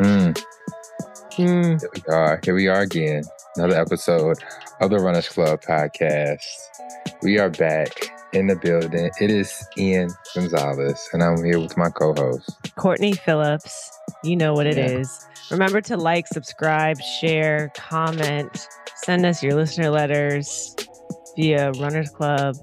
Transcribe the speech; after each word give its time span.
Mm, 0.00 0.36
Mm. 1.38 1.80
here 1.80 1.90
we 1.94 2.02
are. 2.14 2.40
Here 2.44 2.54
we 2.54 2.66
are 2.68 2.80
again. 2.80 3.24
Another 3.56 3.80
episode 3.80 4.38
of 4.80 4.90
the 4.90 4.98
Runners 4.98 5.28
Club 5.28 5.62
podcast. 5.62 6.40
We 7.22 7.38
are 7.38 7.48
back 7.50 7.90
in 8.32 8.46
the 8.48 8.56
building. 8.56 9.10
It 9.20 9.30
is 9.30 9.66
Ian 9.78 10.10
Gonzalez, 10.34 11.08
and 11.12 11.22
I'm 11.22 11.42
here 11.44 11.58
with 11.58 11.76
my 11.76 11.88
co-host. 11.90 12.50
Courtney 12.76 13.12
Phillips, 13.14 13.90
you 14.22 14.36
know 14.36 14.52
what 14.52 14.66
it 14.66 14.76
Yeah. 14.76 14.98
is. 15.00 15.26
Remember 15.50 15.80
to 15.82 15.96
like, 15.96 16.26
subscribe, 16.26 17.00
share, 17.20 17.70
comment, 17.76 18.66
send 19.04 19.24
us 19.24 19.42
your 19.42 19.54
listener 19.54 19.90
letters 19.90 20.74
via 21.36 21.70
Runners 21.72 22.10
Club. 22.10 22.56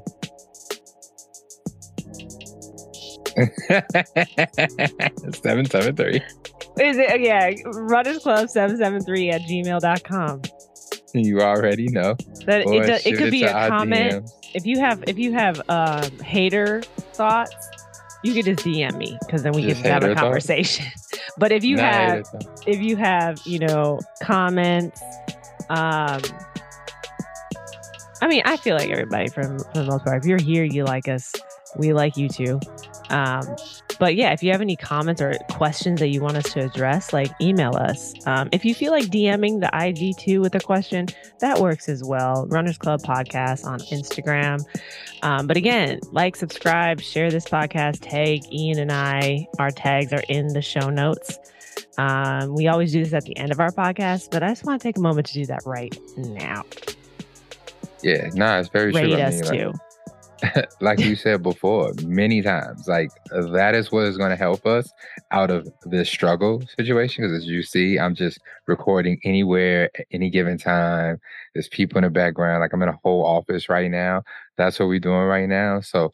Seven 5.41 5.65
seven 5.65 5.95
three. 5.95 6.21
Is 6.79 6.97
it? 6.97 7.21
Yeah, 7.21 7.51
Runners 7.65 8.19
Club 8.19 8.49
773 8.49 9.29
at 9.29 9.41
gmail.com. 9.41 10.41
You 11.13 11.41
already 11.41 11.87
know. 11.89 12.15
That 12.45 12.65
Or 12.65 12.83
it, 12.83 12.87
do- 13.03 13.09
it 13.09 13.17
could 13.17 13.31
be 13.31 13.43
a 13.43 13.51
comment. 13.69 14.25
DMs. 14.25 14.31
If 14.55 14.65
you 14.65 14.79
have 14.79 15.03
if 15.07 15.17
you 15.19 15.33
have 15.33 15.61
um, 15.69 16.19
hater 16.19 16.81
thoughts, 17.13 17.55
you 18.23 18.33
could 18.33 18.45
just 18.45 18.65
DM 18.65 18.97
me 18.97 19.17
because 19.25 19.43
then 19.43 19.51
we 19.53 19.61
Just 19.63 19.83
can 19.83 19.91
have 19.91 20.03
a 20.03 20.15
conversation. 20.15 20.85
but 21.37 21.51
if 21.51 21.63
you 21.63 21.75
Nah, 21.77 21.83
have 21.83 22.25
if 22.65 22.79
you 22.81 22.95
have 22.95 23.39
you 23.45 23.59
know 23.59 23.99
comments 24.21 25.01
um 25.69 26.19
i 28.21 28.27
mean 28.27 28.41
i 28.45 28.57
feel 28.57 28.75
like 28.75 28.89
everybody 28.89 29.29
from 29.29 29.57
for 29.59 29.73
the 29.73 29.85
most 29.85 30.03
part 30.05 30.21
if 30.21 30.27
you're 30.27 30.39
here 30.41 30.63
you 30.65 30.83
like 30.83 31.07
us 31.07 31.31
we 31.77 31.93
like 31.93 32.17
you 32.17 32.27
too 32.27 32.59
um 33.09 33.43
but 33.99 34.15
yeah 34.15 34.31
if 34.31 34.43
you 34.43 34.51
have 34.51 34.61
any 34.61 34.75
comments 34.75 35.21
or 35.21 35.33
questions 35.51 35.99
that 35.99 36.09
you 36.09 36.21
want 36.21 36.37
us 36.37 36.51
to 36.51 36.61
address 36.61 37.13
like 37.13 37.31
email 37.41 37.75
us 37.75 38.13
um 38.27 38.49
if 38.51 38.65
you 38.65 38.73
feel 38.73 38.91
like 38.91 39.05
dming 39.05 39.59
the 39.59 39.69
ig 39.85 40.17
too 40.17 40.41
with 40.41 40.55
a 40.55 40.59
question 40.59 41.07
that 41.39 41.59
works 41.59 41.89
as 41.89 42.03
well 42.03 42.45
runners 42.47 42.77
club 42.77 43.01
podcast 43.01 43.65
on 43.65 43.79
instagram 43.79 44.63
um, 45.21 45.47
but 45.47 45.57
again 45.57 45.99
like 46.11 46.35
subscribe 46.35 46.99
share 46.99 47.31
this 47.31 47.45
podcast 47.45 47.99
tag 48.01 48.41
ian 48.51 48.79
and 48.79 48.91
i 48.91 49.47
our 49.59 49.71
tags 49.71 50.11
are 50.11 50.23
in 50.29 50.47
the 50.49 50.61
show 50.61 50.89
notes 50.89 51.39
um, 51.97 52.55
we 52.55 52.67
always 52.67 52.91
do 52.91 53.03
this 53.03 53.13
at 53.13 53.23
the 53.23 53.37
end 53.37 53.51
of 53.51 53.59
our 53.59 53.69
podcast, 53.69 54.31
but 54.31 54.43
I 54.43 54.49
just 54.49 54.65
want 54.65 54.81
to 54.81 54.87
take 54.87 54.97
a 54.97 55.01
moment 55.01 55.27
to 55.27 55.33
do 55.33 55.45
that 55.47 55.61
right 55.65 55.95
now. 56.17 56.63
Yeah, 58.01 58.29
nah, 58.33 58.59
it's 58.59 58.69
very 58.69 58.91
Rate 58.91 59.11
true. 59.11 59.15
I 59.15 59.21
us 59.21 59.41
mean, 59.41 59.59
too. 59.59 59.67
like 59.67 59.75
you 60.97 61.15
said 61.15 61.41
before 61.43 61.93
many 62.03 62.41
times 62.41 62.87
like 62.87 63.09
that 63.51 63.73
is 63.75 63.91
what 63.91 64.03
is 64.05 64.17
going 64.17 64.29
to 64.29 64.35
help 64.35 64.65
us 64.65 64.91
out 65.31 65.49
of 65.49 65.67
this 65.85 66.09
struggle 66.09 66.61
situation 66.77 67.23
because 67.23 67.37
as 67.37 67.47
you 67.47 67.63
see 67.63 67.97
i'm 67.97 68.15
just 68.15 68.39
recording 68.67 69.19
anywhere 69.23 69.89
at 69.97 70.05
any 70.11 70.29
given 70.29 70.57
time 70.57 71.19
there's 71.53 71.69
people 71.69 71.97
in 71.97 72.03
the 72.03 72.09
background 72.09 72.61
like 72.61 72.73
i'm 72.73 72.81
in 72.81 72.89
a 72.89 72.99
whole 73.03 73.25
office 73.25 73.69
right 73.69 73.91
now 73.91 74.21
that's 74.57 74.79
what 74.79 74.87
we're 74.87 74.99
doing 74.99 75.15
right 75.23 75.49
now 75.49 75.79
so 75.79 76.11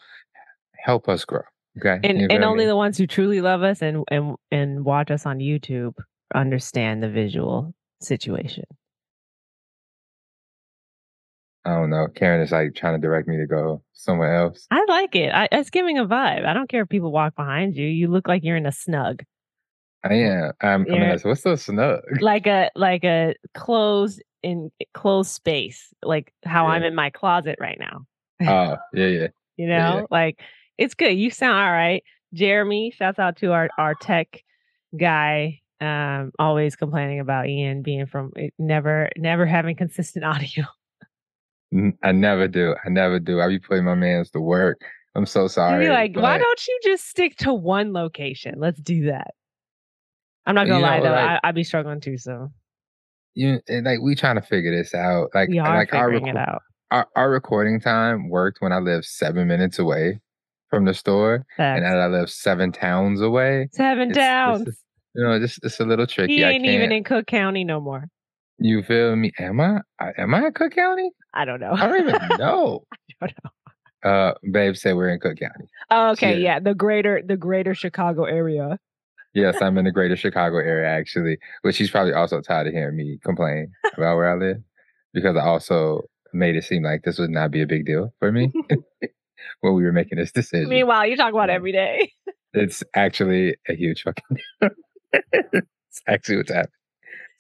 help 0.78 1.10
us 1.10 1.26
grow 1.26 1.42
okay 1.78 2.00
You 2.04 2.10
And 2.10 2.32
and 2.32 2.44
only 2.44 2.66
me? 2.66 2.68
the 2.68 2.76
ones 2.76 2.98
who 2.98 3.08
truly 3.08 3.42
love 3.42 3.64
us 3.64 3.82
and 3.82 4.04
and 4.10 4.36
and 4.52 4.86
watch 4.86 5.12
us 5.12 5.26
on 5.26 5.40
YouTube 5.40 5.96
understand 6.36 7.02
the 7.04 7.10
visual 7.10 7.74
situation. 8.02 8.66
I 11.66 11.72
don't 11.72 11.90
know 11.90 12.08
karen 12.16 12.42
is 12.42 12.52
like 12.52 12.76
trying 12.76 13.00
to 13.00 13.06
direct 13.06 13.28
me 13.28 13.38
to 13.38 13.46
go 13.46 13.84
somewhere 13.94 14.36
else 14.36 14.66
I 14.72 14.84
like 14.88 15.16
it. 15.16 15.34
I, 15.34 15.50
it's 15.52 15.70
giving 15.70 15.98
a 15.98 16.06
vibe. 16.06 16.46
I 16.46 16.54
don't 16.54 16.70
care 16.70 16.84
if 16.84 16.90
people 16.90 17.12
walk 17.12 17.36
behind 17.36 17.76
you. 17.76 17.86
You 17.86 18.08
look 18.08 18.28
like 18.28 18.44
you're 18.44 18.56
in 18.56 18.66
a 18.66 18.72
snug, 18.72 19.24
i 20.04 20.14
am 20.14 20.54
i'm, 20.62 20.82
I'm 20.82 20.86
Yeah. 20.88 21.18
what's 21.24 21.42
so 21.42 21.56
snug 21.56 22.02
like 22.22 22.48
a 22.48 22.70
like 22.76 23.04
a 23.04 23.36
closed 23.54 24.22
in 24.42 24.72
closed 24.94 25.32
space, 25.32 25.94
like 26.02 26.34
how 26.46 26.68
I'm 26.68 26.84
in 26.84 26.96
my 26.96 27.10
closet 27.10 27.58
right 27.60 27.78
now. 27.78 28.06
oh 28.48 28.78
yeah 28.94 29.08
yeah 29.08 29.28
you 29.58 29.68
know 29.68 29.98
yeah. 29.98 30.02
like 30.10 30.40
it's 30.78 30.94
good 30.94 31.12
you 31.12 31.30
sound 31.30 31.58
all 31.58 31.72
right 31.72 32.04
jerami 32.34 32.94
shouts 32.94 33.20
out 33.20 33.36
to 33.38 33.52
our 33.52 33.70
our 33.78 33.96
tech 33.96 34.42
guy 34.98 35.60
um 35.82 36.32
always 36.40 36.76
complaining 36.78 37.20
about 37.20 37.48
ian 37.50 37.82
being 37.82 38.06
from 38.06 38.32
eh, 38.38 38.50
never 38.58 39.10
never 39.18 39.46
having 39.46 39.76
consistent 39.76 40.24
audio 40.34 40.64
i 42.04 42.12
never 42.12 42.48
do 42.48 42.76
i 42.86 42.90
never 42.90 43.20
do 43.20 43.40
i 43.42 43.48
be 43.48 43.60
putting 43.60 43.86
my 43.86 43.94
man's 43.96 44.30
to 44.32 44.40
work 44.42 44.80
i'm 45.16 45.26
so 45.26 45.48
sorry 45.48 45.86
be 45.86 45.90
like 45.92 46.16
why 46.16 46.38
don't 46.38 46.68
you 46.68 46.80
just 46.84 47.08
stick 47.08 47.36
to 47.38 47.54
one 47.54 47.94
location 47.94 48.56
let's 48.58 48.80
do 48.82 49.06
that 49.06 49.32
i'm 50.48 50.56
not 50.56 50.66
gonna 50.68 50.80
You 50.80 50.86
lie 50.86 50.98
know, 50.98 51.04
though 51.06 51.12
like- 51.12 51.40
I, 51.44 51.48
i'd 51.50 51.56
be 51.56 51.64
struggling 51.64 52.00
too 52.02 52.18
so 52.18 52.50
you 53.36 53.60
and, 53.68 53.86
like 53.86 54.00
we 54.02 54.16
trying 54.16 54.36
to 54.36 54.42
figure 54.42 54.76
this 54.76 54.94
out. 54.96 55.30
Like 55.36 55.50
we 55.50 55.60
are 55.60 55.78
like 55.78 55.94
our, 55.94 56.12
figuring 56.12 56.28
it 56.28 56.36
out 56.36 56.62
our 56.92 57.08
our 57.16 57.30
recording 57.30 57.80
time 57.80 58.28
worked 58.28 58.60
when 58.60 58.74
I 58.74 58.80
lived 58.80 59.06
seven 59.06 59.48
minutes 59.48 59.78
away 59.78 60.20
from 60.70 60.86
the 60.86 60.94
store, 60.96 61.36
and 61.36 61.46
Facts. 61.56 61.82
now 61.84 61.92
that 61.92 62.02
I 62.02 62.08
live 62.08 62.30
seven 62.30 62.72
towns 62.72 63.22
away. 63.22 63.70
seven 63.72 64.10
it's- 64.12 64.18
it's 64.18 64.18
towns 64.18 64.66
just- 64.66 64.84
You 65.16 65.24
know, 65.24 65.40
just 65.40 65.64
it's 65.64 65.80
a 65.80 65.86
little 65.86 66.08
tricky. 66.08 66.38
he 66.38 66.44
I 66.44 66.50
ain't 66.50 66.66
even 66.66 66.92
in 66.92 67.04
cook 67.04 67.28
county 67.28 67.64
no 67.64 67.80
more 67.80 68.06
you 68.60 68.84
feel 68.84 69.16
me? 69.16 69.32
Am 69.40 69.60
I? 69.60 69.80
Am 70.18 70.34
I 70.34 70.46
in 70.48 70.54
Cook 70.54 70.74
County? 70.74 71.10
i 71.34 71.46
don't 71.46 71.60
know 71.60 71.74
I 71.74 71.88
don't 71.88 72.08
even 72.10 72.20
know. 72.40 72.84
I 73.22 73.28
don't 73.28 73.38
know. 73.44 74.10
Uh, 74.10 74.34
babe 74.52 74.76
said 74.76 74.96
we're 74.96 75.10
in 75.10 75.20
Cook 75.20 75.38
County. 75.40 75.66
oh, 75.92 76.12
okay 76.12 76.34
Yeah. 76.38 76.54
yeah 76.56 76.60
the 76.60 76.74
greater 76.74 77.22
the 77.26 77.38
greater 77.38 77.74
chicago 77.76 78.24
area 78.26 78.78
Yes, 79.36 79.62
I'm 79.62 79.78
in 79.78 79.86
the 79.86 79.92
greater 79.92 80.16
Chicago 80.16 80.58
area 80.58 80.90
actually, 80.90 81.38
which 81.62 81.76
she's 81.76 81.92
probably 81.92 82.14
also 82.14 82.42
tired 82.42 82.66
of 82.66 82.74
hearing 82.74 82.98
me 82.98 83.20
complain 83.24 83.72
about 83.96 84.16
where 84.16 84.28
I 84.28 84.34
live 84.36 84.58
because 85.14 85.38
I 85.38 85.42
also 85.42 86.02
made 86.34 86.56
it 86.56 86.64
seem 86.64 86.82
like 86.84 87.04
this 87.04 87.20
would 87.20 87.30
not 87.30 87.52
be 87.52 87.62
a 87.62 87.68
big 87.68 87.86
deal 87.86 88.12
for 88.18 88.32
me 88.32 88.52
when 89.62 89.76
we 89.76 89.84
were 89.84 89.92
making 89.92 90.18
this 90.18 90.32
decision. 90.32 90.68
meanwhile 90.68 91.06
you 91.06 91.16
talk 91.16 91.32
about 91.32 91.52
every 91.52 91.72
day 91.72 92.12
It's 92.54 92.82
actually 92.96 93.56
a 93.70 93.76
huge 93.76 94.02
fucking 94.02 94.38
it's 95.14 96.02
actually 96.08 96.38
what's 96.38 96.52
happening. 96.52 96.74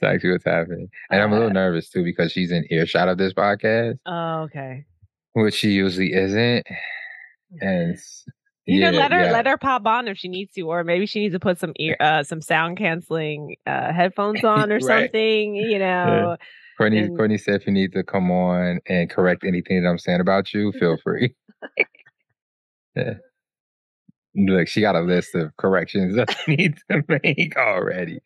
It's 0.01 0.03
actually 0.07 0.31
what's 0.31 0.45
happening. 0.45 0.87
And 1.11 1.21
I'm 1.21 1.31
a 1.31 1.35
little 1.35 1.49
Uh, 1.49 1.53
nervous 1.53 1.89
too 1.89 2.03
because 2.03 2.31
she's 2.31 2.51
in 2.51 2.65
earshot 2.69 3.09
of 3.09 3.17
this 3.17 3.33
podcast, 3.33 3.97
Oh, 4.05 4.41
okay. 4.43 4.85
which 5.33 5.55
she 5.55 5.71
usually 5.71 6.13
isn't. 6.13 6.65
And 7.61 7.97
You 8.65 8.79
yeah, 8.79 8.91
can 8.91 8.99
let 8.99 9.11
her 9.11 9.23
yeah. 9.25 9.31
let 9.31 9.45
her 9.47 9.57
pop 9.57 9.85
on 9.85 10.07
if 10.07 10.17
she 10.17 10.27
needs 10.29 10.53
to, 10.53 10.61
or 10.61 10.83
maybe 10.83 11.05
she 11.05 11.19
needs 11.19 11.33
to 11.33 11.39
put 11.39 11.57
some 11.57 11.73
ear 11.79 11.97
uh 11.99 12.23
some 12.23 12.41
sound 12.41 12.77
canceling 12.77 13.55
uh 13.67 13.91
headphones 13.91 14.43
on 14.43 14.71
or 14.71 14.75
Right. 14.75 14.83
something, 15.05 15.55
you 15.55 15.79
know. 15.79 16.37
Courtney, 16.77 16.99
and- 16.99 17.17
Courtney 17.17 17.37
said 17.37 17.55
if 17.55 17.67
you 17.67 17.73
need 17.73 17.91
to 17.93 18.03
come 18.03 18.31
on 18.31 18.79
and 18.87 19.09
correct 19.09 19.43
anything 19.43 19.83
that 19.83 19.89
I'm 19.89 19.97
saying 19.97 20.21
about 20.21 20.53
you, 20.53 20.71
feel 20.73 20.95
free. 21.03 21.35
yeah. 22.95 23.15
Look, 24.35 24.67
she 24.67 24.81
got 24.81 24.95
a 24.95 25.01
list 25.01 25.33
of 25.35 25.55
corrections 25.57 26.15
that 26.15 26.29
I 26.47 26.51
need 26.55 26.77
to 26.91 27.03
make 27.23 27.55
already. 27.57 28.19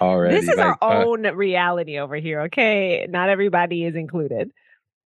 Already. 0.00 0.34
This 0.36 0.48
is 0.48 0.56
like, 0.56 0.76
our 0.82 1.02
uh, 1.02 1.04
own 1.06 1.22
reality 1.34 1.98
over 1.98 2.16
here, 2.16 2.42
okay? 2.42 3.06
Not 3.08 3.30
everybody 3.30 3.84
is 3.84 3.94
included. 3.94 4.50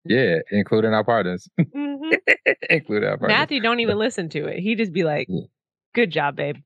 yeah, 0.05 0.39
including 0.51 0.95
our 0.95 1.05
partners. 1.05 1.47
Mhm. 1.61 2.17
including 2.71 3.09
our 3.09 3.19
partners. 3.19 3.37
Matthew 3.39 3.61
don't 3.61 3.81
even 3.81 3.99
listen 3.99 4.29
to 4.31 4.47
it. 4.47 4.61
He 4.61 4.75
just 4.75 4.93
be 4.93 5.05
like, 5.05 5.27
Yeah. 5.29 5.43
"Good 5.95 6.11
job, 6.11 6.37
babe." 6.37 6.57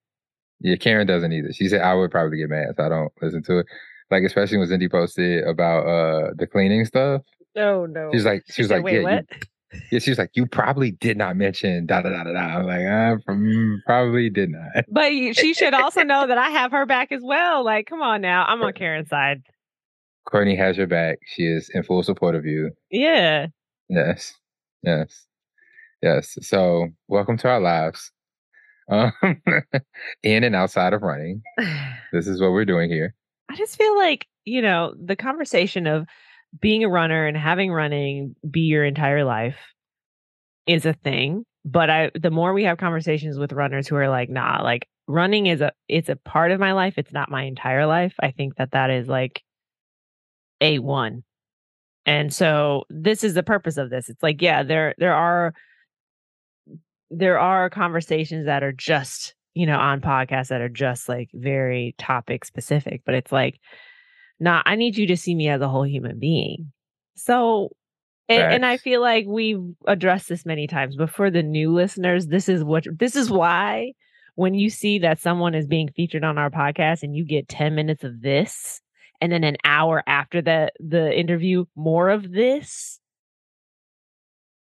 Yeah, 0.60 0.76
Karen 0.76 1.08
doesn't 1.08 1.32
either. 1.32 1.52
She 1.52 1.68
said 1.68 1.80
I 1.80 1.94
would 1.94 2.12
probably 2.12 2.38
get 2.38 2.48
mad, 2.50 2.74
so 2.76 2.84
I 2.84 2.88
don't 2.88 3.12
listen 3.20 3.42
to 3.44 3.58
it. 3.58 3.66
Like 4.12 4.22
especially 4.22 4.58
when 4.58 4.68
Cindy 4.68 4.88
posted 4.88 5.42
about 5.44 5.86
uh 5.86 6.30
the 6.36 6.46
cleaning 6.46 6.84
stuff. 6.84 7.22
Oh 7.56 7.86
no. 7.86 8.10
She's 8.12 8.24
like, 8.24 8.44
she 8.48 8.62
was 8.62 8.68
said, 8.68 8.76
like, 8.76 8.84
"Wait, 8.84 8.92
yeah, 8.94 8.98
you- 9.00 9.04
what?" 9.06 9.24
Yeah, 9.90 9.98
she 9.98 10.10
was 10.10 10.18
like, 10.18 10.30
you 10.34 10.46
probably 10.46 10.92
did 10.92 11.16
not 11.16 11.36
mention 11.36 11.86
da 11.86 12.02
da 12.02 12.10
da 12.10 12.24
da 12.24 12.32
da. 12.32 12.40
I'm 12.40 12.66
like, 12.66 12.80
I 12.80 13.32
mm, 13.32 13.78
probably 13.86 14.30
did 14.30 14.50
not. 14.50 14.84
But 14.88 15.12
she 15.34 15.54
should 15.54 15.74
also 15.74 16.02
know 16.02 16.26
that 16.26 16.38
I 16.38 16.50
have 16.50 16.72
her 16.72 16.86
back 16.86 17.12
as 17.12 17.22
well. 17.22 17.64
Like, 17.64 17.86
come 17.86 18.02
on 18.02 18.20
now, 18.20 18.44
I'm 18.46 18.62
on 18.62 18.72
Karen's 18.72 19.08
side. 19.08 19.42
Courtney 20.26 20.56
has 20.56 20.76
your 20.76 20.86
back. 20.86 21.18
She 21.26 21.46
is 21.46 21.70
in 21.74 21.82
full 21.82 22.02
support 22.02 22.34
of 22.34 22.44
you. 22.44 22.70
Yeah. 22.90 23.48
Yes, 23.88 24.34
yes, 24.82 25.26
yes. 26.02 26.38
So 26.42 26.88
welcome 27.08 27.36
to 27.38 27.48
our 27.48 27.60
lives, 27.60 28.10
um, 28.90 29.12
in 30.22 30.44
and 30.44 30.54
outside 30.54 30.92
of 30.92 31.02
running. 31.02 31.42
This 32.12 32.26
is 32.26 32.42
what 32.42 32.52
we're 32.52 32.66
doing 32.66 32.90
here. 32.90 33.14
I 33.48 33.56
just 33.56 33.78
feel 33.78 33.96
like, 33.96 34.26
you 34.44 34.60
know, 34.60 34.94
the 35.02 35.16
conversation 35.16 35.86
of 35.86 36.06
being 36.60 36.84
a 36.84 36.88
runner 36.88 37.26
and 37.26 37.36
having 37.36 37.72
running 37.72 38.36
be 38.48 38.60
your 38.60 38.84
entire 38.84 39.24
life 39.24 39.56
is 40.66 40.86
a 40.86 40.92
thing. 40.92 41.44
But 41.64 41.90
I 41.90 42.10
the 42.14 42.30
more 42.30 42.52
we 42.52 42.64
have 42.64 42.78
conversations 42.78 43.38
with 43.38 43.52
runners 43.52 43.86
who 43.86 43.96
are 43.96 44.08
like, 44.08 44.28
nah, 44.28 44.62
like 44.62 44.88
running 45.06 45.46
is 45.46 45.60
a 45.60 45.72
it's 45.88 46.08
a 46.08 46.16
part 46.16 46.50
of 46.50 46.60
my 46.60 46.72
life. 46.72 46.94
It's 46.96 47.12
not 47.12 47.30
my 47.30 47.44
entire 47.44 47.86
life. 47.86 48.14
I 48.20 48.32
think 48.32 48.56
that 48.56 48.72
that 48.72 48.90
is 48.90 49.08
like 49.08 49.42
a 50.60 50.78
one. 50.78 51.22
And 52.04 52.32
so 52.32 52.84
this 52.90 53.22
is 53.22 53.34
the 53.34 53.44
purpose 53.44 53.76
of 53.76 53.90
this. 53.90 54.08
It's 54.08 54.22
like, 54.22 54.42
yeah, 54.42 54.62
there 54.64 54.94
there 54.98 55.14
are 55.14 55.54
there 57.10 57.38
are 57.38 57.70
conversations 57.70 58.46
that 58.46 58.62
are 58.62 58.72
just 58.72 59.34
you 59.54 59.66
know, 59.66 59.78
on 59.78 60.00
podcasts 60.00 60.48
that 60.48 60.60
are 60.60 60.68
just 60.68 61.08
like 61.08 61.28
very 61.34 61.94
topic 61.98 62.44
specific, 62.44 63.02
but 63.04 63.14
it's 63.14 63.32
like, 63.32 63.60
nah, 64.42 64.62
I 64.66 64.74
need 64.74 64.96
you 64.96 65.06
to 65.06 65.16
see 65.16 65.34
me 65.34 65.48
as 65.48 65.60
a 65.60 65.68
whole 65.68 65.86
human 65.86 66.18
being. 66.18 66.72
So, 67.14 67.70
and, 68.28 68.42
and 68.54 68.66
I 68.66 68.76
feel 68.76 69.00
like 69.00 69.24
we've 69.26 69.62
addressed 69.86 70.28
this 70.28 70.44
many 70.44 70.66
times, 70.66 70.96
but 70.96 71.10
for 71.10 71.30
the 71.30 71.42
new 71.42 71.72
listeners, 71.72 72.26
this 72.26 72.48
is 72.48 72.64
what 72.64 72.84
this 72.98 73.14
is 73.14 73.30
why 73.30 73.92
when 74.34 74.54
you 74.54 74.68
see 74.68 74.98
that 74.98 75.20
someone 75.20 75.54
is 75.54 75.66
being 75.66 75.90
featured 75.94 76.24
on 76.24 76.38
our 76.38 76.50
podcast 76.50 77.02
and 77.02 77.14
you 77.14 77.24
get 77.24 77.48
10 77.48 77.74
minutes 77.74 78.02
of 78.02 78.20
this 78.20 78.80
and 79.20 79.30
then 79.30 79.44
an 79.44 79.56
hour 79.64 80.02
after 80.06 80.42
the 80.42 80.70
the 80.80 81.16
interview 81.16 81.64
more 81.76 82.08
of 82.08 82.32
this 82.32 82.98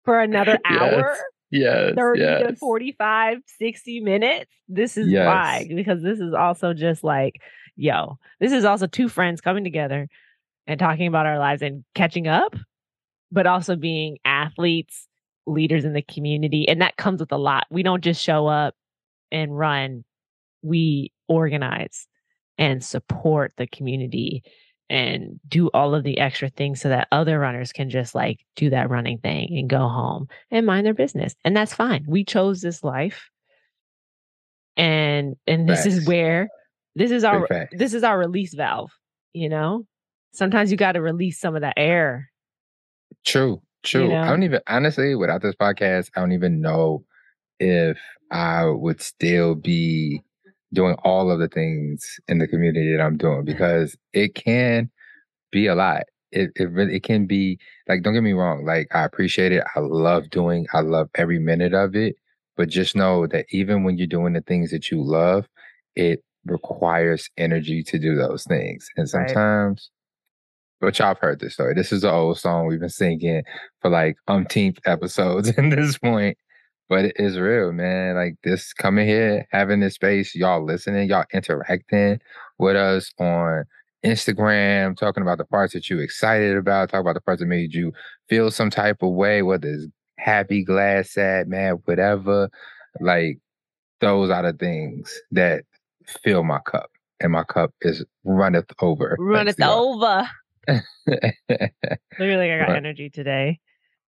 for 0.04 0.20
another 0.20 0.58
hour 0.64 1.16
yes, 1.50 1.94
30 1.96 2.20
yes. 2.20 2.42
to 2.48 2.56
45 2.56 3.38
60 3.46 4.00
minutes 4.00 4.50
this 4.68 4.96
is 4.96 5.08
Yes. 5.08 5.26
why 5.26 5.70
because 5.74 6.02
this 6.02 6.18
is 6.18 6.34
also 6.34 6.74
just 6.74 7.04
like 7.04 7.40
yo 7.80 8.18
this 8.40 8.52
is 8.52 8.64
also 8.64 8.86
two 8.86 9.08
friends 9.08 9.40
coming 9.40 9.64
together 9.64 10.08
and 10.66 10.78
talking 10.78 11.06
about 11.06 11.26
our 11.26 11.38
lives 11.38 11.62
and 11.62 11.84
catching 11.94 12.28
up 12.28 12.54
but 13.32 13.46
also 13.46 13.76
being 13.76 14.18
athletes 14.24 15.08
leaders 15.46 15.84
in 15.84 15.92
the 15.92 16.02
community 16.02 16.68
and 16.68 16.80
that 16.80 16.96
comes 16.96 17.20
with 17.20 17.32
a 17.32 17.36
lot. 17.38 17.66
We 17.70 17.82
don't 17.82 18.04
just 18.04 18.22
show 18.22 18.46
up 18.46 18.74
and 19.30 19.56
run. 19.56 20.04
We 20.62 21.12
organize 21.28 22.06
and 22.58 22.84
support 22.84 23.52
the 23.56 23.66
community 23.66 24.42
and 24.88 25.38
do 25.48 25.68
all 25.68 25.94
of 25.94 26.02
the 26.02 26.18
extra 26.18 26.50
things 26.50 26.80
so 26.80 26.88
that 26.88 27.08
other 27.12 27.38
runners 27.38 27.72
can 27.72 27.90
just 27.90 28.14
like 28.14 28.44
do 28.56 28.70
that 28.70 28.90
running 28.90 29.18
thing 29.18 29.56
and 29.56 29.70
go 29.70 29.88
home 29.88 30.28
and 30.50 30.66
mind 30.66 30.84
their 30.84 30.94
business 30.94 31.34
and 31.44 31.56
that's 31.56 31.74
fine. 31.74 32.04
We 32.08 32.24
chose 32.24 32.60
this 32.60 32.82
life 32.82 33.30
and 34.76 35.36
and 35.46 35.68
this 35.68 35.86
is 35.86 36.06
where 36.06 36.48
this 36.96 37.10
is 37.10 37.24
our 37.24 37.46
this 37.72 37.94
is 37.94 38.02
our 38.02 38.18
release 38.18 38.54
valve 38.54 38.90
you 39.32 39.48
know 39.48 39.86
sometimes 40.32 40.70
you 40.70 40.76
got 40.76 40.92
to 40.92 41.00
release 41.00 41.38
some 41.40 41.54
of 41.54 41.62
that 41.62 41.74
air 41.76 42.30
True, 43.24 43.60
true. 43.82 44.08
know? 44.08 44.20
I 44.20 44.28
don't 44.28 44.42
even 44.42 44.60
honestly, 44.66 45.14
without 45.14 45.42
this 45.42 45.54
podcast, 45.54 46.10
I 46.16 46.20
don't 46.20 46.32
even 46.32 46.60
know 46.60 47.04
if 47.58 47.98
I 48.30 48.66
would 48.66 49.02
still 49.02 49.54
be 49.54 50.22
doing 50.72 50.94
all 51.04 51.30
of 51.30 51.40
the 51.40 51.48
things 51.48 52.20
in 52.28 52.38
the 52.38 52.46
community 52.46 52.92
that 52.96 53.02
I'm 53.02 53.16
doing 53.16 53.42
mm. 53.42 53.46
because 53.46 53.96
it 54.12 54.34
can 54.34 54.90
be 55.50 55.66
a 55.66 55.74
lot. 55.74 56.04
It 56.32 56.50
it 56.54 56.70
really 56.70 56.96
it 56.96 57.02
can 57.02 57.26
be 57.26 57.58
like 57.88 58.02
don't 58.02 58.14
get 58.14 58.22
me 58.22 58.32
wrong, 58.32 58.64
like 58.64 58.86
I 58.94 59.04
appreciate 59.04 59.52
it. 59.52 59.64
I 59.74 59.80
love 59.80 60.30
doing 60.30 60.66
I 60.72 60.80
love 60.80 61.08
every 61.16 61.38
minute 61.38 61.74
of 61.74 61.96
it. 61.96 62.16
But 62.56 62.68
just 62.68 62.94
know 62.94 63.26
that 63.28 63.46
even 63.50 63.84
when 63.84 63.96
you're 63.96 64.06
doing 64.06 64.34
the 64.34 64.42
things 64.42 64.70
that 64.70 64.90
you 64.90 65.02
love, 65.02 65.46
it 65.96 66.22
requires 66.44 67.28
energy 67.36 67.82
to 67.84 67.98
do 67.98 68.16
those 68.16 68.44
things. 68.44 68.88
And 68.96 69.08
Right. 69.12 69.28
sometimes 69.28 69.90
but 70.80 70.98
y'all 70.98 71.08
have 71.08 71.18
heard 71.18 71.40
this 71.40 71.54
story. 71.54 71.74
This 71.74 71.92
is 71.92 72.04
an 72.04 72.10
old 72.10 72.38
song 72.38 72.66
we've 72.66 72.80
been 72.80 72.88
singing 72.88 73.42
for 73.82 73.90
like 73.90 74.16
umpteenth 74.28 74.78
episodes 74.86 75.48
at 75.58 75.70
this 75.70 75.98
point. 75.98 76.38
But 76.88 77.04
it 77.04 77.16
is 77.18 77.38
real, 77.38 77.70
man. 77.72 78.16
Like 78.16 78.34
this 78.42 78.72
coming 78.72 79.06
here, 79.06 79.46
having 79.52 79.80
this 79.80 79.94
space, 79.94 80.34
y'all 80.34 80.64
listening, 80.64 81.08
y'all 81.08 81.24
interacting 81.32 82.18
with 82.58 82.76
us 82.76 83.12
on 83.20 83.64
Instagram, 84.04 84.96
talking 84.96 85.22
about 85.22 85.38
the 85.38 85.44
parts 85.44 85.74
that 85.74 85.88
you're 85.88 86.02
excited 86.02 86.56
about, 86.56 86.88
talk 86.88 87.02
about 87.02 87.14
the 87.14 87.20
parts 87.20 87.40
that 87.40 87.46
made 87.46 87.74
you 87.74 87.92
feel 88.28 88.50
some 88.50 88.70
type 88.70 89.02
of 89.02 89.10
way, 89.12 89.42
whether 89.42 89.68
it's 89.68 89.86
happy, 90.18 90.64
glad, 90.64 91.06
sad, 91.06 91.46
mad, 91.46 91.74
whatever. 91.84 92.48
Like 93.00 93.38
those 94.00 94.30
are 94.30 94.42
the 94.42 94.54
things 94.54 95.16
that 95.30 95.64
fill 96.06 96.44
my 96.44 96.60
cup. 96.60 96.90
And 97.22 97.32
my 97.32 97.44
cup 97.44 97.72
is 97.82 98.04
runneth 98.24 98.72
over. 98.80 99.16
Runneth 99.18 99.56
Thanks 99.56 99.58
it 99.58 99.62
to 99.62 99.68
y'all. 99.68 99.94
over 99.94 100.30
literally 102.18 102.52
i 102.52 102.58
got 102.58 102.76
energy 102.76 103.10
today 103.10 103.58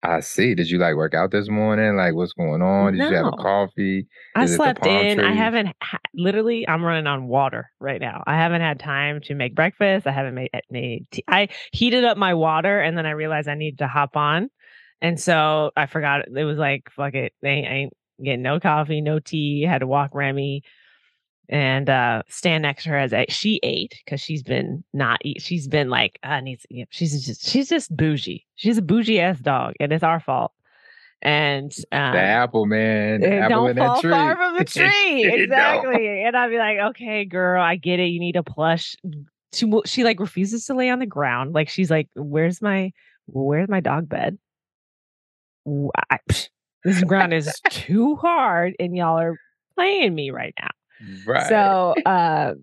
I 0.04 0.18
see. 0.18 0.56
Did 0.56 0.68
you 0.68 0.78
like 0.78 0.96
work 0.96 1.14
out 1.14 1.30
this 1.30 1.48
morning? 1.48 1.94
Like, 1.94 2.14
what's 2.14 2.32
going 2.32 2.60
on? 2.60 2.94
Did 2.94 3.08
you 3.08 3.16
have 3.16 3.26
a 3.26 3.36
coffee? 3.36 4.08
I 4.34 4.42
Is 4.42 4.50
the 4.50 4.56
slept 4.56 4.84
in. 4.84 5.20
I 5.20 5.32
haven't 5.32 5.68
ha- 5.80 6.00
literally. 6.12 6.68
I'm 6.68 6.84
running 6.84 7.06
on 7.06 7.28
water 7.28 7.70
right 7.78 8.00
now. 8.00 8.24
I 8.26 8.34
haven't 8.34 8.62
had 8.62 8.80
time 8.80 9.20
to 9.26 9.36
make 9.36 9.54
breakfast. 9.54 10.08
I 10.08 10.10
haven't 10.10 10.34
made 10.34 10.50
eh, 10.52 10.60
any. 10.70 11.06
Tea. 11.12 11.22
I 11.28 11.48
heated 11.70 12.02
up 12.02 12.18
my 12.18 12.34
water 12.34 12.80
and 12.80 12.98
then 12.98 13.06
I 13.06 13.12
realized 13.12 13.46
I 13.46 13.54
needed 13.54 13.78
to 13.78 13.86
hop 13.86 14.16
on, 14.16 14.50
and 15.00 15.20
so 15.20 15.70
I 15.76 15.86
forgot. 15.86 16.26
It 16.26 16.44
was 16.44 16.58
like 16.58 16.88
fuck 16.96 17.14
it. 17.14 17.32
They 17.40 17.50
ain't 17.50 17.92
getting 18.20 18.42
no 18.42 18.58
coffee, 18.58 19.02
no 19.02 19.20
tea. 19.20 19.62
Had 19.62 19.82
to 19.82 19.86
walk 19.86 20.16
Remy 20.16 20.64
and 21.48 21.90
uh 21.90 22.22
stand 22.28 22.62
next 22.62 22.84
to 22.84 22.90
her 22.90 22.98
as 22.98 23.12
she 23.28 23.60
ate 23.62 24.00
because 24.04 24.20
she's 24.20 24.42
been 24.42 24.84
not 24.92 25.20
eat. 25.24 25.42
She's 25.42 25.68
been 25.68 25.90
like 25.90 26.18
I 26.22 26.40
need. 26.40 26.60
To, 26.60 26.66
you 26.70 26.80
know, 26.82 26.86
she's 26.90 27.24
just 27.24 27.48
she's 27.48 27.68
just 27.68 27.94
bougie. 27.96 28.46
She's 28.56 28.78
a 28.78 28.82
bougie 28.82 29.20
ass 29.20 29.38
dog, 29.40 29.74
and 29.80 29.92
it's 29.92 30.04
our 30.04 30.20
fault. 30.20 30.52
And 31.24 31.72
um, 31.92 32.12
The 32.14 32.20
apple, 32.20 32.66
man. 32.66 33.20
The 33.20 33.36
apple 33.36 33.56
don't 33.60 33.70
in 33.70 33.76
that 33.76 33.86
fall 33.86 34.00
tree. 34.00 34.10
far 34.10 34.34
from 34.36 34.56
the 34.58 34.64
tree. 34.66 35.24
exactly. 35.42 36.22
And 36.24 36.36
I'd 36.36 36.50
be 36.50 36.58
like, 36.58 36.78
okay, 36.90 37.24
girl, 37.24 37.62
I 37.62 37.76
get 37.76 38.00
it. 38.00 38.06
You 38.06 38.18
need 38.18 38.34
a 38.34 38.42
plush. 38.42 38.96
She 39.52 39.70
she 39.84 40.02
like 40.02 40.18
refuses 40.18 40.64
to 40.66 40.74
lay 40.74 40.90
on 40.90 40.98
the 40.98 41.06
ground. 41.06 41.52
Like 41.54 41.68
she's 41.68 41.90
like, 41.90 42.08
where's 42.16 42.60
my 42.62 42.92
where's 43.26 43.68
my 43.68 43.80
dog 43.80 44.08
bed? 44.08 44.38
I- 46.10 46.18
psh, 46.28 46.48
this 46.84 47.04
ground 47.04 47.32
is 47.34 47.60
too 47.70 48.16
hard, 48.16 48.74
and 48.80 48.96
y'all 48.96 49.18
are 49.20 49.36
playing 49.76 50.14
me 50.14 50.30
right 50.30 50.54
now. 50.60 50.70
Right. 51.26 51.48
So 51.48 51.94
uh 52.06 52.54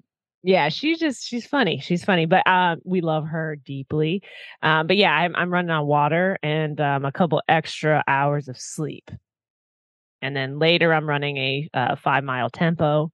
yeah, 0.42 0.70
she's 0.70 1.00
just 1.00 1.28
she's 1.28 1.46
funny. 1.46 1.80
She's 1.80 2.04
funny, 2.04 2.26
but 2.26 2.48
um 2.48 2.80
we 2.86 3.02
love 3.02 3.26
her 3.26 3.58
deeply. 3.58 4.22
Um 4.62 4.88
but 4.88 4.98
yeah, 4.98 5.12
I'm 5.14 5.36
I'm 5.36 5.52
running 5.52 5.72
on 5.72 5.86
water 5.86 6.38
and 6.44 6.80
um 6.80 7.06
a 7.06 7.12
couple 7.12 7.42
extra 7.48 8.04
hours 8.08 8.48
of 8.48 8.58
sleep. 8.58 9.12
And 10.22 10.36
then 10.36 10.60
later 10.60 10.94
I'm 10.94 11.08
running 11.08 11.38
a 11.38 11.70
uh, 11.74 11.96
5 11.96 12.24
mile 12.26 12.50
tempo, 12.50 13.12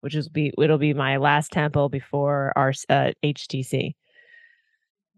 which 0.00 0.14
is 0.14 0.28
be 0.28 0.52
it'll 0.60 0.78
be 0.78 0.94
my 0.94 1.16
last 1.16 1.52
tempo 1.52 1.88
before 1.88 2.52
our 2.56 2.72
uh, 2.88 3.12
HTC. 3.24 3.94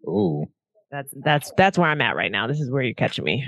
Ooh. 0.06 0.46
That's 0.90 1.14
that's 1.22 1.52
that's 1.56 1.78
where 1.78 1.88
I'm 1.88 2.00
at 2.00 2.16
right 2.16 2.32
now. 2.32 2.46
This 2.46 2.60
is 2.60 2.70
where 2.70 2.82
you're 2.82 2.94
catching 2.94 3.24
me. 3.24 3.46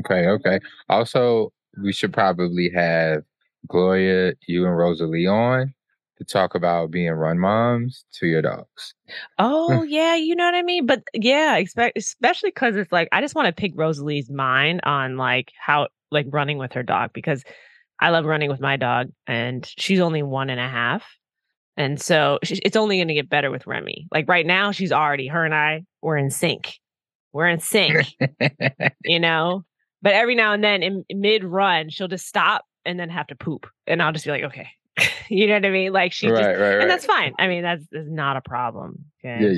Okay. 0.00 0.26
Okay. 0.26 0.58
Also, 0.88 1.52
we 1.82 1.92
should 1.92 2.12
probably 2.12 2.70
have 2.74 3.22
Gloria, 3.66 4.34
you, 4.46 4.66
and 4.66 4.76
Rosalie 4.76 5.26
on 5.26 5.74
to 6.18 6.24
talk 6.24 6.54
about 6.54 6.90
being 6.90 7.10
run 7.12 7.38
moms 7.38 8.04
to 8.12 8.26
your 8.26 8.42
dogs. 8.42 8.94
Oh 9.38 9.82
yeah, 9.88 10.14
you 10.16 10.36
know 10.36 10.44
what 10.44 10.54
I 10.54 10.62
mean. 10.62 10.86
But 10.86 11.02
yeah, 11.14 11.56
expect 11.56 11.96
especially 11.96 12.50
because 12.50 12.76
it's 12.76 12.92
like 12.92 13.08
I 13.12 13.20
just 13.20 13.34
want 13.34 13.46
to 13.46 13.52
pick 13.52 13.72
Rosalie's 13.74 14.30
mind 14.30 14.80
on 14.84 15.16
like 15.16 15.52
how 15.58 15.88
like 16.10 16.26
running 16.30 16.58
with 16.58 16.72
her 16.72 16.82
dog 16.82 17.12
because 17.12 17.44
I 18.00 18.10
love 18.10 18.24
running 18.24 18.50
with 18.50 18.60
my 18.60 18.76
dog 18.76 19.08
and 19.26 19.68
she's 19.78 20.00
only 20.00 20.22
one 20.22 20.50
and 20.50 20.60
a 20.60 20.68
half, 20.68 21.04
and 21.76 22.00
so 22.00 22.38
sh- 22.42 22.60
it's 22.64 22.76
only 22.76 22.98
going 22.98 23.08
to 23.08 23.14
get 23.14 23.30
better 23.30 23.50
with 23.50 23.66
Remy. 23.66 24.08
Like 24.12 24.28
right 24.28 24.46
now, 24.46 24.72
she's 24.72 24.92
already 24.92 25.28
her 25.28 25.44
and 25.44 25.54
I 25.54 25.84
we're 26.02 26.16
in 26.16 26.30
sync. 26.30 26.74
We're 27.32 27.48
in 27.48 27.60
sync, 27.60 28.06
you 29.04 29.20
know. 29.20 29.64
But 30.00 30.12
every 30.12 30.36
now 30.36 30.52
and 30.52 30.62
then, 30.62 30.82
in 30.82 31.04
mid 31.10 31.44
run, 31.44 31.90
she'll 31.90 32.08
just 32.08 32.26
stop 32.26 32.64
and 32.84 32.98
then 32.98 33.08
have 33.10 33.26
to 33.28 33.34
poop, 33.34 33.66
and 33.86 34.02
I'll 34.02 34.12
just 34.12 34.24
be 34.24 34.30
like, 34.30 34.44
okay, 34.44 34.68
you 35.28 35.46
know 35.46 35.54
what 35.54 35.64
I 35.66 35.70
mean? 35.70 35.92
Like 35.92 36.12
she 36.12 36.28
just 36.28 36.40
right. 36.42 36.58
Right. 36.58 36.60
Right. 36.74 36.80
and 36.82 36.90
that's 36.90 37.06
fine. 37.06 37.34
I 37.38 37.46
mean, 37.48 37.62
that's, 37.62 37.84
that's 37.90 38.08
not 38.08 38.36
a 38.36 38.40
problem. 38.40 39.04
Okay. 39.24 39.44
Yeah. 39.44 39.50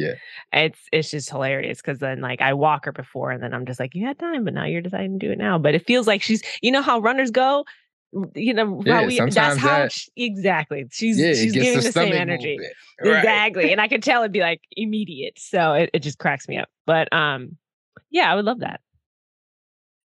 Yeah. 0.53 0.65
It's 0.65 0.79
it's 0.93 1.11
just 1.11 1.31
hilarious 1.31 1.79
because 1.81 1.99
then 1.99 2.21
like 2.21 2.41
I 2.41 2.55
walk 2.55 2.85
her 2.87 2.93
before 2.93 3.31
and 3.31 3.43
then 3.43 3.55
I'm 3.55 3.67
just 3.67 3.81
like, 3.81 3.95
you 3.95 4.07
had 4.07 4.19
time, 4.19 4.45
but 4.45 4.55
now 4.55 4.65
you're 4.65 4.81
deciding 4.83 5.19
to 5.19 5.27
do 5.27 5.33
it 5.33 5.39
now. 5.39 5.59
But 5.59 5.75
it 5.75 5.87
feels 5.87 6.07
like 6.07 6.23
she's 6.23 6.43
you 6.63 6.71
know 6.71 6.83
how 6.83 6.99
runners 6.99 7.31
go, 7.31 7.65
you 8.35 8.53
know, 8.53 8.83
Yeah, 8.85 9.07
we, 9.07 9.19
that's 9.19 9.37
how 9.37 9.79
that- 9.79 9.93
she, 9.93 10.11
exactly. 10.17 10.87
She's 10.91 11.19
Yeah. 11.19 11.33
she's 11.33 11.53
giving 11.53 11.75
the 11.75 11.93
same 11.93 12.13
energy. 12.13 12.59
Right. 13.03 13.19
Exactly. 13.19 13.73
and 13.73 13.81
I 13.81 13.89
could 13.89 14.03
tell 14.03 14.23
it'd 14.23 14.33
be 14.33 14.41
like 14.41 14.61
immediate. 14.73 15.39
So 15.39 15.73
it, 15.75 15.91
it 15.95 16.01
just 16.01 16.19
cracks 16.19 16.49
me 16.49 16.59
up. 16.59 16.69
But 16.87 17.13
um 17.13 17.57
yeah, 18.11 18.31
I 18.31 18.35
would 18.35 18.45
love 18.45 18.61
that. 18.61 18.81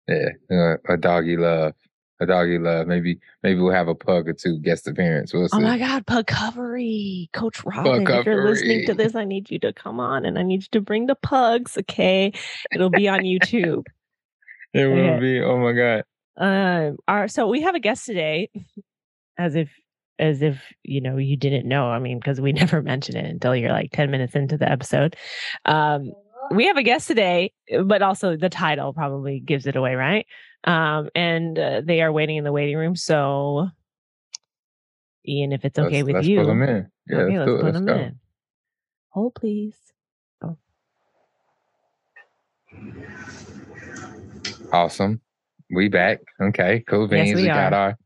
Yeah. 0.08 0.30
Uh, 0.50 0.76
a 0.88 0.96
doggy 0.96 1.36
love. 1.36 1.74
A 2.22 2.26
doggy 2.26 2.58
love. 2.58 2.86
Maybe. 2.86 3.18
Maybe 3.42 3.58
we'll 3.58 3.72
have 3.72 3.88
a 3.88 3.94
pug 3.96 4.28
or 4.28 4.32
two 4.32 4.58
guest 4.60 4.86
appearance. 4.86 5.34
We'll 5.34 5.48
see. 5.48 5.56
Oh 5.56 5.60
my 5.60 5.76
God, 5.76 6.06
Pugovery. 6.06 7.28
Coach 7.32 7.64
Robin, 7.64 8.06
if 8.08 8.24
you're 8.26 8.48
listening 8.48 8.86
to 8.86 8.94
this, 8.94 9.16
I 9.16 9.24
need 9.24 9.50
you 9.50 9.58
to 9.58 9.72
come 9.72 9.98
on 9.98 10.24
and 10.24 10.38
I 10.38 10.42
need 10.42 10.62
you 10.62 10.68
to 10.72 10.80
bring 10.80 11.06
the 11.06 11.16
pugs, 11.16 11.76
okay? 11.78 12.32
It'll 12.72 12.90
be 12.90 13.08
on 13.08 13.22
YouTube. 13.22 13.86
It 14.74 14.86
will 14.86 14.96
Yeah. 14.96 15.18
be. 15.18 15.42
Oh 15.42 15.58
my 15.58 15.72
god. 15.72 16.04
Um, 16.38 16.96
our 17.06 17.28
so 17.28 17.46
we 17.46 17.60
have 17.60 17.74
a 17.74 17.80
guest 17.80 18.06
today, 18.06 18.48
as 19.36 19.54
if 19.54 19.68
as 20.18 20.40
if 20.40 20.62
you 20.82 21.02
know 21.02 21.18
you 21.18 21.36
didn't 21.36 21.68
know. 21.68 21.88
I 21.88 21.98
mean, 21.98 22.18
because 22.18 22.40
we 22.40 22.52
never 22.54 22.80
mention 22.80 23.16
it 23.16 23.26
until 23.26 23.54
you're 23.54 23.70
like 23.70 23.90
ten 23.92 24.10
minutes 24.10 24.34
into 24.34 24.56
the 24.56 24.70
episode. 24.70 25.14
Um, 25.66 26.12
we 26.52 26.66
have 26.68 26.78
a 26.78 26.82
guest 26.82 27.06
today, 27.06 27.52
but 27.84 28.00
also 28.00 28.34
the 28.36 28.48
title 28.48 28.94
probably 28.94 29.40
gives 29.40 29.66
it 29.66 29.76
away, 29.76 29.94
right? 29.94 30.26
Um, 30.64 31.10
and 31.14 31.58
uh, 31.58 31.80
they 31.84 32.02
are 32.02 32.12
waiting 32.12 32.36
in 32.36 32.44
the 32.44 32.52
waiting 32.52 32.76
room. 32.76 32.96
So 32.96 33.68
Ian, 35.26 35.52
if 35.52 35.64
it's 35.64 35.78
okay 35.78 36.02
let's, 36.02 36.06
with 36.06 36.14
let's 36.16 36.26
you. 36.26 36.38
Put 36.38 36.46
them 36.46 36.62
in. 36.62 36.90
Yeah, 37.08 37.16
okay, 37.16 37.38
let's, 37.38 37.48
let's 37.48 37.58
do 37.58 37.62
put 37.62 37.72
them 37.72 37.86
go. 37.86 37.94
in. 37.94 38.20
Hold, 39.10 39.34
please. 39.34 39.76
Awesome. 44.72 45.20
We 45.70 45.88
back. 45.88 46.20
Okay, 46.40 46.82
cool 46.88 47.06
Yes, 47.10 47.34
we 47.34 47.42
we 47.42 47.46
got 47.46 47.74
our 47.74 47.96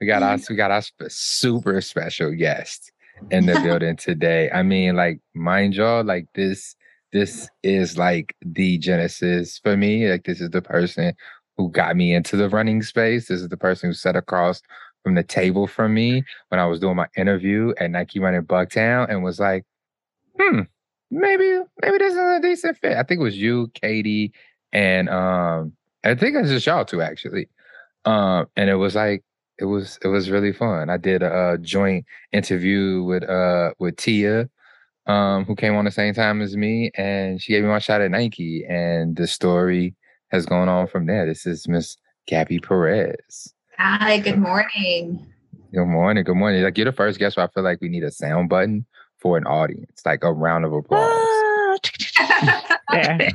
we 0.00 0.08
got 0.08 0.22
our 0.24 0.38
we 0.50 0.56
got 0.56 0.72
our 0.72 0.82
sp- 0.82 1.08
super 1.08 1.80
special 1.80 2.32
guest 2.32 2.90
in 3.30 3.46
the 3.46 3.60
building 3.64 3.96
today. 3.96 4.50
I 4.50 4.62
mean, 4.64 4.96
like, 4.96 5.20
mind 5.34 5.74
y'all, 5.74 6.04
like 6.04 6.26
this 6.34 6.74
this 7.12 7.48
is 7.62 7.96
like 7.96 8.34
the 8.44 8.76
genesis 8.78 9.58
for 9.58 9.76
me. 9.76 10.10
Like, 10.10 10.24
this 10.24 10.40
is 10.40 10.50
the 10.50 10.62
person 10.62 11.14
who 11.56 11.70
got 11.70 11.96
me 11.96 12.14
into 12.14 12.36
the 12.36 12.48
running 12.48 12.82
space. 12.82 13.28
This 13.28 13.40
is 13.40 13.48
the 13.48 13.56
person 13.56 13.90
who 13.90 13.94
sat 13.94 14.16
across 14.16 14.60
from 15.02 15.14
the 15.14 15.22
table 15.22 15.66
from 15.66 15.94
me 15.94 16.24
when 16.48 16.60
I 16.60 16.66
was 16.66 16.80
doing 16.80 16.96
my 16.96 17.06
interview 17.16 17.72
at 17.78 17.90
Nike 17.90 18.18
Running 18.18 18.42
Bucktown 18.42 19.08
and 19.08 19.22
was 19.22 19.38
like, 19.38 19.64
hmm, 20.38 20.62
maybe 21.10 21.60
maybe 21.82 21.98
this 21.98 22.12
is 22.12 22.18
a 22.18 22.40
decent 22.40 22.78
fit. 22.78 22.96
I 22.96 23.02
think 23.02 23.20
it 23.20 23.24
was 23.24 23.36
you, 23.38 23.70
Katie, 23.74 24.32
and 24.72 25.08
um, 25.08 25.72
I 26.04 26.14
think 26.14 26.36
it's 26.36 26.48
just 26.48 26.66
y'all 26.66 26.84
two 26.84 27.02
actually. 27.02 27.48
Um, 28.04 28.46
and 28.56 28.70
it 28.70 28.76
was 28.76 28.94
like 28.94 29.24
it 29.58 29.64
was 29.64 29.98
it 30.02 30.08
was 30.08 30.30
really 30.30 30.52
fun. 30.52 30.90
I 30.90 30.96
did 30.96 31.22
a, 31.22 31.32
uh 31.32 31.56
joint 31.58 32.04
interview 32.32 33.02
with 33.02 33.22
uh 33.28 33.72
with 33.78 33.96
Tia, 33.96 34.48
um, 35.06 35.44
who 35.44 35.56
came 35.56 35.74
on 35.76 35.84
the 35.84 35.90
same 35.90 36.14
time 36.14 36.42
as 36.42 36.56
me, 36.56 36.90
and 36.96 37.40
she 37.40 37.52
gave 37.52 37.62
me 37.62 37.68
my 37.68 37.78
shot 37.78 38.00
at 38.00 38.10
Nike, 38.10 38.64
and 38.68 39.16
the 39.16 39.26
story 39.26 39.94
has 40.30 40.46
gone 40.46 40.68
on 40.68 40.86
from 40.86 41.06
there. 41.06 41.26
This 41.26 41.46
is 41.46 41.68
Miss 41.68 41.96
Gabi 42.30 42.62
Perez. 42.62 43.52
Hi, 43.78 44.18
good 44.18 44.38
morning. 44.38 45.26
Good 45.72 45.86
morning. 45.86 46.24
Good 46.24 46.36
morning. 46.36 46.62
Like 46.62 46.76
you're 46.78 46.84
the 46.86 46.92
first 46.92 47.18
guest, 47.18 47.34
so 47.36 47.42
I 47.42 47.48
feel 47.48 47.62
like 47.62 47.80
we 47.80 47.88
need 47.88 48.04
a 48.04 48.10
sound 48.10 48.48
button 48.48 48.86
for 49.18 49.36
an 49.36 49.46
audience, 49.46 50.02
like 50.04 50.24
a 50.24 50.32
round 50.32 50.64
of 50.64 50.72
applause. 50.72 51.26
There. 52.92 53.30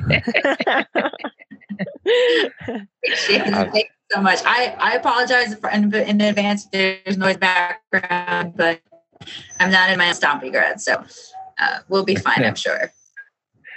Thank 3.04 3.74
you 3.74 3.82
so 4.12 4.20
much. 4.20 4.40
I, 4.44 4.74
I 4.78 4.94
apologize 4.96 5.54
for 5.54 5.70
in, 5.70 5.92
in 5.94 6.20
advance 6.20 6.66
there's 6.66 7.16
noise 7.16 7.36
background, 7.36 8.54
but 8.56 8.80
I'm 9.60 9.70
not 9.70 9.90
in 9.90 9.98
my 9.98 10.10
stompy 10.10 10.50
grad, 10.50 10.80
so 10.80 11.04
uh, 11.58 11.78
we'll 11.88 12.04
be 12.04 12.16
fine, 12.16 12.44
I'm 12.44 12.54
sure. 12.66 12.90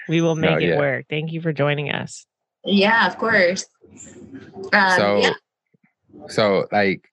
we 0.10 0.22
will 0.22 0.36
make 0.36 0.52
No, 0.52 0.58
it 0.58 0.64
yeah. 0.70 0.78
work. 0.80 1.06
Thank 1.10 1.32
you 1.32 1.42
for 1.42 1.54
joining 1.54 1.92
us. 1.92 2.26
Yeah, 2.66 3.08
of 3.08 3.18
course. 3.18 3.66
Um, 4.74 4.98
so 4.98 5.18
yeah. 5.18 5.34
so 6.28 6.68
like 6.72 7.08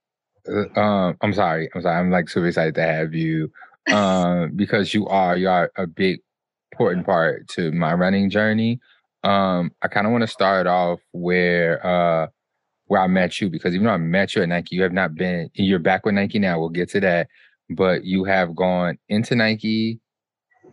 uh, 0.49 0.81
um 0.81 1.17
i'm 1.21 1.33
sorry 1.33 1.69
i'm 1.75 1.83
sorry 1.83 1.99
i'm 1.99 2.11
like 2.11 2.29
super 2.29 2.49
excited 2.49 2.75
to 2.75 2.83
have 2.83 3.15
you 3.15 3.51
um 3.93 4.53
because 4.57 4.95
you 4.95 5.07
are 5.09 5.37
you 5.37 5.49
are 5.49 5.71
a 5.77 5.87
big 5.87 6.21
important 6.73 7.05
part 7.05 7.47
to 7.49 7.71
my 7.73 7.93
running 7.93 8.31
journey 8.31 8.81
um 9.25 9.71
i 9.83 9.89
kind 9.89 10.07
of 10.07 10.13
want 10.13 10.23
to 10.23 10.29
start 10.29 10.67
off 10.67 11.01
where 11.13 11.85
uh 11.87 12.27
where 12.87 13.01
i 13.01 13.07
met 13.07 13.41
you 13.41 13.51
because 13.51 13.75
even 13.75 13.87
though 13.87 13.93
i 13.93 13.99
met 13.99 14.35
you 14.35 14.43
at 14.43 14.49
nike 14.49 14.75
you 14.77 14.83
have 14.83 14.93
not 14.93 15.15
been 15.15 15.51
you're 15.55 15.79
back 15.79 16.05
with 16.07 16.15
nike 16.15 16.39
now 16.39 16.59
we'll 16.59 16.69
get 16.69 16.89
to 16.89 17.01
that 17.01 17.29
but 17.71 18.05
you 18.05 18.25
have 18.25 18.55
gone 18.55 18.99
into 19.09 19.35
nike 19.35 20.01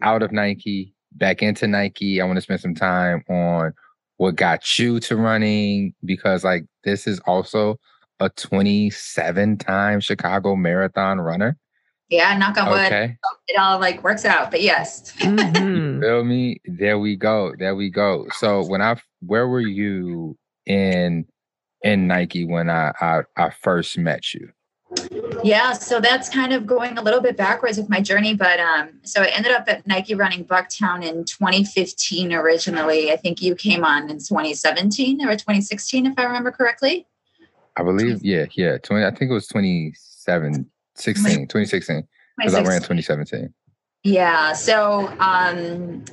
out 0.02 0.24
of 0.24 0.32
nike 0.32 0.94
back 1.14 1.44
into 1.44 1.68
nike 1.68 2.22
i 2.22 2.26
want 2.26 2.38
to 2.38 2.42
spend 2.42 2.60
some 2.60 2.76
time 2.76 3.24
on 3.30 3.74
what 4.20 4.36
got 4.36 4.78
you 4.78 5.00
to 5.00 5.16
running 5.16 5.94
because 6.04 6.44
like 6.44 6.66
this 6.84 7.08
is 7.08 7.20
also 7.22 7.78
a 8.20 8.30
27 8.32 9.58
time 9.58 10.02
Chicago 10.02 10.58
marathon 10.58 11.22
runner. 11.22 11.58
Yeah, 12.10 12.38
knock 12.38 12.58
on 12.58 12.70
wood. 12.70 12.86
Okay. 12.88 13.16
It 13.48 13.58
all 13.58 13.80
like 13.80 14.04
works 14.04 14.26
out, 14.26 14.52
but 14.52 14.62
yes. 14.62 15.14
Mhm. 15.20 16.02
Feel 16.02 16.24
me? 16.26 16.60
There 16.66 17.00
we 17.00 17.16
go. 17.16 17.54
There 17.58 17.76
we 17.76 17.90
go. 17.90 18.28
So 18.34 18.66
when 18.66 18.82
I 18.82 18.98
where 19.22 19.48
were 19.48 19.62
you 19.62 20.38
in 20.66 21.26
in 21.82 22.08
Nike 22.08 22.44
when 22.44 22.70
I 22.70 22.92
I, 23.00 23.22
I 23.38 23.52
first 23.52 23.98
met 23.98 24.34
you? 24.34 24.50
Yeah, 25.44 25.74
so 25.74 26.00
that's 26.00 26.30
kind 26.30 26.52
of 26.52 26.66
going 26.66 26.98
a 26.98 27.02
little 27.02 27.22
bit 27.22 27.38
backwards 27.38 27.78
with 27.78 27.90
my 27.90 28.02
journey, 28.02 28.34
but 28.34 28.60
um, 28.60 28.90
so 29.04 29.22
I 29.22 29.28
ended 29.28 29.52
up 29.52 29.66
at 29.68 29.86
Nike 29.86 30.16
running 30.16 30.44
Bucktown 30.44 31.04
in 31.04 31.26
2015 31.26 32.34
originally. 32.34 33.12
I 33.12 33.16
think 33.16 33.42
you 33.42 33.56
came 33.56 33.84
on 33.84 34.10
in 34.10 34.18
2017 34.18 35.22
or 35.22 35.34
2016, 35.34 36.08
if 36.08 36.14
I 36.18 36.24
remember 36.24 36.52
correctly. 36.52 37.08
I 37.78 37.84
believe, 37.84 38.24
yeah, 38.24 38.46
yeah. 38.54 38.78
20, 38.80 39.06
I 39.06 39.12
think 39.12 39.32
it 39.32 39.34
was 39.34 39.48
27, 39.48 40.70
16, 40.96 41.48
2016. 41.48 42.08
Because 42.38 42.56
I 42.56 42.64
ran 42.64 42.80
2017. 42.80 43.54
Yeah. 44.04 44.54
So, 44.54 45.08
um, 45.20 46.04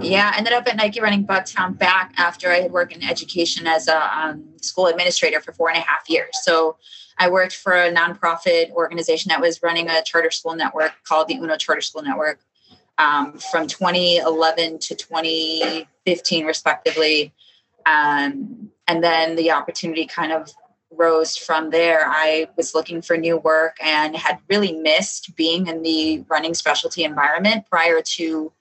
yeah, 0.00 0.32
I 0.34 0.38
ended 0.38 0.52
up 0.52 0.66
at 0.68 0.76
Nike 0.76 1.00
running 1.00 1.26
Bucktown 1.26 1.78
back 1.78 2.12
after 2.16 2.50
I 2.50 2.60
had 2.60 2.72
worked 2.72 2.92
in 2.92 3.02
education 3.02 3.66
as 3.66 3.88
a 3.88 4.18
um, 4.18 4.44
school 4.60 4.86
administrator 4.86 5.40
for 5.40 5.52
four 5.52 5.70
and 5.70 5.78
a 5.78 5.80
half 5.80 6.08
years. 6.10 6.30
So, 6.42 6.76
I 7.18 7.28
worked 7.30 7.56
for 7.56 7.72
a 7.72 7.92
nonprofit 7.92 8.70
organization 8.72 9.30
that 9.30 9.40
was 9.40 9.62
running 9.62 9.88
a 9.88 10.02
charter 10.02 10.30
school 10.30 10.54
network 10.54 10.92
called 11.04 11.28
the 11.28 11.36
UNO 11.36 11.56
Charter 11.56 11.80
School 11.80 12.02
Network 12.02 12.40
um, 12.98 13.38
from 13.38 13.66
2011 13.66 14.78
to 14.80 14.94
2015, 14.94 16.44
respectively. 16.44 17.32
Um, 17.86 18.70
and 18.88 19.02
then 19.02 19.36
the 19.36 19.50
opportunity 19.50 20.06
kind 20.06 20.32
of 20.32 20.50
rose 20.90 21.36
from 21.36 21.70
there. 21.70 22.06
I 22.06 22.48
was 22.56 22.74
looking 22.74 23.02
for 23.02 23.16
new 23.16 23.36
work 23.36 23.76
and 23.82 24.16
had 24.16 24.38
really 24.48 24.72
missed 24.72 25.36
being 25.36 25.66
in 25.66 25.82
the 25.82 26.24
running 26.28 26.54
specialty 26.54 27.04
environment 27.04 27.64
prior 27.70 28.00
to 28.02 28.52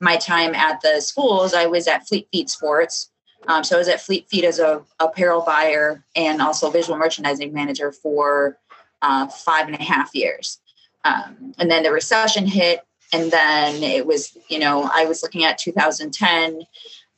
my 0.00 0.16
time 0.16 0.54
at 0.54 0.80
the 0.80 1.00
schools. 1.00 1.54
I 1.54 1.66
was 1.66 1.86
at 1.86 2.06
Fleet 2.06 2.28
Feet 2.32 2.50
Sports. 2.50 3.10
Um, 3.46 3.64
so 3.64 3.76
I 3.76 3.78
was 3.78 3.88
at 3.88 4.00
Fleet 4.00 4.28
Feet 4.28 4.44
as 4.44 4.58
a 4.58 4.82
apparel 5.00 5.42
buyer 5.42 6.04
and 6.16 6.40
also 6.40 6.70
visual 6.70 6.98
merchandising 6.98 7.52
manager 7.52 7.92
for 7.92 8.58
uh, 9.02 9.26
five 9.26 9.66
and 9.66 9.76
a 9.76 9.82
half 9.82 10.14
years. 10.14 10.60
Um, 11.04 11.54
and 11.58 11.70
then 11.70 11.82
the 11.82 11.92
recession 11.92 12.46
hit, 12.46 12.80
and 13.12 13.30
then 13.30 13.82
it 13.82 14.06
was, 14.06 14.36
you 14.48 14.58
know, 14.58 14.90
I 14.92 15.04
was 15.04 15.22
looking 15.22 15.44
at 15.44 15.58
2010 15.58 16.66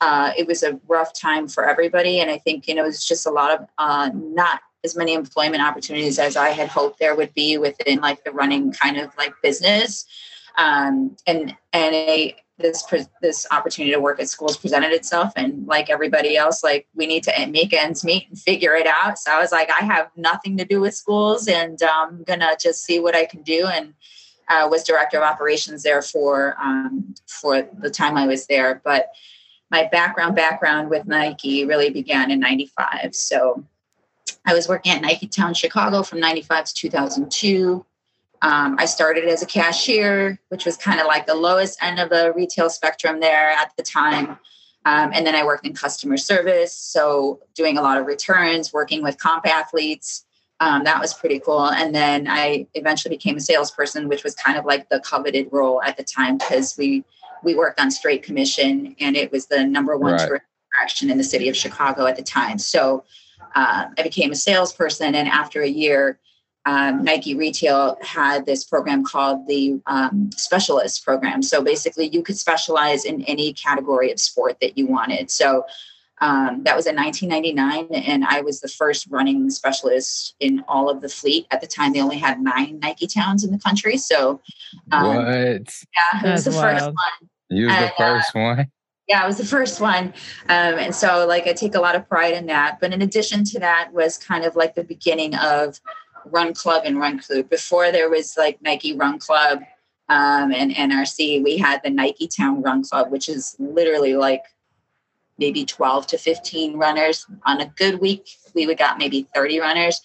uh, 0.01 0.33
it 0.37 0.47
was 0.47 0.63
a 0.63 0.79
rough 0.89 1.13
time 1.19 1.49
for 1.49 1.69
everybody. 1.69 2.21
And 2.21 2.31
I 2.31 2.39
think, 2.39 2.69
you 2.69 2.75
know, 2.75 2.85
it 2.85 2.89
was 2.89 3.05
just 3.05 3.27
a 3.27 3.31
lot 3.31 3.59
of 3.59 3.69
uh, 3.79 4.11
not 4.15 4.61
as 4.85 4.97
many 4.97 5.15
employment 5.15 5.63
opportunities 5.63 6.19
as 6.19 6.37
I 6.37 6.51
had 6.51 6.69
hoped 6.69 6.99
there 6.99 7.17
would 7.17 7.33
be 7.35 7.59
within 7.59 8.01
like 8.01 8.23
the 8.25 8.31
running 8.31 8.73
kind 8.73 8.99
of 8.99 9.17
like 9.17 9.33
business. 9.43 10.07
Um, 10.59 11.17
and, 11.27 11.57
and 11.73 11.95
a, 11.95 12.37
this, 12.59 12.85
this 13.21 13.47
opportunity 13.51 13.93
to 13.93 14.01
work 14.01 14.21
at 14.21 14.29
schools 14.29 14.57
presented 14.57 14.93
itself. 14.93 15.33
And 15.37 15.67
like 15.67 15.91
everybody 15.91 16.37
else, 16.37 16.65
like 16.65 16.89
we 16.95 17.07
need 17.07 17.23
to 17.25 17.47
make 17.49 17.73
ends 17.73 18.05
meet 18.05 18.29
and 18.29 18.39
figure 18.39 18.75
it 18.75 18.87
out. 18.87 19.19
So 19.19 19.33
I 19.33 19.41
was 19.41 19.53
like, 19.53 19.71
I 19.71 19.85
have 19.85 20.11
nothing 20.17 20.57
to 20.57 20.65
do 20.65 20.81
with 20.81 20.95
schools 20.95 21.49
and 21.49 21.79
I'm 21.83 22.23
going 22.25 22.41
to 22.41 22.57
just 22.61 22.85
see 22.85 22.99
what 22.99 23.15
I 23.15 23.27
can 23.27 23.43
do. 23.43 23.67
And, 23.67 23.95
uh, 24.49 24.69
was 24.71 24.85
director 24.85 25.19
of 25.19 25.25
operations 25.25 25.83
there 25.83 26.03
for 26.03 26.57
um, 26.63 27.15
for 27.27 27.69
the 27.79 27.91
time 27.91 28.17
I 28.17 28.27
was 28.27 28.47
there. 28.47 28.81
But 28.85 29.11
my 29.71 29.89
background 29.91 30.37
background 30.37 30.91
with 30.91 31.07
Nike 31.07 31.65
really 31.65 31.91
began 31.91 32.31
in 32.31 32.41
95. 32.41 33.15
So 33.15 33.65
I 34.45 34.55
was 34.55 34.69
working 34.69 34.93
at 34.93 35.03
Niketown 35.03 35.57
Chicago 35.57 36.03
from 36.03 36.21
95 36.21 36.67
to 36.67 36.75
2002. 36.75 37.85
Um, 38.47 38.77
I 38.79 38.85
started 38.85 39.25
as 39.25 39.43
a 39.43 39.47
cashier, 39.47 40.39
which 40.51 40.65
was 40.65 40.77
kind 40.77 41.01
of 41.01 41.07
like 41.09 41.27
the 41.27 41.35
lowest 41.35 41.83
end 41.83 41.99
of 41.99 42.11
the 42.11 42.33
retail 42.33 42.71
spectrum 42.71 43.19
there 43.19 43.51
at 43.51 43.73
the 43.77 43.83
time. 43.83 44.39
Um, 44.85 45.11
and 45.13 45.27
then 45.27 45.35
I 45.35 45.45
worked 45.45 45.67
in 45.67 45.75
customer 45.75 46.17
service. 46.17 46.73
So 46.73 47.41
doing 47.57 47.77
a 47.77 47.83
lot 47.83 47.99
of 47.99 48.07
returns, 48.07 48.73
working 48.73 49.03
with 49.03 49.19
comp 49.19 49.49
athletes. 49.49 50.25
Um, 50.61 50.85
that 50.85 51.01
was 51.01 51.13
pretty 51.13 51.41
cool. 51.41 51.67
And 51.71 51.93
then 51.93 52.29
I 52.29 52.69
eventually 52.75 53.17
became 53.17 53.37
a 53.37 53.41
salesperson, 53.41 54.07
which 54.07 54.23
was 54.23 54.37
kind 54.37 54.57
of 54.57 54.65
like 54.65 54.89
the 54.91 55.01
coveted 55.01 55.49
role 55.51 55.83
at 55.83 55.97
the 55.97 56.05
time 56.05 56.39
because 56.39 56.77
we 56.79 57.03
we 57.43 57.57
worked 57.57 57.81
on 57.81 57.91
straight 57.91 58.23
commission 58.23 58.95
and 59.01 59.17
it 59.17 59.33
was 59.33 59.47
the 59.47 59.65
number 59.65 59.97
one 59.99 60.13
Right. 60.13 60.27
tourist 60.27 60.47
attraction 60.73 61.11
in 61.11 61.19
the 61.19 61.25
city 61.25 61.49
of 61.49 61.57
Chicago 61.57 62.07
at 62.07 62.15
the 62.15 62.23
time. 62.23 62.59
So 62.59 63.03
uh, 63.57 63.87
I 63.99 64.03
became 64.05 64.31
a 64.31 64.37
salesperson. 64.37 65.17
And 65.17 65.27
after 65.29 65.63
a 65.63 65.69
year, 65.69 66.21
um, 66.67 67.05
Nike 67.05 67.37
Retail 67.37 67.97
had 68.03 68.45
this 68.45 68.65
program 68.65 69.05
called 69.05 69.47
the 69.47 69.81
um, 69.87 70.31
Specialist 70.33 71.05
Program. 71.05 71.41
So 71.41 71.63
basically, 71.63 72.09
you 72.09 72.23
could 72.23 72.37
specialize 72.37 73.05
in 73.05 73.23
any 73.23 73.53
category 73.53 74.11
of 74.11 74.19
sport 74.19 74.59
that 74.61 74.77
you 74.77 74.89
wanted. 74.89 75.31
So 75.31 75.65
um, 76.21 76.65
that 76.65 76.75
was 76.75 76.87
in 76.87 76.97
1999, 76.97 78.03
and 78.05 78.25
I 78.25 78.41
was 78.41 78.61
the 78.61 78.69
first 78.69 79.07
running 79.11 79.49
specialist 79.49 80.35
in 80.41 80.65
all 80.67 80.91
of 80.91 81.03
the 81.03 81.09
fleet. 81.09 81.47
At 81.53 81.61
the 81.61 81.69
time, 81.69 81.93
they 81.93 82.01
only 82.01 82.19
had 82.19 82.41
nine 82.41 82.81
Niketowns 82.81 83.45
in 83.45 83.53
the 83.53 83.61
country. 83.61 83.97
So, 83.97 84.41
um, 84.91 85.07
what? 85.07 85.25
yeah, 85.25 85.61
it 85.61 86.33
was 86.33 86.45
That's 86.45 86.45
the 86.45 86.51
first 86.51 86.87
one 86.87 87.29
You 87.49 87.67
was 87.67 87.75
the 87.77 87.81
and, 87.81 87.93
uh, 87.93 87.97
first 87.97 88.35
one? 88.35 88.67
yeah 89.09 89.23
it 89.23 89.27
was 89.27 89.39
the 89.39 89.45
first 89.45 89.81
one 89.81 90.07
um, 90.49 90.75
and 90.79 90.95
so 90.95 91.27
like 91.27 91.47
i 91.47 91.53
take 91.53 91.75
a 91.75 91.81
lot 91.81 91.95
of 91.95 92.09
pride 92.09 92.35
in 92.35 92.47
that 92.47 92.79
but 92.81 92.93
in 92.93 93.03
addition 93.03 93.45
to 93.45 93.59
that 93.61 93.93
was 93.93 94.19
kind 94.19 94.45
of 94.45 94.57
like 94.57 94.75
the 94.75 94.83
beginning 94.83 95.35
of 95.37 95.81
run 96.31 96.55
club 96.55 96.83
and 96.85 96.99
run 96.99 97.19
club 97.19 97.49
before 97.49 97.93
there 97.93 98.11
was 98.11 98.37
like 98.37 98.61
nike 98.63 98.97
run 98.97 99.19
club 99.19 99.61
um, 100.09 100.53
and 100.53 100.73
nrc 100.73 101.43
we 101.43 101.57
had 101.57 101.81
the 101.83 101.91
niketown 101.91 102.65
run 102.65 102.83
club 102.83 103.11
which 103.11 103.29
is 103.29 103.57
literally 103.59 104.15
like 104.15 104.43
maybe 105.39 105.65
12 105.65 106.07
to 106.09 106.19
15 106.19 106.77
runners. 106.77 107.27
On 107.45 107.61
a 107.61 107.67
good 107.77 108.01
week 108.01 108.29
we 108.55 108.67
would 108.67 108.79
got 108.79 108.99
maybe 108.99 109.29
30 109.35 109.61
runners. 109.61 110.01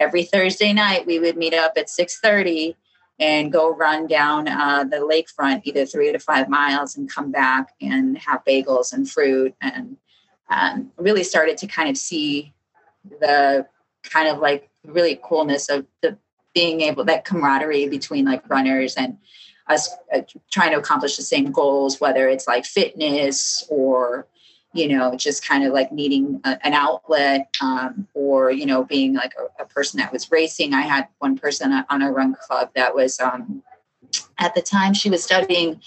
Every 0.00 0.24
thursday 0.24 0.72
night 0.72 1.06
we 1.06 1.18
would 1.18 1.36
meet 1.36 1.54
up 1.54 1.72
at 1.76 1.86
6.30 1.86 2.74
and 3.20 3.52
go 3.52 3.74
run 3.74 4.06
down 4.06 4.48
uh, 4.48 4.84
the 4.84 4.96
lakefront 4.96 5.62
either 5.64 5.86
three 5.86 6.10
to 6.10 6.18
five 6.18 6.48
miles 6.48 6.96
and 6.96 7.08
come 7.08 7.30
back 7.30 7.72
and 7.80 8.18
have 8.18 8.44
bagels 8.44 8.92
and 8.92 9.08
fruit 9.08 9.54
and 9.60 9.96
um, 10.50 10.90
really 10.98 11.22
started 11.22 11.56
to 11.58 11.66
kind 11.66 11.88
of 11.88 11.96
see 11.96 12.52
the 13.20 13.66
kind 14.02 14.28
of 14.28 14.38
like 14.38 14.68
really 14.84 15.18
coolness 15.22 15.68
of 15.68 15.86
the 16.02 16.16
being 16.54 16.82
able 16.82 17.04
that 17.04 17.24
camaraderie 17.24 17.88
between 17.88 18.24
like 18.24 18.48
runners 18.48 18.94
and 18.94 19.18
us 19.68 19.90
uh, 20.14 20.20
trying 20.50 20.70
to 20.70 20.78
accomplish 20.78 21.16
the 21.16 21.22
same 21.22 21.50
goals 21.50 22.00
whether 22.00 22.28
it's 22.28 22.46
like 22.46 22.64
fitness 22.64 23.64
or 23.70 24.26
you 24.72 24.88
know 24.88 25.16
just 25.16 25.46
kind 25.46 25.64
of 25.64 25.72
like 25.72 25.90
needing 25.90 26.40
a, 26.44 26.58
an 26.66 26.74
outlet 26.74 27.52
um, 27.60 28.06
or 28.14 28.50
you 28.50 28.66
know 28.66 28.84
being 28.84 29.14
like 29.14 29.32
a, 29.38 29.62
a, 29.62 29.66
person 29.66 29.98
that 29.98 30.12
was 30.12 30.30
racing 30.30 30.74
i 30.74 30.82
had 30.82 31.08
one 31.18 31.36
person 31.36 31.72
on 31.88 32.02
a 32.02 32.12
run 32.12 32.36
club 32.40 32.70
that 32.76 32.94
was 32.94 33.18
um, 33.20 33.62
at 34.38 34.54
the 34.54 34.62
time 34.62 34.92
she 34.92 35.10
was 35.10 35.24
studying 35.24 35.80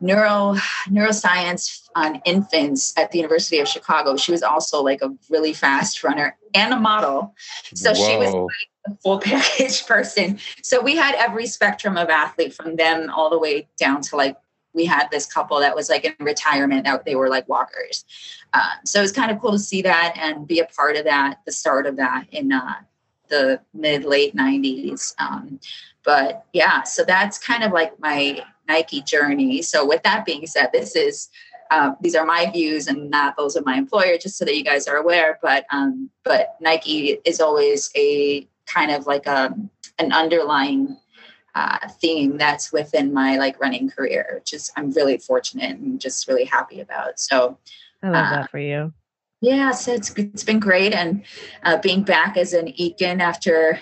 neuro 0.00 0.54
neuroscience 0.88 1.86
on 1.96 2.20
infants 2.26 2.92
at 2.98 3.10
the 3.10 3.18
University 3.18 3.58
of 3.58 3.66
Chicago. 3.66 4.16
She 4.16 4.30
was 4.30 4.42
also 4.42 4.82
like 4.82 5.00
a 5.02 5.14
really 5.30 5.54
fast 5.54 6.04
runner 6.04 6.36
and 6.56 6.72
a 6.72 6.80
model. 6.80 7.34
So 7.74 7.92
Whoa. 7.92 7.94
she 7.94 8.16
was 8.16 8.32
like 8.34 8.68
a 8.86 8.96
full 9.02 9.20
package 9.20 9.86
person. 9.86 10.38
So 10.62 10.80
we 10.80 10.96
had 10.96 11.14
every 11.14 11.46
spectrum 11.46 11.96
of 11.96 12.08
athlete 12.08 12.54
from 12.54 12.76
them 12.76 13.10
all 13.10 13.30
the 13.30 13.38
way 13.38 13.68
down 13.78 14.00
to 14.02 14.16
like 14.16 14.36
we 14.72 14.84
had 14.84 15.08
this 15.10 15.26
couple 15.26 15.58
that 15.60 15.74
was 15.74 15.88
like 15.88 16.04
in 16.04 16.14
retirement 16.20 16.84
that 16.84 17.04
they 17.04 17.16
were 17.16 17.30
like 17.30 17.48
walkers. 17.48 18.04
Uh, 18.52 18.72
so 18.84 18.98
it 18.98 19.02
was 19.02 19.12
kind 19.12 19.30
of 19.30 19.40
cool 19.40 19.52
to 19.52 19.58
see 19.58 19.82
that 19.82 20.14
and 20.18 20.46
be 20.46 20.60
a 20.60 20.66
part 20.66 20.96
of 20.96 21.04
that, 21.04 21.40
the 21.46 21.52
start 21.52 21.86
of 21.86 21.96
that 21.96 22.26
in 22.30 22.52
uh, 22.52 22.74
the 23.28 23.60
mid 23.72 24.04
late 24.04 24.36
90s. 24.36 25.14
Um, 25.18 25.58
but 26.04 26.44
yeah, 26.52 26.82
so 26.82 27.04
that's 27.04 27.38
kind 27.38 27.64
of 27.64 27.72
like 27.72 27.98
my 27.98 28.44
Nike 28.68 29.00
journey. 29.02 29.62
So 29.62 29.86
with 29.86 30.02
that 30.02 30.26
being 30.26 30.46
said, 30.46 30.70
this 30.72 30.94
is 30.94 31.30
uh, 31.70 31.92
these 32.00 32.14
are 32.14 32.24
my 32.24 32.50
views 32.50 32.86
and 32.86 33.10
not 33.10 33.36
those 33.36 33.56
of 33.56 33.64
my 33.64 33.76
employer, 33.76 34.18
just 34.18 34.36
so 34.36 34.44
that 34.44 34.56
you 34.56 34.64
guys 34.64 34.86
are 34.86 34.96
aware. 34.96 35.38
But 35.42 35.66
um, 35.70 36.10
but 36.24 36.56
Nike 36.60 37.18
is 37.24 37.40
always 37.40 37.90
a 37.96 38.46
kind 38.66 38.90
of 38.90 39.06
like 39.06 39.26
a 39.26 39.46
um, 39.46 39.70
an 39.98 40.12
underlying 40.12 40.98
uh, 41.54 41.88
theme 42.00 42.36
that's 42.36 42.72
within 42.72 43.12
my 43.12 43.38
like 43.38 43.60
running 43.60 43.88
career, 43.88 44.32
which 44.34 44.52
is 44.52 44.70
I'm 44.76 44.90
really 44.90 45.18
fortunate 45.18 45.78
and 45.78 46.00
just 46.00 46.28
really 46.28 46.44
happy 46.44 46.80
about. 46.80 47.18
So 47.18 47.58
I 48.02 48.10
love 48.10 48.26
uh, 48.26 48.30
that 48.30 48.50
for 48.50 48.58
you. 48.58 48.92
Yeah, 49.40 49.70
so 49.72 49.92
it's 49.92 50.12
it's 50.16 50.44
been 50.44 50.60
great, 50.60 50.92
and 50.92 51.22
uh, 51.62 51.78
being 51.78 52.02
back 52.02 52.36
as 52.36 52.52
an 52.52 52.66
Ekin 52.68 53.20
after 53.20 53.78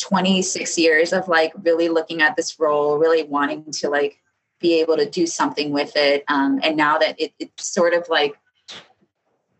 26 0.00 0.78
years 0.78 1.12
of 1.12 1.28
like 1.28 1.52
really 1.62 1.88
looking 1.88 2.22
at 2.22 2.36
this 2.36 2.58
role, 2.58 2.98
really 2.98 3.24
wanting 3.24 3.70
to 3.72 3.88
like 3.88 4.18
be 4.60 4.80
able 4.80 4.96
to 4.96 5.08
do 5.08 5.26
something 5.26 5.70
with 5.72 5.96
it. 5.96 6.24
Um, 6.28 6.60
and 6.62 6.76
now 6.76 6.98
that 6.98 7.20
it, 7.20 7.32
it's 7.38 7.72
sort 7.72 7.94
of 7.94 8.08
like 8.08 8.34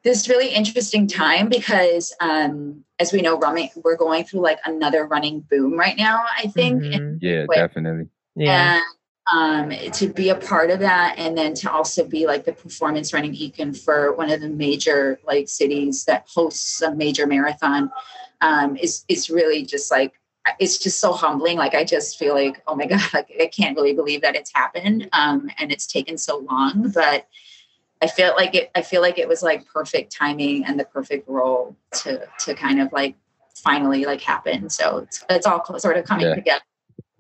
this 0.02 0.28
really 0.28 0.48
interesting 0.48 1.06
time 1.06 1.48
because 1.48 2.14
um, 2.20 2.84
as 2.98 3.12
we 3.12 3.20
know, 3.20 3.38
running 3.38 3.70
we're 3.82 3.96
going 3.96 4.24
through 4.24 4.40
like 4.40 4.58
another 4.64 5.06
running 5.06 5.40
boom 5.40 5.78
right 5.78 5.96
now, 5.96 6.24
I 6.36 6.46
think. 6.48 6.82
Mm-hmm. 6.82 7.16
Yeah, 7.20 7.46
definitely. 7.52 8.08
Yeah. 8.34 8.80
And 8.80 8.84
um, 9.30 9.70
to 9.92 10.08
be 10.08 10.30
a 10.30 10.34
part 10.34 10.70
of 10.70 10.80
that 10.80 11.16
and 11.18 11.36
then 11.36 11.52
to 11.54 11.70
also 11.70 12.06
be 12.06 12.26
like 12.26 12.44
the 12.44 12.52
performance 12.52 13.12
running 13.12 13.34
Ekin 13.34 13.76
for 13.76 14.14
one 14.14 14.30
of 14.30 14.40
the 14.40 14.48
major 14.48 15.20
like 15.26 15.48
cities 15.48 16.04
that 16.06 16.26
hosts 16.32 16.80
a 16.80 16.94
major 16.94 17.26
marathon 17.26 17.90
um, 18.40 18.76
is 18.76 19.04
is 19.08 19.28
really 19.28 19.64
just 19.64 19.90
like 19.90 20.18
it's 20.58 20.78
just 20.78 21.00
so 21.00 21.12
humbling. 21.12 21.56
Like 21.56 21.74
I 21.74 21.84
just 21.84 22.18
feel 22.18 22.34
like, 22.34 22.62
oh 22.66 22.74
my 22.74 22.86
God, 22.88 23.02
like 23.12 23.32
I 23.40 23.46
can't 23.46 23.76
really 23.76 23.94
believe 23.94 24.22
that 24.22 24.34
it's 24.34 24.52
happened. 24.54 25.08
Um, 25.12 25.50
and 25.58 25.72
it's 25.72 25.86
taken 25.86 26.18
so 26.18 26.38
long, 26.38 26.90
but 26.94 27.26
I 28.00 28.06
feel 28.06 28.34
like 28.36 28.54
it, 28.54 28.70
I 28.74 28.82
feel 28.82 29.00
like 29.00 29.18
it 29.18 29.28
was 29.28 29.42
like 29.42 29.66
perfect 29.66 30.14
timing 30.14 30.64
and 30.64 30.78
the 30.78 30.84
perfect 30.84 31.28
role 31.28 31.76
to, 32.02 32.26
to 32.40 32.54
kind 32.54 32.80
of 32.80 32.92
like 32.92 33.16
finally 33.56 34.04
like 34.04 34.20
happen. 34.20 34.70
So 34.70 34.98
it's, 34.98 35.24
it's 35.28 35.46
all 35.46 35.64
sort 35.78 35.96
of 35.96 36.04
coming 36.04 36.26
yeah. 36.26 36.34
together. 36.34 36.62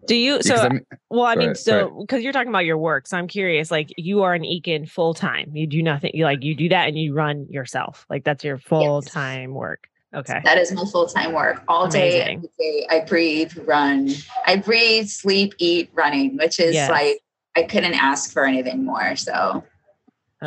Do 0.06 0.14
you 0.14 0.40
so 0.42 0.70
well 1.10 1.26
I 1.26 1.34
mean 1.34 1.48
ahead, 1.48 1.58
so 1.58 2.00
because 2.00 2.22
you're 2.22 2.32
talking 2.32 2.48
about 2.48 2.64
your 2.64 2.78
work 2.78 3.06
so 3.06 3.18
I'm 3.18 3.28
curious 3.28 3.70
like 3.70 3.92
you 3.98 4.22
are 4.22 4.32
an 4.32 4.42
Ekin 4.42 4.88
full 4.88 5.12
time 5.12 5.50
you 5.54 5.66
do 5.66 5.82
nothing 5.82 6.12
you 6.14 6.24
like 6.24 6.42
you 6.42 6.54
do 6.54 6.70
that 6.70 6.88
and 6.88 6.98
you 6.98 7.12
run 7.12 7.46
yourself 7.50 8.06
like 8.08 8.24
that's 8.24 8.42
your 8.42 8.56
full 8.56 9.02
time 9.02 9.50
yes. 9.50 9.56
work 9.56 9.90
Okay. 10.14 10.40
That 10.44 10.56
is 10.56 10.72
my 10.72 10.84
full 10.84 11.06
time 11.06 11.32
work. 11.32 11.62
All 11.68 11.86
day, 11.86 12.22
every 12.22 12.48
day, 12.58 12.86
I 12.90 13.00
breathe, 13.00 13.52
run. 13.66 14.10
I 14.46 14.56
breathe, 14.56 15.06
sleep, 15.08 15.54
eat, 15.58 15.90
running, 15.92 16.36
which 16.38 16.58
is 16.58 16.74
yes. 16.74 16.90
like 16.90 17.20
I 17.56 17.64
couldn't 17.64 17.94
ask 17.94 18.32
for 18.32 18.46
anything 18.46 18.84
more. 18.84 19.16
So 19.16 19.64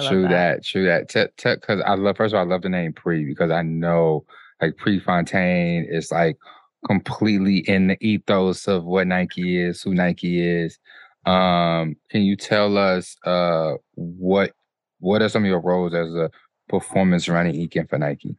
true 0.08 0.24
that. 0.24 0.30
that. 0.30 0.66
true 0.66 0.86
that. 0.86 1.14
Because 1.44 1.82
I 1.86 1.94
love 1.94 2.18
first 2.18 2.34
of 2.34 2.40
all, 2.40 2.46
I 2.46 2.50
love 2.50 2.64
the 2.64 2.70
name 2.70 2.94
Pre 2.94 3.24
because 3.24 3.52
I 3.52 3.62
know 3.62 4.26
like 4.62 4.78
Prefontaine 4.78 5.86
is 5.90 6.12
like 6.12 6.38
completely 6.88 7.60
in 7.60 7.88
the 7.88 7.98
ethos 8.04 8.68
of 8.68 8.84
what 8.84 9.06
Nike 9.06 9.62
is, 9.62 9.84
who 9.84 9.94
Nike 9.94 10.42
is. 10.42 10.80
Um, 11.28 11.98
can 12.10 12.24
you 12.24 12.36
tell 12.36 12.80
us 12.80 13.16
uh 13.26 13.74
what 13.94 14.54
what 15.00 15.22
are 15.22 15.30
some 15.30 15.44
of 15.44 15.50
your 15.50 15.62
roles 15.62 15.94
as 15.94 16.16
a 16.16 16.32
performance 16.68 17.30
running 17.30 17.54
Ekin 17.54 17.88
for 17.88 18.00
Nike? 18.00 18.38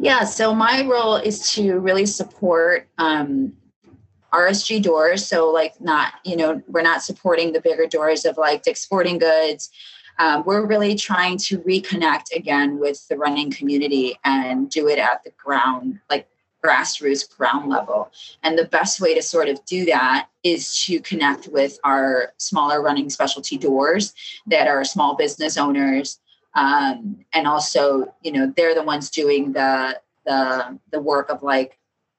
Yeah, 0.00 0.24
so 0.24 0.54
my 0.54 0.86
role 0.86 1.16
is 1.16 1.52
to 1.52 1.78
really 1.78 2.06
support 2.06 2.88
um, 2.98 3.52
RSG 4.32 4.82
doors. 4.82 5.26
So, 5.26 5.50
like, 5.50 5.80
not, 5.80 6.14
you 6.24 6.36
know, 6.36 6.62
we're 6.68 6.82
not 6.82 7.02
supporting 7.02 7.52
the 7.52 7.60
bigger 7.60 7.86
doors 7.86 8.24
of 8.24 8.36
like 8.36 8.62
Dick's 8.62 8.80
Sporting 8.80 9.18
Goods. 9.18 9.70
Um, 10.18 10.42
we're 10.44 10.66
really 10.66 10.96
trying 10.96 11.38
to 11.38 11.58
reconnect 11.60 12.34
again 12.34 12.80
with 12.80 13.06
the 13.08 13.16
running 13.16 13.50
community 13.50 14.18
and 14.24 14.68
do 14.68 14.88
it 14.88 14.98
at 14.98 15.22
the 15.22 15.30
ground, 15.42 16.00
like 16.10 16.28
grassroots 16.62 17.36
ground 17.36 17.70
level. 17.70 18.10
And 18.42 18.58
the 18.58 18.64
best 18.64 19.00
way 19.00 19.14
to 19.14 19.22
sort 19.22 19.48
of 19.48 19.64
do 19.64 19.84
that 19.86 20.28
is 20.42 20.84
to 20.86 21.00
connect 21.00 21.46
with 21.48 21.78
our 21.84 22.32
smaller 22.38 22.82
running 22.82 23.10
specialty 23.10 23.56
doors 23.56 24.12
that 24.48 24.66
are 24.66 24.84
small 24.84 25.14
business 25.14 25.56
owners 25.56 26.18
um, 26.58 27.24
and 27.32 27.46
also 27.46 28.12
you 28.22 28.32
know 28.32 28.52
they're 28.56 28.74
the 28.74 28.82
ones 28.82 29.10
doing 29.10 29.52
the 29.52 29.98
the 30.26 30.78
the 30.90 31.00
work 31.00 31.30
of 31.30 31.42
like 31.42 31.78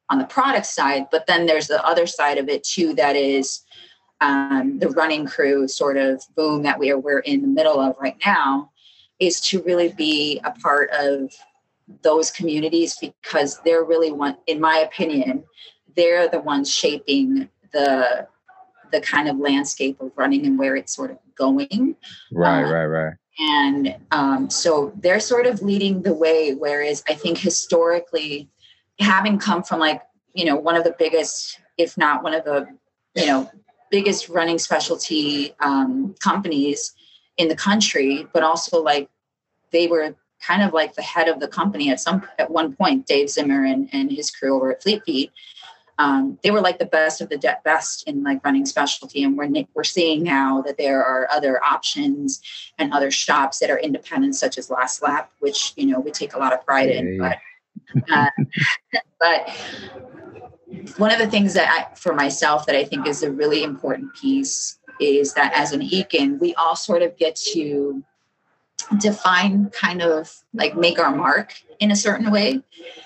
on 0.09 0.17
the 0.17 0.25
product 0.25 0.65
side 0.65 1.05
but 1.11 1.27
then 1.27 1.45
there's 1.45 1.67
the 1.67 1.85
other 1.85 2.07
side 2.07 2.37
of 2.37 2.47
it 2.47 2.63
too 2.63 2.93
that 2.93 3.15
is 3.15 3.61
um, 4.21 4.79
the 4.79 4.89
running 4.89 5.25
crew 5.25 5.67
sort 5.67 5.97
of 5.97 6.23
boom 6.35 6.63
that 6.63 6.79
we 6.79 6.89
are 6.89 6.97
we're 6.97 7.19
in 7.19 7.41
the 7.41 7.47
middle 7.47 7.79
of 7.79 7.95
right 7.99 8.17
now 8.25 8.71
is 9.19 9.41
to 9.41 9.61
really 9.63 9.89
be 9.89 10.39
a 10.45 10.51
part 10.51 10.89
of 10.91 11.33
those 12.01 12.31
communities 12.31 12.97
because 12.97 13.59
they're 13.65 13.83
really 13.83 14.11
one 14.11 14.37
in 14.47 14.59
my 14.59 14.77
opinion 14.77 15.43
they're 15.95 16.29
the 16.29 16.39
ones 16.39 16.73
shaping 16.73 17.49
the 17.73 18.27
the 18.91 19.01
kind 19.01 19.27
of 19.27 19.37
landscape 19.37 19.99
of 20.01 20.11
running 20.15 20.45
and 20.45 20.57
where 20.57 20.75
it's 20.75 20.95
sort 20.95 21.11
of 21.11 21.17
going. 21.35 21.95
Right 22.31 22.63
uh, 22.63 22.71
right 22.71 22.85
right 22.85 23.13
and 23.39 23.95
um, 24.11 24.49
so 24.49 24.91
they're 24.97 25.19
sort 25.19 25.47
of 25.47 25.61
leading 25.61 26.01
the 26.01 26.13
way 26.13 26.53
whereas 26.53 27.03
i 27.07 27.13
think 27.13 27.37
historically 27.37 28.49
having 28.99 29.39
come 29.39 29.63
from 29.63 29.79
like 29.79 30.01
you 30.33 30.45
know 30.45 30.55
one 30.55 30.75
of 30.75 30.83
the 30.83 30.95
biggest 30.99 31.59
if 31.77 31.97
not 31.97 32.23
one 32.23 32.33
of 32.33 32.43
the 32.43 32.67
you 33.15 33.25
know 33.25 33.49
biggest 33.89 34.29
running 34.29 34.59
specialty 34.59 35.53
um, 35.61 36.13
companies 36.19 36.93
in 37.37 37.47
the 37.47 37.55
country 37.55 38.27
but 38.33 38.43
also 38.43 38.81
like 38.81 39.09
they 39.71 39.87
were 39.87 40.15
kind 40.41 40.61
of 40.61 40.73
like 40.73 40.95
the 40.95 41.01
head 41.01 41.27
of 41.27 41.39
the 41.39 41.47
company 41.47 41.89
at 41.89 41.99
some 41.99 42.27
at 42.37 42.51
one 42.51 42.75
point 42.75 43.05
dave 43.07 43.29
zimmer 43.29 43.65
and, 43.65 43.89
and 43.93 44.11
his 44.11 44.31
crew 44.31 44.55
over 44.55 44.71
at 44.71 44.83
fleet 44.83 45.03
feet 45.05 45.31
um, 45.99 46.39
they 46.43 46.49
were 46.49 46.61
like 46.61 46.79
the 46.79 46.85
best 46.85 47.19
of 47.19 47.27
the 47.27 47.57
best 47.65 48.07
in 48.07 48.23
like 48.23 48.43
running 48.43 48.65
specialty 48.65 49.21
and 49.21 49.37
we're, 49.37 49.49
we're 49.73 49.83
seeing 49.83 50.23
now 50.23 50.61
that 50.61 50.77
there 50.77 51.03
are 51.03 51.27
other 51.29 51.61
options 51.63 52.41
and 52.79 52.93
other 52.93 53.11
shops 53.11 53.59
that 53.59 53.69
are 53.69 53.77
independent 53.77 54.35
such 54.35 54.57
as 54.57 54.69
last 54.69 55.03
lap 55.03 55.29
which 55.39 55.73
you 55.75 55.85
know 55.85 55.99
we 55.99 56.09
take 56.09 56.33
a 56.33 56.39
lot 56.39 56.53
of 56.53 56.65
pride 56.65 56.89
in 56.89 57.17
but 57.17 57.37
uh, 58.11 58.29
but 59.19 59.49
one 60.97 61.11
of 61.11 61.19
the 61.19 61.27
things 61.27 61.53
that 61.53 61.69
I, 61.69 61.93
for 61.95 62.13
myself 62.13 62.65
that 62.65 62.75
i 62.75 62.83
think 62.85 63.05
is 63.05 63.21
a 63.21 63.31
really 63.31 63.63
important 63.63 64.13
piece 64.15 64.79
is 65.01 65.33
that 65.33 65.53
as 65.53 65.73
an 65.73 65.81
Ekin 65.81 66.39
we 66.39 66.53
all 66.55 66.77
sort 66.77 67.01
of 67.01 67.17
get 67.17 67.35
to 67.53 68.01
define 68.99 69.69
kind 69.71 70.01
of 70.01 70.33
like 70.53 70.77
make 70.77 70.97
our 70.97 71.13
mark 71.13 71.53
in 71.79 71.91
a 71.91 71.95
certain 71.95 72.31
way 72.31 72.61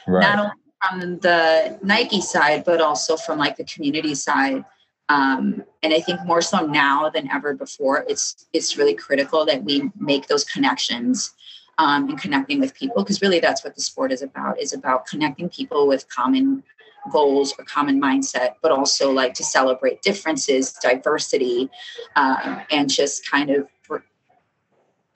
right. 0.08 0.22
not 0.22 0.38
only 0.38 0.63
from 0.90 1.20
the 1.20 1.80
Nike 1.82 2.22
side, 2.22 2.64
but 2.66 2.82
also 2.82 3.18
from 3.18 3.40
like 3.40 3.58
the 3.58 3.64
community 3.66 4.16
side. 4.16 4.66
Um, 5.10 5.64
and 5.82 5.94
I 5.94 6.00
think 6.00 6.20
more 6.26 6.42
so 6.42 6.66
now 6.66 7.10
than 7.10 7.30
ever 7.30 7.54
before, 7.54 8.06
it's 8.08 8.48
it's 8.54 8.78
really 8.78 8.96
critical 8.96 9.46
that 9.46 9.64
we 9.64 9.92
make 10.00 10.28
those 10.28 10.44
connections 10.44 11.34
um, 11.78 12.10
and 12.10 12.20
connecting 12.20 12.60
with 12.60 12.74
people 12.74 13.04
because 13.04 13.22
really 13.22 13.40
that's 13.40 13.64
what 13.64 13.76
the 13.76 13.82
sport 13.82 14.12
is 14.12 14.22
about 14.22 14.60
is 14.60 14.74
about 14.74 15.06
connecting 15.08 15.50
people 15.50 15.88
with 15.88 16.08
common 16.10 16.64
goals 17.12 17.54
or 17.60 17.66
common 17.66 18.02
mindset 18.02 18.54
but 18.62 18.72
also 18.72 19.12
like 19.12 19.34
to 19.34 19.44
celebrate 19.44 20.02
differences 20.02 20.72
diversity 20.74 21.70
um, 22.16 22.62
and 22.72 22.90
just 22.90 23.30
kind 23.30 23.50
of 23.50 23.68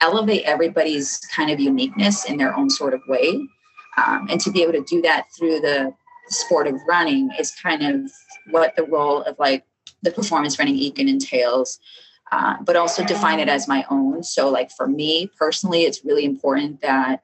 elevate 0.00 0.44
everybody's 0.44 1.18
kind 1.34 1.50
of 1.50 1.58
uniqueness 1.58 2.24
in 2.24 2.36
their 2.36 2.54
own 2.56 2.68
sort 2.68 2.94
of 2.94 3.00
way 3.08 3.48
um, 3.98 4.28
and 4.30 4.40
to 4.40 4.50
be 4.50 4.62
able 4.62 4.72
to 4.72 4.84
do 4.84 5.02
that 5.02 5.26
through 5.36 5.60
the 5.60 5.92
sport 6.28 6.66
of 6.66 6.74
running 6.86 7.30
is 7.38 7.54
kind 7.62 7.82
of 7.82 8.10
what 8.50 8.76
the 8.76 8.84
role 8.84 9.22
of 9.22 9.36
like 9.38 9.64
the 10.02 10.10
performance 10.10 10.58
running 10.58 10.76
Ekin 10.76 11.08
entails 11.08 11.80
uh, 12.30 12.56
but 12.62 12.76
also 12.76 13.04
define 13.04 13.40
it 13.40 13.48
as 13.48 13.68
my 13.68 13.84
own. 13.90 14.22
So, 14.22 14.50
like 14.50 14.70
for 14.70 14.86
me 14.86 15.30
personally, 15.38 15.84
it's 15.84 16.04
really 16.04 16.24
important 16.24 16.80
that 16.82 17.22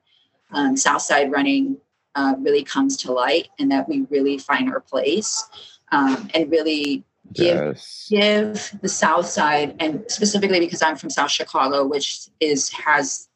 um, 0.51 0.77
Southside 0.77 1.31
running 1.31 1.77
uh, 2.15 2.35
really 2.39 2.63
comes 2.63 2.97
to 2.99 3.13
light 3.13 3.49
and 3.59 3.71
that 3.71 3.89
we 3.89 4.07
really 4.11 4.39
find 4.39 4.71
our 4.71 4.81
place 4.81 5.45
um, 5.93 6.31
and 6.33 6.51
really 6.51 7.05
give 7.33 7.57
yes. 7.57 8.07
give 8.09 8.81
the 8.81 8.89
South 8.89 9.27
Side 9.27 9.77
and 9.79 10.05
specifically 10.09 10.61
because 10.61 10.83
I'm 10.83 10.97
from 10.97 11.11
South 11.11 11.31
Chicago, 11.31 11.87
which 11.87 12.29
is 12.41 12.71
has 12.71 13.29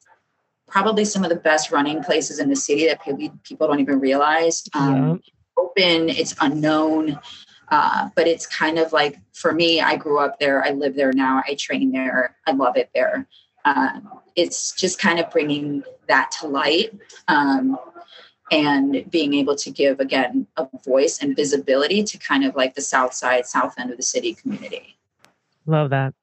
probably 0.68 1.04
some 1.04 1.24
of 1.24 1.30
the 1.30 1.36
best 1.36 1.70
running 1.70 2.02
places 2.02 2.38
in 2.38 2.48
the 2.48 2.56
city 2.56 2.86
that 2.86 3.02
people 3.02 3.66
don't 3.66 3.80
even 3.80 4.00
realize. 4.00 4.64
Um, 4.74 5.20
yeah. 5.24 5.62
Open, 5.62 6.08
it's 6.08 6.34
unknown. 6.40 7.18
Uh, 7.70 8.08
but 8.14 8.26
it's 8.26 8.46
kind 8.46 8.78
of 8.78 8.92
like 8.92 9.18
for 9.34 9.52
me, 9.52 9.80
I 9.80 9.96
grew 9.96 10.18
up 10.18 10.38
there, 10.38 10.64
I 10.64 10.70
live 10.70 10.94
there 10.94 11.12
now, 11.12 11.42
I 11.46 11.54
train 11.54 11.92
there, 11.92 12.36
I 12.46 12.52
love 12.52 12.76
it 12.76 12.90
there. 12.94 13.26
Uh, 13.64 14.00
it's 14.36 14.72
just 14.72 14.98
kind 14.98 15.18
of 15.18 15.30
bringing 15.30 15.82
that 16.06 16.30
to 16.40 16.46
light 16.46 16.98
um, 17.26 17.76
and 18.50 19.04
being 19.10 19.34
able 19.34 19.56
to 19.56 19.70
give 19.70 20.00
again 20.00 20.46
a 20.56 20.66
voice 20.86 21.18
and 21.20 21.36
visibility 21.36 22.02
to 22.04 22.16
kind 22.18 22.44
of 22.44 22.56
like 22.56 22.74
the 22.74 22.80
south 22.80 23.12
side, 23.12 23.46
south 23.46 23.74
end 23.78 23.90
of 23.90 23.98
the 23.98 24.02
city 24.02 24.34
community. 24.34 24.96
Love 25.66 25.90
that. 25.90 26.14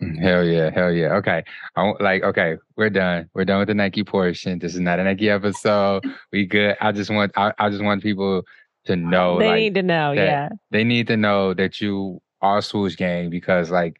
Mm, 0.00 0.18
hell 0.18 0.44
yeah, 0.44 0.70
hell 0.70 0.92
yeah. 0.92 1.14
Okay. 1.14 1.44
I 1.76 1.92
like 2.00 2.22
okay, 2.22 2.56
we're 2.76 2.90
done. 2.90 3.28
We're 3.34 3.44
done 3.44 3.58
with 3.58 3.68
the 3.68 3.74
Nike 3.74 4.04
portion. 4.04 4.58
This 4.58 4.74
is 4.74 4.80
not 4.80 4.98
a 4.98 5.04
Nike 5.04 5.28
episode. 5.28 6.04
We 6.32 6.46
good. 6.46 6.76
I 6.80 6.92
just 6.92 7.10
want 7.10 7.32
I, 7.36 7.52
I 7.58 7.68
just 7.68 7.82
want 7.82 8.02
people 8.02 8.42
to 8.86 8.96
know. 8.96 9.38
They 9.38 9.48
like, 9.48 9.56
need 9.56 9.74
to 9.74 9.82
know, 9.82 10.12
yeah. 10.12 10.48
They 10.70 10.84
need 10.84 11.06
to 11.08 11.16
know 11.16 11.54
that 11.54 11.80
you 11.80 12.20
are 12.40 12.62
Swoosh 12.62 12.96
Gang 12.96 13.28
because 13.28 13.70
like 13.70 13.98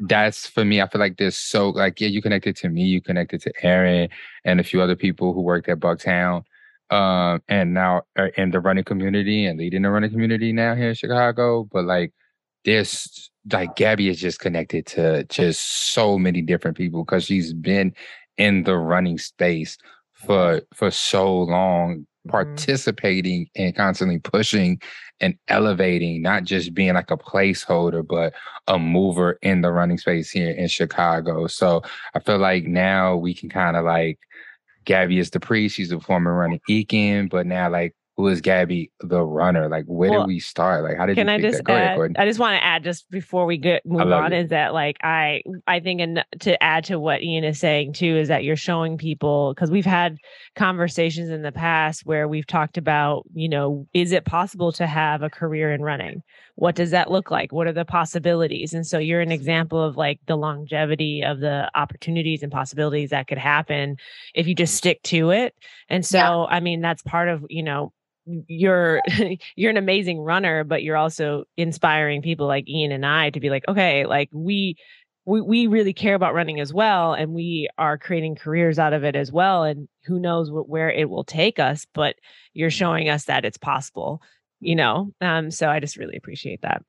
that's 0.00 0.46
for 0.46 0.64
me. 0.64 0.80
I 0.80 0.88
feel 0.88 1.00
like 1.00 1.16
there's 1.16 1.36
so 1.36 1.70
like 1.70 2.00
yeah, 2.00 2.08
you 2.08 2.20
connected 2.20 2.56
to 2.56 2.68
me, 2.68 2.82
you 2.82 3.00
connected 3.00 3.40
to 3.42 3.52
Aaron 3.62 4.08
and 4.44 4.60
a 4.60 4.64
few 4.64 4.80
other 4.80 4.96
people 4.96 5.32
who 5.32 5.40
worked 5.40 5.68
at 5.68 5.80
Bucktown, 5.80 6.44
um, 6.90 7.42
and 7.48 7.74
now 7.74 8.02
are 8.16 8.28
in 8.28 8.50
the 8.50 8.60
running 8.60 8.84
community 8.84 9.46
and 9.46 9.58
leading 9.58 9.82
the 9.82 9.90
running 9.90 10.10
community 10.10 10.52
now 10.52 10.74
here 10.74 10.90
in 10.90 10.94
Chicago. 10.94 11.64
But 11.70 11.84
like, 11.84 12.12
there's 12.64 13.30
like 13.52 13.76
Gabi 13.76 14.10
is 14.10 14.20
just 14.20 14.40
connected 14.40 14.86
to 14.86 15.24
just 15.24 15.92
so 15.92 16.18
many 16.18 16.42
different 16.42 16.76
people 16.76 17.04
because 17.04 17.24
she's 17.24 17.52
been 17.52 17.94
in 18.38 18.64
the 18.64 18.76
running 18.76 19.18
space 19.18 19.78
for 20.14 20.62
for 20.74 20.90
so 20.90 21.42
long 21.42 22.06
Mm-hmm. 22.26 22.56
participating 22.56 23.48
and 23.56 23.74
constantly 23.76 24.18
pushing 24.18 24.80
and 25.20 25.34
elevating, 25.48 26.22
not 26.22 26.44
just 26.44 26.74
being 26.74 26.94
like 26.94 27.10
a 27.10 27.16
placeholder, 27.16 28.06
but 28.06 28.34
a 28.66 28.78
mover 28.78 29.38
in 29.42 29.60
the 29.60 29.70
running 29.72 29.98
space 29.98 30.30
here 30.30 30.50
in 30.50 30.68
Chicago. 30.68 31.46
So 31.46 31.82
I 32.14 32.20
feel 32.20 32.38
like 32.38 32.64
now 32.64 33.16
we 33.16 33.34
can 33.34 33.48
kind 33.48 33.76
of 33.76 33.84
like 33.84 34.18
Gabi 34.84 35.18
is 35.18 35.30
the 35.30 35.40
priest, 35.40 35.76
she's 35.76 35.92
a 35.92 36.00
former 36.00 36.34
running 36.34 36.60
Ekin, 36.68 37.30
but 37.30 37.46
now 37.46 37.70
like 37.70 37.94
who 38.16 38.28
is 38.28 38.40
Gabi 38.40 38.90
the 39.00 39.22
runner? 39.22 39.68
Like, 39.68 39.84
where 39.84 40.10
well, 40.10 40.20
did 40.22 40.28
we 40.28 40.40
start? 40.40 40.84
Like, 40.84 40.96
how 40.96 41.04
did 41.04 41.18
you? 41.18 41.22
can 41.22 41.28
I 41.28 41.38
just 41.38 41.60
add, 41.68 41.98
ahead, 41.98 42.16
I 42.18 42.24
just 42.24 42.40
want 42.40 42.58
to 42.58 42.64
add 42.64 42.82
just 42.82 43.10
before 43.10 43.44
we 43.44 43.58
get 43.58 43.84
move 43.84 44.10
on 44.10 44.32
you. 44.32 44.38
is 44.38 44.48
that 44.50 44.72
like 44.72 44.96
I 45.02 45.42
I 45.66 45.80
think 45.80 46.00
and 46.00 46.24
to 46.40 46.62
add 46.62 46.84
to 46.84 46.98
what 46.98 47.22
Ian 47.22 47.44
is 47.44 47.60
saying 47.60 47.92
too 47.92 48.16
is 48.16 48.28
that 48.28 48.42
you're 48.42 48.56
showing 48.56 48.96
people 48.96 49.52
because 49.54 49.70
we've 49.70 49.84
had 49.84 50.16
conversations 50.54 51.28
in 51.28 51.42
the 51.42 51.52
past 51.52 52.06
where 52.06 52.26
we've 52.26 52.46
talked 52.46 52.78
about 52.78 53.24
you 53.34 53.50
know 53.50 53.86
is 53.92 54.12
it 54.12 54.24
possible 54.24 54.72
to 54.72 54.86
have 54.86 55.22
a 55.22 55.28
career 55.28 55.72
in 55.72 55.82
running? 55.82 56.22
What 56.54 56.74
does 56.74 56.92
that 56.92 57.10
look 57.10 57.30
like? 57.30 57.52
What 57.52 57.66
are 57.66 57.72
the 57.72 57.84
possibilities? 57.84 58.72
And 58.72 58.86
so 58.86 58.96
you're 58.96 59.20
an 59.20 59.30
example 59.30 59.82
of 59.82 59.98
like 59.98 60.20
the 60.26 60.36
longevity 60.36 61.22
of 61.22 61.40
the 61.40 61.70
opportunities 61.74 62.42
and 62.42 62.50
possibilities 62.50 63.10
that 63.10 63.28
could 63.28 63.36
happen 63.36 63.98
if 64.34 64.46
you 64.46 64.54
just 64.54 64.74
stick 64.74 65.02
to 65.02 65.32
it. 65.32 65.54
And 65.90 66.04
so 66.04 66.16
yeah. 66.18 66.46
I 66.48 66.60
mean 66.60 66.80
that's 66.80 67.02
part 67.02 67.28
of 67.28 67.44
you 67.50 67.62
know 67.62 67.92
you're 68.26 69.00
you're 69.56 69.70
an 69.70 69.76
amazing 69.76 70.18
runner 70.18 70.64
but 70.64 70.82
you're 70.82 70.96
also 70.96 71.44
inspiring 71.56 72.22
people 72.22 72.46
like 72.46 72.68
Ian 72.68 72.92
and 72.92 73.06
I 73.06 73.30
to 73.30 73.40
be 73.40 73.50
like 73.50 73.64
okay 73.68 74.06
like 74.06 74.28
we 74.32 74.76
we 75.24 75.40
we 75.40 75.66
really 75.66 75.92
care 75.92 76.14
about 76.14 76.34
running 76.34 76.60
as 76.60 76.72
well 76.72 77.14
and 77.14 77.32
we 77.32 77.68
are 77.78 77.98
creating 77.98 78.36
careers 78.36 78.78
out 78.78 78.92
of 78.92 79.04
it 79.04 79.16
as 79.16 79.30
well 79.32 79.64
and 79.64 79.88
who 80.04 80.18
knows 80.18 80.50
where 80.50 80.90
it 80.90 81.08
will 81.08 81.24
take 81.24 81.58
us 81.58 81.86
but 81.94 82.16
you're 82.52 82.70
showing 82.70 83.08
us 83.08 83.24
that 83.24 83.44
it's 83.44 83.58
possible 83.58 84.20
you 84.60 84.74
know? 84.74 85.12
Um 85.20 85.50
so 85.50 85.68
I 85.68 85.80
just 85.80 85.96
really 85.96 86.16
appreciate 86.16 86.62
that. 86.62 86.82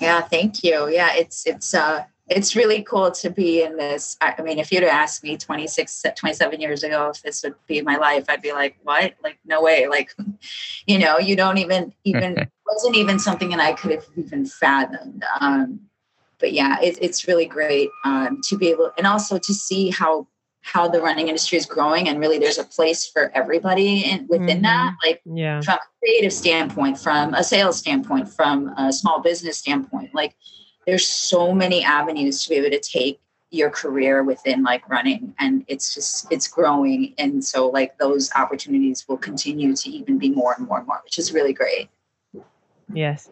Yeah 0.00 0.22
thank 0.22 0.64
you. 0.64 0.88
Yeah 0.88 1.14
it's 1.14 1.46
it's 1.46 1.74
uh 1.74 2.04
it's 2.28 2.56
really 2.56 2.82
cool 2.82 3.10
to 3.10 3.30
be 3.30 3.62
in 3.62 3.76
this. 3.76 4.16
I 4.20 4.40
mean, 4.42 4.58
if 4.58 4.72
you'd 4.72 4.82
asked 4.82 5.22
me 5.22 5.36
26, 5.36 6.04
27 6.16 6.60
years 6.60 6.82
ago 6.82 7.10
if 7.10 7.22
this 7.22 7.42
would 7.42 7.54
be 7.66 7.82
my 7.82 7.96
life, 7.96 8.24
I'd 8.28 8.40
be 8.40 8.52
like, 8.52 8.76
what? 8.82 9.14
Like, 9.22 9.38
no 9.44 9.62
way. 9.62 9.86
Like, 9.88 10.14
you 10.86 10.98
know, 10.98 11.18
you 11.18 11.36
don't 11.36 11.58
even, 11.58 11.92
even, 12.04 12.48
wasn't 12.66 12.96
even 12.96 13.18
something 13.18 13.50
that 13.50 13.60
I 13.60 13.74
could 13.74 13.90
have 13.90 14.06
even 14.16 14.46
fathomed. 14.46 15.22
Um, 15.38 15.80
but 16.38 16.52
yeah, 16.52 16.80
it, 16.80 16.98
it's 17.00 17.28
really 17.28 17.46
great 17.46 17.90
um, 18.04 18.40
to 18.48 18.56
be 18.56 18.68
able, 18.68 18.90
and 18.96 19.06
also 19.06 19.38
to 19.38 19.54
see 19.54 19.90
how, 19.90 20.26
how 20.62 20.88
the 20.88 21.00
running 21.02 21.28
industry 21.28 21.58
is 21.58 21.66
growing 21.66 22.08
and 22.08 22.18
really 22.18 22.38
there's 22.38 22.56
a 22.56 22.64
place 22.64 23.06
for 23.06 23.30
everybody 23.34 24.02
in, 24.10 24.26
within 24.28 24.46
mm-hmm. 24.48 24.62
that 24.62 24.94
like 25.04 25.20
yeah. 25.26 25.60
from 25.60 25.74
a 25.74 25.98
creative 26.00 26.32
standpoint 26.32 26.98
from 26.98 27.34
a 27.34 27.44
sales 27.44 27.76
standpoint 27.76 28.26
from 28.26 28.68
a 28.78 28.90
small 28.90 29.20
business 29.20 29.58
standpoint 29.58 30.14
like 30.14 30.34
there's 30.86 31.06
so 31.06 31.52
many 31.52 31.82
avenues 31.84 32.42
to 32.42 32.50
be 32.50 32.56
able 32.56 32.70
to 32.70 32.80
take 32.80 33.20
your 33.54 33.70
career 33.70 34.22
within 34.24 34.62
like 34.62 34.88
running 34.88 35.34
and 35.38 35.64
it's 35.68 35.94
just 35.94 36.30
it's 36.32 36.48
growing 36.48 37.14
and 37.18 37.44
so 37.44 37.68
like 37.68 37.96
those 37.98 38.30
opportunities 38.34 39.06
will 39.08 39.16
continue 39.16 39.74
to 39.76 39.90
even 39.90 40.18
be 40.18 40.30
more 40.30 40.54
and 40.58 40.66
more 40.66 40.78
and 40.78 40.86
more 40.86 41.00
which 41.04 41.18
is 41.18 41.32
really 41.32 41.52
great. 41.52 41.88
Yes. 42.92 43.30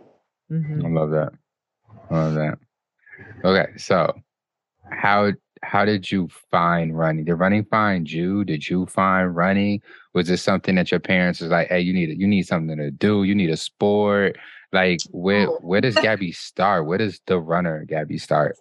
Mm-hmm. 0.51 0.87
i 0.87 0.89
love 0.89 1.11
that. 1.11 1.33
I 2.11 2.15
love 2.15 2.35
that. 2.35 2.59
Okay 3.45 3.67
so 3.77 4.15
how 4.91 5.33
how 5.65 5.85
did 5.85 6.11
you 6.11 6.29
find 6.51 6.97
running? 6.97 7.25
Did 7.25 7.35
running 7.35 7.65
find 7.65 8.11
you? 8.11 8.45
Did 8.45 8.69
you 8.69 8.85
find 8.87 9.35
running? 9.35 9.81
Was 10.13 10.27
this 10.27 10.43
something 10.43 10.75
that 10.75 10.91
your 10.91 11.01
parents 11.01 11.41
was 11.41 11.51
like 11.51 11.69
hey 11.69 11.81
you 11.81 11.93
need 11.93 12.17
you 12.21 12.29
need 12.29 12.47
something 12.47 12.77
to 12.77 12.91
do 12.93 13.25
you 13.25 13.35
need 13.35 13.51
a 13.51 13.57
sport 13.57 14.39
like 14.73 15.01
where 15.11 15.49
oh. 15.49 15.59
where 15.61 15.81
does 15.81 15.95
Gabi 16.07 16.35
start? 16.35 16.87
Where 16.87 16.99
does 16.99 17.21
the 17.27 17.39
runner 17.39 17.85
Gabi 17.87 18.21
start? 18.21 18.57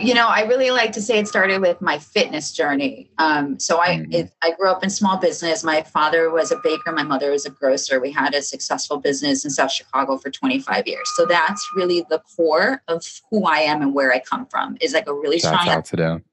You 0.00 0.14
know, 0.14 0.26
I 0.26 0.42
really 0.42 0.72
like 0.72 0.90
to 0.92 1.02
say 1.02 1.18
it 1.18 1.28
started 1.28 1.60
with 1.60 1.80
my 1.80 1.98
fitness 1.98 2.52
journey. 2.52 3.10
Um, 3.18 3.58
so 3.60 3.80
I 3.80 3.98
mm-hmm. 3.98 4.12
it, 4.12 4.32
I 4.42 4.52
grew 4.52 4.68
up 4.68 4.82
in 4.82 4.90
small 4.90 5.16
business. 5.16 5.62
My 5.62 5.82
father 5.82 6.30
was 6.30 6.50
a 6.50 6.56
baker. 6.62 6.90
My 6.90 7.04
mother 7.04 7.30
was 7.30 7.46
a 7.46 7.50
grocer. 7.50 8.00
We 8.00 8.10
had 8.10 8.34
a 8.34 8.42
successful 8.42 8.98
business 8.98 9.44
in 9.44 9.50
South 9.52 9.70
Chicago 9.70 10.18
for 10.18 10.30
25 10.30 10.88
years. 10.88 11.08
So 11.14 11.24
that's 11.24 11.68
really 11.76 12.04
the 12.10 12.20
core 12.36 12.82
of 12.88 13.04
who 13.30 13.44
I 13.44 13.58
am 13.58 13.80
and 13.80 13.94
where 13.94 14.12
I 14.12 14.18
come 14.18 14.46
from. 14.46 14.76
Is 14.80 14.92
like 14.92 15.06
a 15.06 15.14
really 15.14 15.38
Shout 15.38 15.60
strong. 15.60 15.68
Out 15.68 15.84
to 15.86 15.96
them. 15.96 16.24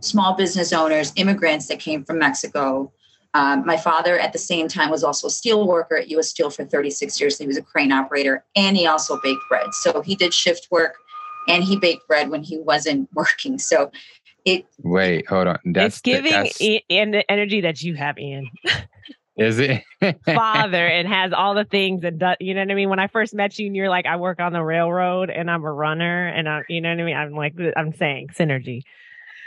Small 0.00 0.34
business 0.34 0.72
owners, 0.72 1.12
immigrants 1.16 1.68
that 1.68 1.78
came 1.78 2.04
from 2.04 2.18
Mexico, 2.18 2.92
um, 3.34 3.66
my 3.66 3.76
father, 3.76 4.18
at 4.18 4.32
the 4.32 4.38
same 4.38 4.68
time, 4.68 4.90
was 4.90 5.04
also 5.04 5.26
a 5.26 5.30
steel 5.30 5.66
worker 5.66 5.96
at 5.96 6.08
U.S. 6.10 6.28
Steel 6.30 6.50
for 6.50 6.64
36 6.64 7.20
years. 7.20 7.38
He 7.38 7.46
was 7.46 7.56
a 7.56 7.62
crane 7.62 7.92
operator, 7.92 8.44
and 8.56 8.76
he 8.76 8.86
also 8.86 9.20
baked 9.22 9.42
bread. 9.48 9.72
So 9.72 10.00
he 10.00 10.14
did 10.14 10.32
shift 10.32 10.68
work, 10.70 10.96
and 11.46 11.62
he 11.62 11.76
baked 11.76 12.08
bread 12.08 12.30
when 12.30 12.42
he 12.42 12.58
wasn't 12.58 13.08
working. 13.14 13.58
So 13.58 13.90
it. 14.44 14.66
Wait, 14.82 15.26
hold 15.28 15.48
on. 15.48 15.58
That's 15.64 15.96
it's 15.96 16.00
giving 16.00 16.32
that's... 16.32 16.60
and 16.90 17.14
the 17.14 17.30
energy 17.30 17.60
that 17.60 17.82
you 17.82 17.94
have, 17.94 18.18
Ian. 18.18 18.50
Is 19.36 19.60
it 19.60 19.84
father 20.24 20.84
and 20.84 21.06
has 21.06 21.32
all 21.32 21.54
the 21.54 21.64
things 21.64 22.02
and 22.02 22.18
does, 22.18 22.36
you 22.40 22.54
know 22.54 22.60
what 22.60 22.72
I 22.72 22.74
mean? 22.74 22.88
When 22.88 22.98
I 22.98 23.06
first 23.06 23.32
met 23.34 23.56
you 23.56 23.68
and 23.68 23.76
you're 23.76 23.88
like, 23.88 24.04
I 24.04 24.16
work 24.16 24.40
on 24.40 24.52
the 24.52 24.64
railroad 24.64 25.30
and 25.30 25.48
I'm 25.48 25.62
a 25.62 25.72
runner 25.72 26.26
and 26.26 26.48
I, 26.48 26.62
you 26.68 26.80
know 26.80 26.88
what 26.88 27.00
I 27.00 27.04
mean? 27.04 27.16
I'm 27.16 27.32
like, 27.34 27.54
I'm 27.76 27.94
saying 27.94 28.30
synergy. 28.36 28.82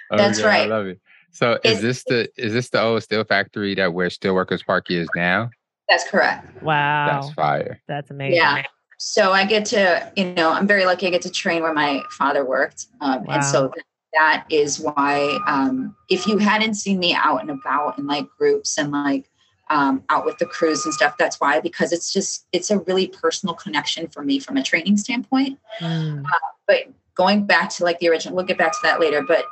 That's 0.09 0.41
right. 0.41 0.61
I 0.61 0.73
love 0.73 0.85
it. 0.85 1.01
So 1.31 1.53
is 1.63 1.79
It's- 1.79 1.81
this 1.81 2.03
the 2.03 2.29
is 2.37 2.53
this 2.53 2.69
the 2.69 2.81
old 2.81 3.03
steel 3.03 3.23
factory 3.23 3.75
that 3.75 3.93
where 3.93 4.09
Steelworkers 4.09 4.65
Park 4.65 4.91
is 4.91 5.07
now? 5.15 5.49
That's 5.89 6.07
correct. 6.09 6.61
Wow. 6.61 7.21
That's 7.21 7.33
fire. 7.33 7.81
That's 7.87 8.11
amazing. 8.11 8.37
Yeah. 8.37 8.63
So 8.97 9.31
I 9.31 9.45
get 9.45 9.65
to, 9.67 10.11
you 10.15 10.33
know, 10.33 10.51
I'm 10.51 10.67
very 10.67 10.85
lucky 10.85 11.07
I 11.07 11.09
get 11.09 11.23
to 11.23 11.31
train 11.31 11.63
where 11.63 11.73
my 11.73 12.01
father 12.11 12.45
worked. 12.45 12.85
Um, 13.01 13.25
And 13.27 13.43
so 13.43 13.73
that 14.13 14.45
is 14.49 14.79
why, 14.79 15.39
um, 15.47 15.95
if 16.09 16.27
you 16.27 16.37
hadn't 16.37 16.75
seen 16.75 16.99
me 16.99 17.13
out 17.15 17.41
and 17.41 17.49
about 17.49 17.97
in 17.97 18.07
like 18.07 18.27
groups 18.37 18.77
and 18.77 18.91
like 18.91 19.29
um, 19.69 20.03
out 20.09 20.25
with 20.25 20.37
the 20.37 20.45
crews 20.45 20.85
and 20.85 20.93
stuff, 20.93 21.15
that's 21.17 21.39
why, 21.41 21.59
because 21.59 21.91
it's 21.91 22.13
just, 22.13 22.45
it's 22.51 22.69
a 22.71 22.79
really 22.79 23.07
personal 23.07 23.55
connection 23.55 24.07
for 24.07 24.21
me 24.21 24.37
from 24.37 24.57
a 24.57 24.63
training 24.63 24.97
standpoint. 24.97 25.57
Mm. 25.79 26.23
But 26.67 26.89
going 27.15 27.45
back 27.45 27.69
to 27.71 27.83
like 27.83 27.99
the 27.99 28.09
original, 28.09 28.35
we'll 28.35 28.45
get 28.45 28.57
back 28.57 28.73
to 28.73 28.79
that 28.83 28.99
later. 28.99 29.23
But 29.23 29.45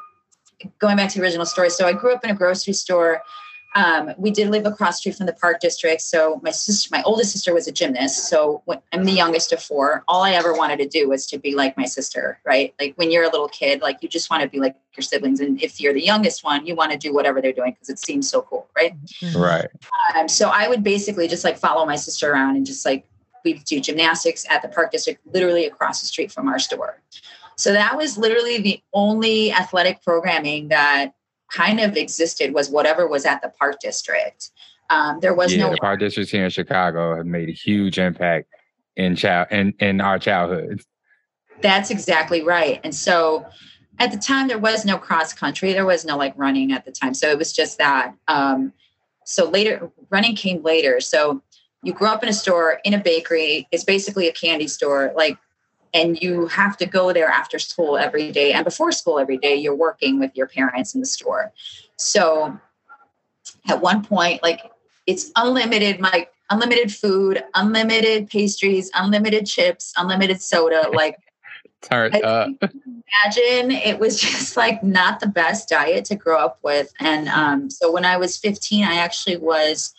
going 0.79 0.97
back 0.97 1.09
to 1.11 1.19
the 1.19 1.23
original 1.23 1.45
story, 1.45 1.69
so 1.69 1.87
I 1.87 1.93
grew 1.93 2.13
up 2.13 2.23
in 2.23 2.29
a 2.29 2.35
grocery 2.35 2.73
store. 2.73 3.21
Um, 3.75 4.13
we 4.17 4.31
did 4.31 4.49
live 4.49 4.65
across 4.65 4.95
the 4.95 4.97
street 4.97 5.15
from 5.15 5.27
the 5.27 5.33
park 5.33 5.59
district. 5.59 6.01
So 6.01 6.39
my 6.41 6.49
sister, 6.49 6.89
my 6.91 7.03
oldest 7.03 7.31
sister 7.31 7.53
was 7.53 7.67
a 7.67 7.71
gymnast. 7.71 8.27
So 8.27 8.63
when, 8.65 8.81
I'm 8.91 9.03
the 9.03 9.11
youngest 9.11 9.53
of 9.53 9.61
four. 9.61 10.03
All 10.07 10.23
I 10.23 10.31
ever 10.31 10.53
wanted 10.53 10.77
to 10.79 10.87
do 10.87 11.07
was 11.07 11.27
to 11.27 11.37
be 11.37 11.53
like 11.53 11.77
my 11.77 11.85
sister, 11.85 12.39
right? 12.45 12.73
Like 12.79 12.93
when 12.95 13.11
you're 13.11 13.25
a 13.25 13.29
little 13.29 13.47
kid, 13.47 13.81
like 13.81 14.01
you 14.01 14.09
just 14.09 14.31
want 14.31 14.41
to 14.41 14.49
be 14.49 14.59
like 14.59 14.75
your 14.97 15.03
siblings. 15.03 15.39
And 15.39 15.61
if 15.61 15.79
you're 15.79 15.93
the 15.93 16.03
youngest 16.03 16.43
one, 16.43 16.65
you 16.65 16.75
want 16.75 16.91
to 16.93 16.97
do 16.97 17.13
whatever 17.13 17.41
they're 17.41 17.53
doing 17.53 17.73
because 17.73 17.89
it 17.89 17.99
seems 17.99 18.27
so 18.27 18.41
cool, 18.41 18.67
right? 18.75 18.93
Mhm. 19.21 19.35
Right. 19.35 19.69
Um, 20.15 20.27
so 20.27 20.49
I 20.49 20.67
would 20.67 20.83
basically 20.83 21.27
just 21.27 21.43
like 21.43 21.59
follow 21.59 21.85
my 21.85 21.95
sister 21.95 22.31
around 22.31 22.55
and 22.55 22.65
just 22.65 22.85
like 22.85 23.05
we 23.45 23.53
do 23.53 23.79
gymnastics 23.79 24.45
at 24.49 24.63
the 24.63 24.67
park 24.67 24.91
district, 24.91 25.25
literally 25.31 25.65
across 25.65 26.01
the 26.01 26.07
street 26.07 26.31
from 26.31 26.47
our 26.47 26.59
store. 26.59 27.01
So 27.59 27.73
that 27.73 27.97
was 27.97 28.17
literally 28.17 28.59
the 28.59 28.81
only 28.93 29.51
athletic 29.51 30.01
programming 30.01 30.69
that 30.69 31.11
kind 31.51 31.81
of 31.81 31.97
existed 31.97 32.53
was 32.53 32.69
whatever 32.69 33.05
was 33.05 33.25
at 33.25 33.41
the 33.41 33.49
park 33.49 33.81
district. 33.81 34.51
Um, 34.89 35.19
there 35.19 35.33
was 35.33 35.53
yeah, 35.53 35.65
no 35.65 35.71
the 35.71 35.77
park 35.77 35.99
districts 35.99 36.31
here 36.31 36.45
in 36.45 36.49
Chicago 36.51 37.17
have 37.17 37.25
made 37.25 37.49
a 37.49 37.51
huge 37.51 37.99
impact 37.99 38.47
in 38.95 39.17
child 39.17 39.49
in, 39.51 39.73
in 39.79 39.99
our 39.99 40.17
childhood. 40.17 40.81
That's 41.59 41.91
exactly 41.91 42.43
right. 42.43 42.79
And 42.85 42.95
so 42.95 43.45
at 43.99 44.13
the 44.13 44.17
time, 44.17 44.47
there 44.47 44.57
was 44.57 44.85
no 44.85 44.97
cross 44.97 45.33
country. 45.33 45.73
There 45.73 45.85
was 45.85 46.05
no 46.05 46.15
like 46.15 46.33
running 46.37 46.71
at 46.71 46.85
the 46.85 46.93
time. 46.93 47.13
So 47.13 47.29
it 47.29 47.37
was 47.37 47.51
just 47.51 47.77
that. 47.77 48.15
Um, 48.29 48.71
so 49.25 49.49
later, 49.49 49.91
running 50.09 50.33
came 50.33 50.63
later. 50.63 51.01
So 51.01 51.43
you 51.83 51.91
grew 51.91 52.07
up 52.07 52.23
in 52.23 52.29
a 52.29 52.33
store, 52.33 52.79
in 52.85 52.93
a 52.93 52.99
bakery. 52.99 53.67
It's 53.73 53.83
basically 53.83 54.29
a 54.29 54.33
candy 54.33 54.69
store. 54.69 55.11
Like, 55.13 55.37
and 55.93 56.21
you 56.21 56.47
have 56.47 56.77
to 56.77 56.85
go 56.85 57.11
there 57.13 57.27
after 57.27 57.59
school 57.59 57.97
every 57.97 58.31
day. 58.31 58.53
And 58.53 58.63
before 58.63 58.91
school 58.91 59.19
every 59.19 59.37
day, 59.37 59.55
you're 59.55 59.75
working 59.75 60.19
with 60.19 60.31
your 60.35 60.47
parents 60.47 60.93
in 60.93 61.01
the 61.01 61.07
store. 61.07 61.51
So 61.97 62.59
at 63.67 63.81
one 63.81 64.03
point, 64.03 64.43
like, 64.43 64.71
it's 65.07 65.31
unlimited, 65.35 65.99
like, 65.99 66.31
unlimited 66.49 66.93
food, 66.93 67.43
unlimited 67.55 68.29
pastries, 68.29 68.91
unlimited 68.93 69.45
chips, 69.45 69.93
unlimited 69.97 70.41
soda. 70.41 70.89
Like, 70.93 71.17
up. 72.23 72.47
think- 72.61 72.73
imagine 73.25 73.71
it 73.71 73.99
was 73.99 74.19
just 74.21 74.57
like 74.57 74.83
not 74.83 75.19
the 75.19 75.27
best 75.27 75.69
diet 75.69 76.05
to 76.05 76.15
grow 76.15 76.37
up 76.37 76.59
with. 76.61 76.93
And 76.99 77.27
um, 77.29 77.69
so 77.69 77.91
when 77.91 78.05
I 78.05 78.17
was 78.17 78.37
15, 78.37 78.83
I 78.83 78.95
actually 78.95 79.37
was 79.37 79.93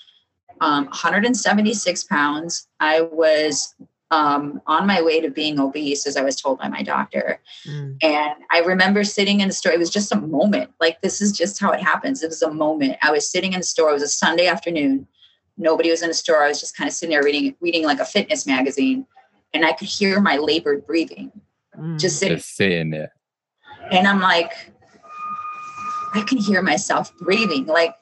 um, 0.60 0.84
176 0.86 2.04
pounds. 2.04 2.68
I 2.80 3.00
was 3.00 3.74
um, 4.10 4.60
on 4.66 4.86
my 4.86 5.00
way 5.02 5.20
to 5.20 5.30
being 5.30 5.60
obese, 5.60 6.06
as 6.06 6.16
I 6.16 6.22
was 6.22 6.34
told 6.36 6.58
by 6.58 6.68
my 6.68 6.82
doctor. 6.82 7.38
Mm. 7.66 7.96
And 8.02 8.34
I 8.50 8.60
remember 8.60 9.04
sitting 9.04 9.40
in 9.40 9.48
the 9.48 9.54
store. 9.54 9.72
It 9.72 9.78
was 9.78 9.90
just 9.90 10.10
a 10.12 10.16
moment. 10.20 10.70
Like 10.80 11.00
this 11.00 11.20
is 11.20 11.30
just 11.32 11.60
how 11.60 11.70
it 11.70 11.80
happens. 11.80 12.22
It 12.22 12.28
was 12.28 12.42
a 12.42 12.52
moment. 12.52 12.96
I 13.02 13.12
was 13.12 13.30
sitting 13.30 13.52
in 13.52 13.60
the 13.60 13.66
store. 13.66 13.90
It 13.90 13.94
was 13.94 14.02
a 14.02 14.08
Sunday 14.08 14.46
afternoon. 14.48 15.06
Nobody 15.56 15.90
was 15.90 16.02
in 16.02 16.08
the 16.08 16.14
store. 16.14 16.42
I 16.42 16.48
was 16.48 16.58
just 16.60 16.76
kind 16.76 16.88
of 16.88 16.94
sitting 16.94 17.12
there 17.14 17.22
reading, 17.22 17.54
reading 17.60 17.84
like 17.84 18.00
a 18.00 18.04
fitness 18.04 18.46
magazine, 18.46 19.06
and 19.54 19.64
I 19.64 19.72
could 19.72 19.88
hear 19.88 20.20
my 20.20 20.36
labored 20.36 20.86
breathing 20.86 21.32
Mm. 21.78 22.00
just 22.00 22.18
sitting 22.18 22.36
Just 22.36 22.56
sitting 22.56 22.90
there. 22.90 23.12
and 23.92 24.08
I'm 24.08 24.20
like, 24.20 24.50
I 26.14 26.22
can 26.22 26.38
hear 26.38 26.62
myself 26.62 27.16
breathing. 27.18 27.66
Like 27.66 27.94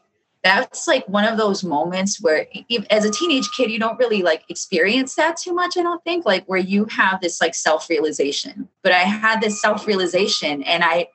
that's 0.42 0.86
like 0.86 1.06
one 1.08 1.24
of 1.24 1.36
those 1.36 1.64
moments 1.64 2.22
where 2.22 2.46
as 2.90 3.04
a 3.04 3.10
teenage 3.10 3.48
kid, 3.56 3.70
you 3.70 3.78
don't 3.78 3.98
really 3.98 4.22
like 4.22 4.44
experience 4.48 5.14
that 5.16 5.36
too 5.36 5.52
much. 5.52 5.76
I 5.76 5.82
don't 5.82 6.02
think 6.04 6.24
like 6.24 6.44
where 6.46 6.58
you 6.58 6.84
have 6.86 7.20
this 7.20 7.40
like 7.40 7.54
self-realization, 7.54 8.68
but 8.82 8.92
I 8.92 8.98
had 8.98 9.40
this 9.40 9.60
self-realization 9.60 10.62
and 10.62 10.84
I 10.84 11.08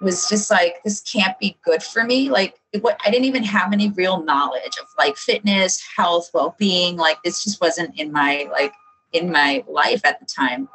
was 0.00 0.28
just 0.28 0.50
like, 0.50 0.82
this 0.84 1.00
can't 1.00 1.38
be 1.38 1.58
good 1.64 1.82
for 1.82 2.04
me. 2.04 2.30
Like 2.30 2.60
what, 2.80 3.00
I 3.04 3.10
didn't 3.10 3.24
even 3.24 3.44
have 3.44 3.72
any 3.72 3.90
real 3.90 4.22
knowledge 4.22 4.76
of 4.80 4.86
like 4.98 5.16
fitness, 5.16 5.82
health, 5.96 6.30
well-being. 6.32 6.96
Like 6.96 7.22
this 7.24 7.42
just 7.42 7.60
wasn't 7.60 7.98
in 7.98 8.12
my, 8.12 8.48
like 8.52 8.72
in 9.12 9.32
my 9.32 9.64
life 9.66 10.02
at 10.04 10.20
the 10.20 10.26
time. 10.26 10.68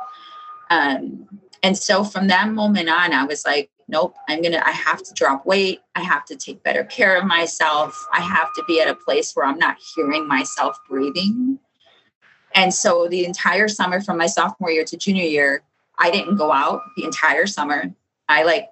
Um, 0.70 1.28
and 1.64 1.78
so 1.78 2.04
from 2.04 2.28
that 2.28 2.50
moment 2.50 2.90
on, 2.90 3.14
I 3.14 3.24
was 3.26 3.46
like, 3.46 3.70
nope, 3.90 4.16
I'm 4.30 4.42
going 4.42 4.54
to, 4.54 4.66
I 4.66 4.72
have 4.72 5.04
to 5.04 5.14
drop 5.14 5.46
weight. 5.46 5.82
I 5.96 6.02
have 6.02 6.24
to 6.26 6.36
take 6.36 6.64
better 6.64 6.84
care 6.84 7.18
of 7.18 7.26
myself. 7.26 8.08
I 8.14 8.22
have 8.22 8.54
to 8.54 8.64
be 8.68 8.80
at 8.80 8.88
a 8.88 8.96
place 8.96 9.34
where 9.34 9.46
I'm 9.46 9.58
not 9.58 9.78
hearing 9.96 10.28
myself 10.28 10.78
breathing. 10.88 11.60
And 12.56 12.74
so 12.74 13.08
the 13.10 13.26
entire 13.26 13.68
summer 13.68 14.00
from 14.00 14.18
my 14.18 14.28
sophomore 14.28 14.72
year 14.72 14.86
to 14.86 14.98
junior 14.98 15.26
year, 15.26 15.64
I 15.98 16.12
didn't 16.12 16.38
go 16.38 16.52
out 16.52 16.82
the 16.96 17.04
entire 17.04 17.48
summer. 17.48 17.94
I 18.28 18.44
like 18.44 18.70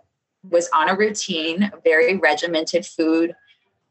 was 0.50 0.70
on 0.74 0.90
a 0.90 0.96
routine, 0.96 1.72
very 1.84 2.16
regimented 2.18 2.86
food, 2.86 3.36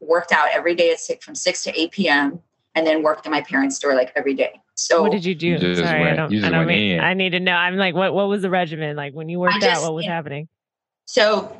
worked 0.00 0.32
out 0.32 0.48
every 0.52 0.74
day 0.74 0.90
at 0.90 1.00
six 1.00 1.24
from 1.24 1.34
six 1.34 1.62
to 1.64 1.80
8 1.80 1.90
p.m. 1.90 2.40
and 2.74 2.86
then 2.86 3.02
worked 3.02 3.26
at 3.26 3.32
my 3.32 3.42
parents' 3.42 3.76
store 3.76 3.94
like 3.94 4.12
every 4.16 4.34
day. 4.34 4.60
So 4.74 5.02
what 5.02 5.12
did 5.12 5.24
you 5.24 5.34
do? 5.34 5.48
You 5.48 5.58
just 5.58 5.80
Sorry, 5.80 6.02
I 6.02 6.14
don't. 6.14 6.44
I 6.44 6.50
don't 6.50 6.66
mean. 6.66 6.92
in. 6.92 7.00
I 7.00 7.14
need 7.14 7.30
to 7.30 7.40
know. 7.40 7.52
I'm 7.52 7.76
like, 7.76 7.94
what? 7.94 8.12
What 8.12 8.28
was 8.28 8.42
the 8.42 8.50
regimen 8.50 8.94
like 8.94 9.14
when 9.14 9.28
you 9.28 9.40
worked 9.40 9.64
out? 9.64 9.82
What 9.82 9.94
was 9.94 10.04
yeah. 10.04 10.14
happening? 10.14 10.48
So, 11.06 11.56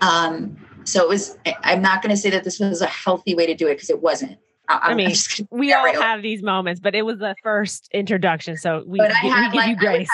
um, 0.00 0.56
so 0.84 1.02
it 1.02 1.08
was. 1.08 1.36
I- 1.46 1.56
I'm 1.62 1.82
not 1.82 2.02
going 2.02 2.10
to 2.10 2.16
say 2.16 2.30
that 2.30 2.44
this 2.44 2.58
was 2.58 2.80
a 2.80 2.86
healthy 2.86 3.34
way 3.34 3.46
to 3.46 3.54
do 3.54 3.66
it 3.68 3.74
because 3.74 3.90
it 3.90 4.00
wasn't. 4.02 4.38
I, 4.68 4.74
I'm- 4.74 4.82
I'm 4.92 4.96
mean, 4.96 5.10
just 5.10 5.36
gonna 5.36 5.48
We 5.50 5.72
all 5.72 5.84
real. 5.84 6.00
have 6.00 6.22
these 6.22 6.42
moments, 6.42 6.80
but 6.80 6.94
it 6.94 7.02
was 7.02 7.18
the 7.18 7.34
first 7.42 7.88
introduction, 7.92 8.56
so 8.56 8.84
we, 8.86 8.98
But 8.98 9.12
I 9.12 9.20
gi- 9.20 9.26
we 9.26 9.30
had, 9.30 9.52
give 9.52 9.54
like, 9.54 9.68
you 9.68 9.88
I 9.88 9.92
would 9.92 9.96
grace. 9.96 10.10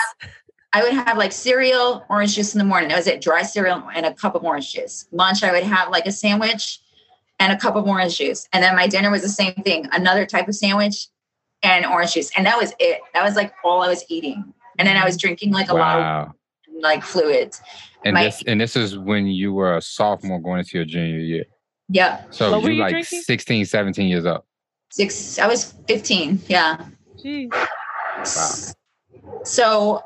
I 0.73 0.83
would 0.83 0.93
have 0.93 1.17
like 1.17 1.31
cereal, 1.31 2.05
orange 2.09 2.35
juice 2.35 2.53
in 2.53 2.59
the 2.59 2.65
morning. 2.65 2.89
That 2.89 2.97
was 2.97 3.07
it. 3.07 3.21
Dry 3.21 3.41
cereal 3.41 3.83
and 3.95 4.05
a 4.05 4.13
cup 4.13 4.35
of 4.35 4.43
orange 4.43 4.71
juice. 4.71 5.07
Lunch, 5.11 5.43
I 5.43 5.51
would 5.51 5.63
have 5.63 5.89
like 5.89 6.05
a 6.05 6.11
sandwich 6.11 6.79
and 7.39 7.51
a 7.51 7.57
cup 7.57 7.75
of 7.75 7.87
orange 7.87 8.17
juice. 8.19 8.47
And 8.53 8.63
then 8.63 8.75
my 8.75 8.85
dinner 8.85 9.09
was 9.09 9.23
the 9.23 9.29
same 9.29 9.53
thing, 9.55 9.87
another 9.93 10.27
type 10.27 10.47
of 10.47 10.53
sandwich 10.55 11.07
and 11.63 11.87
orange 11.87 12.13
juice. 12.13 12.29
And 12.37 12.45
that 12.45 12.55
was 12.57 12.73
it. 12.79 12.99
That 13.15 13.23
was 13.23 13.35
like 13.35 13.51
all 13.63 13.81
I 13.81 13.87
was 13.87 14.03
eating. 14.09 14.53
And 14.77 14.87
then 14.87 14.95
I 14.95 15.05
was 15.05 15.17
drinking 15.17 15.51
like 15.53 15.69
a 15.69 15.73
lot 15.73 15.99
of 15.99 16.33
like 16.81 17.03
fluids. 17.03 17.61
And 18.05 18.13
my- 18.13 18.25
this 18.25 18.43
and 18.47 18.59
this 18.59 18.75
is 18.75 18.97
when 18.97 19.27
you 19.27 19.53
were 19.53 19.77
a 19.77 19.81
sophomore 19.81 20.39
going 20.39 20.59
into 20.59 20.77
your 20.77 20.85
junior 20.85 21.19
year. 21.19 21.45
Yeah. 21.89 22.23
So 22.29 22.51
What 22.51 22.63
were 22.63 22.69
you 22.69 22.75
you 22.75 22.81
like 22.81 22.91
drinking? 22.91 23.21
16, 23.21 23.65
17 23.65 24.07
years 24.07 24.25
old. 24.25 24.41
Six, 24.91 25.39
I 25.39 25.47
was 25.47 25.73
15. 25.87 26.39
Yeah. 26.47 26.85
Jeez. 27.23 28.73
So 29.43 30.03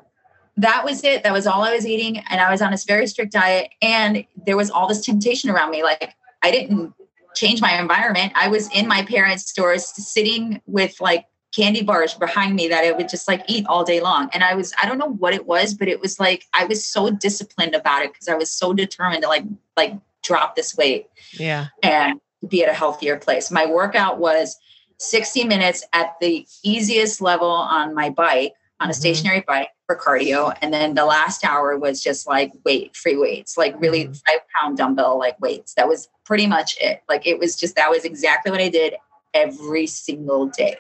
that 0.58 0.84
was 0.86 1.04
it. 1.04 1.24
That 1.24 1.34
was 1.34 1.48
all 1.48 1.62
I 1.64 1.74
was 1.74 1.86
eating. 1.86 2.20
And 2.30 2.40
I 2.40 2.52
was 2.52 2.62
on 2.62 2.72
this 2.72 2.84
very 2.86 3.08
strict 3.08 3.34
diet. 3.34 3.70
And 3.82 4.26
there 4.46 4.58
was 4.58 4.70
all 4.70 4.88
this 4.88 5.04
temptation 5.06 5.50
around 5.50 5.72
me. 5.72 5.84
Like 5.84 6.14
I 6.42 6.52
didn't 6.52 6.94
change 7.36 7.62
my 7.62 7.80
environment. 7.80 8.32
I 8.36 8.48
was 8.48 8.70
in 8.74 8.88
my 8.88 9.04
parents' 9.04 9.50
stores 9.50 9.86
sitting 9.86 10.62
with 10.66 11.00
like 11.02 11.26
candy 11.56 11.84
bars 11.84 12.14
behind 12.16 12.56
me 12.56 12.68
that 12.68 12.84
I 12.84 12.92
would 12.92 13.08
just 13.10 13.28
like 13.28 13.44
eat 13.48 13.66
all 13.68 13.84
day 13.84 14.02
long. 14.02 14.30
And 14.34 14.44
I 14.44 14.56
was, 14.56 14.74
I 14.82 14.88
don't 14.88 14.98
know 14.98 15.10
what 15.12 15.34
it 15.34 15.46
was, 15.46 15.74
but 15.74 15.88
it 15.88 16.02
was 16.02 16.20
like 16.20 16.46
I 16.54 16.66
was 16.66 16.86
so 16.86 17.12
disciplined 17.12 17.76
about 17.76 18.04
it 18.04 18.12
because 18.14 18.28
I 18.28 18.36
was 18.36 18.50
so 18.52 18.74
determined 18.74 19.22
to 19.24 19.28
like 19.30 19.44
like 19.78 19.94
drop 20.24 20.56
this 20.56 20.76
weight 20.76 21.08
Yeah. 21.34 21.68
and 21.84 22.20
be 22.48 22.64
at 22.64 22.70
a 22.70 22.74
healthier 22.74 23.18
place. 23.18 23.52
My 23.52 23.66
workout 23.66 24.20
was 24.20 24.58
60 24.98 25.44
minutes 25.44 25.84
at 25.94 26.16
the 26.22 26.46
easiest 26.64 27.22
level 27.22 27.50
on 27.50 27.94
my 27.94 28.10
bike, 28.10 28.54
on 28.80 28.90
a 28.90 28.94
Mhm. 28.94 28.96
stationary 28.96 29.42
bike 29.46 29.70
for 29.86 29.96
cardio. 29.98 30.56
And 30.62 30.74
then 30.74 30.94
the 30.94 31.06
last 31.06 31.44
hour 31.46 31.78
was 31.78 32.02
just 32.02 32.26
like 32.26 32.52
weight, 32.66 32.96
free 32.96 33.18
weights, 33.18 33.58
like 33.58 33.80
really 33.80 34.06
Mhm. 34.06 34.22
five 34.26 34.40
pound 34.56 34.78
dumbbell 34.78 35.20
like 35.20 35.40
weights. 35.42 35.74
That 35.76 35.88
was 35.90 36.08
pretty 36.26 36.48
much 36.48 36.78
it. 36.80 37.04
Like 37.10 37.28
it 37.28 37.38
was 37.38 37.56
just, 37.56 37.76
that 37.76 37.90
was 37.90 38.06
exactly 38.06 38.50
what 38.52 38.62
I 38.62 38.70
did 38.70 38.96
every 39.34 39.88
single 39.88 40.46
day. 40.48 40.78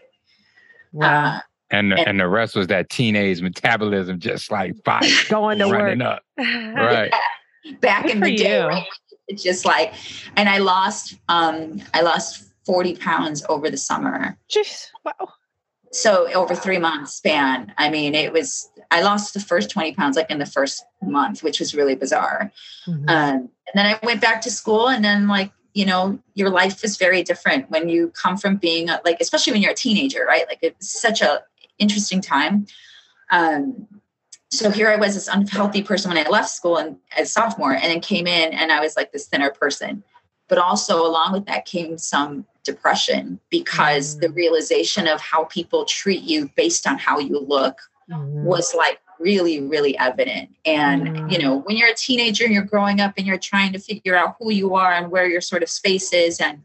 Wow. 0.93 1.36
Uh, 1.36 1.39
And 1.71 1.91
the, 1.91 1.97
And- 1.97 2.08
and 2.08 2.19
the 2.19 2.27
rest 2.27 2.56
was 2.56 2.67
that 2.67 2.89
teenage 2.89 3.41
metabolism, 3.41 4.19
just 4.19 4.51
like 4.51 4.75
fire 4.86 5.01
Going 5.29 5.60
to 5.60 5.67
work. 5.67 5.79
running 5.79 6.01
up. 6.01 6.23
Right. 6.38 7.12
back 7.82 8.03
Good 8.03 8.12
in 8.15 8.19
the 8.21 8.36
day, 8.36 8.62
right? 8.62 8.88
It's 9.27 9.41
just 9.43 9.65
like, 9.65 9.93
and 10.36 10.47
I 10.49 10.58
lost, 10.60 11.15
um, 11.29 11.82
I 11.93 12.01
lost 12.01 12.45
40 12.65 12.95
pounds 12.97 13.43
over 13.49 13.69
the 13.69 13.77
summer. 13.77 14.38
Jeez. 14.49 14.88
Wow. 15.06 15.29
so 15.91 16.32
over 16.34 16.56
three 16.56 16.79
months 16.79 17.13
span 17.15 17.71
i 17.77 17.88
mean 17.89 18.15
it 18.15 18.34
was 18.34 18.67
i 18.89 19.01
lost 19.01 19.34
the 19.36 19.39
first 19.39 19.69
20 19.69 19.93
pounds 19.93 20.15
like 20.17 20.29
in 20.32 20.39
the 20.39 20.45
first 20.45 20.84
month 21.03 21.43
which 21.43 21.60
was 21.60 21.75
really 21.75 21.93
bizarre 21.93 22.51
mm-hmm. 22.88 23.08
um, 23.10 23.36
and 23.38 23.75
then 23.75 23.86
i 23.86 23.99
went 24.01 24.19
back 24.19 24.41
to 24.41 24.49
school 24.49 24.88
and 24.89 25.03
then 25.06 25.27
like 25.27 25.51
you 25.73 25.86
know 25.86 26.19
your 26.33 26.49
life 26.49 26.83
is 26.83 26.97
very 26.97 27.23
different 27.23 27.69
when 27.69 27.89
you 27.89 28.09
come 28.09 28.38
from 28.38 28.57
being 28.57 28.89
a, 28.89 29.01
like 29.05 29.17
especially 29.19 29.53
when 29.53 29.62
you're 29.62 29.71
a 29.71 29.75
teenager 29.75 30.25
right 30.25 30.45
like 30.47 30.59
it's 30.62 30.89
such 30.89 31.21
a 31.21 31.41
interesting 31.79 32.21
time 32.21 32.65
um, 33.31 33.88
so 34.49 34.69
here 34.69 34.89
i 34.89 34.95
was 34.95 35.15
this 35.15 35.27
unhealthy 35.27 35.81
person 35.81 36.09
when 36.09 36.23
i 36.23 36.29
left 36.29 36.49
school 36.49 36.77
and 36.77 36.97
as 37.17 37.31
sophomore 37.31 37.73
and 37.73 37.83
then 37.83 37.99
came 37.99 38.27
in 38.27 38.53
and 38.53 38.71
i 38.71 38.79
was 38.79 38.95
like 38.95 39.12
this 39.12 39.27
thinner 39.27 39.51
person 39.51 40.03
but 40.47 40.57
also 40.57 41.05
along 41.05 41.33
with 41.33 41.45
that 41.45 41.65
came 41.65 41.97
some 41.97 42.45
depression 42.63 43.39
because 43.49 44.15
mm. 44.15 44.21
the 44.21 44.29
realization 44.31 45.07
of 45.07 45.19
how 45.19 45.45
people 45.45 45.86
treat 45.86 46.21
you 46.21 46.49
based 46.55 46.88
on 46.88 46.97
how 46.97 47.19
you 47.19 47.39
look 47.39 47.79
mm. 48.09 48.43
was 48.43 48.73
like 48.75 48.99
really 49.23 49.62
really 49.62 49.97
evident. 49.97 50.49
And 50.65 51.07
mm. 51.07 51.31
you 51.31 51.39
know 51.39 51.59
when 51.59 51.77
you're 51.77 51.89
a 51.89 51.95
teenager 51.95 52.43
and 52.43 52.53
you're 52.53 52.63
growing 52.63 52.99
up 52.99 53.13
and 53.17 53.25
you're 53.25 53.38
trying 53.38 53.73
to 53.73 53.79
figure 53.79 54.15
out 54.15 54.36
who 54.39 54.51
you 54.51 54.75
are 54.75 54.93
and 54.93 55.09
where 55.12 55.27
your 55.27 55.41
sort 55.41 55.63
of 55.63 55.69
space 55.69 56.13
is 56.13 56.39
and 56.39 56.63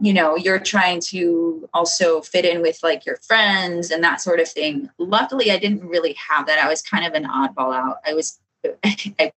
you 0.00 0.12
know 0.12 0.36
you're 0.36 0.58
trying 0.58 1.00
to 1.00 1.68
also 1.74 2.20
fit 2.22 2.44
in 2.44 2.62
with 2.62 2.78
like 2.82 3.04
your 3.04 3.16
friends 3.16 3.90
and 3.90 4.02
that 4.02 4.20
sort 4.20 4.40
of 4.40 4.48
thing 4.48 4.88
luckily 4.98 5.50
i 5.50 5.58
didn't 5.58 5.84
really 5.86 6.14
have 6.14 6.46
that. 6.46 6.58
I 6.58 6.68
was 6.68 6.80
kind 6.82 7.04
of 7.04 7.12
an 7.14 7.24
oddball 7.24 7.74
out. 7.74 7.98
I 8.06 8.14
was 8.14 8.40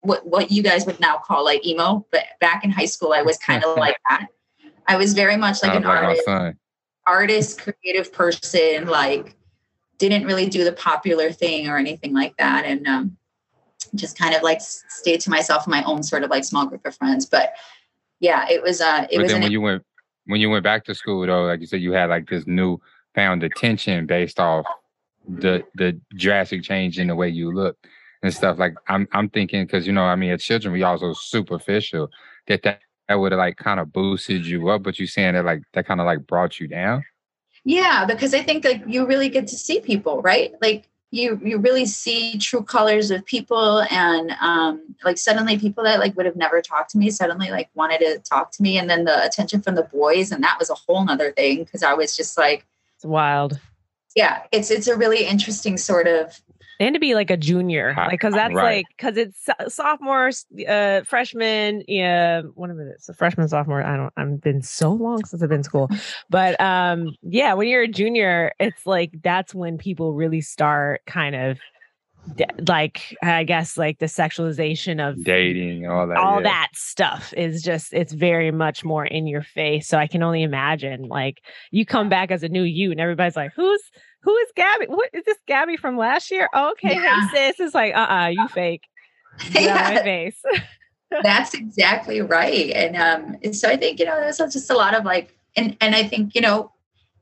what, 0.02 0.28
what 0.28 0.52
you 0.52 0.62
guys 0.62 0.86
would 0.86 1.00
now 1.00 1.18
call 1.18 1.46
like 1.46 1.66
emo 1.66 2.06
but 2.12 2.24
back 2.42 2.66
in 2.66 2.70
high 2.70 2.86
school 2.86 3.14
i 3.14 3.22
was 3.22 3.38
kind 3.38 3.64
of 3.64 3.78
like 3.78 3.96
that. 4.10 4.28
I 4.88 4.98
was 4.98 5.14
very 5.14 5.38
much 5.38 5.64
like 5.64 5.76
an 5.76 5.86
artist, 5.86 6.28
artist, 7.08 7.62
creative 7.62 8.12
person, 8.12 8.88
like 8.88 9.36
didn't 9.98 10.26
really 10.26 10.50
do 10.50 10.64
the 10.64 10.74
popular 10.74 11.32
thing 11.32 11.68
or 11.68 11.78
anything 11.78 12.14
like 12.14 12.36
that. 12.38 12.66
And 12.66 12.88
um, 12.88 13.18
just 13.96 14.18
kind 14.18 14.36
of 14.36 14.42
like 14.42 14.62
stayed 14.62 15.22
to 15.22 15.30
myself 15.30 15.66
and 15.66 15.72
my 15.72 15.84
own 15.84 16.04
sort 16.04 16.24
of 16.24 16.30
like 16.30 16.44
small 16.44 16.66
group 16.66 16.86
of 16.86 16.96
friends. 16.96 17.26
But 17.26 17.54
yeah, 18.20 18.48
it 18.50 18.62
was 18.62 18.82
uh 18.82 19.08
it 19.10 19.18
but 19.18 19.24
was 19.24 19.32
then 19.32 19.42
when 19.42 19.52
you 19.52 19.62
went 19.62 19.84
when 20.26 20.42
you 20.42 20.50
went 20.50 20.64
back 20.64 20.86
to 20.86 20.96
school 20.96 21.26
though, 21.26 21.46
like 21.46 21.60
you 21.60 21.68
said, 21.68 21.82
you 21.82 21.92
had 21.92 22.10
like 22.10 22.28
this 22.28 22.48
new 22.48 22.80
found 23.16 23.44
attention 23.44 24.06
based 24.06 24.40
off 24.40 24.66
the 25.28 25.64
the 25.76 26.00
drastic 26.16 26.64
change 26.64 27.00
in 27.00 27.08
the 27.08 27.16
way 27.16 27.30
you 27.30 27.52
look 27.52 27.78
and 28.24 28.34
stuff. 28.34 28.58
Like 28.58 28.76
I'm 28.88 29.08
I'm 29.12 29.30
thinking 29.30 29.66
because 29.66 29.86
you 29.86 29.94
know, 29.94 30.04
I 30.04 30.16
mean 30.16 30.32
as 30.32 30.44
children 30.44 30.74
we 30.74 30.84
also 30.84 31.14
superficial 31.14 32.10
that 32.48 32.64
that 32.64 32.80
that 33.08 33.16
would 33.16 33.32
have 33.32 33.40
like 33.40 33.58
kind 33.58 33.80
of 33.80 33.92
boosted 33.92 34.46
you 34.46 34.70
up, 34.70 34.84
but 34.84 34.98
you 34.98 35.08
saying 35.08 35.34
that 35.34 35.46
like 35.46 35.62
that 35.74 35.86
kind 35.86 36.00
of 36.00 36.06
like 36.06 36.26
brought 36.26 36.60
you 36.60 36.68
down? 36.68 37.04
Yeah, 37.66 38.06
because 38.06 38.34
I 38.34 38.42
think 38.42 38.66
like 38.66 38.84
you 38.88 39.06
really 39.06 39.30
get 39.30 39.48
to 39.48 39.56
see 39.56 39.80
people, 39.80 40.22
right? 40.22 40.54
Like 40.62 40.88
you 41.12 41.40
you 41.44 41.60
really 41.60 41.86
see 41.86 42.38
true 42.40 42.64
colors 42.64 43.12
of 43.12 43.24
people 43.24 43.82
and 43.92 44.32
um 44.42 44.82
like 45.06 45.18
suddenly 45.18 45.60
people 45.60 45.84
that 45.84 46.00
like 46.00 46.18
would 46.18 46.26
have 46.26 46.36
never 46.36 46.60
talked 46.60 46.90
to 46.90 46.98
me 46.98 47.12
suddenly 47.12 47.52
like 47.52 47.70
wanted 47.76 48.00
to 48.00 48.18
talk 48.28 48.52
to 48.52 48.64
me 48.64 48.80
and 48.80 48.90
then 48.90 49.06
the 49.06 49.24
attention 49.24 49.62
from 49.62 49.76
the 49.76 49.84
boys 49.84 50.32
and 50.32 50.44
that 50.44 50.58
was 50.58 50.72
a 50.72 50.74
whole 50.74 51.06
nother 51.06 51.32
thing 51.32 51.64
because 51.64 51.84
I 51.84 51.94
was 51.94 52.18
just 52.18 52.36
like 52.36 52.66
it's 52.96 53.06
wild. 53.06 53.60
Yeah, 54.16 54.42
it's 54.52 54.72
it's 54.72 54.88
a 54.88 54.98
really 54.98 55.26
interesting 55.26 55.78
sort 55.78 56.08
of 56.08 56.40
and 56.84 56.94
to 56.96 57.00
be 57.00 57.16
like 57.16 57.32
a 57.32 57.38
junior, 57.38 57.94
like 57.96 58.12
because 58.12 58.34
that's 58.34 58.54
right. 58.54 58.78
like 58.78 58.86
because 58.98 59.18
it's 59.18 59.74
sophomore, 59.74 60.32
uh, 60.68 61.02
freshman, 61.04 61.84
yeah, 61.88 62.42
one 62.56 62.70
of 62.70 62.80
it. 62.80 63.02
So 63.02 63.14
freshman, 63.14 63.48
sophomore. 63.48 63.82
I 63.82 63.96
don't. 63.96 64.14
I've 64.18 64.42
been 64.42 64.62
so 64.62 64.92
long 64.92 65.24
since 65.26 65.42
I've 65.42 65.50
been 65.50 65.60
in 65.60 65.64
school, 65.64 65.90
but 66.30 66.60
um, 66.60 67.16
yeah, 67.22 67.54
when 67.54 67.68
you're 67.68 67.84
a 67.84 67.88
junior, 67.88 68.52
it's 68.60 68.86
like 68.86 69.12
that's 69.24 69.56
when 69.56 69.78
people 69.78 70.14
really 70.14 70.42
start 70.42 71.02
kind 71.06 71.36
of 71.36 71.58
like 72.68 73.16
I 73.22 73.44
guess 73.44 73.78
like 73.78 74.00
the 74.00 74.06
sexualization 74.08 75.08
of 75.08 75.24
dating, 75.24 75.88
all 75.88 76.08
that, 76.08 76.18
all 76.18 76.42
yeah. 76.42 76.50
that 76.50 76.70
stuff 76.74 77.34
is 77.36 77.62
just 77.62 77.94
it's 77.94 78.14
very 78.14 78.52
much 78.52 78.84
more 78.84 79.06
in 79.06 79.28
your 79.28 79.42
face. 79.42 79.88
So 79.88 79.98
I 79.98 80.08
can 80.08 80.24
only 80.24 80.44
imagine 80.44 81.04
like 81.04 81.42
you 81.72 81.86
come 81.86 82.10
back 82.10 82.32
as 82.32 82.44
a 82.44 82.50
new 82.50 82.64
you, 82.64 82.92
and 82.92 83.00
everybody's 83.00 83.36
like, 83.36 83.54
"Who's 83.56 83.82
who 84.24 84.36
is 84.38 84.50
Gabi? 84.58 84.88
What 84.88 85.10
is 85.14 85.24
this 85.26 85.38
Gabi 85.50 85.78
from 85.78 85.98
last 85.98 86.32
year? 86.32 86.50
Oh, 86.54 86.72
okay, 86.72 86.96
yeah. 86.96 87.28
hey 87.30 87.52
sis. 87.52 87.60
It's 87.60 87.76
like, 87.76 87.94
uh 87.94 88.00
uh-uh, 88.00 88.24
uh 88.24 88.28
you 88.28 88.48
fake. 88.54 88.84
yeah. 89.52 90.02
face. 90.02 90.42
That's 91.22 91.54
exactly 91.54 92.22
right. 92.22 92.72
And 92.72 92.96
um, 92.96 93.54
so 93.54 93.70
I 93.70 93.78
think, 93.78 94.00
you 94.00 94.06
know, 94.06 94.20
there's 94.20 94.38
just 94.38 94.72
a 94.72 94.76
lot 94.76 94.96
of 94.96 95.06
like, 95.06 95.36
and 95.56 95.78
and 95.80 95.94
I 95.94 96.04
think, 96.04 96.34
you 96.34 96.42
know, 96.42 96.72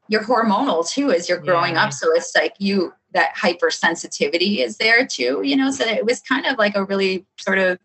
you're 0.08 0.24
hormonal 0.24 0.88
too 0.88 1.12
as 1.12 1.28
you're 1.28 1.40
growing 1.40 1.74
yeah. 1.74 1.86
up. 1.86 1.94
So 1.94 2.14
it's 2.14 2.34
like 2.36 2.54
you 2.60 2.94
that 3.14 3.36
hypersensitivity 3.36 4.60
is 4.60 4.78
there 4.78 5.06
too, 5.06 5.42
you 5.44 5.56
know. 5.58 5.72
So 5.72 5.86
it 5.86 6.06
was 6.06 6.22
kind 6.22 6.46
of 6.46 6.58
like 6.58 6.76
a 6.76 6.86
really 6.86 7.26
sort 7.38 7.58
of 7.58 7.80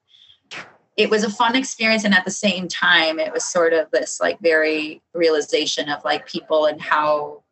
it 0.96 1.11
was 1.11 1.24
a 1.24 1.31
fun 1.31 1.55
experience 1.55 2.05
and 2.05 2.14
at 2.14 2.24
the 2.24 2.31
same 2.31 2.68
time 2.68 3.18
it 3.18 3.33
was 3.33 3.44
sort 3.44 3.72
of 3.72 3.90
this 3.90 4.18
like 4.20 4.38
very 4.40 5.02
realization 5.12 5.88
of 5.90 6.02
like 6.05 6.26
people 6.26 6.66
and 6.66 6.81
how 6.81 7.42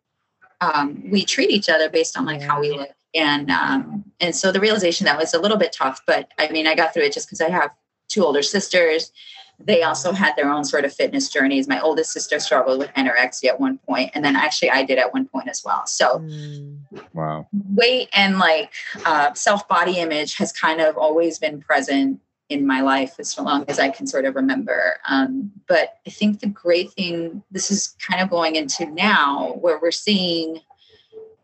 um, 0.61 1.11
we 1.11 1.25
treat 1.25 1.51
each 1.51 1.69
other 1.69 1.89
based 1.89 2.17
on 2.17 2.25
like 2.25 2.41
yeah. 2.41 2.47
how 2.47 2.61
we 2.61 2.73
look. 2.73 2.91
And 3.15 3.51
um, 3.51 4.05
and 4.21 4.35
so 4.35 4.51
the 4.51 4.61
realization 4.61 5.05
that 5.05 5.19
was 5.19 5.35
a 5.35 5.39
little 5.39 5.57
bit 5.57 5.73
tough 5.73 6.01
but 6.07 6.33
i 6.39 6.49
mean 6.51 6.67
i 6.67 6.75
got 6.75 6.93
through 6.93 7.05
it 7.05 7.13
just 7.13 7.29
because 7.29 7.41
i 7.41 7.49
have 7.49 7.71
two 8.09 8.25
older 8.25 8.43
sisters. 8.43 9.13
They 9.59 9.83
also 9.83 10.13
had 10.13 10.35
their 10.37 10.51
own 10.51 10.65
sort 10.65 10.85
of 10.85 10.93
fitness 10.93 11.29
journeys. 11.29 11.69
My 11.69 11.81
oldest 11.81 12.13
sister 12.13 12.41
struggled 12.41 12.81
with 12.81 12.91
anorexia 12.95 13.51
at 13.51 13.61
one 13.61 13.79
point 13.79 14.11
and 14.15 14.25
then 14.25 14.35
actually 14.35 14.71
i 14.71 14.83
did 14.85 14.99
at 14.99 15.13
one 15.13 15.27
point 15.27 15.49
as 15.49 15.63
well. 15.65 15.87
So 15.87 16.19
mm. 16.19 16.79
wow. 17.13 17.47
weight 17.75 18.09
and 18.15 18.39
like 18.39 18.73
uh, 19.05 19.33
self 19.35 19.67
body 19.69 19.99
image 19.99 20.37
has 20.37 20.53
kind 20.53 20.81
of 20.81 20.97
always 20.97 21.39
been 21.39 21.61
present 21.61 22.21
in 22.49 22.67
my 22.67 22.81
life 22.81 23.15
as 23.19 23.39
long 23.39 23.65
as 23.69 23.79
I 23.79 23.89
can 23.89 24.07
sort 24.07 24.27
of 24.27 24.35
remember. 24.35 24.99
Um, 25.09 25.51
but 25.67 25.99
I 26.07 26.11
think 26.11 26.41
the 26.41 26.49
great 26.49 26.93
thing, 26.93 27.43
this 27.51 27.71
is 27.71 27.97
kind 28.07 28.23
of 28.23 28.31
going 28.31 28.57
into 28.57 28.87
now 28.87 29.55
where 29.61 29.79
we're 29.81 29.91
seeing 29.91 30.61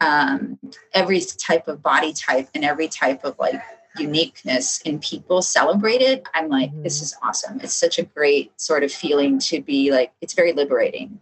um, 0.01 0.59
every 0.93 1.21
type 1.21 1.69
of 1.69 1.83
body 1.83 2.13
type 2.13 2.49
and 2.55 2.65
every 2.65 2.89
type 2.89 3.25
of 3.25 3.39
like 3.39 3.61
uniqueness 3.99 4.81
in 4.83 4.99
people 4.99 5.43
celebrated. 5.43 6.27
I'm 6.35 6.49
like, 6.49 6.71
mm-hmm. 6.71 6.83
this 6.83 7.03
is 7.03 7.15
awesome. 7.23 7.61
It's 7.61 7.75
such 7.75 7.99
a 7.99 8.05
great 8.05 8.59
sort 8.61 8.83
of 8.83 8.93
feeling 8.93 9.39
to 9.41 9.61
be 9.61 9.91
like, 9.91 10.13
it's 10.21 10.35
very 10.35 10.53
liberating. 10.53 11.19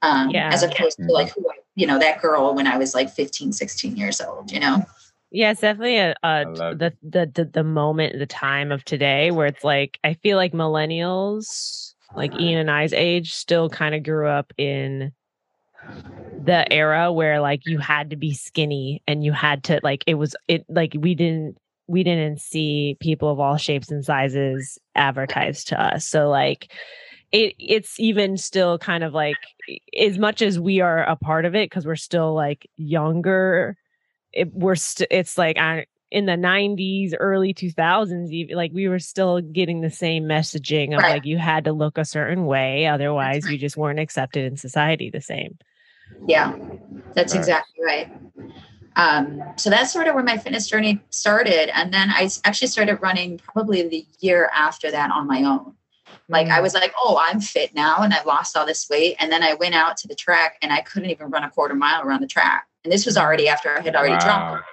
Um, 0.00 0.30
yeah. 0.30 0.50
As 0.52 0.62
opposed 0.62 0.98
to 0.98 1.12
like, 1.12 1.34
who, 1.34 1.50
you 1.74 1.86
know, 1.86 1.98
that 1.98 2.22
girl 2.22 2.54
when 2.54 2.66
I 2.66 2.78
was 2.78 2.94
like 2.94 3.10
15, 3.10 3.52
16 3.52 3.96
years 3.96 4.20
old, 4.20 4.50
you 4.50 4.60
know? 4.60 4.84
Yeah, 5.30 5.50
it's 5.50 5.60
definitely 5.60 5.98
a, 5.98 6.14
a 6.22 6.44
the, 6.74 6.92
the 7.02 7.30
the 7.34 7.44
the 7.44 7.64
moment, 7.64 8.18
the 8.18 8.26
time 8.26 8.72
of 8.72 8.84
today 8.84 9.30
where 9.30 9.46
it's 9.46 9.62
like 9.64 9.98
I 10.02 10.14
feel 10.14 10.36
like 10.36 10.52
millennials, 10.52 11.94
like 12.16 12.34
Ian 12.34 12.58
and 12.58 12.70
I's 12.70 12.94
age, 12.94 13.34
still 13.34 13.68
kind 13.68 13.94
of 13.94 14.02
grew 14.02 14.26
up 14.26 14.52
in 14.56 15.12
the 16.44 16.70
era 16.72 17.12
where 17.12 17.40
like 17.40 17.66
you 17.66 17.78
had 17.78 18.10
to 18.10 18.16
be 18.16 18.32
skinny 18.32 19.02
and 19.06 19.22
you 19.22 19.32
had 19.32 19.64
to 19.64 19.80
like 19.82 20.02
it 20.06 20.14
was 20.14 20.34
it 20.48 20.64
like 20.68 20.94
we 20.98 21.14
didn't 21.14 21.58
we 21.88 22.02
didn't 22.02 22.40
see 22.40 22.96
people 23.00 23.30
of 23.30 23.38
all 23.38 23.56
shapes 23.56 23.90
and 23.90 24.04
sizes 24.04 24.78
advertised 24.94 25.68
to 25.68 25.80
us. 25.80 26.06
So 26.06 26.30
like 26.30 26.72
it 27.32 27.54
it's 27.58 28.00
even 28.00 28.38
still 28.38 28.78
kind 28.78 29.04
of 29.04 29.12
like 29.12 29.36
as 29.98 30.18
much 30.18 30.40
as 30.40 30.58
we 30.58 30.80
are 30.80 31.02
a 31.04 31.16
part 31.16 31.44
of 31.44 31.54
it 31.54 31.68
because 31.68 31.86
we're 31.86 31.96
still 31.96 32.32
like 32.32 32.66
younger 32.76 33.76
it, 34.38 34.54
we're 34.54 34.76
st- 34.76 35.08
it's 35.10 35.36
like 35.36 35.58
I, 35.58 35.86
in 36.10 36.26
the 36.26 36.32
90s 36.32 37.14
early 37.18 37.52
2000s 37.52 38.30
even, 38.30 38.56
like 38.56 38.72
we 38.72 38.88
were 38.88 38.98
still 38.98 39.40
getting 39.40 39.80
the 39.80 39.90
same 39.90 40.24
messaging 40.24 40.94
of 40.94 41.02
right. 41.02 41.10
like 41.10 41.26
you 41.26 41.36
had 41.38 41.64
to 41.64 41.72
look 41.72 41.98
a 41.98 42.04
certain 42.04 42.46
way 42.46 42.86
otherwise 42.86 43.44
right. 43.44 43.52
you 43.52 43.58
just 43.58 43.76
weren't 43.76 43.98
accepted 43.98 44.44
in 44.44 44.56
society 44.56 45.10
the 45.10 45.20
same 45.20 45.58
yeah 46.26 46.56
that's 47.14 47.34
right. 47.34 47.40
exactly 47.40 47.84
right 47.84 48.12
um, 48.96 49.40
so 49.56 49.70
that's 49.70 49.92
sort 49.92 50.08
of 50.08 50.16
where 50.16 50.24
my 50.24 50.36
fitness 50.36 50.66
journey 50.66 51.00
started 51.10 51.70
and 51.76 51.92
then 51.92 52.08
i 52.10 52.28
actually 52.44 52.68
started 52.68 52.96
running 53.02 53.38
probably 53.38 53.86
the 53.86 54.06
year 54.20 54.50
after 54.54 54.90
that 54.90 55.10
on 55.10 55.26
my 55.26 55.42
own 55.42 55.74
like 56.28 56.46
mm. 56.46 56.52
i 56.52 56.60
was 56.60 56.74
like 56.74 56.92
oh 56.96 57.20
i'm 57.20 57.40
fit 57.40 57.74
now 57.74 57.98
and 57.98 58.14
i've 58.14 58.26
lost 58.26 58.56
all 58.56 58.64
this 58.64 58.88
weight 58.88 59.14
and 59.20 59.30
then 59.30 59.42
i 59.42 59.54
went 59.54 59.74
out 59.74 59.96
to 59.96 60.08
the 60.08 60.14
track 60.14 60.56
and 60.62 60.72
i 60.72 60.80
couldn't 60.80 61.10
even 61.10 61.28
run 61.30 61.44
a 61.44 61.50
quarter 61.50 61.74
mile 61.74 62.02
around 62.02 62.22
the 62.22 62.26
track 62.26 62.67
and 62.88 62.92
this 62.94 63.04
was 63.04 63.18
already 63.18 63.48
after 63.48 63.68
I 63.76 63.82
had 63.82 63.94
already 63.94 64.14
wow. 64.14 64.20
dropped. 64.20 64.68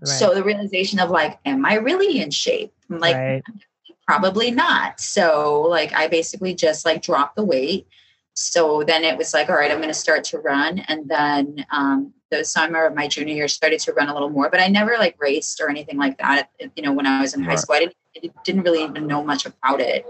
Right. 0.00 0.08
So 0.08 0.34
the 0.34 0.42
realization 0.42 0.98
of 0.98 1.10
like, 1.10 1.38
am 1.44 1.64
I 1.64 1.74
really 1.74 2.20
in 2.20 2.32
shape? 2.32 2.74
I'm 2.90 2.98
like, 2.98 3.14
right. 3.14 3.42
probably 4.04 4.50
not. 4.50 4.98
So 4.98 5.62
like 5.62 5.92
I 5.92 6.08
basically 6.08 6.56
just 6.56 6.84
like 6.84 7.02
dropped 7.02 7.36
the 7.36 7.44
weight. 7.44 7.86
So 8.34 8.82
then 8.82 9.04
it 9.04 9.16
was 9.16 9.32
like, 9.32 9.48
all 9.48 9.54
right, 9.54 9.70
I'm 9.70 9.76
going 9.76 9.90
to 9.90 9.94
start 9.94 10.24
to 10.24 10.40
run. 10.40 10.80
And 10.88 11.08
then 11.08 11.64
um, 11.70 12.12
the 12.32 12.44
summer 12.44 12.84
of 12.84 12.96
my 12.96 13.06
junior 13.06 13.34
year 13.34 13.46
started 13.46 13.78
to 13.80 13.92
run 13.92 14.08
a 14.08 14.12
little 14.12 14.30
more, 14.30 14.50
but 14.50 14.58
I 14.58 14.66
never 14.66 14.96
like 14.98 15.14
raced 15.20 15.60
or 15.60 15.70
anything 15.70 15.98
like 15.98 16.18
that. 16.18 16.50
You 16.74 16.82
know, 16.82 16.92
when 16.92 17.06
I 17.06 17.20
was 17.20 17.34
in 17.34 17.44
high 17.44 17.54
school, 17.54 17.76
I 17.76 17.80
didn't, 17.80 17.96
I 18.16 18.28
didn't 18.42 18.62
really 18.62 18.82
even 18.82 19.06
know 19.06 19.22
much 19.22 19.46
about 19.46 19.80
it. 19.80 20.04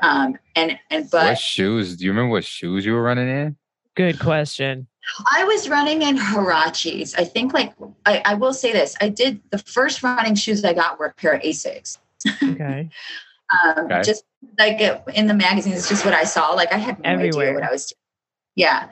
Um, 0.00 0.38
and, 0.54 0.78
and, 0.90 1.10
but 1.10 1.26
what 1.30 1.38
shoes, 1.40 1.96
do 1.96 2.04
you 2.04 2.12
remember 2.12 2.30
what 2.30 2.44
shoes 2.44 2.86
you 2.86 2.92
were 2.92 3.02
running 3.02 3.28
in? 3.28 3.56
Good 3.96 4.20
question. 4.20 4.86
I 5.30 5.44
was 5.44 5.68
running 5.68 6.02
in 6.02 6.16
Huaraches. 6.16 7.14
I 7.18 7.24
think, 7.24 7.52
like, 7.52 7.74
I, 8.06 8.22
I, 8.24 8.34
will 8.34 8.54
say 8.54 8.72
this: 8.72 8.96
I 9.00 9.08
did 9.08 9.40
the 9.50 9.58
first 9.58 10.02
running 10.02 10.34
shoes 10.34 10.64
I 10.64 10.72
got 10.72 10.98
were 10.98 11.06
a 11.06 11.12
pair 11.12 11.34
of 11.34 11.42
Asics. 11.42 11.98
Okay. 12.42 12.88
um, 13.64 13.86
okay. 13.86 14.02
Just 14.02 14.24
like 14.58 14.80
in 15.14 15.26
the 15.26 15.34
magazines, 15.34 15.76
it's 15.76 15.88
just 15.88 16.04
what 16.04 16.14
I 16.14 16.24
saw. 16.24 16.50
Like, 16.52 16.72
I 16.72 16.78
had 16.78 16.98
no 17.00 17.10
Everywhere. 17.10 17.48
idea 17.48 17.54
what 17.54 17.68
I 17.68 17.72
was 17.72 17.86
doing. 17.86 17.98
Yeah, 18.56 18.88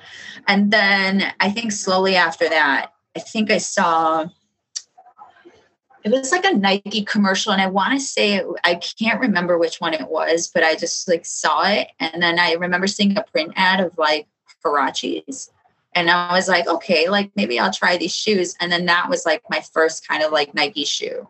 and 0.49 0.71
then 0.71 1.33
I 1.41 1.51
think 1.51 1.73
slowly 1.73 2.17
after 2.17 2.49
that, 2.49 2.93
I 3.17 3.21
think 3.21 3.51
I 3.51 3.59
saw 3.59 4.27
it 6.05 6.11
was 6.11 6.33
like 6.33 6.45
a 6.45 6.57
Nike 6.57 7.05
commercial, 7.05 7.53
and 7.53 7.63
I 7.63 7.69
want 7.69 7.93
to 7.93 8.01
say 8.01 8.35
it, 8.35 8.47
I 8.65 8.75
can't 8.75 9.21
remember 9.21 9.57
which 9.57 9.81
one 9.81 9.95
it 9.95 10.09
was, 10.09 10.51
but 10.53 10.65
I 10.65 10.75
just 10.75 11.09
like 11.09 11.25
saw 11.25 11.63
it, 11.69 11.89
and 12.01 12.23
then 12.23 12.39
I 12.39 12.53
remember 12.55 12.87
seeing 12.87 13.17
a 13.17 13.23
print 13.23 13.53
ad 13.57 13.81
of 13.81 13.97
like 13.97 14.27
Huaraches, 14.65 15.51
and 15.95 16.11
I 16.11 16.33
was 16.33 16.49
like, 16.49 16.67
okay, 16.67 17.09
like 17.09 17.31
maybe 17.37 17.59
I'll 17.59 17.73
try 17.73 17.97
these 17.97 18.15
shoes, 18.15 18.57
and 18.61 18.73
then 18.73 18.87
that 18.87 19.09
was 19.09 19.27
like 19.27 19.43
my 19.51 19.61
first 19.73 20.07
kind 20.07 20.23
of 20.23 20.33
like 20.33 20.55
Nike 20.55 20.85
shoe. 20.85 21.29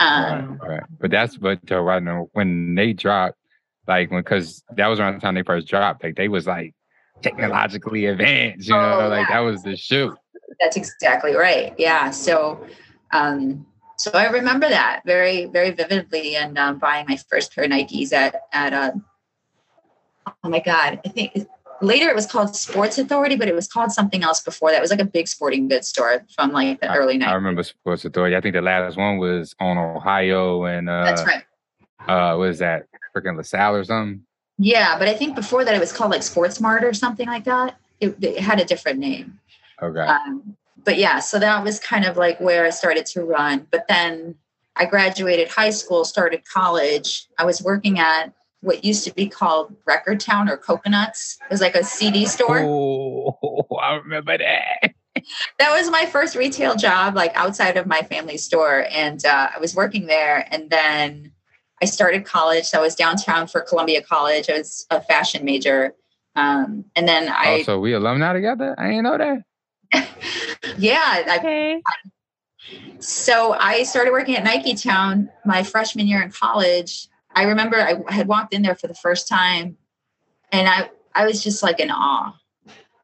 Um, 0.00 0.58
right, 0.62 0.68
right. 0.68 0.82
but 0.98 1.10
that's 1.10 1.36
but 1.36 1.60
uh, 1.70 1.80
right 1.80 2.02
now 2.02 2.28
when 2.32 2.74
they 2.74 2.92
dropped, 2.92 3.38
like 3.86 4.10
because 4.10 4.64
that 4.76 4.86
was 4.86 5.00
around 5.00 5.14
the 5.14 5.20
time 5.20 5.34
they 5.34 5.42
first 5.42 5.68
dropped, 5.68 6.02
like 6.02 6.16
they 6.16 6.28
was 6.28 6.46
like 6.46 6.74
technologically 7.22 8.06
advanced, 8.06 8.68
you 8.68 8.74
know, 8.74 9.00
oh, 9.02 9.08
like 9.08 9.28
that 9.28 9.40
was 9.40 9.62
the 9.62 9.76
shoe. 9.76 10.14
That's 10.60 10.76
exactly 10.76 11.34
right. 11.34 11.74
Yeah. 11.78 12.10
So, 12.10 12.64
um, 13.12 13.66
so 13.98 14.10
I 14.12 14.28
remember 14.28 14.68
that 14.68 15.02
very, 15.04 15.46
very 15.46 15.70
vividly, 15.70 16.36
and 16.36 16.58
um, 16.58 16.78
buying 16.78 17.06
my 17.08 17.16
first 17.16 17.54
pair 17.54 17.64
of 17.64 17.70
Nikes 17.70 18.12
at 18.12 18.42
at 18.52 18.72
uh, 18.72 18.92
oh 20.26 20.48
my 20.48 20.60
god, 20.60 21.00
I 21.04 21.08
think 21.08 21.46
later 21.84 22.08
it 22.08 22.14
was 22.14 22.26
called 22.26 22.56
Sports 22.56 22.98
Authority, 22.98 23.36
but 23.36 23.48
it 23.48 23.54
was 23.54 23.68
called 23.68 23.92
something 23.92 24.22
else 24.22 24.40
before 24.40 24.70
that. 24.70 24.78
It 24.78 24.80
was 24.80 24.90
like 24.90 25.00
a 25.00 25.04
big 25.04 25.28
sporting 25.28 25.68
goods 25.68 25.88
store 25.88 26.24
from 26.34 26.52
like 26.52 26.80
the 26.80 26.90
I, 26.90 26.96
early 26.96 27.18
90s. 27.18 27.28
I 27.28 27.34
remember 27.34 27.62
Sports 27.62 28.04
Authority. 28.04 28.36
I 28.36 28.40
think 28.40 28.54
the 28.54 28.62
last 28.62 28.96
one 28.96 29.18
was 29.18 29.54
on 29.60 29.78
Ohio 29.78 30.64
and 30.64 30.88
uh, 30.88 31.04
that's 31.04 31.24
right. 31.24 31.44
Uh, 32.06 32.36
was 32.36 32.58
that 32.58 32.86
freaking 33.14 33.36
LaSalle 33.36 33.76
or 33.76 33.84
something? 33.84 34.24
Yeah, 34.58 34.98
but 34.98 35.08
I 35.08 35.14
think 35.14 35.34
before 35.34 35.64
that 35.64 35.74
it 35.74 35.80
was 35.80 35.92
called 35.92 36.10
like 36.10 36.22
Sports 36.22 36.60
Mart 36.60 36.84
or 36.84 36.92
something 36.92 37.26
like 37.26 37.44
that. 37.44 37.76
It, 38.00 38.16
it 38.22 38.38
had 38.40 38.60
a 38.60 38.64
different 38.64 38.98
name. 38.98 39.38
Okay. 39.82 40.00
Um, 40.00 40.56
but 40.84 40.98
yeah, 40.98 41.18
so 41.18 41.38
that 41.38 41.64
was 41.64 41.80
kind 41.80 42.04
of 42.04 42.16
like 42.16 42.40
where 42.40 42.64
I 42.64 42.70
started 42.70 43.06
to 43.06 43.24
run. 43.24 43.66
But 43.70 43.86
then 43.88 44.36
I 44.76 44.84
graduated 44.84 45.48
high 45.48 45.70
school, 45.70 46.04
started 46.04 46.42
college. 46.44 47.26
I 47.38 47.44
was 47.44 47.62
working 47.62 47.98
at 47.98 48.32
what 48.64 48.84
used 48.84 49.04
to 49.04 49.14
be 49.14 49.28
called 49.28 49.76
Record 49.84 50.20
Town 50.20 50.48
or 50.48 50.56
Coconuts. 50.56 51.38
It 51.42 51.50
was 51.50 51.60
like 51.60 51.74
a 51.74 51.84
CD 51.84 52.24
store. 52.24 52.60
Oh, 52.64 53.66
I 53.80 53.94
remember 53.96 54.38
that. 54.38 54.94
that 55.58 55.70
was 55.70 55.90
my 55.90 56.06
first 56.06 56.34
retail 56.34 56.74
job, 56.74 57.14
like 57.14 57.32
outside 57.34 57.76
of 57.76 57.86
my 57.86 58.02
family 58.02 58.38
store. 58.38 58.86
And 58.90 59.24
uh, 59.24 59.50
I 59.54 59.58
was 59.58 59.74
working 59.74 60.06
there. 60.06 60.48
And 60.50 60.70
then 60.70 61.32
I 61.82 61.84
started 61.84 62.24
college. 62.24 62.64
So 62.64 62.78
I 62.78 62.80
was 62.80 62.94
downtown 62.94 63.46
for 63.46 63.60
Columbia 63.60 64.02
College. 64.02 64.48
I 64.48 64.58
was 64.58 64.86
a 64.90 65.00
fashion 65.00 65.44
major. 65.44 65.94
Um, 66.34 66.86
and 66.96 67.06
then 67.06 67.28
I. 67.28 67.60
Oh, 67.60 67.62
so 67.64 67.78
we 67.80 67.92
alumni 67.92 68.32
together? 68.32 68.74
I 68.78 68.88
didn't 68.88 69.04
know 69.04 69.18
that. 69.18 70.08
yeah. 70.78 71.36
Okay. 71.38 71.74
I, 71.74 72.10
so 72.98 73.52
I 73.52 73.82
started 73.82 74.12
working 74.12 74.36
at 74.36 74.44
Niketown 74.44 75.28
my 75.44 75.62
freshman 75.62 76.06
year 76.06 76.22
in 76.22 76.30
college. 76.30 77.08
I 77.34 77.44
remember 77.44 77.76
I 77.76 78.12
had 78.12 78.28
walked 78.28 78.54
in 78.54 78.62
there 78.62 78.74
for 78.74 78.86
the 78.86 78.94
first 78.94 79.28
time 79.28 79.76
and 80.52 80.68
I, 80.68 80.90
I 81.14 81.26
was 81.26 81.42
just 81.42 81.62
like 81.62 81.80
in 81.80 81.90
awe. 81.90 82.34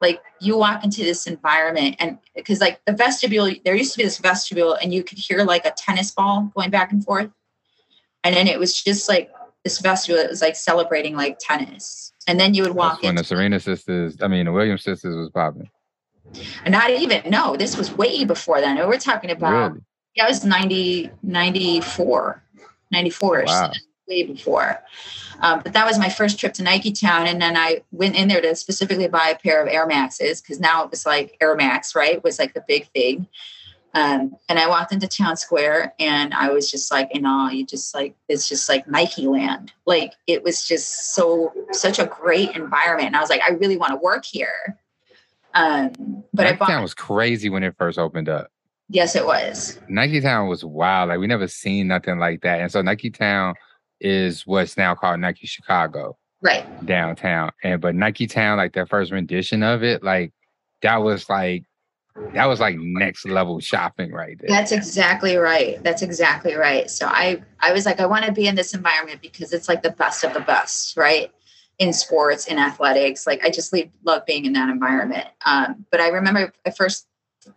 Like 0.00 0.22
you 0.40 0.56
walk 0.56 0.82
into 0.82 1.02
this 1.02 1.26
environment 1.26 1.96
and 1.98 2.18
because 2.34 2.60
like 2.60 2.80
the 2.86 2.92
vestibule, 2.92 3.52
there 3.64 3.74
used 3.74 3.92
to 3.92 3.98
be 3.98 4.04
this 4.04 4.18
vestibule 4.18 4.74
and 4.74 4.94
you 4.94 5.02
could 5.02 5.18
hear 5.18 5.44
like 5.44 5.66
a 5.66 5.72
tennis 5.72 6.10
ball 6.10 6.50
going 6.54 6.70
back 6.70 6.92
and 6.92 7.04
forth. 7.04 7.30
And 8.24 8.34
then 8.34 8.46
it 8.46 8.58
was 8.58 8.82
just 8.82 9.08
like 9.08 9.30
this 9.64 9.78
vestibule 9.78 10.22
that 10.22 10.30
was 10.30 10.40
like 10.40 10.56
celebrating 10.56 11.16
like 11.16 11.38
tennis. 11.38 12.12
And 12.26 12.40
then 12.40 12.54
you 12.54 12.62
would 12.62 12.74
walk 12.74 13.02
That's 13.02 13.04
when 13.04 13.14
the 13.16 13.24
Serena 13.24 13.60
sisters, 13.60 14.16
I 14.22 14.28
mean 14.28 14.46
the 14.46 14.52
Williams 14.52 14.82
sisters 14.82 15.16
was 15.16 15.30
popping. 15.30 15.68
Not 16.66 16.90
even, 16.90 17.28
no, 17.28 17.56
this 17.56 17.76
was 17.76 17.92
way 17.92 18.24
before 18.24 18.60
then. 18.60 18.76
We're 18.76 18.98
talking 18.98 19.30
about, 19.30 19.72
really? 19.72 19.80
yeah, 20.14 20.24
it 20.26 20.28
was 20.28 20.44
90, 20.44 21.10
94, 21.22 22.42
94 22.92 23.44
wow. 23.46 23.72
Way 24.10 24.24
before. 24.24 24.82
Um, 25.40 25.60
but 25.62 25.72
that 25.72 25.86
was 25.86 25.98
my 25.98 26.08
first 26.08 26.38
trip 26.38 26.52
to 26.54 26.64
Niketown. 26.64 27.26
And 27.26 27.40
then 27.40 27.56
I 27.56 27.82
went 27.92 28.16
in 28.16 28.26
there 28.26 28.40
to 28.40 28.56
specifically 28.56 29.06
buy 29.06 29.28
a 29.28 29.38
pair 29.38 29.62
of 29.62 29.68
Air 29.68 29.86
Maxes 29.86 30.42
because 30.42 30.58
now 30.58 30.84
it 30.84 30.90
was 30.90 31.06
like 31.06 31.36
Air 31.40 31.54
Max, 31.54 31.94
right? 31.94 32.22
Was 32.22 32.40
like 32.40 32.52
the 32.52 32.64
big 32.66 32.88
thing. 32.88 33.28
Um, 33.94 34.36
and 34.48 34.58
I 34.58 34.68
walked 34.68 34.92
into 34.92 35.08
town 35.08 35.36
square 35.36 35.94
and 35.98 36.34
I 36.34 36.50
was 36.50 36.70
just 36.70 36.90
like 36.90 37.08
in 37.12 37.24
awe. 37.24 37.50
You 37.50 37.64
just 37.64 37.94
like, 37.94 38.14
it's 38.28 38.48
just 38.48 38.68
like 38.68 38.88
Nike 38.88 39.28
land. 39.28 39.72
Like 39.86 40.12
it 40.26 40.42
was 40.42 40.66
just 40.66 41.14
so, 41.14 41.52
such 41.70 41.98
a 41.98 42.06
great 42.06 42.56
environment. 42.56 43.06
And 43.06 43.16
I 43.16 43.20
was 43.20 43.30
like, 43.30 43.42
I 43.48 43.52
really 43.52 43.76
want 43.76 43.92
to 43.92 43.96
work 43.96 44.24
here. 44.24 44.76
Um, 45.54 46.24
but 46.34 46.44
Nike 46.44 46.54
I 46.54 46.58
bought, 46.58 46.68
Town 46.68 46.82
was 46.82 46.94
crazy 46.94 47.48
when 47.48 47.62
it 47.62 47.76
first 47.78 47.98
opened 47.98 48.28
up. 48.28 48.50
Yes, 48.88 49.14
it 49.14 49.24
was. 49.24 49.78
Niketown 49.88 50.48
was 50.48 50.64
wild. 50.64 51.10
Like 51.10 51.20
we 51.20 51.28
never 51.28 51.46
seen 51.46 51.86
nothing 51.86 52.18
like 52.18 52.42
that. 52.42 52.60
And 52.60 52.70
so 52.72 52.82
Niketown 52.82 53.54
is 54.00 54.46
what's 54.46 54.76
now 54.76 54.94
called 54.94 55.20
Nike 55.20 55.46
Chicago. 55.46 56.16
Right. 56.42 56.64
Downtown. 56.86 57.50
And 57.62 57.80
but 57.80 57.94
Niketown, 57.94 58.56
like 58.56 58.72
their 58.72 58.86
first 58.86 59.12
rendition 59.12 59.62
of 59.62 59.82
it, 59.82 60.02
like 60.02 60.32
that 60.82 60.98
was 60.98 61.28
like 61.28 61.64
that 62.34 62.46
was 62.46 62.60
like 62.60 62.76
next 62.78 63.26
level 63.26 63.60
shopping 63.60 64.12
right 64.12 64.36
there. 64.38 64.48
That's 64.48 64.72
exactly 64.72 65.36
right. 65.36 65.82
That's 65.82 66.02
exactly 66.02 66.54
right. 66.54 66.90
So 66.90 67.06
I 67.06 67.42
I 67.60 67.72
was 67.72 67.84
like, 67.86 68.00
I 68.00 68.06
want 68.06 68.24
to 68.24 68.32
be 68.32 68.46
in 68.46 68.54
this 68.54 68.74
environment 68.74 69.20
because 69.20 69.52
it's 69.52 69.68
like 69.68 69.82
the 69.82 69.90
best 69.90 70.24
of 70.24 70.32
the 70.32 70.40
best, 70.40 70.96
right? 70.96 71.30
in 71.80 71.94
sports 71.94 72.46
in 72.46 72.58
athletics 72.58 73.26
like 73.26 73.42
i 73.42 73.50
just 73.50 73.74
love 74.04 74.24
being 74.26 74.44
in 74.44 74.52
that 74.52 74.68
environment 74.68 75.26
um, 75.46 75.84
but 75.90 75.98
i 75.98 76.08
remember 76.08 76.52
i 76.66 76.70
first 76.70 77.06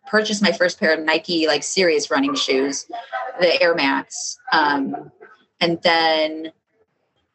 purchased 0.07 0.41
my 0.41 0.51
first 0.51 0.79
pair 0.79 0.93
of 0.93 0.99
nike 1.01 1.45
like 1.45 1.61
serious 1.61 2.09
running 2.09 2.33
shoes 2.33 2.87
the 3.41 3.61
air 3.61 3.75
max 3.75 4.37
um, 4.53 5.11
and 5.63 5.81
then 5.81 6.51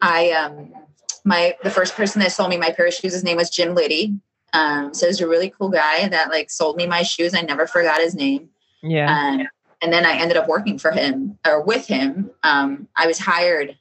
i 0.01 0.31
um 0.31 0.73
my 1.25 1.57
the 1.63 1.71
first 1.71 1.95
person 1.95 2.21
that 2.21 2.33
sold 2.33 2.51
me 2.51 2.57
my 2.57 2.71
pair 2.71 2.87
of 2.87 2.95
shoes 2.95 3.13
his 3.13 3.25
name 3.25 3.37
was 3.37 3.51
jim 3.51 3.75
liddy. 3.75 4.15
Um, 4.55 4.95
so 4.95 5.07
he's 5.07 5.21
a 5.21 5.29
really 5.29 5.51
cool 5.51 5.69
guy 5.69 6.09
that 6.09 6.31
like 6.31 6.51
sold 6.51 6.77
me 6.77 6.87
my 6.87 7.03
shoes. 7.03 7.35
I 7.35 7.43
never 7.43 7.67
forgot 7.67 8.01
his 8.01 8.15
name. 8.15 8.49
Yeah. 8.83 9.15
Um, 9.15 9.47
and 9.83 9.93
then 9.93 10.07
i 10.07 10.17
ended 10.17 10.39
up 10.39 10.49
working 10.49 10.79
for 10.79 10.91
him 10.91 11.39
or 11.47 11.63
with 11.63 11.87
him. 11.87 12.31
Um, 12.43 12.89
i 12.97 13.07
was 13.07 13.19
hired 13.19 13.77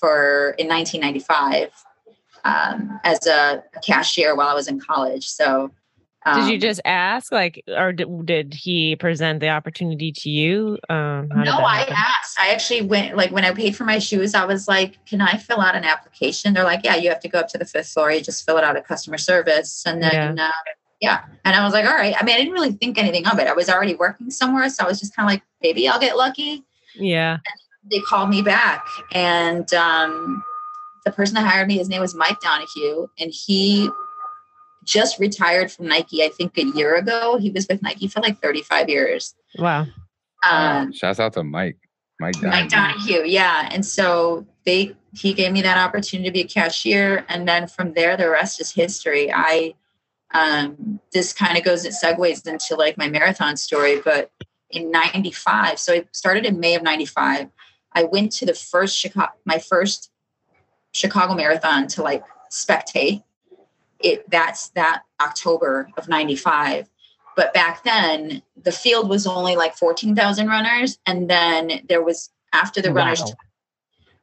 for 0.00 0.54
in 0.58 0.68
1995 0.68 1.70
um, 2.46 3.00
as 3.04 3.26
a, 3.26 3.62
cashier 3.82 4.34
while 4.34 4.48
I 4.48 4.54
was 4.54 4.68
in 4.68 4.80
college. 4.80 5.28
So, 5.28 5.70
um, 6.26 6.40
did 6.40 6.48
you 6.48 6.54
um, 6.54 6.60
just 6.60 6.80
ask, 6.84 7.30
like, 7.30 7.62
or 7.68 7.92
did, 7.92 8.26
did 8.26 8.54
he 8.54 8.96
present 8.96 9.40
the 9.40 9.48
opportunity 9.48 10.12
to 10.12 10.28
you? 10.28 10.78
Um, 10.88 11.28
no, 11.28 11.58
I 11.58 11.86
asked. 11.88 12.38
I 12.38 12.50
actually 12.50 12.82
went, 12.82 13.16
like, 13.16 13.30
when 13.30 13.44
I 13.44 13.52
paid 13.52 13.76
for 13.76 13.84
my 13.84 13.98
shoes, 13.98 14.34
I 14.34 14.44
was 14.44 14.66
like, 14.66 15.04
"Can 15.06 15.20
I 15.20 15.36
fill 15.36 15.60
out 15.60 15.76
an 15.76 15.84
application?" 15.84 16.54
They're 16.54 16.64
like, 16.64 16.80
"Yeah, 16.84 16.96
you 16.96 17.08
have 17.10 17.20
to 17.20 17.28
go 17.28 17.38
up 17.38 17.48
to 17.48 17.58
the 17.58 17.64
fifth 17.64 17.88
floor. 17.88 18.10
You 18.10 18.20
just 18.20 18.44
fill 18.44 18.58
it 18.58 18.64
out 18.64 18.76
at 18.76 18.86
customer 18.86 19.18
service, 19.18 19.84
and 19.86 20.02
then." 20.02 20.36
Yeah. 20.36 20.48
Uh, 20.48 20.70
yeah. 21.00 21.24
And 21.44 21.54
I 21.54 21.62
was 21.62 21.74
like, 21.74 21.84
all 21.84 21.94
right. 21.94 22.14
I 22.18 22.24
mean, 22.24 22.34
I 22.34 22.38
didn't 22.38 22.54
really 22.54 22.72
think 22.72 22.96
anything 22.96 23.26
of 23.26 23.38
it. 23.38 23.46
I 23.46 23.52
was 23.52 23.68
already 23.68 23.94
working 23.94 24.30
somewhere. 24.30 24.70
So 24.70 24.82
I 24.82 24.88
was 24.88 24.98
just 24.98 25.14
kind 25.14 25.28
of 25.28 25.30
like, 25.30 25.42
maybe 25.62 25.86
I'll 25.86 26.00
get 26.00 26.16
lucky. 26.16 26.64
Yeah. 26.94 27.32
And 27.34 27.90
they 27.90 28.00
called 28.00 28.30
me 28.30 28.40
back. 28.40 28.82
And 29.12 29.72
um, 29.74 30.42
the 31.06 31.12
person 31.12 31.34
that 31.36 31.46
hired 31.46 31.68
me, 31.68 31.78
his 31.78 31.88
name 31.88 32.00
was 32.00 32.14
Mike 32.14 32.40
Donahue, 32.40 33.06
and 33.18 33.32
he 33.32 33.88
just 34.86 35.18
retired 35.18 35.70
from 35.70 35.88
Nike, 35.88 36.24
I 36.24 36.28
think 36.28 36.56
a 36.56 36.64
year 36.64 36.94
ago. 36.94 37.36
He 37.36 37.50
was 37.50 37.66
with 37.68 37.82
Nike 37.82 38.08
for 38.08 38.20
like 38.20 38.40
35 38.40 38.88
years. 38.88 39.34
Wow. 39.58 39.86
Um, 40.48 40.92
Shouts 40.92 41.20
out 41.20 41.34
to 41.34 41.44
Mike. 41.44 41.76
Mike 42.18 42.34
Donahue. 42.34 42.62
Mike 42.62 42.70
Donahue, 42.70 43.24
yeah. 43.26 43.68
And 43.72 43.84
so 43.84 44.46
they 44.64 44.96
he 45.12 45.34
gave 45.34 45.52
me 45.52 45.62
that 45.62 45.76
opportunity 45.76 46.28
to 46.28 46.32
be 46.32 46.40
a 46.40 46.46
cashier. 46.46 47.24
And 47.28 47.46
then 47.46 47.68
from 47.68 47.92
there, 47.92 48.16
the 48.16 48.30
rest 48.30 48.60
is 48.60 48.72
history. 48.72 49.30
I 49.32 49.74
um 50.32 51.00
this 51.12 51.32
kind 51.32 51.58
of 51.58 51.64
goes 51.64 51.84
it 51.84 51.92
segues 51.92 52.46
into 52.46 52.74
like 52.76 52.96
my 52.96 53.08
marathon 53.08 53.56
story, 53.56 54.00
but 54.02 54.30
in 54.70 54.90
95, 54.90 55.78
so 55.78 55.92
I 55.94 56.04
started 56.12 56.44
in 56.44 56.58
May 56.58 56.74
of 56.74 56.82
95. 56.82 57.48
I 57.92 58.04
went 58.04 58.32
to 58.32 58.46
the 58.46 58.54
first 58.54 58.96
Chicago, 58.96 59.32
my 59.44 59.58
first 59.58 60.10
Chicago 60.92 61.34
Marathon 61.34 61.86
to 61.88 62.02
like 62.02 62.24
spectate. 62.50 63.22
It 64.00 64.28
that's 64.30 64.70
that 64.70 65.02
October 65.20 65.90
of 65.96 66.08
95. 66.08 66.88
But 67.36 67.52
back 67.52 67.84
then 67.84 68.42
the 68.62 68.72
field 68.72 69.08
was 69.08 69.26
only 69.26 69.56
like 69.56 69.76
14,000 69.76 70.48
runners. 70.48 70.98
And 71.06 71.28
then 71.28 71.82
there 71.88 72.02
was 72.02 72.30
after 72.52 72.80
the 72.80 72.92
wow. 72.92 73.04
runners 73.04 73.22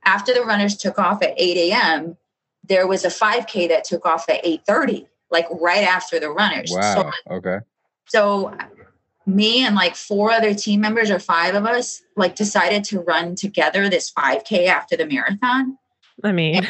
after 0.06 0.34
the 0.34 0.44
runners 0.44 0.76
took 0.76 1.00
off 1.00 1.22
at 1.24 1.34
8 1.38 1.72
a.m., 1.72 2.18
there 2.66 2.88
was 2.88 3.06
a 3.06 3.10
5K 3.10 3.70
that 3.70 3.84
took 3.86 4.06
off 4.06 4.30
at 4.30 4.44
8:30. 4.44 5.08
like 5.32 5.48
right 5.50 5.84
after 5.84 6.20
the 6.20 6.30
runners. 6.30 6.72
Wow. 6.72 7.12
So, 7.28 7.36
okay. 7.36 7.60
So 8.06 8.56
me 9.26 9.66
and 9.66 9.76
like 9.76 9.96
four 9.96 10.32
other 10.32 10.54
team 10.54 10.82
members 10.82 11.10
or 11.10 11.20
five 11.20 11.56
of 11.56 11.66
us 11.66 12.04
like 12.16 12.36
decided 12.36 12.84
to 12.84 13.00
run 13.02 13.36
together 13.36 13.90
this 13.90 14.12
5k 14.12 14.68
after 14.68 14.98
the 14.98 15.06
marathon 15.06 15.78
i 16.24 16.32
mean 16.32 16.56
and, 16.56 16.68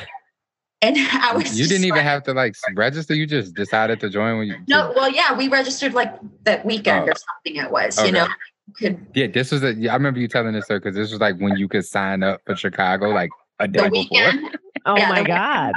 and 0.84 0.97
i 1.13 1.34
was 1.34 1.59
you 1.59 1.65
didn't 1.65 1.86
even 1.86 1.97
like, 1.97 2.05
have 2.05 2.23
to 2.23 2.34
like 2.34 2.55
register 2.75 3.15
you 3.15 3.25
just 3.25 3.53
decided 3.55 3.99
to 3.99 4.09
join 4.09 4.38
when 4.38 4.47
you 4.47 4.55
no 4.67 4.91
well 4.95 5.09
yeah 5.09 5.36
we 5.36 5.47
registered 5.47 5.93
like 5.93 6.13
that 6.43 6.65
weekend 6.65 7.07
oh. 7.07 7.11
or 7.11 7.15
something 7.15 7.61
it 7.61 7.71
was 7.71 7.97
okay. 7.97 8.07
you 8.07 8.13
know 8.13 8.27
could 8.75 9.05
yeah 9.15 9.27
this 9.27 9.51
was 9.51 9.63
a 9.63 9.69
i 9.89 9.93
remember 9.93 10.19
you 10.19 10.27
telling 10.27 10.53
this 10.53 10.65
sir, 10.67 10.79
because 10.79 10.95
this 10.95 11.11
was 11.11 11.19
like 11.19 11.38
when 11.39 11.55
you 11.57 11.67
could 11.67 11.86
sign 11.86 12.23
up 12.23 12.41
for 12.45 12.55
chicago 12.55 13.09
like 13.09 13.29
a 13.59 13.67
day 13.67 13.89
before 13.89 14.31
oh 14.86 14.97
yeah, 14.97 15.09
my 15.09 15.23
god 15.23 15.73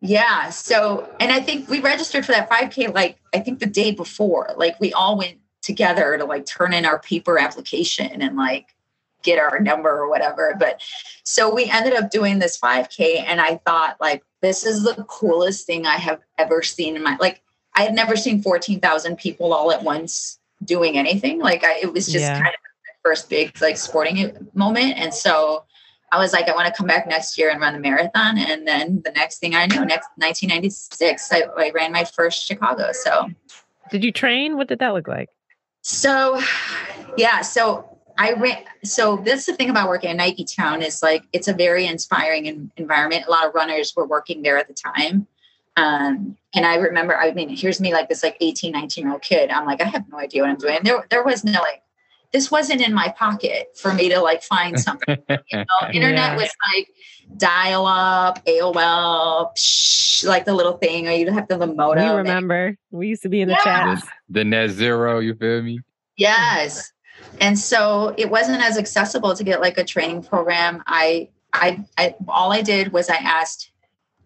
yeah 0.00 0.48
so 0.50 1.08
and 1.20 1.32
i 1.32 1.40
think 1.40 1.68
we 1.68 1.80
registered 1.80 2.24
for 2.24 2.32
that 2.32 2.48
5k 2.50 2.94
like 2.94 3.18
i 3.34 3.38
think 3.38 3.58
the 3.58 3.66
day 3.66 3.90
before 3.90 4.50
like 4.56 4.78
we 4.80 4.92
all 4.92 5.16
went 5.16 5.38
together 5.62 6.18
to 6.18 6.24
like 6.24 6.44
turn 6.44 6.74
in 6.74 6.84
our 6.84 6.98
paper 6.98 7.38
application 7.38 8.20
and 8.20 8.36
like 8.36 8.74
get 9.24 9.38
our 9.38 9.58
number 9.58 9.90
or 9.90 10.08
whatever. 10.08 10.54
But 10.58 10.80
so 11.24 11.52
we 11.52 11.68
ended 11.68 11.94
up 11.94 12.10
doing 12.10 12.38
this 12.38 12.58
5K, 12.58 13.24
and 13.26 13.40
I 13.40 13.56
thought, 13.66 13.96
like, 14.00 14.22
this 14.40 14.64
is 14.64 14.84
the 14.84 15.04
coolest 15.08 15.66
thing 15.66 15.86
I 15.86 15.96
have 15.96 16.20
ever 16.38 16.62
seen 16.62 16.96
in 16.96 17.02
my 17.02 17.16
like. 17.20 17.40
I 17.76 17.82
had 17.82 17.94
never 17.94 18.14
seen 18.14 18.40
14,000 18.40 19.18
people 19.18 19.52
all 19.52 19.72
at 19.72 19.82
once 19.82 20.38
doing 20.64 20.96
anything. 20.96 21.40
Like, 21.40 21.64
I, 21.64 21.80
it 21.82 21.92
was 21.92 22.06
just 22.06 22.20
yeah. 22.20 22.34
kind 22.34 22.46
of 22.46 22.52
my 22.52 23.10
first 23.10 23.28
big 23.28 23.60
like 23.60 23.76
sporting 23.76 24.48
moment. 24.54 24.96
And 24.96 25.12
so 25.12 25.64
I 26.12 26.18
was 26.18 26.32
like, 26.32 26.48
I 26.48 26.54
want 26.54 26.68
to 26.68 26.72
come 26.72 26.86
back 26.86 27.08
next 27.08 27.36
year 27.36 27.50
and 27.50 27.60
run 27.60 27.72
the 27.72 27.80
marathon. 27.80 28.38
And 28.38 28.64
then 28.68 29.02
the 29.04 29.10
next 29.10 29.38
thing 29.38 29.56
I 29.56 29.66
knew, 29.66 29.84
next 29.84 30.08
1996, 30.16 31.32
I, 31.32 31.42
I 31.58 31.70
ran 31.74 31.90
my 31.90 32.04
first 32.04 32.46
Chicago. 32.46 32.92
So, 32.92 33.30
did 33.90 34.04
you 34.04 34.12
train? 34.12 34.56
What 34.56 34.68
did 34.68 34.78
that 34.78 34.94
look 34.94 35.08
like? 35.08 35.30
So, 35.82 36.40
yeah. 37.16 37.40
So 37.40 37.93
I 38.18 38.32
ran. 38.32 38.64
So 38.84 39.16
this 39.16 39.40
is 39.40 39.46
the 39.46 39.54
thing 39.54 39.70
about 39.70 39.88
working 39.88 40.10
at 40.10 40.18
Niketown 40.18 40.84
is 40.84 41.02
like 41.02 41.24
it's 41.32 41.48
a 41.48 41.52
very 41.52 41.86
inspiring 41.86 42.70
environment. 42.76 43.24
A 43.26 43.30
lot 43.30 43.46
of 43.46 43.54
runners 43.54 43.94
were 43.96 44.06
working 44.06 44.42
there 44.42 44.58
at 44.58 44.68
the 44.68 44.74
time. 44.74 45.26
Um, 45.76 46.36
and 46.54 46.64
I 46.64 46.76
remember, 46.76 47.16
I 47.16 47.32
mean, 47.32 47.48
here's 47.48 47.80
me 47.80 47.92
like 47.92 48.08
this 48.08 48.22
like 48.22 48.36
18, 48.40 48.72
19 48.72 49.04
year 49.04 49.12
old 49.12 49.22
kid. 49.22 49.50
I'm 49.50 49.66
like, 49.66 49.80
I 49.80 49.84
have 49.84 50.04
no 50.08 50.18
idea 50.18 50.42
what 50.42 50.50
I'm 50.50 50.56
doing. 50.56 50.78
There, 50.84 51.04
there 51.10 51.24
was 51.24 51.44
no 51.44 51.52
like, 51.52 51.82
this 52.32 52.50
wasn't 52.50 52.80
in 52.80 52.92
my 52.92 53.14
pocket 53.16 53.76
for 53.76 53.94
me 53.94 54.08
to 54.08 54.20
like 54.20 54.42
find 54.42 54.78
something. 54.78 55.18
you 55.28 55.36
know, 55.52 55.88
internet 55.92 56.32
yeah. 56.32 56.36
was 56.36 56.50
like 56.74 56.88
dial 57.36 57.86
up, 57.86 58.44
AOL, 58.44 59.54
psh, 59.56 60.24
like 60.24 60.44
the 60.44 60.54
little 60.54 60.76
thing, 60.76 61.06
or 61.06 61.12
you'd 61.12 61.28
have 61.28 61.46
to 61.48 61.56
the 61.56 61.66
modem. 61.66 62.08
We 62.08 62.16
remember. 62.16 62.76
We 62.90 63.08
used 63.08 63.22
to 63.22 63.28
be 63.28 63.40
in 63.40 63.48
the 63.48 63.54
yeah. 63.54 63.94
chat. 63.94 64.04
The, 64.28 64.40
the 64.40 64.44
net 64.44 64.70
zero, 64.70 65.20
you 65.20 65.34
feel 65.34 65.62
me? 65.62 65.80
Yes. 66.16 66.92
And 67.40 67.58
so 67.58 68.14
it 68.16 68.30
wasn't 68.30 68.62
as 68.62 68.78
accessible 68.78 69.34
to 69.34 69.44
get 69.44 69.60
like 69.60 69.78
a 69.78 69.84
training 69.84 70.22
program. 70.22 70.82
I, 70.86 71.28
I, 71.52 71.84
I, 71.98 72.14
all 72.28 72.52
I 72.52 72.62
did 72.62 72.92
was 72.92 73.08
I 73.08 73.16
asked, 73.16 73.70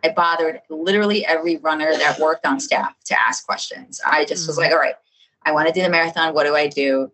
I 0.05 0.11
bothered 0.11 0.61
literally 0.71 1.27
every 1.27 1.57
runner 1.57 1.93
that 1.93 2.19
worked 2.21 2.47
on 2.47 2.61
staff 2.61 2.95
to 3.07 3.21
ask 3.21 3.45
questions. 3.45 4.01
I 4.07 4.25
just 4.25 4.43
mm-hmm. 4.43 4.51
was 4.51 4.59
like, 4.59 4.73
all 4.73 4.79
right, 4.79 4.95
I 5.43 5.53
want 5.53 5.67
to 5.69 5.75
do 5.75 5.83
the 5.83 5.91
marathon. 5.91 6.35
What 6.35 6.45
do 6.45 6.55
I 6.55 6.69
do? 6.69 7.11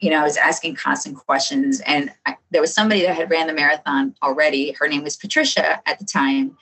You 0.00 0.10
know, 0.10 0.20
I 0.20 0.24
was 0.24 0.36
asking 0.36 0.76
constant 0.76 1.16
questions. 1.16 1.80
And 1.80 2.10
I, 2.24 2.36
there 2.50 2.60
was 2.60 2.72
somebody 2.72 3.02
that 3.02 3.16
had 3.16 3.30
ran 3.30 3.46
the 3.46 3.52
marathon 3.52 4.14
already. 4.22 4.72
Her 4.72 4.88
name 4.88 5.02
was 5.02 5.16
Patricia 5.16 5.80
at 5.88 5.98
the 5.98 6.04
time 6.04 6.56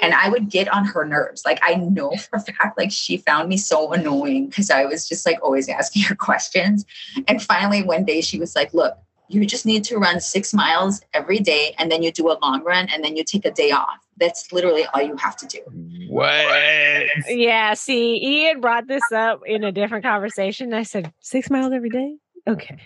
and 0.00 0.14
I 0.14 0.28
would 0.28 0.50
get 0.50 0.68
on 0.68 0.84
her 0.84 1.04
nerves. 1.04 1.44
Like 1.44 1.60
I 1.62 1.74
know 1.74 2.14
for 2.16 2.36
a 2.36 2.40
fact, 2.40 2.78
like 2.78 2.90
she 2.90 3.18
found 3.18 3.48
me 3.48 3.56
so 3.56 3.92
annoying 3.92 4.48
because 4.48 4.70
I 4.70 4.84
was 4.84 5.08
just 5.08 5.26
like 5.26 5.38
always 5.42 5.68
asking 5.68 6.02
her 6.08 6.14
questions. 6.14 6.84
And 7.28 7.42
finally, 7.42 7.82
one 7.82 8.04
day 8.04 8.20
she 8.20 8.38
was 8.38 8.56
like, 8.56 8.72
"Look, 8.74 8.96
you 9.28 9.44
just 9.46 9.66
need 9.66 9.84
to 9.84 9.98
run 9.98 10.20
six 10.20 10.52
miles 10.52 11.00
every 11.14 11.38
day, 11.38 11.74
and 11.78 11.90
then 11.90 12.02
you 12.02 12.12
do 12.12 12.30
a 12.30 12.38
long 12.42 12.64
run, 12.64 12.88
and 12.92 13.04
then 13.04 13.16
you 13.16 13.24
take 13.24 13.44
a 13.44 13.50
day 13.50 13.70
off. 13.70 13.98
That's 14.16 14.52
literally 14.52 14.84
all 14.92 15.02
you 15.02 15.16
have 15.16 15.36
to 15.36 15.46
do." 15.46 15.60
What? 16.08 17.08
Yeah. 17.28 17.74
See, 17.74 18.20
Ian 18.22 18.60
brought 18.60 18.88
this 18.88 19.02
up 19.14 19.42
in 19.46 19.64
a 19.64 19.72
different 19.72 20.04
conversation. 20.04 20.74
I 20.74 20.82
said 20.82 21.12
six 21.20 21.50
miles 21.50 21.72
every 21.72 21.90
day. 21.90 22.16
Okay. 22.48 22.78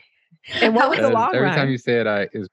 And 0.61 0.75
what 0.75 0.91
was 0.91 0.99
the 0.99 1.09
long 1.09 1.29
every 1.29 1.41
run? 1.41 1.51
Every 1.51 1.63
time 1.63 1.71
you 1.71 1.79
say 1.79 2.01
it, 2.01 2.07
I 2.07 2.29
is 2.33 2.49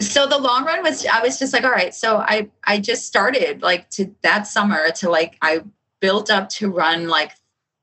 so 0.00 0.26
the 0.26 0.38
long 0.38 0.64
run 0.64 0.82
was 0.82 1.06
i 1.06 1.20
was 1.22 1.38
just 1.38 1.52
like 1.52 1.64
all 1.64 1.70
right 1.70 1.94
so 1.94 2.18
i 2.18 2.48
i 2.64 2.78
just 2.78 3.06
started 3.06 3.62
like 3.62 3.88
to 3.90 4.14
that 4.22 4.46
summer 4.46 4.90
to 4.90 5.08
like 5.10 5.36
i 5.42 5.62
built 6.00 6.30
up 6.30 6.48
to 6.48 6.70
run 6.70 7.08
like 7.08 7.32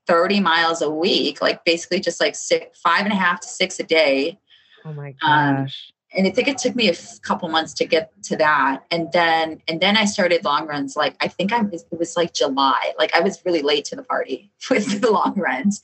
30 0.07 0.39
miles 0.39 0.81
a 0.81 0.89
week 0.89 1.41
like 1.41 1.63
basically 1.63 1.99
just 1.99 2.19
like 2.19 2.35
six 2.35 2.79
five 2.79 3.05
and 3.05 3.13
a 3.13 3.15
half 3.15 3.39
to 3.41 3.47
six 3.47 3.79
a 3.79 3.83
day. 3.83 4.39
Oh 4.83 4.93
my 4.93 5.15
um, 5.21 5.55
gosh. 5.55 5.93
um, 6.13 6.17
and 6.17 6.27
i 6.27 6.29
think 6.31 6.47
it 6.47 6.57
took 6.57 6.75
me 6.75 6.87
a 6.87 6.91
f- 6.91 7.21
couple 7.21 7.47
months 7.49 7.73
to 7.75 7.85
get 7.85 8.11
to 8.23 8.35
that. 8.37 8.83
And 8.91 9.11
then 9.13 9.61
and 9.67 9.79
then 9.79 9.95
i 9.97 10.05
started 10.05 10.43
long 10.43 10.67
runs 10.67 10.95
like 10.95 11.15
i 11.21 11.27
think 11.27 11.53
i 11.53 11.61
was 11.61 11.85
it 11.91 11.97
was 11.99 12.17
like 12.17 12.33
july. 12.33 12.93
Like 12.97 13.13
i 13.15 13.21
was 13.21 13.41
really 13.45 13.61
late 13.61 13.85
to 13.85 13.95
the 13.95 14.03
party 14.03 14.51
with 14.69 15.01
the 15.01 15.11
long 15.11 15.35
runs. 15.35 15.81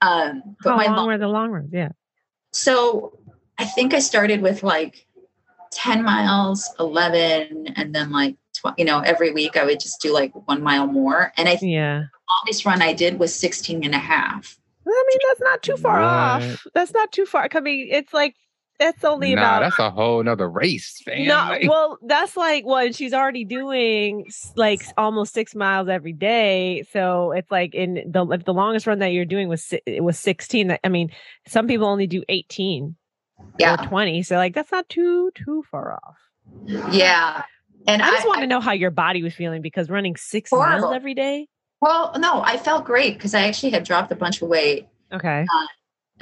Um 0.00 0.56
but 0.62 0.70
How 0.70 0.76
my 0.76 0.86
long, 0.86 0.96
long 0.96 1.06
were 1.06 1.18
the 1.18 1.28
long 1.28 1.50
runs? 1.50 1.70
Yeah. 1.72 1.90
So 2.52 3.18
i 3.58 3.64
think 3.64 3.94
i 3.94 4.00
started 4.00 4.40
with 4.40 4.62
like 4.62 5.06
10 5.72 6.04
miles, 6.04 6.68
11, 6.78 7.74
and 7.76 7.94
then 7.94 8.10
like, 8.10 8.36
tw- 8.54 8.78
you 8.78 8.84
know, 8.84 9.00
every 9.00 9.32
week 9.32 9.56
I 9.56 9.64
would 9.64 9.80
just 9.80 10.00
do 10.00 10.12
like 10.12 10.32
one 10.48 10.62
mile 10.62 10.86
more. 10.86 11.32
And 11.36 11.48
I 11.48 11.56
think 11.56 11.72
yeah. 11.72 12.00
the 12.00 12.34
longest 12.40 12.64
run 12.64 12.82
I 12.82 12.92
did 12.92 13.18
was 13.18 13.34
16 13.34 13.84
and 13.84 13.94
a 13.94 13.98
half. 13.98 14.58
I 14.86 15.04
mean, 15.08 15.18
that's 15.28 15.40
not 15.40 15.62
too 15.62 15.76
far 15.76 16.00
what? 16.00 16.08
off. 16.08 16.66
That's 16.74 16.92
not 16.92 17.12
too 17.12 17.26
far. 17.26 17.48
I 17.54 17.60
mean, 17.60 17.88
it's 17.90 18.12
like, 18.12 18.34
that's 18.80 19.04
only 19.04 19.34
nah, 19.34 19.42
about. 19.42 19.60
that's 19.60 19.78
a 19.78 19.90
whole 19.90 20.22
nother 20.22 20.48
race, 20.48 21.02
fam. 21.04 21.26
No, 21.26 21.58
well, 21.68 21.98
that's 22.02 22.34
like 22.34 22.64
what 22.64 22.84
well, 22.84 22.92
she's 22.92 23.12
already 23.12 23.44
doing, 23.44 24.24
like 24.56 24.80
almost 24.96 25.34
six 25.34 25.54
miles 25.54 25.90
every 25.90 26.14
day. 26.14 26.84
So 26.90 27.32
it's 27.32 27.50
like 27.50 27.74
in 27.74 28.02
the 28.10 28.26
if 28.30 28.46
the 28.46 28.54
longest 28.54 28.86
run 28.86 29.00
that 29.00 29.08
you're 29.08 29.26
doing 29.26 29.48
was 29.48 29.74
it 29.84 30.02
was 30.02 30.18
sixteen. 30.18 30.78
I 30.82 30.88
mean, 30.88 31.10
some 31.46 31.68
people 31.68 31.86
only 31.86 32.06
do 32.06 32.24
eighteen 32.30 32.96
yeah. 33.58 33.76
20. 33.76 34.22
So 34.22 34.36
like 34.36 34.54
that's 34.54 34.72
not 34.72 34.88
too 34.88 35.30
too 35.34 35.64
far 35.70 35.94
off. 35.94 36.18
Yeah. 36.90 37.42
And 37.86 38.02
I 38.02 38.10
just 38.10 38.26
want 38.26 38.40
to 38.40 38.46
know 38.46 38.60
how 38.60 38.72
your 38.72 38.90
body 38.90 39.22
was 39.22 39.34
feeling 39.34 39.62
because 39.62 39.88
running 39.88 40.16
six 40.16 40.50
horrible. 40.50 40.80
miles 40.88 40.94
every 40.94 41.14
day. 41.14 41.48
Well, 41.80 42.12
no, 42.18 42.42
I 42.42 42.58
felt 42.58 42.84
great 42.84 43.14
because 43.14 43.34
I 43.34 43.42
actually 43.42 43.70
had 43.70 43.84
dropped 43.84 44.12
a 44.12 44.16
bunch 44.16 44.42
of 44.42 44.48
weight. 44.48 44.86
Okay. 45.12 45.46
Uh, 45.52 45.66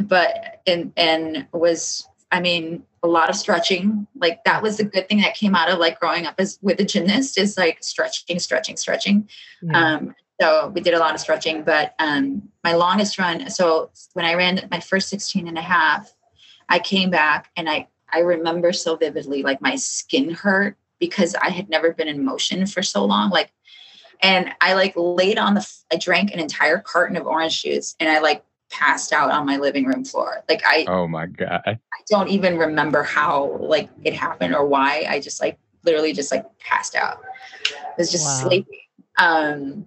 but 0.04 0.62
and 0.66 0.92
and 0.96 1.46
was 1.52 2.06
I 2.30 2.40
mean 2.40 2.84
a 3.02 3.08
lot 3.08 3.28
of 3.28 3.36
stretching. 3.36 4.06
Like 4.16 4.44
that 4.44 4.62
was 4.62 4.76
the 4.76 4.84
good 4.84 5.08
thing 5.08 5.20
that 5.20 5.34
came 5.34 5.54
out 5.54 5.68
of 5.68 5.78
like 5.78 5.98
growing 5.98 6.26
up 6.26 6.34
as 6.38 6.58
with 6.62 6.80
a 6.80 6.84
gymnast 6.84 7.38
is 7.38 7.56
like 7.56 7.82
stretching, 7.82 8.38
stretching, 8.38 8.76
stretching. 8.76 9.28
Yeah. 9.62 9.94
Um, 9.94 10.14
so 10.40 10.68
we 10.68 10.80
did 10.80 10.94
a 10.94 11.00
lot 11.00 11.14
of 11.14 11.20
stretching, 11.20 11.64
but 11.64 11.94
um, 11.98 12.48
my 12.62 12.74
longest 12.74 13.18
run. 13.18 13.50
So 13.50 13.90
when 14.12 14.24
I 14.24 14.34
ran 14.34 14.68
my 14.70 14.78
first 14.78 15.08
16 15.08 15.48
and 15.48 15.58
a 15.58 15.62
half, 15.62 16.12
I 16.68 16.78
came 16.78 17.10
back 17.10 17.50
and 17.56 17.68
I 17.68 17.88
I 18.12 18.20
remember 18.20 18.72
so 18.72 18.96
vividly 18.96 19.42
like 19.42 19.60
my 19.60 19.76
skin 19.76 20.30
hurt 20.30 20.76
because 20.98 21.34
I 21.36 21.50
had 21.50 21.68
never 21.68 21.92
been 21.92 22.08
in 22.08 22.24
motion 22.24 22.66
for 22.66 22.82
so 22.82 23.04
long 23.04 23.30
like 23.30 23.52
and 24.20 24.52
I 24.60 24.74
like 24.74 24.94
laid 24.96 25.38
on 25.38 25.54
the 25.54 25.68
I 25.92 25.96
drank 25.96 26.32
an 26.32 26.40
entire 26.40 26.78
carton 26.78 27.16
of 27.16 27.26
orange 27.26 27.62
juice 27.62 27.94
and 28.00 28.08
I 28.08 28.18
like 28.20 28.44
passed 28.70 29.12
out 29.12 29.30
on 29.30 29.46
my 29.46 29.56
living 29.56 29.86
room 29.86 30.04
floor. 30.04 30.44
Like 30.48 30.62
I 30.66 30.84
Oh 30.88 31.08
my 31.08 31.26
god. 31.26 31.62
I 31.66 31.78
don't 32.08 32.28
even 32.28 32.58
remember 32.58 33.02
how 33.02 33.56
like 33.60 33.88
it 34.04 34.14
happened 34.14 34.54
or 34.54 34.66
why. 34.66 35.06
I 35.08 35.20
just 35.20 35.40
like 35.40 35.58
literally 35.84 36.12
just 36.12 36.32
like 36.32 36.46
passed 36.58 36.94
out. 36.94 37.22
I 37.72 37.92
was 37.96 38.10
just 38.10 38.24
wow. 38.24 38.48
sleeping. 38.48 38.80
Um 39.18 39.86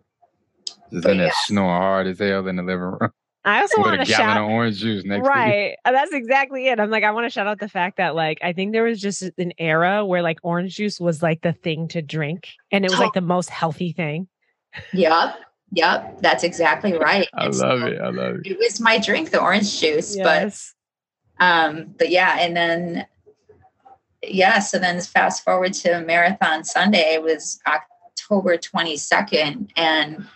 Isn't 0.92 1.20
it 1.20 1.26
yeah. 1.26 1.32
snoring 1.46 1.82
hard 1.82 2.08
as 2.08 2.20
hell 2.20 2.48
in 2.48 2.56
the 2.56 2.64
living 2.64 2.82
room? 2.82 3.12
I 3.44 3.62
also 3.62 3.82
want 3.82 4.00
to 4.00 4.06
shout 4.06 4.38
out 4.38 4.50
orange 4.50 4.78
juice 4.78 5.04
next 5.04 5.28
right. 5.28 5.76
That's 5.84 6.14
exactly 6.14 6.68
it. 6.68 6.80
I'm 6.80 6.92
like, 6.92 7.04
I 7.04 7.12
want 7.12 7.26
to 7.26 7.30
shout 7.30 7.48
out 7.48 7.60
the 7.60 7.70
fact 7.70 7.98
that 7.98 8.16
like 8.16 8.40
I 8.44 8.54
think 8.54 8.72
there 8.72 8.84
was 8.84 9.02
just 9.02 9.24
an 9.38 9.54
era 9.58 10.06
where 10.06 10.22
like 10.22 10.40
orange 10.44 10.76
juice 10.76 11.00
was 11.00 11.24
like 11.24 11.42
the 11.42 11.54
thing 11.54 11.88
to 11.90 12.02
drink, 12.02 12.50
and 12.72 12.86
it 12.86 12.92
was 12.92 13.00
like 13.00 13.14
the 13.16 13.22
most 13.22 13.50
healthy 13.50 13.94
thing. 13.94 14.28
Yep. 14.94 15.36
Yep, 15.74 16.22
that's 16.22 16.44
exactly 16.44 16.94
right. 16.98 17.30
I 17.34 17.46
and 17.46 17.56
love 17.56 17.80
so 17.80 17.86
it. 17.88 18.00
I 18.00 18.10
love 18.10 18.36
it. 18.36 18.52
It 18.52 18.58
was 18.60 18.80
my 18.80 19.00
drink, 19.00 19.32
the 19.32 19.42
orange 19.42 19.80
juice. 19.80 20.16
Yes. 20.16 20.74
But 21.40 21.46
um, 21.46 21.96
but 21.98 22.10
yeah, 22.10 22.38
and 22.40 22.56
then 22.56 23.08
yeah, 24.24 24.60
so 24.60 24.78
then 24.78 25.00
fast 25.02 25.44
forward 25.44 25.74
to 25.74 26.02
Marathon 26.02 26.64
Sunday, 26.64 27.14
it 27.14 27.24
was 27.24 27.60
October 27.68 28.58
22nd. 28.58 29.70
And 29.76 30.28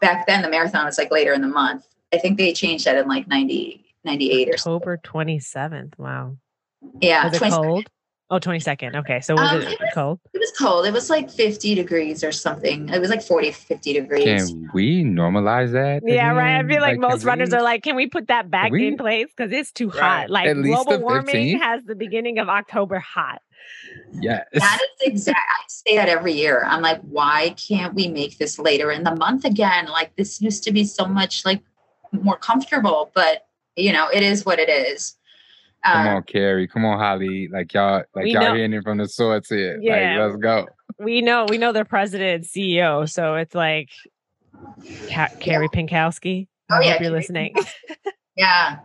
back 0.00 0.26
then 0.26 0.42
the 0.42 0.48
marathon 0.48 0.86
was 0.86 0.98
like 0.98 1.10
later 1.10 1.32
in 1.32 1.42
the 1.42 1.48
month. 1.48 1.86
I 2.14 2.18
think 2.18 2.38
they 2.38 2.52
changed 2.52 2.84
that 2.86 2.96
in 2.96 3.08
like 3.08 3.26
90, 3.28 3.84
98 4.04 4.48
or 4.48 4.52
October 4.54 5.00
27th. 5.04 5.98
Wow. 5.98 6.36
Yeah. 7.00 7.28
Was 7.28 7.40
it 7.42 7.50
cold? 7.52 7.86
Oh, 8.30 8.38
22nd. 8.38 8.96
Okay. 8.96 9.20
So 9.20 9.34
was 9.34 9.52
Um, 9.52 9.60
it 9.62 9.72
it 9.72 9.80
was- 9.80 9.90
cold? 9.94 10.20
It 10.32 10.38
was 10.38 10.52
cold. 10.58 10.86
It 10.86 10.92
was 10.92 11.10
like 11.10 11.30
50 11.30 11.74
degrees 11.74 12.24
or 12.24 12.32
something. 12.32 12.88
It 12.88 12.98
was 12.98 13.10
like 13.10 13.22
40, 13.22 13.52
50 13.52 13.92
degrees. 13.92 14.48
Can 14.48 14.70
we 14.72 15.04
normalize 15.04 15.72
that? 15.72 16.02
Yeah, 16.06 16.30
right. 16.32 16.58
I 16.64 16.66
feel 16.66 16.80
like, 16.80 16.94
can 16.94 17.00
most 17.02 17.24
runners 17.24 17.50
we- 17.50 17.58
are 17.58 17.62
like, 17.62 17.82
can 17.82 17.96
we 17.96 18.06
put 18.08 18.28
that 18.28 18.50
back 18.50 18.72
we- 18.72 18.86
in 18.88 18.96
place? 18.96 19.26
Because 19.36 19.52
it's 19.52 19.72
too 19.72 19.88
Right. 19.90 20.00
hot. 20.00 20.30
Like 20.30 20.46
At 20.46 20.56
least 20.56 20.74
global 20.74 20.92
the 20.92 20.98
warming 21.04 21.58
has 21.58 21.84
the 21.84 21.94
beginning 21.94 22.38
of 22.38 22.48
October 22.48 22.98
hot. 22.98 23.42
Yes. 24.20 24.46
That 24.54 24.78
is 24.82 25.08
exact. 25.08 25.38
I 25.38 25.64
say 25.68 25.96
that 25.96 26.08
every 26.08 26.32
year. 26.32 26.64
I'm 26.66 26.82
like, 26.82 27.00
why 27.02 27.54
can't 27.68 27.94
we 27.94 28.08
make 28.08 28.38
this 28.38 28.58
later 28.58 28.90
in 28.90 29.04
the 29.04 29.14
month 29.16 29.44
again? 29.44 29.86
Like 29.86 30.16
this 30.16 30.40
used 30.40 30.64
to 30.64 30.72
be 30.72 30.84
so 30.84 31.04
much 31.06 31.44
like 31.44 31.62
more 32.22 32.36
comfortable, 32.36 33.10
but 33.14 33.46
you 33.76 33.92
know, 33.92 34.08
it 34.12 34.22
is 34.22 34.44
what 34.46 34.58
it 34.58 34.68
is. 34.68 35.16
Come 35.84 36.06
Um, 36.08 36.16
on, 36.16 36.22
Carey. 36.22 36.66
Come 36.68 36.84
on, 36.84 36.98
Holly. 36.98 37.48
Like 37.52 37.74
y'all, 37.74 38.04
like 38.14 38.26
y'all 38.26 38.42
know- 38.42 38.54
hearing 38.54 38.72
it 38.72 38.82
from 38.84 38.98
the 38.98 39.08
source 39.08 39.48
here. 39.48 39.78
Yeah. 39.82 40.18
Like, 40.22 40.30
let's 40.32 40.42
go. 40.42 40.68
We 40.98 41.20
know, 41.22 41.44
we 41.48 41.58
know 41.58 41.72
their 41.72 41.84
president 41.84 42.34
and 42.34 42.44
CEO. 42.44 43.10
So 43.10 43.34
it's 43.34 43.54
like 43.54 43.90
Ca- 45.08 45.30
Carey 45.40 45.68
Pinkowski. 45.68 46.46
Oh, 46.70 46.76
I 46.76 46.80
yeah, 46.82 46.92
hope 46.92 47.00
you're 47.00 47.10
Carey 47.10 47.20
listening. 47.20 47.54
Yeah. 48.36 48.78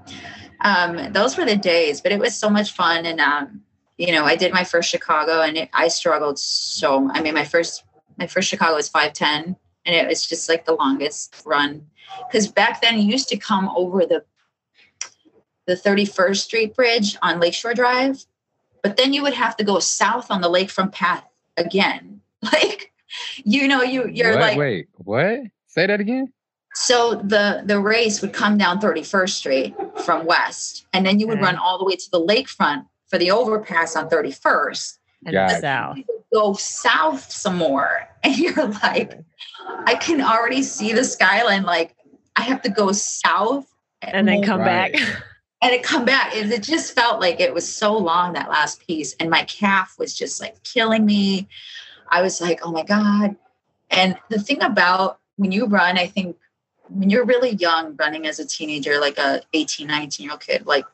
Um, 0.62 1.14
those 1.14 1.38
were 1.38 1.46
the 1.46 1.56
days, 1.56 2.02
but 2.02 2.12
it 2.12 2.20
was 2.20 2.36
so 2.36 2.50
much 2.50 2.72
fun. 2.74 3.06
And, 3.06 3.20
um, 3.22 3.62
you 3.98 4.12
know, 4.12 4.26
I 4.26 4.36
did 4.36 4.52
my 4.54 4.64
first 4.64 4.90
Chicago 4.90 5.42
and 5.42 5.58
it, 5.58 5.70
I 5.74 5.88
struggled 5.88 6.38
so, 6.40 7.10
I 7.14 7.22
mean, 7.22 7.34
my 7.34 7.46
first, 7.46 7.84
my 8.18 8.28
first 8.28 8.50
Chicago 8.50 8.76
was 8.76 8.90
510 8.90 9.56
and 9.86 9.96
it 9.96 10.08
was 10.08 10.26
just 10.26 10.50
like 10.50 10.66
the 10.66 10.74
longest 10.74 11.42
run. 11.46 11.88
Cause 12.32 12.48
back 12.48 12.82
then 12.82 12.98
you 13.00 13.04
used 13.12 13.30
to 13.30 13.38
come 13.38 13.70
over 13.76 14.06
the, 14.06 14.24
the 15.66 15.76
31st 15.76 16.38
Street 16.38 16.76
Bridge 16.76 17.18
on 17.22 17.40
Lakeshore 17.40 17.74
Drive, 17.74 18.26
but 18.84 18.98
then 18.98 19.14
you 19.14 19.22
would 19.22 19.34
have 19.34 19.56
to 19.58 19.64
go 19.64 19.80
south 19.80 20.32
on 20.32 20.42
the 20.42 20.50
lakefront 20.50 20.92
path 20.92 21.24
again. 21.58 22.22
Like, 22.42 22.94
you 23.44 23.68
know, 23.68 23.82
you, 23.84 24.08
you're 24.08 24.32
what? 24.32 24.40
like, 24.40 24.58
Wait, 24.58 24.88
what? 24.96 25.40
Say 25.68 25.88
that 25.88 26.00
again. 26.00 26.32
so 26.74 27.16
the 27.16 27.64
the 27.66 27.78
race 27.82 28.22
would 28.22 28.32
come 28.32 28.58
down 28.58 28.80
31st 28.80 29.30
Street 29.32 29.76
from 30.06 30.26
west, 30.26 30.86
and 30.94 31.06
then 31.06 31.20
you 31.20 31.28
would 31.28 31.38
Okay. 31.40 31.44
run 31.44 31.58
all 31.58 31.78
the 31.78 31.84
way 31.84 31.98
to 31.98 32.12
the 32.12 32.22
lakefront 32.22 32.86
for 33.10 33.18
the 33.18 33.30
overpass 33.32 33.98
on 33.98 34.08
31st. 34.10 35.00
and 35.26 35.34
Got 35.34 35.52
it. 35.58 35.62
south. 35.62 35.98
You 36.32 36.40
would 36.40 36.46
go 36.46 36.54
south 36.54 37.32
some 37.32 37.58
more, 37.58 38.08
and 38.24 38.38
you're 38.38 38.68
like, 38.68 39.20
I 39.86 39.96
can 39.96 40.22
already 40.22 40.64
see 40.64 40.94
the 40.94 41.04
skyline. 41.04 41.64
Like 41.64 41.96
I 42.36 42.44
have 42.44 42.62
to 42.64 42.70
go 42.70 42.92
south 42.92 43.68
And 44.02 44.28
then 44.28 44.44
come 44.44 44.62
Right. 44.62 44.94
back. 44.94 45.02
and 45.62 45.74
it 45.74 45.84
come 45.84 46.06
back. 46.06 46.36
It, 46.36 46.52
it 46.52 46.64
just 46.64 46.94
felt 46.94 47.20
like 47.20 47.40
it 47.40 47.54
was 47.54 47.74
so 47.74 47.98
long 47.98 48.34
that 48.34 48.50
last 48.50 48.86
piece, 48.86 49.14
and 49.20 49.30
my 49.30 49.44
calf 49.44 49.96
was 50.00 50.16
just 50.18 50.40
like 50.42 50.62
killing 50.64 51.06
me. 51.06 51.48
I 52.10 52.22
was 52.22 52.42
like, 52.42 52.60
oh 52.64 52.72
my 52.72 52.84
god. 52.84 53.36
And 53.92 54.18
the 54.30 54.40
thing 54.40 54.62
about 54.62 55.20
when 55.38 55.52
you 55.52 55.66
run, 55.66 55.98
I 55.98 56.08
think 56.08 56.38
when 56.90 57.10
you're 57.10 57.26
really 57.26 57.52
young, 57.52 57.96
running 57.98 58.26
as 58.28 58.40
a 58.40 58.46
teenager, 58.46 59.00
like 59.00 59.18
a 59.18 59.42
18, 59.54 59.88
19 59.88 60.24
year 60.24 60.32
old 60.32 60.42
kid, 60.42 60.66
like 60.66 60.86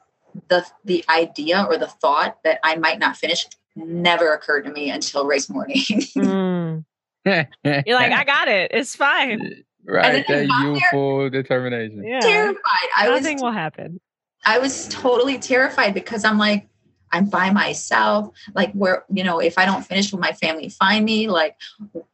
the 0.49 0.65
the 0.83 1.05
idea 1.09 1.65
or 1.69 1.77
the 1.77 1.87
thought 1.87 2.43
that 2.43 2.59
I 2.63 2.75
might 2.75 2.99
not 2.99 3.17
finish 3.17 3.45
never 3.75 4.33
occurred 4.33 4.63
to 4.65 4.71
me 4.71 4.89
until 4.89 5.25
race 5.25 5.49
morning. 5.49 5.77
Mm. 6.15 6.85
You're 7.25 7.95
like, 7.97 8.11
I 8.11 8.23
got 8.23 8.47
it. 8.47 8.69
It's 8.71 8.95
fine. 8.95 9.63
right. 9.85 10.23
then 10.27 10.47
That 10.47 10.53
I 10.53 10.57
got 10.57 10.61
there- 10.63 10.73
youthful 10.75 11.29
determination. 11.31 12.03
Yeah. 12.05 12.19
terrified. 12.19 12.89
I 12.97 13.09
was 13.09 13.21
Nothing 13.23 13.41
will 13.41 13.51
happen. 13.51 13.99
I 14.45 14.59
was 14.59 14.87
totally 14.89 15.39
terrified 15.39 15.95
because 15.95 16.23
I'm 16.23 16.37
like, 16.37 16.67
I'm 17.11 17.25
by 17.25 17.49
myself. 17.49 18.29
Like, 18.53 18.71
where, 18.73 19.05
you 19.11 19.23
know, 19.23 19.39
if 19.39 19.57
I 19.57 19.65
don't 19.65 19.81
finish, 19.83 20.11
will 20.11 20.19
my 20.19 20.33
family 20.33 20.69
find 20.69 21.03
me? 21.03 21.27
Like, 21.27 21.55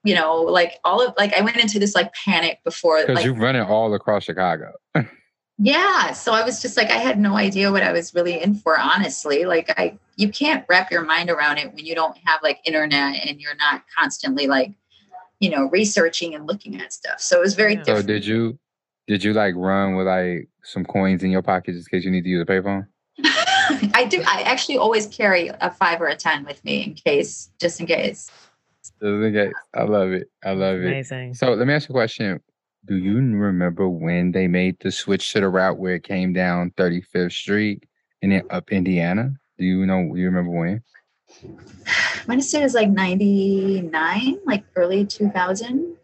you 0.06 0.16
know, 0.16 0.36
like 0.44 0.80
all 0.86 1.06
of, 1.06 1.14
like, 1.18 1.34
I 1.34 1.42
went 1.42 1.58
into 1.58 1.78
this 1.78 1.94
like 1.94 2.14
panic 2.14 2.60
before. 2.64 3.02
Because 3.02 3.18
Like, 3.18 3.26
you're 3.26 3.36
running 3.36 3.64
all 3.64 3.94
across 3.94 4.24
Chicago. 4.24 4.72
yeah. 5.64 6.12
So 6.12 6.34
I 6.34 6.44
was 6.44 6.60
just 6.60 6.76
like, 6.76 6.90
I 6.90 6.98
had 6.98 7.20
no 7.20 7.36
idea 7.36 7.72
what 7.72 7.84
I 7.84 7.92
was 7.92 8.16
really 8.16 8.42
in 8.42 8.56
for, 8.56 8.80
honestly. 8.80 9.46
Like, 9.46 9.72
I, 9.78 10.00
you 10.16 10.30
can't 10.30 10.66
wrap 10.68 10.92
your 10.92 11.04
mind 11.04 11.30
around 11.30 11.60
it 11.60 11.72
when 11.74 11.86
you 11.86 11.94
don't 11.94 12.18
have 12.26 12.42
like 12.42 12.60
internet 12.66 13.28
and 13.28 13.40
you're 13.40 13.56
not 13.56 13.84
constantly 13.96 14.48
like, 14.48 14.74
you 15.40 15.52
know, 15.52 15.70
researching 15.70 16.34
and 16.34 16.48
looking 16.48 16.82
at 16.82 16.92
stuff. 16.92 17.22
So 17.22 17.38
it 17.38 17.42
was 17.42 17.54
very 17.54 17.76
Yeah. 17.76 17.84
So 17.84 18.02
did 18.02 18.26
you 18.26 18.58
did 19.08 19.24
you 19.24 19.34
like 19.34 19.54
run 19.56 19.96
with 19.96 20.08
like 20.08 20.50
some 20.64 20.84
coins 20.84 21.24
in 21.24 21.30
your 21.30 21.44
pocket 21.44 21.74
just 21.74 21.88
in 21.92 21.98
case 21.98 22.06
you 22.06 22.12
need 22.12 22.24
to 22.24 22.30
use 22.30 22.42
a 22.42 22.46
payphone? 22.46 22.88
I 23.94 24.08
do. 24.10 24.24
I 24.26 24.42
actually 24.42 24.78
always 24.78 25.06
carry 25.08 25.52
a 25.62 25.70
five 25.70 26.02
or 26.02 26.08
a 26.08 26.16
10 26.16 26.44
with 26.44 26.64
me 26.66 26.84
in 26.84 26.94
case, 26.96 27.52
just 27.60 27.80
in 27.80 27.86
case. 27.86 28.32
Just 28.84 28.94
in 29.02 29.34
case. 29.34 29.54
I 29.76 29.84
love 29.84 30.10
it. 30.10 30.28
I 30.44 30.54
love 30.54 30.78
it. 30.78 30.88
Amazing. 30.88 31.36
So 31.36 31.54
let 31.54 31.68
me 31.68 31.74
ask 31.74 31.88
you 31.88 31.94
a 31.94 31.98
question. 31.98 32.40
Do 32.88 32.98
you 32.98 33.16
remember 33.16 33.88
when 33.88 34.32
they 34.32 34.48
made 34.48 34.78
the 34.80 34.92
switch 34.92 35.32
to 35.34 35.40
the 35.40 35.50
route 35.50 35.78
where 35.78 35.96
it 35.96 36.04
came 36.04 36.34
down 36.34 36.72
35th 36.72 37.32
Street 37.32 37.84
and 38.22 38.32
then 38.32 38.44
up 38.50 38.72
Indiana? 38.72 39.34
Do 39.58 39.66
you 39.66 39.86
know? 39.86 40.10
Do 40.14 40.20
you 40.20 40.26
remember 40.26 40.52
when? 40.52 40.84
I 41.44 42.24
want 42.28 42.42
to 42.42 42.48
say 42.48 42.60
it 42.60 42.64
was 42.64 42.74
like 42.74 42.90
99, 42.90 44.40
like 44.46 44.64
early 44.76 45.06
2000 45.06 45.96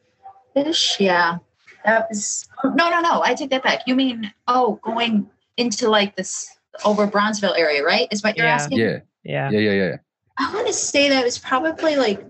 ish. 0.55 0.99
Yeah. 0.99 1.37
That 1.83 2.07
was, 2.09 2.47
no, 2.63 2.89
no, 2.89 3.01
no. 3.01 3.21
I 3.23 3.33
take 3.33 3.49
that 3.49 3.63
back. 3.63 3.81
You 3.87 3.95
mean, 3.95 4.31
oh, 4.47 4.79
going 4.83 5.29
into 5.57 5.89
like 5.89 6.15
this 6.15 6.47
over 6.85 7.07
Bronzeville 7.07 7.57
area, 7.57 7.83
right? 7.83 8.07
Is 8.11 8.23
what 8.23 8.37
you're 8.37 8.45
Yeah. 8.45 8.53
asking? 8.53 8.77
Yeah, 8.79 8.99
Yeah. 9.23 9.49
yeah, 9.49 9.59
yeah, 9.59 9.71
yeah. 9.71 9.95
I 10.37 10.53
want 10.53 10.67
to 10.67 10.73
say 10.73 11.09
that 11.09 11.23
was 11.23 11.39
probably 11.39 11.95
like 11.95 12.23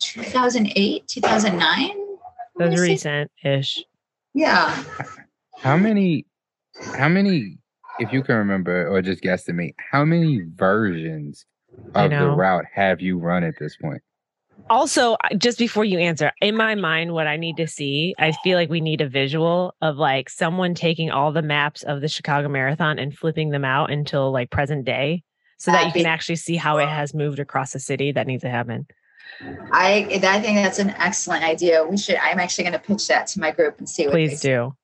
2008, 0.00 1.06
2009. 1.06 1.90
I 2.58 2.64
wanna 2.64 2.70
That's 2.70 2.82
recent 2.82 3.30
ish. 3.44 3.84
Yeah. 4.34 4.84
How 5.58 5.76
many? 5.76 6.26
How 6.96 7.08
many? 7.08 7.58
If 7.98 8.12
you 8.12 8.22
can 8.22 8.36
remember, 8.36 8.88
or 8.88 9.00
just 9.00 9.22
guesstimate, 9.22 9.74
how 9.90 10.04
many 10.04 10.42
versions 10.54 11.46
of 11.94 12.10
the 12.10 12.28
route 12.28 12.66
have 12.74 13.00
you 13.00 13.18
run 13.18 13.42
at 13.42 13.54
this 13.58 13.76
point? 13.76 14.02
Also, 14.68 15.16
just 15.38 15.58
before 15.58 15.84
you 15.84 15.98
answer, 15.98 16.32
in 16.40 16.56
my 16.56 16.74
mind, 16.74 17.12
what 17.12 17.26
I 17.26 17.36
need 17.36 17.56
to 17.58 17.66
see, 17.66 18.14
I 18.18 18.32
feel 18.42 18.58
like 18.58 18.68
we 18.68 18.80
need 18.80 19.00
a 19.00 19.08
visual 19.08 19.74
of 19.80 19.96
like 19.96 20.28
someone 20.28 20.74
taking 20.74 21.10
all 21.10 21.32
the 21.32 21.42
maps 21.42 21.82
of 21.84 22.00
the 22.00 22.08
Chicago 22.08 22.48
Marathon 22.48 22.98
and 22.98 23.16
flipping 23.16 23.50
them 23.50 23.64
out 23.64 23.90
until 23.90 24.32
like 24.32 24.50
present 24.50 24.84
day 24.84 25.22
so 25.58 25.70
that 25.70 25.86
you 25.86 25.92
can 25.92 26.06
actually 26.06 26.36
see 26.36 26.56
how 26.56 26.78
it 26.78 26.88
has 26.88 27.14
moved 27.14 27.38
across 27.38 27.72
the 27.72 27.80
city. 27.80 28.12
That 28.12 28.26
needs 28.26 28.42
to 28.42 28.50
happen. 28.50 28.86
I, 29.72 30.06
I 30.10 30.40
think 30.40 30.56
that's 30.56 30.78
an 30.78 30.90
excellent 30.90 31.44
idea. 31.44 31.84
We 31.84 31.96
should, 31.96 32.16
I'm 32.16 32.38
actually 32.38 32.64
going 32.64 32.72
to 32.72 32.78
pitch 32.78 33.06
that 33.08 33.26
to 33.28 33.40
my 33.40 33.50
group 33.50 33.78
and 33.78 33.88
see 33.88 34.06
what 34.06 34.14
they 34.14 34.28
Please 34.28 34.40
say. 34.40 34.48
do. 34.50 34.76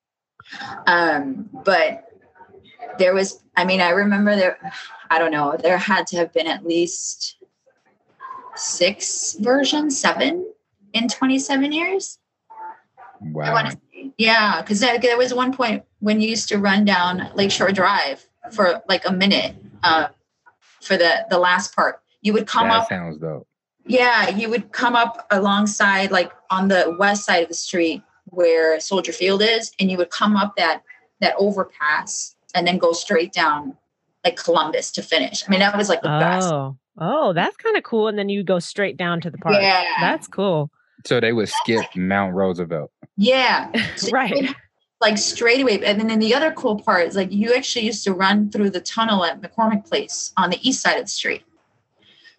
Um, 0.87 1.49
but 1.65 2.05
there 2.99 3.15
was, 3.15 3.43
I 3.57 3.65
mean, 3.65 3.81
I 3.81 3.91
remember 3.91 4.37
there, 4.37 4.59
I 5.11 5.19
don't 5.19 5.31
know, 5.31 5.57
there 5.61 5.79
had 5.79 6.07
to 6.09 6.17
have 6.17 6.33
been 6.33 6.47
at 6.47 6.67
least 6.67 7.37
six 8.55 9.37
versions, 9.41 9.99
seven 9.99 10.53
in 10.93 11.09
27 11.09 11.73
years. 11.73 12.19
Wow. 13.21 13.53
want 13.53 13.79
say, 13.93 14.13
yeah, 14.19 14.61
because 14.61 14.81
there, 14.81 14.99
there 14.99 15.17
was 15.17 15.33
one 15.33 15.53
point 15.53 15.85
when 16.01 16.21
you 16.21 16.29
used 16.29 16.49
to 16.49 16.59
run 16.59 16.85
down 16.85 17.31
Lakeshore 17.35 17.73
Drive 17.73 18.27
for 18.51 18.83
like 18.89 19.07
a 19.07 19.13
minute 19.13 19.55
uh, 19.85 20.09
for 20.81 20.97
the 20.97 21.27
the 21.31 21.39
last 21.39 21.75
part. 21.75 22.03
You 22.21 22.33
would 22.33 22.47
come 22.47 22.69
That 22.69 22.83
up 22.83 22.89
sounds 22.89 23.19
dope. 23.19 23.47
Yeah, 23.87 24.29
you 24.31 24.49
would 24.51 24.73
come 24.73 24.95
up 24.95 25.27
alongside, 25.31 26.11
like 26.11 26.33
on 26.51 26.69
the 26.69 26.95
west 26.99 27.25
side 27.25 27.43
of 27.43 27.49
the 27.49 27.55
street 27.55 28.03
where 28.27 28.79
Soldier 28.81 29.13
Field 29.13 29.43
is, 29.43 29.73
and 29.79 29.91
you 29.91 29.97
would 29.99 30.11
come 30.11 30.37
up 30.37 30.57
that 30.57 30.83
that 31.21 31.35
overpass 31.39 32.35
and 32.55 32.67
then 32.67 32.79
go 32.79 32.93
straight 32.93 33.33
down 33.33 33.77
like 34.25 34.37
Columbus 34.37 34.91
to 34.93 35.03
finish. 35.03 35.45
I 35.47 35.51
mean, 35.51 35.61
that 35.61 35.77
was 35.77 35.89
like 35.89 36.03
the 36.03 36.09
best. 36.09 36.53
Oh, 36.53 36.77
oh, 36.99 37.33
that's 37.33 37.57
kind 37.57 37.77
of 37.77 37.83
cool. 37.83 38.09
And 38.09 38.19
then 38.19 38.29
you 38.29 38.43
go 38.43 38.59
straight 38.59 38.97
down 38.97 39.21
to 39.23 39.31
the 39.31 39.39
park. 39.39 39.57
Yeah, 39.61 39.85
That's 40.01 40.27
cool. 40.29 40.71
So 41.05 41.19
they 41.21 41.33
would 41.33 41.49
skip 41.49 41.85
Mount 41.97 42.35
Roosevelt. 42.35 42.93
yeah, 43.17 43.71
So 43.97 44.11
right. 44.13 44.55
Like 45.01 45.19
straight 45.19 45.61
away, 45.61 45.85
and 45.85 46.09
then 46.09 46.21
the 46.21 46.33
other 46.33 46.53
cool 46.53 46.79
part 46.79 47.09
is 47.09 47.17
like 47.17 47.33
you 47.33 47.53
actually 47.55 47.85
used 47.85 48.05
to 48.05 48.13
run 48.13 48.51
through 48.53 48.71
the 48.71 48.81
tunnel 48.81 49.25
at 49.25 49.41
McCormick 49.41 49.85
Place 49.89 50.33
on 50.37 50.51
the 50.51 50.59
east 50.69 50.81
side 50.81 50.97
of 50.97 51.07
the 51.07 51.11
street. 51.11 51.43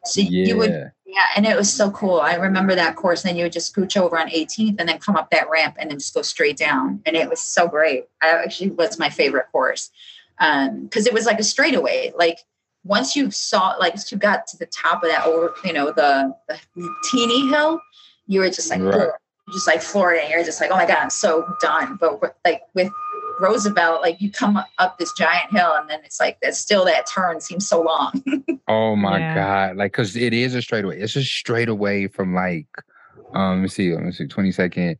So 0.05 0.21
Yeah. 0.21 0.45
you 0.47 0.57
would 0.57 0.91
Yeah, 1.13 1.27
and 1.35 1.45
it 1.45 1.55
was 1.55 1.71
so 1.71 1.91
cool. 1.91 2.19
I 2.19 2.33
remember 2.33 2.73
that 2.73 2.95
course. 2.95 3.23
And 3.23 3.29
then 3.29 3.37
you 3.37 3.45
would 3.45 3.51
just 3.51 3.73
scooch 3.73 3.95
over 3.95 4.17
on 4.17 4.29
18th 4.29 4.77
and 4.79 4.89
then 4.89 4.97
come 4.97 5.15
up 5.15 5.29
that 5.29 5.47
ramp 5.47 5.75
and 5.77 5.91
then 5.91 5.99
just 5.99 6.15
go 6.15 6.23
straight 6.23 6.57
down. 6.57 7.03
And 7.05 7.15
it 7.15 7.29
was 7.29 7.39
so 7.39 7.67
great. 7.67 8.05
I 8.23 8.29
actually 8.29 8.71
was 8.71 8.97
my 8.97 9.11
favorite 9.11 9.45
course 9.51 9.91
Um, 10.39 10.85
because 10.85 11.05
it 11.05 11.13
was 11.13 11.27
like 11.27 11.39
a 11.39 11.43
straightaway. 11.43 12.11
Like 12.17 12.39
once 12.83 13.15
you 13.15 13.29
saw, 13.29 13.75
like 13.79 13.93
you 14.09 14.17
got 14.17 14.47
to 14.47 14.57
the 14.57 14.65
top 14.65 15.03
of 15.03 15.09
that, 15.11 15.27
over, 15.27 15.53
you 15.63 15.71
know, 15.71 15.91
the, 15.91 16.35
the 16.47 16.95
teeny 17.11 17.47
hill, 17.47 17.79
you 18.25 18.39
were 18.39 18.49
just 18.49 18.71
like, 18.71 18.81
Right. 18.81 19.09
Just 19.51 19.67
like 19.67 19.81
floored, 19.81 20.19
and 20.19 20.29
you're 20.31 20.43
just 20.45 20.61
like, 20.61 20.71
oh 20.71 20.75
my 20.77 20.85
god, 20.85 20.99
I'm 20.99 21.09
so 21.09 21.45
done. 21.59 21.97
But 21.99 22.21
like 22.45 22.61
with 22.73 22.89
Roosevelt, 23.39 24.01
like 24.01 24.21
you 24.21 24.31
come 24.31 24.57
up 24.77 24.97
this 24.97 25.13
giant 25.13 25.51
hill, 25.51 25.73
and 25.75 25.89
then 25.89 25.99
it's 26.03 26.19
like 26.19 26.39
that. 26.41 26.55
Still, 26.55 26.85
that 26.85 27.07
turn 27.07 27.41
seems 27.41 27.67
so 27.67 27.81
long. 27.81 28.23
Oh 28.69 28.95
my 28.95 29.19
Yeah. 29.19 29.33
god! 29.35 29.75
Like, 29.75 29.91
cause 29.91 30.15
it 30.15 30.33
is 30.33 30.55
a 30.55 30.61
straightaway. 30.61 31.01
It's 31.01 31.17
a 31.17 31.21
straightaway 31.23 32.07
from 32.07 32.33
like, 32.33 32.67
um, 33.33 33.57
let 33.57 33.61
me 33.63 33.67
see, 33.67 33.93
let 33.93 34.03
me 34.03 34.11
see, 34.13 34.25
twenty 34.25 34.53
second. 34.53 34.97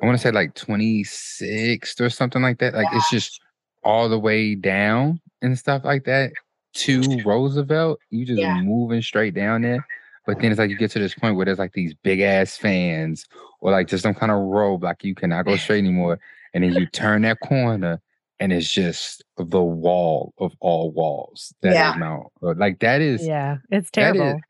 I 0.00 0.06
want 0.06 0.16
to 0.16 0.22
say 0.22 0.30
like 0.30 0.54
twenty 0.54 1.02
sixth 1.02 2.00
or 2.00 2.08
something 2.08 2.40
like 2.40 2.58
that. 2.60 2.74
Like, 2.74 2.86
it's 2.92 3.10
just 3.10 3.40
all 3.82 4.08
the 4.08 4.18
way 4.18 4.54
down 4.54 5.20
and 5.42 5.58
stuff 5.58 5.84
like 5.84 6.04
that 6.04 6.32
to 6.74 7.20
Roosevelt. 7.24 7.98
You 8.10 8.24
just 8.24 8.40
Yeah. 8.40 8.54
moving 8.62 9.02
straight 9.02 9.34
down 9.34 9.62
there. 9.62 9.84
But 10.24 10.38
then 10.40 10.52
it's 10.52 10.60
like 10.60 10.70
you 10.70 10.76
get 10.76 10.92
to 10.92 11.00
this 11.00 11.14
point 11.14 11.34
where 11.34 11.46
there's 11.46 11.58
like 11.58 11.72
these 11.72 11.94
big 11.94 12.20
ass 12.20 12.56
fans 12.56 13.26
or 13.60 13.72
like 13.72 13.88
just 13.88 14.04
some 14.04 14.14
kind 14.14 14.30
of 14.30 14.38
road, 14.38 14.82
like 14.82 15.02
you 15.02 15.16
cannot 15.16 15.46
go 15.46 15.56
straight 15.56 15.78
anymore. 15.78 16.20
And 16.54 16.64
then 16.64 16.72
you 16.74 16.86
turn 16.86 17.22
that 17.22 17.38
corner 17.40 18.00
and 18.40 18.52
it's 18.52 18.72
just 18.72 19.22
the 19.36 19.62
wall 19.62 20.32
of 20.38 20.52
all 20.60 20.90
walls. 20.92 21.54
That 21.62 21.68
is 21.70 21.74
Yeah. 21.74 21.94
Mount. 21.98 22.26
Hood. 22.40 22.58
Like 22.58 22.80
that 22.80 23.00
is 23.00 23.26
Yeah, 23.26 23.58
it's 23.70 23.90
that 23.92 24.14
is- 24.14 24.20
terrible. 24.20 24.40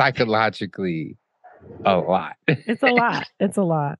psychologically 0.00 1.16
a 1.84 1.96
lot. 1.96 2.36
It's 2.46 2.82
a 2.82 2.88
lot. 2.88 3.26
It's 3.40 3.56
a 3.56 3.62
lot. 3.62 3.98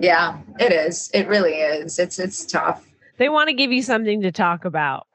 Yeah, 0.00 0.38
it 0.60 0.72
is. 0.72 1.10
It 1.12 1.26
really 1.28 1.54
is. 1.54 1.98
It's 1.98 2.18
it's 2.18 2.46
tough. 2.46 2.86
They 3.18 3.28
want 3.28 3.48
to 3.48 3.54
give 3.54 3.72
you 3.72 3.82
something 3.82 4.22
to 4.22 4.30
talk 4.30 4.64
about 4.64 5.06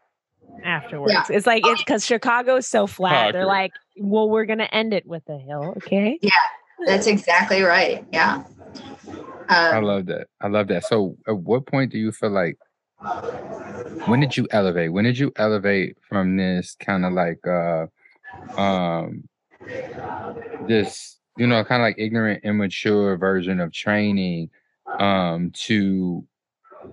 afterwards. 0.63 1.13
Yeah. 1.13 1.23
It's 1.29 1.47
like 1.47 1.63
oh, 1.65 1.71
it's 1.71 1.81
because 1.83 2.05
Chicago 2.05 2.57
is 2.57 2.67
so 2.67 2.85
flat. 2.87 3.31
They're 3.33 3.45
like, 3.45 3.71
well, 3.97 4.29
we're 4.29 4.45
gonna 4.45 4.69
end 4.71 4.93
it 4.93 5.05
with 5.05 5.23
a 5.29 5.37
hill, 5.37 5.73
okay? 5.77 6.19
Yeah, 6.21 6.31
that's 6.85 7.07
exactly 7.07 7.61
right. 7.61 8.05
Yeah. 8.11 8.43
I 9.49 9.79
Um, 9.79 9.85
love 9.85 10.07
that. 10.07 10.27
I 10.41 10.47
love 10.47 10.67
that. 10.69 10.85
So 10.85 11.17
at 11.27 11.37
what 11.37 11.65
point 11.67 11.91
do 11.91 11.99
you 11.99 12.11
feel 12.11 12.31
like 12.31 12.57
when 14.05 14.19
did 14.21 14.37
you 14.37 14.47
elevate? 14.51 14.93
When 14.93 15.05
did 15.05 15.17
you 15.19 15.31
elevate 15.37 15.97
from 16.09 16.37
this 16.37 16.75
kind 16.79 17.05
of 17.05 17.13
like 17.13 17.45
uh 17.47 17.87
um 18.57 19.23
this 20.67 21.19
you 21.37 21.47
know 21.47 21.63
kind 21.63 21.81
of 21.81 21.87
like 21.87 21.95
ignorant 21.99 22.43
immature 22.43 23.17
version 23.17 23.59
of 23.59 23.71
training 23.73 24.49
um 24.99 25.51
to 25.51 26.25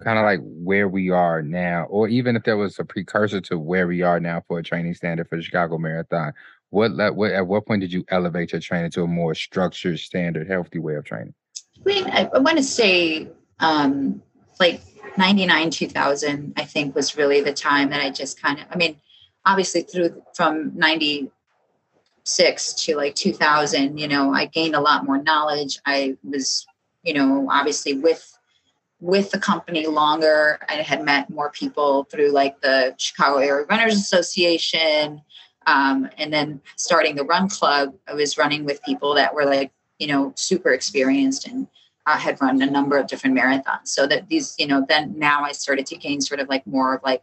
kind 0.04 0.18
of 0.18 0.24
like 0.24 0.40
where 0.42 0.88
we 0.88 1.10
are 1.10 1.42
now 1.42 1.84
or 1.84 2.08
even 2.08 2.36
if 2.36 2.44
there 2.44 2.56
was 2.56 2.78
a 2.78 2.84
precursor 2.84 3.40
to 3.40 3.58
where 3.58 3.86
we 3.88 4.02
are 4.02 4.20
now 4.20 4.42
for 4.48 4.58
a 4.60 4.62
training 4.62 4.94
standard 4.94 5.28
for 5.28 5.36
the 5.36 5.42
Chicago 5.42 5.78
Marathon 5.78 6.32
what, 6.70 6.92
what 7.16 7.32
at 7.32 7.46
what 7.46 7.66
point 7.66 7.80
did 7.82 7.92
you 7.92 8.04
elevate 8.08 8.52
your 8.52 8.60
training 8.60 8.90
to 8.92 9.02
a 9.04 9.06
more 9.08 9.34
structured 9.34 9.98
standard 10.00 10.48
healthy 10.48 10.78
way 10.80 10.96
of 10.96 11.04
training 11.04 11.34
I 11.80 11.88
mean, 11.88 12.04
I, 12.06 12.30
I 12.34 12.38
want 12.38 12.58
to 12.58 12.62
say 12.62 13.28
um, 13.58 14.22
like 14.58 14.80
99, 15.16 15.70
2000, 15.70 16.52
I 16.56 16.64
think 16.64 16.94
was 16.94 17.16
really 17.16 17.40
the 17.40 17.52
time 17.52 17.90
that 17.90 18.00
I 18.00 18.10
just 18.10 18.40
kind 18.40 18.58
of, 18.58 18.66
I 18.70 18.76
mean, 18.76 19.00
obviously 19.46 19.82
through 19.82 20.22
from 20.34 20.72
96 20.76 22.74
to 22.84 22.96
like 22.96 23.14
2000, 23.14 23.98
you 23.98 24.08
know, 24.08 24.32
I 24.32 24.46
gained 24.46 24.74
a 24.74 24.80
lot 24.80 25.04
more 25.04 25.22
knowledge. 25.22 25.78
I 25.86 26.16
was, 26.22 26.66
you 27.02 27.14
know, 27.14 27.48
obviously 27.50 27.94
with 27.94 28.26
with 29.00 29.30
the 29.30 29.38
company 29.38 29.86
longer. 29.86 30.58
I 30.68 30.74
had 30.74 31.04
met 31.04 31.30
more 31.30 31.50
people 31.50 32.04
through 32.04 32.32
like 32.32 32.60
the 32.60 32.94
Chicago 32.98 33.38
Area 33.38 33.66
Runners 33.68 33.96
Association. 33.96 35.22
Um, 35.66 36.08
and 36.18 36.32
then 36.32 36.60
starting 36.76 37.16
the 37.16 37.24
run 37.24 37.48
club, 37.48 37.94
I 38.06 38.14
was 38.14 38.36
running 38.38 38.64
with 38.64 38.82
people 38.82 39.14
that 39.14 39.34
were 39.34 39.44
like, 39.44 39.72
you 40.00 40.08
know, 40.08 40.32
super 40.36 40.70
experienced 40.70 41.46
and 41.46 41.68
uh, 42.06 42.16
had 42.16 42.40
run 42.40 42.60
a 42.62 42.70
number 42.70 42.96
of 42.96 43.06
different 43.06 43.38
marathons. 43.38 43.88
So 43.88 44.06
that 44.06 44.28
these, 44.28 44.56
you 44.58 44.66
know, 44.66 44.84
then 44.88 45.14
now 45.16 45.44
I 45.44 45.52
started 45.52 45.86
to 45.86 45.96
gain 45.96 46.20
sort 46.20 46.40
of 46.40 46.48
like 46.48 46.66
more 46.66 46.94
of 46.94 47.02
like, 47.04 47.22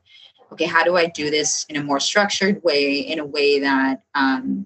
okay, 0.51 0.65
how 0.65 0.83
do 0.83 0.95
I 0.95 1.07
do 1.07 1.29
this 1.29 1.65
in 1.67 1.75
a 1.75 1.83
more 1.83 1.99
structured 1.99 2.63
way, 2.63 2.99
in 2.99 3.19
a 3.19 3.25
way 3.25 3.59
that 3.59 4.03
um, 4.15 4.65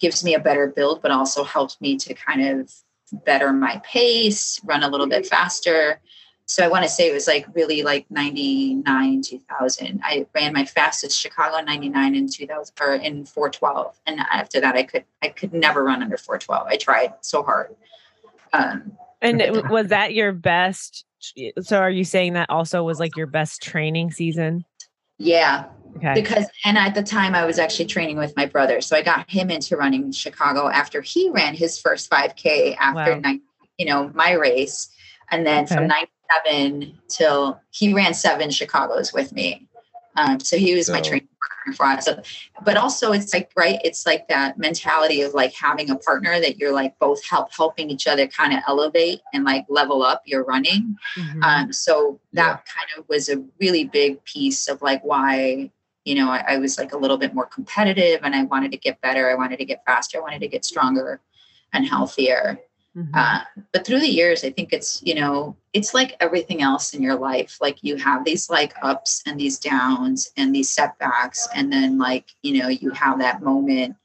gives 0.00 0.24
me 0.24 0.34
a 0.34 0.40
better 0.40 0.66
build, 0.66 1.02
but 1.02 1.12
also 1.12 1.44
helps 1.44 1.80
me 1.80 1.96
to 1.98 2.14
kind 2.14 2.42
of 2.48 2.72
better 3.24 3.52
my 3.52 3.80
pace, 3.84 4.58
run 4.64 4.82
a 4.82 4.88
little 4.88 5.06
bit 5.06 5.26
faster. 5.26 6.00
So 6.52 6.62
I 6.62 6.68
want 6.68 6.82
to 6.82 6.88
say 6.90 7.08
it 7.08 7.14
was 7.14 7.26
like 7.26 7.46
really 7.54 7.82
like 7.82 8.04
99, 8.10 9.22
2000. 9.22 10.00
I 10.04 10.26
ran 10.34 10.52
my 10.52 10.66
fastest 10.66 11.18
Chicago 11.18 11.64
99 11.64 12.14
in 12.14 12.28
2000 12.28 12.74
or 12.78 12.92
in 12.92 13.24
412. 13.24 13.98
And 14.06 14.20
after 14.30 14.60
that, 14.60 14.74
I 14.74 14.82
could, 14.82 15.04
I 15.22 15.28
could 15.28 15.54
never 15.54 15.82
run 15.82 16.02
under 16.02 16.18
412. 16.18 16.66
I 16.66 16.76
tried 16.76 17.14
so 17.22 17.42
hard. 17.42 17.74
Um, 18.52 18.92
And 19.22 19.40
it- 19.40 19.64
was 19.70 19.88
that 19.88 20.12
your 20.12 20.32
best? 20.32 21.06
So 21.62 21.78
are 21.78 21.88
you 21.90 22.04
saying 22.04 22.34
that 22.34 22.50
also 22.50 22.82
was 22.82 23.00
like 23.00 23.16
your 23.16 23.28
best 23.28 23.62
training 23.62 24.10
season? 24.10 24.66
yeah, 25.16 25.66
Okay. 25.96 26.14
because 26.14 26.44
and 26.66 26.76
at 26.76 26.94
the 26.94 27.02
time 27.02 27.34
I 27.34 27.46
was 27.46 27.58
actually 27.58 27.86
training 27.86 28.18
with 28.18 28.34
my 28.36 28.44
brother, 28.44 28.82
so 28.82 28.94
I 28.94 29.00
got 29.02 29.30
him 29.30 29.50
into 29.50 29.76
running 29.78 30.12
Chicago 30.12 30.68
after 30.68 31.00
he 31.00 31.30
ran 31.30 31.54
his 31.54 31.78
first 31.80 32.10
5K 32.10 32.76
after 32.76 33.14
Wow. 33.14 33.20
nine, 33.20 33.40
you 33.78 33.86
know 33.86 34.10
my 34.14 34.32
race, 34.32 34.90
and 35.30 35.46
then 35.46 35.64
Okay. 35.64 35.74
from 35.76 35.86
97 36.44 36.98
till 37.08 37.60
he 37.70 37.92
ran 37.94 38.14
seven 38.14 38.50
Chicago's 38.50 39.12
with 39.12 39.32
me. 39.32 39.68
Um, 40.16 40.40
so 40.40 40.58
he 40.58 40.74
was 40.74 40.90
my 40.90 41.00
training 41.00 41.28
partner 41.40 41.74
for 41.74 41.86
us. 41.86 42.04
So, 42.04 42.20
but 42.64 42.76
also 42.76 43.12
it's 43.12 43.32
like 43.32 43.50
right, 43.56 43.78
it's 43.82 44.04
like 44.04 44.28
that 44.28 44.58
mentality 44.58 45.22
of 45.22 45.32
like 45.32 45.54
having 45.54 45.88
a 45.88 45.96
partner 45.96 46.38
that 46.38 46.58
you're 46.58 46.72
like 46.72 46.98
both 46.98 47.24
help 47.24 47.48
helping 47.54 47.88
each 47.90 48.06
other 48.06 48.26
kind 48.26 48.52
of 48.52 48.60
elevate 48.68 49.22
and 49.32 49.44
like 49.44 49.64
level 49.70 50.02
up 50.02 50.22
your 50.26 50.44
running. 50.44 50.96
Mhm. 51.16 51.42
Um, 51.42 51.72
so 51.72 52.20
that 52.34 52.62
Yeah. 52.66 52.72
kind 52.74 52.88
of 52.98 53.08
was 53.08 53.30
a 53.30 53.42
really 53.58 53.84
big 53.84 54.22
piece 54.24 54.68
of 54.68 54.82
like 54.82 55.02
why, 55.02 55.70
you 56.04 56.14
know, 56.14 56.30
I, 56.30 56.44
I 56.46 56.58
was 56.58 56.76
like 56.76 56.92
a 56.92 56.98
little 56.98 57.16
bit 57.16 57.34
more 57.34 57.46
competitive 57.46 58.20
and 58.22 58.34
I 58.34 58.42
wanted 58.42 58.70
to 58.72 58.78
get 58.78 59.00
better. 59.00 59.30
I 59.30 59.34
wanted 59.34 59.58
to 59.60 59.64
get 59.64 59.82
faster. 59.86 60.18
I 60.18 60.20
wanted 60.20 60.40
to 60.40 60.48
get 60.48 60.64
stronger 60.64 61.20
and 61.72 61.86
healthier. 61.86 62.60
Mhm. 62.96 63.10
Uh, 63.14 63.40
but 63.72 63.86
through 63.86 64.00
the 64.00 64.08
years, 64.08 64.44
I 64.44 64.50
think 64.50 64.72
it's, 64.72 65.02
you 65.02 65.14
know, 65.14 65.56
it's 65.72 65.94
like 65.94 66.16
everything 66.20 66.60
else 66.60 66.92
in 66.92 67.02
your 67.02 67.14
life. 67.14 67.58
Like 67.60 67.78
you 67.82 67.96
have 67.96 68.24
these 68.24 68.50
like 68.50 68.74
ups 68.82 69.22
and 69.26 69.40
these 69.40 69.58
downs 69.58 70.30
and 70.36 70.54
these 70.54 70.70
setbacks. 70.70 71.48
And 71.54 71.72
then 71.72 71.98
like, 71.98 72.32
you 72.42 72.58
know, 72.58 72.68
you 72.68 72.90
have 72.90 73.18
that 73.20 73.42
moment. 73.42 73.96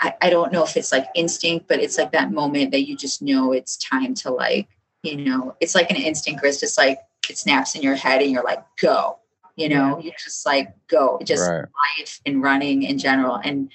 I, 0.00 0.14
I 0.20 0.30
don't 0.30 0.52
know 0.52 0.62
if 0.62 0.76
it's 0.76 0.92
like 0.92 1.08
instinct, 1.14 1.66
but 1.66 1.80
it's 1.80 1.98
like 1.98 2.12
that 2.12 2.30
moment 2.30 2.70
that 2.70 2.86
you 2.86 2.96
just 2.96 3.20
know 3.20 3.52
it's 3.52 3.76
time 3.76 4.14
to 4.14 4.30
like, 4.30 4.68
you 5.02 5.16
know, 5.16 5.56
it's 5.60 5.74
like 5.74 5.90
an 5.90 5.96
instinct 5.96 6.42
where 6.42 6.50
it's 6.50 6.60
just 6.60 6.78
like 6.78 7.00
it 7.28 7.36
snaps 7.36 7.74
in 7.74 7.82
your 7.82 7.96
head 7.96 8.22
and 8.22 8.30
you're 8.30 8.44
like, 8.44 8.64
go, 8.80 9.18
you 9.56 9.68
know, 9.68 9.98
you 9.98 10.12
just 10.22 10.46
like 10.46 10.72
go. 10.86 11.18
Just 11.24 11.48
right 11.50 11.66
life 11.98 12.20
and 12.26 12.42
running 12.42 12.84
in 12.84 12.98
general. 12.98 13.36
And 13.36 13.70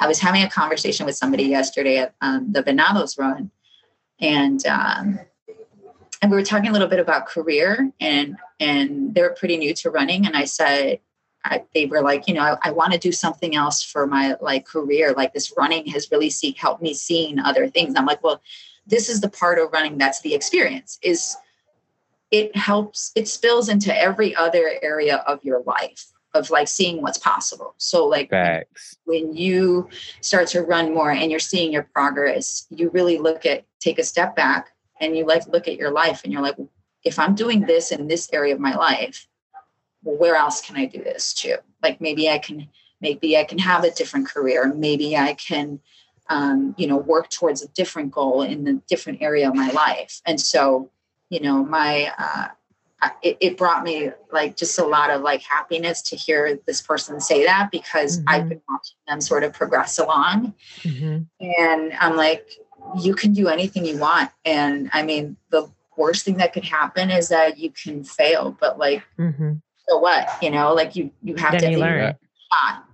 I 0.00 0.06
was 0.06 0.18
having 0.18 0.42
a 0.42 0.50
conversation 0.50 1.06
with 1.06 1.16
somebody 1.16 1.44
yesterday 1.44 1.98
at 1.98 2.14
um, 2.20 2.52
the 2.52 2.62
Venados 2.62 3.18
run, 3.18 3.50
and 4.20 4.64
um, 4.66 5.20
and 6.22 6.30
we 6.30 6.36
were 6.36 6.44
talking 6.44 6.70
a 6.70 6.72
little 6.72 6.88
bit 6.88 7.00
about 7.00 7.26
career, 7.26 7.90
and 8.00 8.36
and 8.58 9.14
they 9.14 9.22
were 9.22 9.34
pretty 9.38 9.56
new 9.56 9.74
to 9.74 9.90
running, 9.90 10.26
and 10.26 10.36
I 10.36 10.44
said. 10.44 11.00
I, 11.42 11.64
they 11.72 11.86
were 11.86 12.02
like, 12.02 12.28
you 12.28 12.34
know, 12.34 12.42
I, 12.42 12.58
I 12.64 12.70
want 12.70 12.92
to 12.92 12.98
do 12.98 13.12
something 13.12 13.56
else 13.56 13.82
for 13.82 14.06
my 14.06 14.36
like 14.42 14.66
career. 14.66 15.14
Like 15.16 15.32
this 15.32 15.54
running 15.56 15.86
has 15.86 16.10
really 16.12 16.28
see, 16.28 16.52
helped 16.52 16.82
me 16.82 16.92
seeing 16.92 17.38
other 17.38 17.66
things. 17.66 17.88
And 17.88 17.96
I'm 17.96 18.04
like, 18.04 18.22
well, 18.22 18.42
this 18.86 19.08
is 19.08 19.22
the 19.22 19.30
part 19.30 19.58
of 19.58 19.72
running 19.72 19.96
that's 19.96 20.20
the 20.20 20.34
experience. 20.34 20.98
Is 21.00 21.38
it 22.30 22.54
helps? 22.54 23.10
It 23.16 23.26
spills 23.26 23.70
into 23.70 23.98
every 23.98 24.36
other 24.36 24.72
area 24.82 25.24
of 25.26 25.42
your 25.42 25.62
life 25.62 26.12
of 26.34 26.50
like 26.50 26.68
seeing 26.68 27.02
what's 27.02 27.18
possible. 27.18 27.74
So 27.78 28.06
like 28.06 28.30
facts 28.30 28.96
when 29.04 29.34
you 29.34 29.88
start 30.20 30.48
to 30.48 30.62
run 30.62 30.94
more 30.94 31.10
and 31.10 31.30
you're 31.30 31.40
seeing 31.40 31.72
your 31.72 31.82
progress, 31.82 32.66
you 32.70 32.90
really 32.90 33.18
look 33.18 33.44
at 33.46 33.64
take 33.80 33.98
a 33.98 34.04
step 34.04 34.36
back 34.36 34.70
and 35.00 35.16
you 35.16 35.26
like 35.26 35.46
look 35.48 35.66
at 35.66 35.76
your 35.76 35.90
life 35.90 36.22
and 36.22 36.32
you're 36.32 36.42
like, 36.42 36.56
if 37.04 37.18
I'm 37.18 37.34
doing 37.34 37.62
this 37.62 37.90
in 37.90 38.06
this 38.06 38.28
area 38.32 38.54
of 38.54 38.60
my 38.60 38.74
life, 38.74 39.26
where 40.02 40.36
else 40.36 40.60
can 40.60 40.76
I 40.76 40.86
do 40.86 41.02
this 41.02 41.34
too? 41.34 41.56
Like 41.82 42.00
maybe 42.00 42.28
I 42.30 42.38
can 42.38 42.68
maybe 43.00 43.36
I 43.36 43.44
can 43.44 43.58
have 43.58 43.84
a 43.84 43.90
different 43.90 44.28
career. 44.28 44.72
Maybe 44.72 45.16
I 45.16 45.34
can 45.34 45.80
um, 46.28 46.74
you 46.78 46.86
know 46.86 46.96
work 46.96 47.28
towards 47.30 47.62
a 47.62 47.68
different 47.68 48.12
goal 48.12 48.42
in 48.42 48.66
a 48.68 48.74
different 48.88 49.20
area 49.20 49.48
of 49.48 49.54
my 49.54 49.70
life. 49.70 50.20
And 50.26 50.40
so, 50.40 50.90
you 51.28 51.40
know, 51.40 51.64
my 51.64 52.12
uh 52.18 52.48
it, 53.22 53.36
it 53.40 53.56
brought 53.56 53.82
me 53.82 54.10
like 54.32 54.56
just 54.56 54.78
a 54.78 54.84
lot 54.84 55.10
of 55.10 55.22
like 55.22 55.42
happiness 55.42 56.02
to 56.02 56.16
hear 56.16 56.58
this 56.66 56.82
person 56.82 57.20
say 57.20 57.44
that 57.44 57.70
because 57.70 58.20
I've 58.26 58.44
Mhm. 58.44 58.48
been 58.50 58.62
watching 58.68 58.96
them 59.08 59.20
sort 59.20 59.42
of 59.44 59.52
progress 59.52 59.98
along 59.98 60.54
Mhm. 60.82 61.26
and 61.40 61.92
I'm 61.98 62.16
like, 62.16 62.48
you 63.00 63.14
can 63.14 63.32
do 63.32 63.48
anything 63.48 63.84
you 63.84 63.98
want. 63.98 64.30
And 64.44 64.90
I 64.92 65.02
mean, 65.02 65.36
the 65.50 65.70
worst 65.96 66.24
thing 66.24 66.36
that 66.38 66.52
could 66.52 66.64
happen 66.64 67.10
is 67.10 67.28
that 67.28 67.58
you 67.58 67.70
can 67.70 68.04
fail, 68.04 68.56
but 68.60 68.78
like, 68.78 69.02
Mhm. 69.18 69.60
so 69.88 69.98
what? 69.98 70.28
You 70.42 70.50
know, 70.50 70.72
like 70.74 70.96
you 70.96 71.10
you 71.22 71.36
have 71.36 71.52
Then 71.52 71.62
to 71.62 71.70
you 71.70 71.78
learn. 71.78 72.16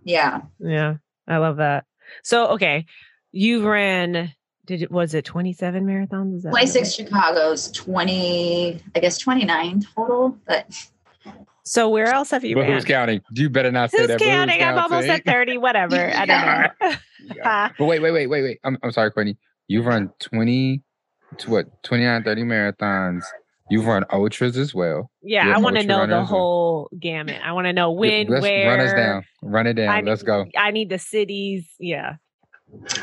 Yeah. 0.05 0.41
Yeah, 0.61 0.97
I 1.27 1.39
love 1.39 1.57
that. 1.57 1.85
So 2.23 2.49
okay, 2.51 2.87
you 3.33 3.69
ran. 3.69 4.33
Did 4.67 4.83
it 4.83 4.91
was 4.91 5.14
it 5.14 5.25
twenty 5.25 5.53
seven 5.53 5.87
marathons? 5.87 6.37
Is 6.37 6.43
that 6.43 6.53
what 6.53 6.62
it 6.62 6.67
26 6.73 6.81
was? 6.87 6.95
Chicago's 6.95 7.71
20, 7.73 8.81
I 8.95 9.01
guess 9.01 9.19
29 9.19 9.83
total, 9.95 10.37
but 10.47 10.67
So 11.62 11.89
where 11.89 12.07
else 12.09 12.31
have 12.31 12.45
you 12.45 12.55
But 12.57 12.62
ran? 12.62 12.73
who's 12.73 12.85
counting? 12.85 13.21
You 13.33 13.49
better 13.51 13.71
not 13.73 13.91
say 13.91 13.99
Who's 13.99 14.09
that. 14.09 14.19
but 14.19 14.25
counting? 14.25 14.62
I'm 14.62 14.79
almost 14.79 15.09
at 15.09 15.25
30, 15.25 15.59
whatever. 15.67 16.11
I 16.14 16.27
don't 16.27 16.47
know. 16.47 16.97
Yeah. 17.37 17.71
But 17.79 17.85
wait, 17.87 18.01
wait, 18.01 18.12
wait, 18.12 18.27
wait, 18.29 18.43
wait. 18.43 18.61
I'm, 18.64 18.79
I'm 18.83 18.93
sorry, 18.93 19.11
Courtney. 19.11 19.37
You've 19.69 19.87
run 19.87 20.11
20 20.21 20.83
to 21.39 21.51
what 21.51 21.83
29, 21.83 22.23
30 22.23 22.43
marathons. 22.43 23.23
You've 23.69 23.87
run 23.87 24.05
ultras 24.12 24.57
as 24.57 24.73
well. 24.73 25.11
yeah, 25.23 25.47
You're 25.47 25.57
I 25.57 25.59
want 25.59 25.75
to 25.77 25.83
know 25.83 25.99
the 25.99 26.03
as 26.05 26.09
well. 26.11 26.25
whole 26.25 26.91
gamut. 27.01 27.41
I 27.45 27.51
want 27.53 27.67
to 27.67 27.73
know 27.73 27.91
when, 27.91 28.29
Let's 28.29 28.43
where. 28.43 28.69
run 28.69 28.79
us 28.79 28.93
down. 28.93 29.25
Run 29.43 29.67
it 29.67 29.75
down. 29.75 29.89
I 29.89 30.01
Let's 30.03 30.23
need- 30.23 30.27
go. 30.27 30.47
I 30.57 30.71
need 30.71 30.89
the 30.89 31.01
cities. 31.01 31.67
Yeah. 31.81 32.14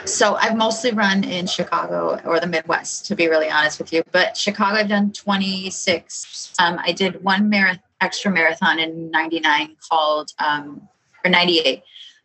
So 0.06 0.36
I've 0.36 0.56
mostly 0.56 0.92
run 0.92 1.24
in 1.24 1.48
Chicago 1.48 2.20
or 2.26 2.40
the 2.40 2.48
Midwest, 2.48 3.06
to 3.08 3.16
be 3.16 3.28
really 3.28 3.50
honest 3.50 3.80
with 3.80 3.94
you. 3.94 4.04
But 4.12 4.38
Chicago, 4.38 4.78
I've 4.78 4.90
done 4.90 5.12
26. 5.12 6.54
Um, 6.60 6.80
I 6.84 6.92
did 6.92 7.24
one 7.24 7.52
extra 8.02 8.32
marathon 8.32 8.80
in 8.80 9.12
99 9.12 9.78
called, 9.90 10.32
um, 10.40 10.88
or 11.24 11.32
98, 11.32 11.84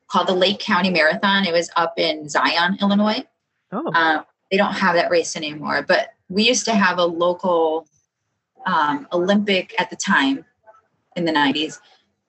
called 0.08 0.28
the 0.28 0.34
Lake 0.34 0.58
County 0.58 0.90
Marathon. 0.90 1.44
It 1.46 1.52
was 1.52 1.70
up 1.76 1.94
in 1.98 2.28
Zion, 2.28 2.78
Illinois. 2.80 3.24
Oh, 3.72 3.92
Um, 3.94 4.24
they 4.50 4.56
don't 4.56 4.72
have 4.72 4.94
that 4.94 5.10
race 5.10 5.36
anymore, 5.36 5.84
but 5.86 6.14
we 6.28 6.44
used 6.44 6.64
to 6.64 6.74
have 6.74 6.98
a 6.98 7.04
local 7.04 7.86
um, 8.66 9.06
Olympic 9.12 9.74
at 9.80 9.90
the 9.90 9.96
time 9.96 10.44
in 11.16 11.24
the 11.24 11.32
90s, 11.32 11.78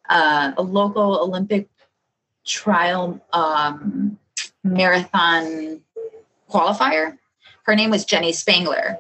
uh, 0.09 0.51
a 0.57 0.61
local 0.61 1.20
Olympic 1.20 1.70
trial 2.45 3.24
um, 3.34 4.17
marathon 4.70 5.82
qualifier. 6.49 7.17
Her 7.63 7.76
name 7.76 7.89
was 7.89 8.05
Jenny 8.05 8.32
Spangler. 8.32 8.97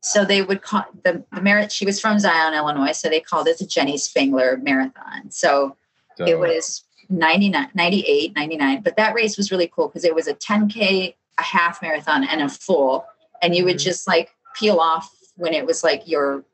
So 0.00 0.24
they 0.24 0.42
would 0.42 0.62
call 0.62 0.84
the, 1.04 1.24
the 1.32 1.40
merit, 1.40 1.70
she 1.70 1.84
was 1.86 2.00
from 2.00 2.18
Zion, 2.18 2.54
Illinois. 2.54 2.92
So 2.92 3.08
they 3.08 3.20
called 3.20 3.46
it 3.46 3.58
the 3.58 3.66
Jenny 3.66 3.96
Spangler 3.96 4.56
Marathon. 4.56 5.30
So 5.30 5.76
it 6.18 6.38
was 6.38 6.84
99 7.08 7.68
98 7.74 8.34
99 8.36 8.82
but 8.82 8.96
that 8.96 9.12
race 9.14 9.36
was 9.36 9.50
really 9.50 9.66
cool 9.66 9.88
because 9.88 10.04
it 10.04 10.14
was 10.14 10.28
a 10.28 10.34
10k 10.34 11.14
a 11.38 11.42
half 11.42 11.82
marathon 11.82 12.22
and 12.24 12.40
a 12.42 12.48
full 12.48 13.04
and 13.42 13.56
you 13.56 13.64
would 13.64 13.76
Mhm. 13.76 13.84
just 13.84 14.06
like 14.06 14.30
peel 14.54 14.78
off 14.78 15.10
when 15.36 15.52
it 15.52 15.66
was 15.66 15.82
like 15.82 16.06
your 16.06 16.44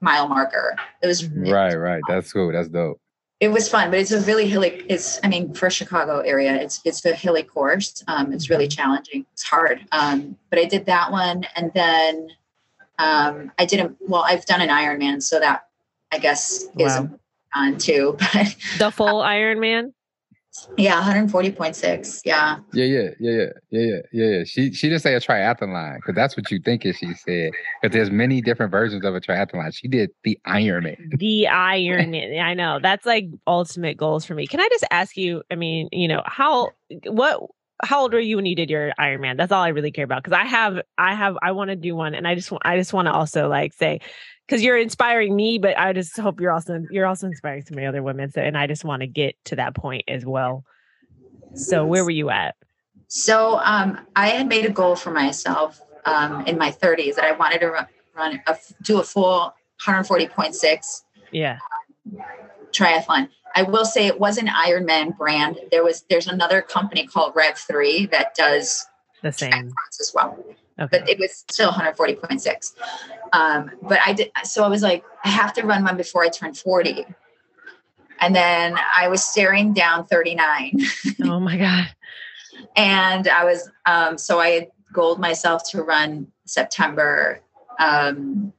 mile 0.00 0.26
marker 0.26 0.74
it 1.02 1.06
was 1.06 1.26
right, 1.28 1.74
right. 1.74 2.02
That's 2.08 2.32
cool. 2.32 2.50
That's 2.50 2.68
dope. 2.68 3.00
It 3.40 3.48
was 3.48 3.68
fun 3.68 3.90
but 3.90 3.98
it's 3.98 4.12
a 4.12 4.20
really 4.20 4.46
hilly 4.46 4.84
it's 4.88 5.18
i 5.24 5.28
mean 5.28 5.52
for 5.54 5.70
chicago 5.70 6.20
area 6.20 6.54
it's 6.54 6.80
it's 6.84 7.04
a 7.04 7.14
hilly 7.14 7.42
course 7.42 8.04
um 8.06 8.32
it's 8.32 8.50
really 8.50 8.68
challenging 8.68 9.24
it's 9.32 9.42
hard 9.42 9.84
um 9.92 10.36
but 10.50 10.58
i 10.58 10.64
did 10.64 10.86
that 10.86 11.10
one 11.10 11.44
and 11.56 11.72
then 11.74 12.28
um 12.98 13.50
i 13.58 13.64
did 13.64 13.80
a 13.80 13.92
well 14.00 14.22
i've 14.22 14.44
done 14.46 14.60
an 14.60 14.68
ironman 14.68 15.22
so 15.22 15.40
that 15.40 15.66
i 16.12 16.18
guess 16.18 16.64
is 16.78 16.96
Wow. 16.96 17.10
on 17.54 17.78
too 17.78 18.16
but 18.34 18.54
the 18.78 18.90
full 18.90 19.20
Ironman. 19.22 19.92
Yeah 20.76 21.02
140.6 21.02 22.22
yeah 22.24 22.58
Yeah, 22.72 22.84
yeah, 22.84 23.08
yeah, 23.18 23.30
yeah, 23.30 23.46
yeah, 23.70 23.80
yeah, 23.80 24.00
yeah, 24.12 24.24
yeah. 24.38 24.44
She 24.44 24.72
she 24.72 24.88
didn't 24.88 25.02
say 25.02 25.14
a 25.14 25.20
triathlon 25.20 25.72
line 25.72 25.96
because 25.96 26.14
that's 26.14 26.36
what 26.36 26.50
you 26.50 26.58
think 26.58 26.84
it. 26.84 26.96
She 26.96 27.12
said 27.14 27.52
because 27.82 27.94
there's 27.94 28.10
many 28.10 28.40
different 28.40 28.70
versions 28.70 29.04
of 29.04 29.14
a 29.14 29.20
triathlon. 29.20 29.74
She 29.74 29.88
did 29.88 30.10
the 30.24 30.38
Ironman. 30.46 31.18
The 31.18 31.48
Iron. 31.48 32.14
I 32.14 32.54
know 32.54 32.78
that's 32.82 33.06
like 33.06 33.26
ultimate 33.46 33.96
goals 33.96 34.24
for 34.24 34.34
me. 34.34 34.46
Can 34.46 34.60
I 34.60 34.68
just 34.70 34.84
ask 34.90 35.16
you? 35.16 35.42
I 35.50 35.54
mean, 35.54 35.88
you 35.92 36.08
know, 36.08 36.22
how 36.26 36.70
what 37.06 37.42
how 37.82 38.02
old 38.02 38.12
were 38.12 38.20
you 38.20 38.36
when 38.36 38.46
you 38.46 38.54
did 38.54 38.70
your 38.70 38.92
Iron 38.98 39.20
Man? 39.20 39.36
That's 39.36 39.52
all 39.52 39.62
I 39.62 39.68
really 39.68 39.90
care 39.90 40.04
about 40.04 40.22
because 40.22 40.38
I 40.38 40.44
have 40.44 40.80
I 40.98 41.14
have 41.14 41.36
I 41.42 41.52
want 41.52 41.70
to 41.70 41.76
do 41.76 41.94
one, 41.94 42.14
and 42.14 42.26
I 42.26 42.34
just 42.34 42.50
want 42.50 42.62
I 42.64 42.76
just 42.76 42.92
want 42.92 43.06
to 43.06 43.12
also 43.12 43.48
like 43.48 43.72
say 43.72 44.00
because 44.46 44.62
you're 44.62 44.78
inspiring 44.78 45.34
me, 45.34 45.58
but 45.58 45.78
I 45.78 45.92
just 45.92 46.18
hope 46.18 46.40
you're 46.40 46.52
also 46.52 46.84
you're 46.90 47.06
also 47.06 47.26
inspiring 47.26 47.62
so 47.62 47.74
many 47.74 47.86
other 47.86 48.02
women. 48.02 48.30
So, 48.30 48.40
and 48.40 48.56
I 48.56 48.66
just 48.66 48.84
want 48.84 49.00
to 49.00 49.06
get 49.06 49.36
to 49.46 49.56
that 49.56 49.74
point 49.74 50.04
as 50.08 50.24
well. 50.24 50.64
So, 51.54 51.84
where 51.84 52.04
were 52.04 52.10
you 52.10 52.30
at? 52.30 52.54
So 53.08 53.58
um, 53.64 53.98
I 54.14 54.28
had 54.28 54.48
made 54.48 54.64
a 54.66 54.70
goal 54.70 54.94
for 54.94 55.10
myself 55.10 55.80
um, 56.04 56.46
in 56.46 56.56
my 56.56 56.70
30s 56.70 57.16
that 57.16 57.24
I 57.24 57.32
wanted 57.32 57.58
to 57.58 57.70
run, 57.70 57.86
run 58.16 58.40
a, 58.46 58.56
do 58.82 59.00
a 59.00 59.02
full 59.02 59.52
140.6 59.84 61.02
Yeah. 61.32 61.58
Triathlon. 62.72 63.28
I 63.54 63.62
will 63.62 63.84
say 63.84 64.06
it 64.06 64.20
was 64.20 64.38
an 64.38 64.46
Ironman 64.46 65.16
brand. 65.18 65.58
There 65.70 65.82
was 65.84 66.04
there's 66.08 66.26
another 66.28 66.62
company 66.62 67.06
called 67.06 67.34
Rev 67.34 67.56
Three 67.58 68.06
that 68.06 68.34
does 68.34 68.86
The 69.22 69.32
same. 69.32 69.72
as 70.00 70.12
well, 70.14 70.38
Okay. 70.78 70.98
but 71.00 71.08
it 71.08 71.18
was 71.18 71.44
still 71.50 71.70
140.6. 71.72 72.74
Um, 73.32 73.70
but 73.82 73.98
I 74.06 74.12
did 74.12 74.30
so 74.44 74.64
I 74.64 74.68
was 74.68 74.82
like 74.82 75.04
I 75.24 75.28
have 75.28 75.52
to 75.54 75.62
run 75.66 75.84
one 75.84 75.96
before 75.96 76.22
I 76.24 76.28
turn 76.28 76.54
40. 76.54 77.04
And 78.20 78.36
then 78.36 78.76
I 78.96 79.08
was 79.08 79.24
staring 79.24 79.72
down 79.72 80.06
39. 80.06 80.78
oh 81.24 81.40
my 81.40 81.56
God. 81.56 81.88
and 82.76 83.26
I 83.28 83.44
was 83.44 83.70
um, 83.86 84.16
so 84.18 84.38
I 84.38 84.48
had 84.50 84.68
goaled 84.92 85.18
myself 85.20 85.68
to 85.70 85.82
run 85.82 86.28
September 86.44 87.40
um, 87.78 88.52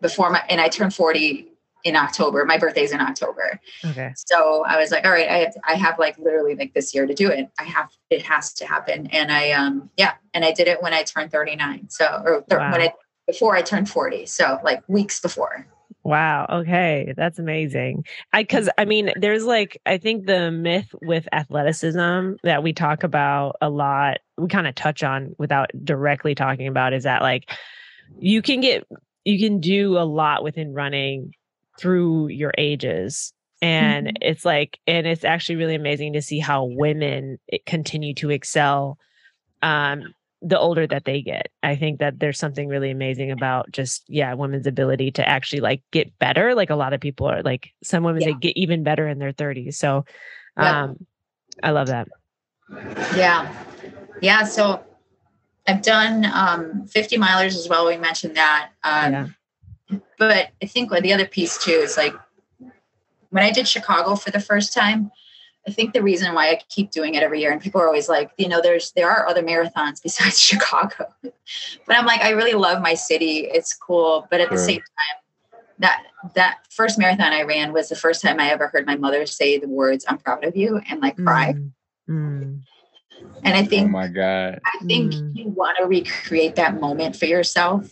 before 0.00 0.30
my 0.30 0.42
and 0.48 0.60
I 0.60 0.68
turned 0.68 0.94
40 0.94 1.48
in 1.84 1.96
October. 1.96 2.44
My 2.46 2.58
birthday's 2.58 2.92
in 2.92 3.00
October. 3.00 3.60
Okay. 3.84 4.12
So 4.26 4.64
I 4.64 4.78
was 4.78 4.90
like, 4.90 5.04
all 5.04 5.12
right, 5.12 5.28
I 5.28 5.38
have 5.38 5.54
I 5.68 5.74
have 5.74 5.98
like 5.98 6.18
literally 6.18 6.54
like 6.54 6.72
this 6.74 6.94
year 6.94 7.06
to 7.06 7.14
do 7.14 7.28
it. 7.30 7.48
I 7.58 7.64
have 7.64 7.90
it 8.10 8.22
has 8.22 8.54
to 8.54 8.66
happen. 8.66 9.06
And 9.08 9.30
I 9.30 9.52
um 9.52 9.90
yeah, 9.96 10.14
and 10.32 10.44
I 10.44 10.52
did 10.52 10.66
it 10.66 10.82
when 10.82 10.94
I 10.94 11.02
turned 11.02 11.30
39. 11.30 11.90
So 11.90 12.06
or 12.24 12.44
th- 12.48 12.58
Wow. 12.58 12.72
when 12.72 12.80
I 12.80 12.92
before 13.26 13.54
I 13.54 13.62
turned 13.62 13.88
40. 13.88 14.26
So 14.26 14.58
like 14.64 14.82
weeks 14.88 15.20
before. 15.20 15.66
Wow. 16.02 16.46
Okay. 16.50 17.14
That's 17.16 17.38
amazing. 17.38 18.04
I, 18.30 18.44
cause 18.44 18.68
I 18.76 18.84
mean, 18.84 19.10
there's 19.16 19.44
like, 19.46 19.80
I 19.86 19.96
think 19.96 20.26
the 20.26 20.50
myth 20.50 20.94
with 21.00 21.26
athleticism 21.32 22.32
that 22.42 22.62
we 22.62 22.74
talk 22.74 23.04
about 23.04 23.56
a 23.62 23.70
lot, 23.70 24.18
we 24.36 24.48
kind 24.48 24.66
of 24.66 24.74
touch 24.74 25.02
on 25.02 25.34
without 25.38 25.70
directly 25.82 26.34
talking 26.34 26.66
about 26.68 26.92
is 26.92 27.04
that 27.04 27.22
like 27.22 27.50
you 28.18 28.42
can 28.42 28.60
get, 28.60 28.86
you 29.24 29.38
can 29.38 29.60
do 29.60 29.96
a 29.96 30.04
lot 30.04 30.44
within 30.44 30.74
running 30.74 31.32
through 31.78 32.28
your 32.28 32.52
ages. 32.58 33.32
And 33.62 34.08
Mhm. 34.08 34.16
it's 34.20 34.44
like, 34.44 34.78
and 34.86 35.06
it's 35.06 35.24
actually 35.24 35.56
really 35.56 35.74
amazing 35.74 36.12
to 36.14 36.22
see 36.22 36.38
how 36.38 36.64
women 36.64 37.38
eh, 37.52 37.58
continue 37.66 38.14
to 38.14 38.30
excel 38.30 38.98
um, 39.62 40.12
the 40.42 40.58
older 40.58 40.86
that 40.86 41.06
they 41.06 41.22
get. 41.22 41.48
I 41.62 41.74
think 41.74 42.00
that 42.00 42.18
there's 42.18 42.38
something 42.38 42.68
really 42.68 42.90
amazing 42.90 43.30
about 43.30 43.70
just 43.72 44.04
yeah, 44.08 44.34
women's 44.34 44.66
ability 44.66 45.10
to 45.12 45.26
actually 45.26 45.60
like 45.60 45.82
get 45.90 46.18
better. 46.18 46.54
Like 46.54 46.68
a 46.68 46.76
lot 46.76 46.92
of 46.92 47.00
people 47.00 47.26
are 47.26 47.42
like 47.42 47.70
some 47.82 48.04
women 48.04 48.20
Yeah. 48.20 48.28
they 48.28 48.34
get 48.34 48.56
even 48.56 48.82
better 48.82 49.08
in 49.08 49.18
their 49.18 49.32
30s. 49.32 49.78
So 49.78 50.04
Yeah. 50.60 50.84
um 50.84 51.06
I 51.62 51.70
love 51.70 51.86
that. 51.86 52.08
Yeah. 53.16 53.50
Yeah. 54.20 54.44
So 54.44 54.84
I've 55.66 55.80
done 55.82 56.26
um, 56.26 56.86
50 56.88 57.16
milers 57.16 57.56
as 57.56 57.68
well. 57.68 57.86
We 57.86 57.96
mentioned 57.96 58.36
that. 58.36 58.70
Um, 58.82 59.12
Yeah. 59.12 59.26
But 60.18 60.50
I 60.62 60.66
think 60.66 60.90
the 60.90 61.12
other 61.12 61.26
piece 61.26 61.62
too 61.62 61.70
is 61.72 61.96
like 61.96 62.14
when 63.30 63.42
I 63.44 63.50
did 63.50 63.66
Chicago 63.68 64.14
for 64.14 64.30
the 64.30 64.40
first 64.40 64.72
time, 64.72 65.10
I 65.66 65.72
think 65.72 65.92
the 65.92 66.02
reason 66.02 66.34
why 66.34 66.50
I 66.50 66.60
keep 66.68 66.90
doing 66.90 67.14
it 67.14 67.22
every 67.22 67.40
year, 67.40 67.50
and 67.50 67.60
people 67.60 67.80
are 67.80 67.86
always 67.86 68.08
like, 68.08 68.30
you 68.36 68.48
know, 68.48 68.60
there's 68.62 68.92
there 68.92 69.10
are 69.10 69.26
other 69.26 69.42
marathons 69.42 70.00
besides 70.02 70.40
Chicago, 70.40 71.06
but 71.22 71.96
I'm 71.96 72.06
like, 72.06 72.20
I 72.20 72.30
really 72.30 72.52
love 72.52 72.82
my 72.82 72.94
city. 72.94 73.40
It's 73.40 73.74
cool, 73.74 74.26
but 74.30 74.40
at 74.40 74.50
the 74.50 74.58
same 74.58 74.78
time, 74.78 75.60
that 75.78 76.04
that 76.34 76.58
first 76.70 76.98
marathon 76.98 77.32
I 77.32 77.42
ran 77.42 77.72
was 77.72 77.88
the 77.88 77.96
first 77.96 78.22
time 78.22 78.38
I 78.38 78.50
ever 78.50 78.68
heard 78.68 78.86
my 78.86 78.96
mother 78.96 79.26
say 79.26 79.58
the 79.58 79.68
words 79.68 80.04
"I'm 80.08 80.18
proud 80.18 80.44
of 80.44 80.56
you" 80.56 80.80
and 80.88 81.00
like 81.00 81.16
cry. 81.16 81.54
Mm, 81.54 81.72
mm, 82.08 82.60
And 83.42 83.54
I 83.56 83.64
think, 83.64 83.86
Oh 83.88 83.92
my 83.92 84.08
God. 84.08 84.60
I 84.64 84.84
think 84.84 85.14
Mm. 85.14 85.34
you 85.34 85.48
want 85.48 85.78
to 85.78 85.86
recreate 85.86 86.54
that 86.56 86.80
moment 86.80 87.16
for 87.16 87.26
yourself 87.26 87.90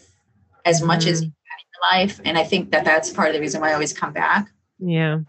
as 0.65 0.81
much 0.83 1.07
as 1.07 1.23
Mhm. 1.23 1.25
you 1.25 1.33
your 1.42 1.42
life. 1.91 2.21
And 2.25 2.39
I 2.39 2.45
think 2.45 2.71
that 2.73 2.85
that's 2.85 3.11
part 3.11 3.29
of 3.29 3.35
the 3.35 3.41
reason 3.41 3.61
why 3.61 3.71
I 3.71 3.75
always 3.75 3.93
come 3.93 4.13
back. 4.13 4.51
yeah. 4.79 5.21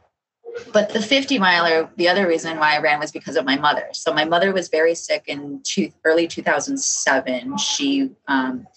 But 0.72 0.90
the 0.90 1.02
50 1.02 1.40
miler, 1.40 1.90
the 1.98 2.08
other 2.08 2.28
reason 2.28 2.60
why 2.60 2.76
I 2.76 2.80
ran 2.80 3.00
was 3.00 3.12
because 3.12 3.36
of 3.38 3.46
my 3.46 3.56
mother. 3.58 3.88
So 3.94 4.14
my 4.14 4.24
mother 4.26 4.54
was 4.54 4.70
very 4.70 4.94
sick 4.94 5.24
in 5.28 5.62
two, 5.64 5.92
early 6.04 6.28
2007. 6.28 7.58
She 7.58 8.12
um, 8.28 8.68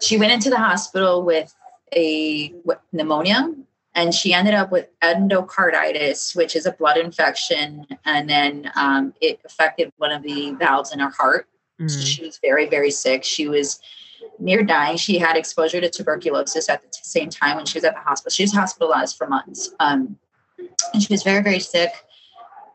she 0.00 0.18
went 0.18 0.32
into 0.32 0.50
the 0.50 0.58
hospital 0.58 1.22
with 1.24 1.54
a 1.92 2.48
w- 2.48 2.80
pneumonia, 2.92 3.52
and 3.94 4.14
she 4.14 4.32
ended 4.32 4.54
up 4.54 4.70
with 4.70 4.88
endocarditis, 5.00 6.36
which 6.36 6.54
is 6.54 6.66
a 6.66 6.72
blood 6.72 6.96
infection, 6.96 7.86
and 8.04 8.28
then 8.28 8.70
um, 8.76 9.14
it 9.20 9.40
affected 9.44 9.92
one 9.96 10.12
of 10.12 10.22
the 10.22 10.52
valves 10.52 10.92
in 10.92 11.00
her 11.00 11.10
heart. 11.10 11.48
So 11.86 11.98
Mm, 11.98 12.06
she 12.06 12.22
was 12.24 12.38
very, 12.40 12.68
very 12.68 12.90
sick. 12.92 13.24
She 13.24 13.48
was 13.48 13.80
near 14.38 14.62
dying. 14.62 14.96
She 14.96 15.18
had 15.18 15.36
exposure 15.36 15.80
to 15.80 15.88
tuberculosis 15.90 16.68
at 16.68 16.82
the 16.82 16.88
t- 16.88 17.00
same 17.02 17.30
time 17.30 17.56
when 17.56 17.66
she 17.66 17.78
was 17.78 17.84
at 17.84 17.94
the 17.94 18.00
hospital. 18.00 18.30
She 18.34 18.42
was 18.44 18.52
hospitalized 18.52 19.16
for 19.16 19.26
months. 19.26 19.70
Um, 19.80 20.16
and 20.92 21.02
she 21.02 21.12
was 21.12 21.22
very, 21.22 21.42
very 21.42 21.60
sick. 21.60 21.90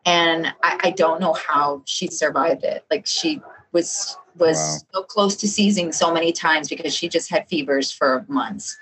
And 0.05 0.47
I, 0.63 0.79
I 0.85 0.91
don't 0.91 1.19
know 1.19 1.33
how 1.33 1.81
she 1.85 2.07
survived 2.07 2.63
it. 2.63 2.85
Like 2.89 3.05
she 3.05 3.41
was 3.71 4.17
was 4.37 4.57
Wow. 4.57 5.01
so 5.01 5.03
close 5.03 5.35
to 5.37 5.47
seizing 5.47 5.91
so 5.91 6.13
many 6.13 6.31
times 6.31 6.69
because 6.69 6.95
she 6.95 7.09
just 7.09 7.29
had 7.29 7.47
fevers 7.49 7.91
for 7.91 8.25
months. 8.29 8.77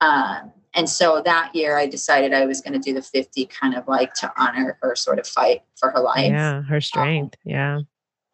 Um, 0.00 0.52
and 0.74 0.90
so 0.90 1.22
that 1.24 1.54
year 1.54 1.78
I 1.78 1.86
decided 1.86 2.34
I 2.34 2.44
was 2.44 2.60
going 2.60 2.72
to 2.74 2.78
do 2.80 2.92
the 2.92 3.00
50 3.02 3.46
kind 3.46 3.74
of 3.74 3.86
like 3.88 4.12
to 4.14 4.30
honor 4.36 4.76
her 4.82 4.94
sort 4.96 5.18
of 5.18 5.26
fight 5.26 5.62
for 5.76 5.90
her 5.90 6.00
life. 6.00 6.30
Yeah, 6.32 6.62
her 6.62 6.80
strength. 6.80 7.36
Um, 7.46 7.50
yeah. 7.50 7.80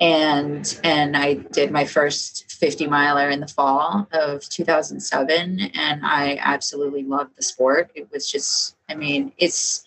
And 0.02 0.80
and 0.82 1.16
I 1.16 1.34
did 1.34 1.70
my 1.70 1.84
first 1.84 2.50
50 2.50 2.88
miler 2.88 3.30
in 3.30 3.38
the 3.38 3.46
fall 3.46 4.08
of 4.10 4.42
2007 4.48 5.60
and 5.74 6.04
I 6.04 6.38
absolutely 6.40 7.04
loved 7.04 7.36
the 7.36 7.44
sport. 7.44 7.92
It 7.94 8.10
was 8.10 8.28
just 8.28 8.74
I 8.88 8.96
mean, 8.96 9.32
it's 9.38 9.84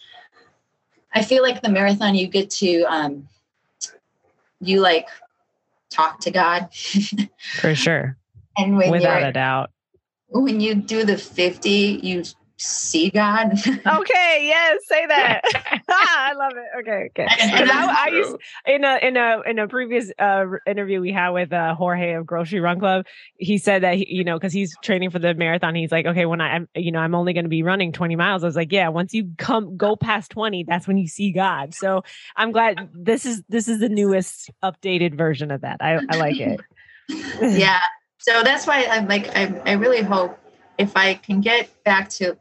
I 1.13 1.22
feel 1.22 1.43
like 1.43 1.61
the 1.61 1.70
marathon 1.70 2.16
you 2.16 2.28
get 2.28 2.49
to 2.51 2.84
um 2.84 3.28
you 4.61 4.80
like 4.80 5.09
talk 5.89 6.22
to 6.22 6.32
God. 6.32 6.70
for 7.59 7.76
sure. 7.76 8.18
And 8.57 8.78
without 8.78 9.22
a 9.22 9.34
doubt. 9.34 9.72
When 10.30 10.61
you 10.61 10.76
do 10.76 11.03
the 11.03 11.18
50, 11.18 11.70
you 12.01 12.24
see 12.58 13.10
God. 13.10 13.53
okay, 13.68 14.39
yes, 14.43 14.80
say 14.88 15.06
that. 15.08 15.41
I 15.89 16.34
love 16.34 16.53
it. 16.56 16.80
Okay, 16.80 17.10
okay. 17.10 17.28
I, 17.30 18.06
I, 18.08 18.16
used 18.16 18.36
in 18.66 18.84
a 18.84 18.97
in 19.01 19.18
a 19.18 19.41
in 19.45 19.60
a 19.60 19.68
previous 19.68 20.12
uh, 20.18 20.45
interview 20.66 21.01
we 21.01 21.12
had 21.12 21.30
with 21.30 21.51
uh, 21.51 21.76
Jorge 21.76 22.14
of 22.14 22.26
Grocery 22.26 22.60
Run 22.60 22.80
Club, 22.80 23.06
he 23.38 23.58
said 23.58 23.84
that 23.84 23.95
he, 23.95 24.08
you 24.10 24.24
know 24.24 24.38
because 24.38 24.53
he's 24.53 24.76
training 24.82 25.12
for 25.12 25.20
the 25.20 25.34
marathon, 25.34 25.76
he's 25.76 25.91
like, 25.91 26.06
okay, 26.06 26.26
when 26.26 26.41
I, 26.41 26.56
am 26.56 26.70
you 26.76 26.91
know 26.91 26.99
I'm 26.99 27.16
only 27.16 27.34
going 27.34 27.45
to 27.45 27.49
be 27.49 27.64
running 27.64 27.91
20 27.91 28.16
miles. 28.16 28.43
I 28.43 28.47
was 28.47 28.56
like, 28.56 28.72
yeah, 28.72 28.89
once 28.89 29.14
you 29.14 29.32
come 29.38 29.78
go 29.78 29.95
past 29.95 30.32
20, 30.32 30.66
that's 30.68 30.88
when 30.88 30.97
you 30.97 31.08
see 31.08 31.32
God. 31.32 31.74
So 31.74 32.03
I'm 32.36 32.51
glad 32.51 32.89
this 32.93 33.26
is 33.26 33.43
this 33.49 33.68
is 33.68 33.80
the 33.80 33.89
newest 33.89 34.51
updated 34.64 35.18
version 35.18 35.51
of 35.51 35.62
that. 35.62 35.78
I, 35.82 35.99
I 36.10 36.18
like 36.18 36.39
it. 36.39 36.62
yeah. 37.41 37.80
So 38.18 38.43
that's 38.43 38.66
why 38.66 38.86
I'm 38.86 39.08
like 39.08 39.36
I 39.36 39.62
I 39.66 39.74
really 39.74 40.01
hope 40.01 40.39
if 40.78 40.95
I 40.95 41.16
can 41.16 41.41
get 41.41 41.70
back 41.84 42.10
to 42.10 42.38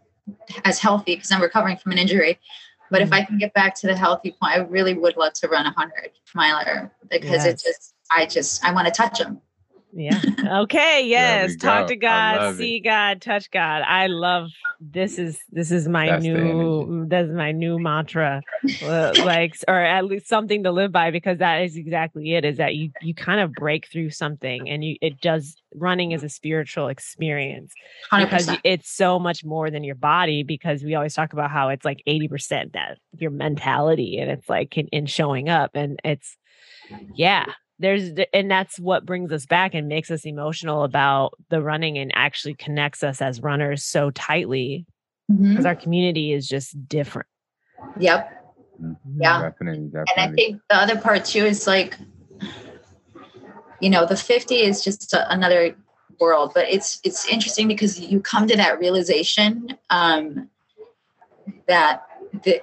as 0.65 0.79
healthy 0.79 1.17
because 1.17 1.31
I'm 1.33 1.43
recovering 1.43 1.77
from 1.77 1.93
an 1.93 1.99
injury. 1.99 2.39
But 2.91 3.03
if 3.03 3.09
mm-hmm. 3.09 3.15
I 3.15 3.25
can 3.25 3.39
get 3.39 3.55
back 3.55 3.75
to 3.77 3.87
the 3.87 3.97
healthy 3.97 4.37
point, 4.41 4.55
I 4.55 4.59
really 4.59 4.95
would 4.95 5.17
love 5.17 5.33
to 5.35 5.49
run 5.49 5.67
a 5.67 5.73
hundred 5.73 6.11
miler 6.35 6.93
because 7.11 7.45
yes. 7.45 7.47
it 7.47 7.63
just, 7.67 7.95
I 8.11 8.27
just, 8.27 8.65
I 8.65 8.73
want 8.73 8.87
to 8.87 8.93
touch 8.93 9.19
them. 9.19 9.41
Yeah. 9.95 10.21
Okay. 10.63 11.03
Yes. 11.15 11.57
Talk 11.57 11.89
to 11.89 11.97
God, 11.97 12.57
see 12.57 12.77
it. 12.77 12.81
God, 12.81 13.21
touch 13.21 13.51
God. 13.51 13.83
I 13.83 14.07
love 14.09 14.51
this. 14.81 15.19
Is 15.19 15.41
this 15.51 15.71
is 15.71 15.87
my 15.87 16.07
That's 16.07 16.25
new 16.25 17.07
that's 17.09 17.29
my 17.31 17.53
new 17.53 17.79
mantra, 17.79 18.43
uh, 18.83 19.13
like 19.19 19.57
or 19.69 19.79
at 19.79 20.07
least 20.07 20.29
something 20.29 20.65
to 20.65 20.73
live 20.73 20.91
by 20.91 21.11
because 21.11 21.39
that 21.39 21.63
is 21.63 21.77
exactly 21.77 22.35
it. 22.35 22.45
Is 22.45 22.57
that 22.57 22.75
you 22.75 22.91
you 23.03 23.15
kind 23.15 23.41
of 23.41 23.53
break 23.53 23.87
through 23.87 24.11
something 24.11 24.69
and 24.69 24.83
you 24.83 24.97
it 25.01 25.21
does 25.21 25.57
running 25.75 26.13
is 26.13 26.23
a 26.23 26.29
spiritual 26.29 26.89
experience 26.89 27.73
100%. 28.13 28.25
because 28.25 28.57
it's 28.65 28.91
so 28.91 29.19
much 29.19 29.45
more 29.45 29.71
than 29.71 29.85
your 29.85 29.97
body 29.97 30.43
because 30.43 30.83
we 30.83 30.95
always 30.95 31.15
talk 31.15 31.33
about 31.33 31.51
how 31.51 31.69
it's 31.69 31.85
like 31.85 32.03
80% 32.07 32.73
that 32.73 32.99
your 33.19 33.31
mentality 33.33 34.19
and 34.19 34.31
it's 34.31 34.49
like 34.49 34.77
in, 34.79 34.87
in 34.89 35.07
showing 35.07 35.49
up 35.49 35.73
and 35.75 36.01
it's 36.05 36.37
yeah 37.15 37.47
there's 37.79 38.11
and 38.33 38.51
that's 38.51 38.79
what 38.79 39.05
brings 39.05 39.33
us 39.33 39.47
back 39.47 39.75
and 39.75 39.89
makes 39.89 40.11
us 40.11 40.25
emotional 40.25 40.85
about 40.85 41.35
the 41.49 41.63
running 41.63 41.99
and 41.99 42.13
actually 42.15 42.55
connects 42.55 43.03
us 43.03 43.21
as 43.21 43.43
runners 43.43 43.85
so 43.85 44.11
tightly 44.11 44.87
because 45.29 45.43
mm-hmm. 45.43 45.67
our 45.67 45.75
community 45.75 46.33
is 46.33 46.47
just 46.47 46.77
different 46.89 47.27
yep 47.99 48.31
mm-hmm. 48.81 49.21
yeah 49.21 49.43
definitely, 49.43 49.87
definitely. 49.87 50.13
and 50.17 50.33
i 50.33 50.35
think 50.35 50.61
the 50.71 50.77
other 50.77 51.01
part 51.01 51.25
too 51.25 51.45
is 51.45 51.67
like 51.67 51.97
you 53.81 53.91
know 53.91 54.07
the 54.07 54.17
50 54.17 54.55
is 54.55 54.85
just 54.85 55.13
a, 55.13 55.33
another 55.33 55.77
world 56.21 56.53
but 56.55 56.69
it's 56.69 57.01
it's 57.03 57.29
interesting 57.29 57.67
because 57.67 57.99
you 57.99 58.21
come 58.21 58.47
to 58.47 58.57
that 58.57 58.79
realization 58.79 59.77
um 59.91 60.49
that 61.67 62.07
the 62.45 62.61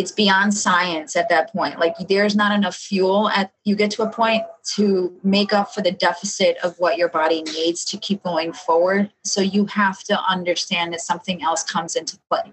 it's 0.00 0.12
beyond 0.12 0.54
science 0.54 1.14
at 1.14 1.28
that 1.28 1.52
point 1.52 1.78
like 1.78 1.94
there's 2.08 2.34
not 2.34 2.52
enough 2.52 2.74
fuel 2.74 3.28
at 3.28 3.52
you 3.64 3.76
get 3.76 3.90
to 3.90 4.02
a 4.02 4.08
point 4.10 4.42
to 4.64 5.14
make 5.22 5.52
up 5.52 5.74
for 5.74 5.82
the 5.82 5.92
deficit 5.92 6.56
of 6.64 6.74
what 6.78 6.96
your 6.96 7.10
body 7.10 7.42
needs 7.42 7.84
to 7.84 7.98
keep 7.98 8.22
going 8.22 8.50
forward 8.50 9.10
so 9.24 9.42
you 9.42 9.66
have 9.66 10.02
to 10.02 10.18
understand 10.26 10.90
that 10.94 11.02
something 11.02 11.42
else 11.42 11.62
comes 11.62 11.96
into 11.96 12.18
play 12.30 12.50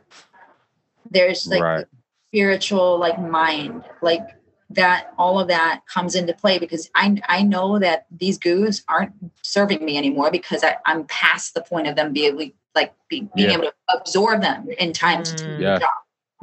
there's 1.10 1.48
like 1.48 1.64
right. 1.64 1.86
spiritual 2.30 3.00
like 3.00 3.18
mind 3.18 3.82
like 4.02 4.28
that 4.70 5.14
all 5.18 5.40
of 5.40 5.48
that 5.48 5.82
comes 5.88 6.14
into 6.14 6.34
play 6.34 6.60
because 6.60 6.90
I 6.94 7.18
I 7.30 7.44
know 7.44 7.80
that 7.80 8.06
these 8.12 8.38
goos 8.38 8.84
aren't 8.90 9.14
serving 9.42 9.86
me 9.86 9.98
anymore 9.98 10.30
because 10.30 10.62
I, 10.62 10.76
I'm 10.86 11.06
past 11.06 11.54
the 11.54 11.62
point 11.62 11.88
of 11.88 11.96
them 11.96 12.12
being 12.12 12.52
like 12.76 12.94
be, 13.08 13.30
being 13.34 13.50
yeah. 13.50 13.56
able 13.56 13.64
to 13.64 13.74
absorb 13.98 14.42
them 14.42 14.68
in 14.78 14.92
time 14.92 15.22
mm. 15.22 15.36
to 15.38 15.58
do 15.58 15.64
yeah. 15.64 15.76
the 15.76 15.80
job. 15.80 15.90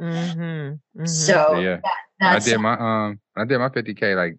Mm-hmm, 0.01 0.41
mm-hmm. 0.41 1.05
So 1.05 1.57
yeah, 1.59 1.79
that, 2.19 2.35
I 2.35 2.39
did 2.39 2.57
my 2.59 2.73
um 2.73 3.19
I 3.35 3.45
did 3.45 3.59
my 3.59 3.69
50k 3.69 4.15
like 4.15 4.37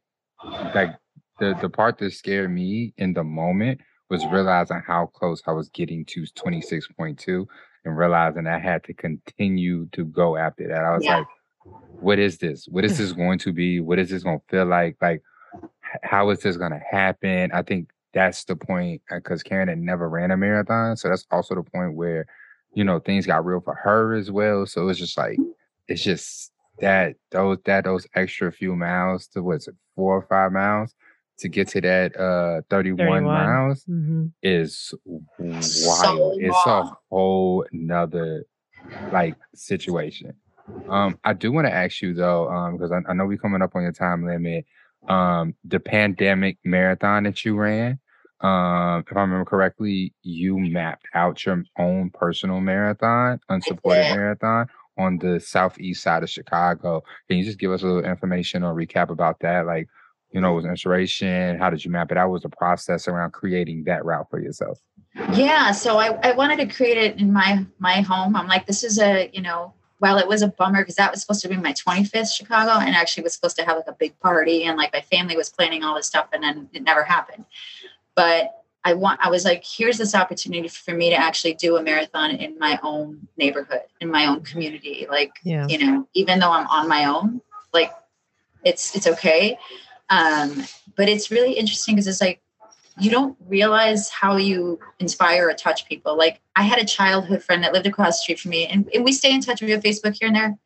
like 0.75 0.95
the 1.39 1.57
the 1.61 1.69
part 1.69 1.99
that 1.99 2.13
scared 2.13 2.51
me 2.51 2.93
in 2.99 3.13
the 3.13 3.25
moment 3.25 3.81
was 4.11 4.25
realizing 4.27 4.83
how 4.87 5.07
close 5.07 5.43
I 5.47 5.53
was 5.53 5.69
getting 5.71 6.05
to 6.07 6.23
26.2 6.23 7.47
and 7.85 7.99
realizing 7.99 8.47
I 8.47 8.59
had 8.59 8.85
to 8.85 8.95
continue 8.95 9.87
to 9.93 10.05
go 10.05 10.37
after 10.37 10.69
that. 10.69 10.85
I 10.85 10.95
was 10.95 11.05
yeah. 11.05 11.19
like, 11.19 11.27
what 12.01 12.19
is 12.19 12.39
this? 12.39 12.67
What 12.69 12.85
is 12.85 12.99
this 12.99 13.13
going 13.13 13.39
to 13.41 13.53
be? 13.53 13.81
What 13.81 13.99
is 13.99 14.11
this 14.11 14.23
going 14.23 14.39
to 14.39 14.45
feel 14.49 14.67
like? 14.67 14.97
Like, 15.01 15.23
how 16.03 16.31
is 16.31 16.41
this 16.41 16.57
going 16.57 16.73
to 16.73 16.81
happen? 16.91 17.51
I 17.53 17.63
think 17.63 17.91
that's 18.13 18.45
the 18.45 18.57
point 18.57 19.03
because 19.11 19.41
uh, 19.41 19.49
Karen 19.49 19.69
had 19.69 19.79
never 19.79 20.09
ran 20.09 20.31
a 20.31 20.37
marathon. 20.37 20.97
So 20.97 21.09
that's 21.09 21.27
also 21.31 21.55
the 21.55 21.63
point 21.63 21.95
where 21.95 22.27
you 22.77 22.85
know, 22.85 23.01
things 23.01 23.27
got 23.27 23.45
real 23.45 23.61
for 23.61 23.75
her 23.75 24.15
as 24.15 24.31
well. 24.31 24.67
So 24.67 24.89
it's 24.89 24.99
just 24.99 25.17
like 25.17 25.39
it's 25.89 26.03
just 26.03 26.53
that 26.79 27.17
those 27.31 27.57
that 27.65 27.85
those 27.85 28.07
extra 28.15 28.53
few 28.53 28.77
miles 28.77 29.27
to 29.29 29.43
what's 29.43 29.67
it, 29.67 29.75
four 29.97 30.19
or 30.19 30.27
five 30.29 30.53
miles 30.53 30.95
to 31.39 31.49
get 31.49 31.69
to 31.69 31.81
that 31.81 32.15
uh 32.17 32.61
31, 32.69 32.99
31. 32.99 33.25
miles 33.25 33.85
mm-hmm. 33.85 34.27
is 34.43 34.93
wild. 35.39 35.65
So 35.65 36.35
it's 36.39 36.67
a 36.67 36.93
whole 37.11 37.65
nother 37.73 38.45
like 39.11 39.37
situation. 39.55 40.35
Um, 40.91 41.19
I 41.25 41.33
do 41.33 41.53
want 41.53 41.67
to 41.67 41.73
ask 41.73 42.03
you 42.03 42.13
though, 42.13 42.51
um, 42.51 42.77
because 42.77 42.93
I, 42.93 43.01
I 43.09 43.15
know 43.15 43.25
we're 43.25 43.39
coming 43.39 43.63
up 43.63 43.75
on 43.75 43.83
your 43.83 43.93
time 43.93 44.27
limit. 44.27 44.67
Um, 45.09 45.55
the 45.65 45.81
pandemic 45.81 46.59
marathon 46.63 47.23
that 47.23 47.43
you 47.45 47.57
ran, 47.57 48.01
um, 48.47 49.05
if 49.11 49.17
I 49.17 49.23
remember 49.23 49.45
correctly, 49.45 50.13
you 50.23 50.59
mapped 50.59 51.07
out 51.15 51.45
your 51.45 51.65
own 51.79 52.11
personal 52.11 52.61
marathon, 52.61 53.41
unsupported 53.49 54.05
marathon 54.15 54.69
on 54.97 55.19
the 55.19 55.41
southeast 55.41 56.03
side 56.03 56.23
of 56.23 56.31
Chicago. 56.31 57.03
Can 57.29 57.39
you 57.39 57.45
just 57.45 57.59
give 57.59 57.73
us 57.73 57.83
a 57.83 57.87
little 57.87 58.05
information 58.05 58.63
or 58.63 58.73
recap 58.73 59.11
about 59.11 59.41
that? 59.41 59.67
Like, 59.67 59.89
you 60.31 60.41
know, 60.41 60.53
was 60.53 60.65
inspiration? 60.65 61.59
How 61.59 61.71
did 61.71 61.85
you 61.85 61.91
map 61.91 62.13
it 62.13 62.19
out? 62.19 62.29
What 62.29 62.35
was 62.35 62.43
the 62.43 62.51
process 62.51 63.09
around 63.09 63.33
creating 63.33 63.85
that 63.85 64.05
route 64.05 64.29
for 64.31 64.41
yourself? 64.41 64.79
Yeah, 65.33 65.73
so 65.73 65.99
I, 65.99 66.17
I 66.23 66.33
wanted 66.33 66.59
to 66.59 66.67
create 66.67 66.99
it 66.99 67.19
in 67.19 67.33
my 67.33 67.67
my 67.79 68.01
home. 68.01 68.37
I'm 68.37 68.47
like, 68.47 68.67
this 68.67 68.85
is 68.85 69.01
a, 69.01 69.29
you 69.33 69.43
know, 69.43 69.73
while 69.99 70.19
it 70.19 70.29
was 70.29 70.43
a 70.43 70.49
bummer 70.49 70.83
because 70.83 70.97
that 70.97 71.11
was 71.11 71.21
supposed 71.21 71.43
to 71.43 71.49
be 71.49 71.57
my 71.57 71.73
25th 71.73 72.35
Chicago 72.35 72.73
and 72.73 72.95
actually 72.95 73.23
was 73.23 73.35
supposed 73.35 73.57
to 73.57 73.65
have 73.65 73.77
like 73.77 73.87
a 73.89 73.93
big 73.93 74.19
party 74.21 74.65
and 74.65 74.77
like 74.77 74.93
my 74.93 75.01
family 75.01 75.37
was 75.37 75.49
planning 75.49 75.83
all 75.83 75.95
this 75.95 76.07
stuff 76.07 76.29
and 76.33 76.43
then 76.43 76.69
it 76.73 76.83
never 76.83 77.03
happened 77.03 77.45
but 78.17 78.53
I 78.85 78.95
want 78.95 79.21
I 79.23 79.31
was 79.31 79.45
like, 79.45 79.65
here's 79.65 79.99
this 79.99 80.15
opportunity 80.15 80.69
for 80.69 80.95
me 80.95 81.11
to 81.11 81.17
actually 81.17 81.55
do 81.55 81.77
a 81.77 81.83
marathon 81.83 82.31
in 82.33 82.59
my 82.59 82.79
own 82.83 83.29
neighborhood, 83.37 83.83
in 84.01 84.11
my 84.11 84.27
own 84.27 84.43
community. 84.43 85.07
Like, 85.09 85.33
yeah. 85.45 85.67
you 85.69 85.79
know, 85.79 86.09
even 86.15 86.39
though 86.39 86.51
I'm 86.51 86.67
on 86.69 86.89
my 86.89 87.05
own, 87.05 87.41
like 87.73 87.93
it's 88.65 88.97
it's 88.97 89.07
okay. 89.07 89.59
Um, 90.09 90.65
but 90.97 91.09
it's 91.09 91.31
really 91.31 91.53
interesting 91.53 91.95
because 91.95 92.07
it's 92.07 92.21
like 92.21 92.41
you 92.99 93.11
don't 93.11 93.37
realize 93.47 94.09
how 94.09 94.37
you 94.37 94.79
inspire 95.01 95.49
or 95.49 95.55
touch 95.55 95.87
people. 95.87 96.17
Like 96.17 96.41
I 96.55 96.63
had 96.63 96.79
a 96.79 96.85
childhood 96.85 97.43
friend 97.43 97.63
that 97.65 97.73
lived 97.73 97.87
across 97.87 98.19
the 98.19 98.23
street 98.23 98.41
from 98.41 98.53
me, 98.53 98.67
and, 98.67 98.89
and 98.95 99.05
we 99.05 99.13
stay 99.13 99.33
in 99.33 99.41
touch 99.41 99.61
via 99.61 99.81
Facebook 99.81 100.17
here 100.19 100.29
and 100.29 100.37
there. 100.37 100.59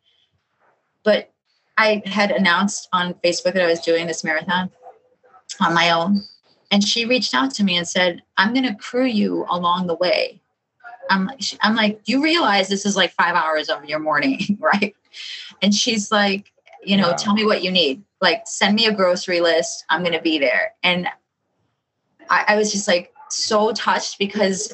But 1.03 1.33
I 1.79 2.03
had 2.05 2.31
announced 2.31 2.89
on 2.93 3.15
Facebook 3.15 3.55
that 3.55 3.63
I 3.63 3.67
was 3.67 3.81
doing 3.81 4.07
this 4.07 4.23
marathon 4.23 4.71
on 5.59 5.75
my 5.75 5.91
own 5.91 6.23
and 6.71 6.85
she 6.85 7.05
reached 7.05 7.35
out 7.35 7.53
to 7.55 7.65
me 7.65 7.77
and 7.77 7.87
said, 7.87 8.23
"I'm 8.37 8.53
going 8.53 8.67
to 8.67 8.75
crew 8.75 9.07
you 9.07 9.47
along 9.49 9.87
the 9.87 9.97
way." 9.97 10.41
I'm 11.11 11.27
like, 11.27 11.41
I'm 11.61 11.75
like, 11.75 12.01
you 12.07 12.23
realize 12.23 12.69
this 12.69 12.87
is 12.87 12.97
like 12.97 13.13
five 13.13 13.35
hours 13.35 13.69
of 13.69 13.85
your 13.85 13.99
morning, 13.99 14.39
right? 14.61 14.95
And 15.61 15.75
she's 15.75 16.11
like, 16.11 16.53
you 16.83 16.97
know, 16.97 17.11
wow. 17.11 17.17
tell 17.17 17.35
me 17.35 17.45
what 17.45 17.63
you 17.63 17.71
need. 17.71 18.03
Like, 18.21 18.47
send 18.47 18.77
me 18.77 18.87
a 18.87 18.93
grocery 18.93 19.41
list. 19.41 19.85
I'm 19.91 20.03
going 20.03 20.15
to 20.15 20.23
be 20.23 20.39
there. 20.39 20.73
And 20.83 21.09
I, 22.31 22.45
I 22.49 22.57
was 22.57 22.71
just 22.71 22.87
like 22.87 23.13
so 23.29 23.73
touched 23.73 24.19
because 24.19 24.73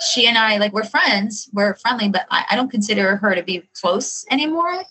she 0.00 0.26
and 0.26 0.36
I, 0.36 0.58
like, 0.58 0.72
we're 0.72 0.84
friends, 0.84 1.48
we're 1.52 1.74
friendly, 1.76 2.08
but 2.08 2.26
I, 2.30 2.44
I 2.50 2.56
don't 2.56 2.70
consider 2.70 3.16
her 3.16 3.34
to 3.34 3.42
be 3.42 3.62
close 3.80 4.26
anymore. 4.30 4.82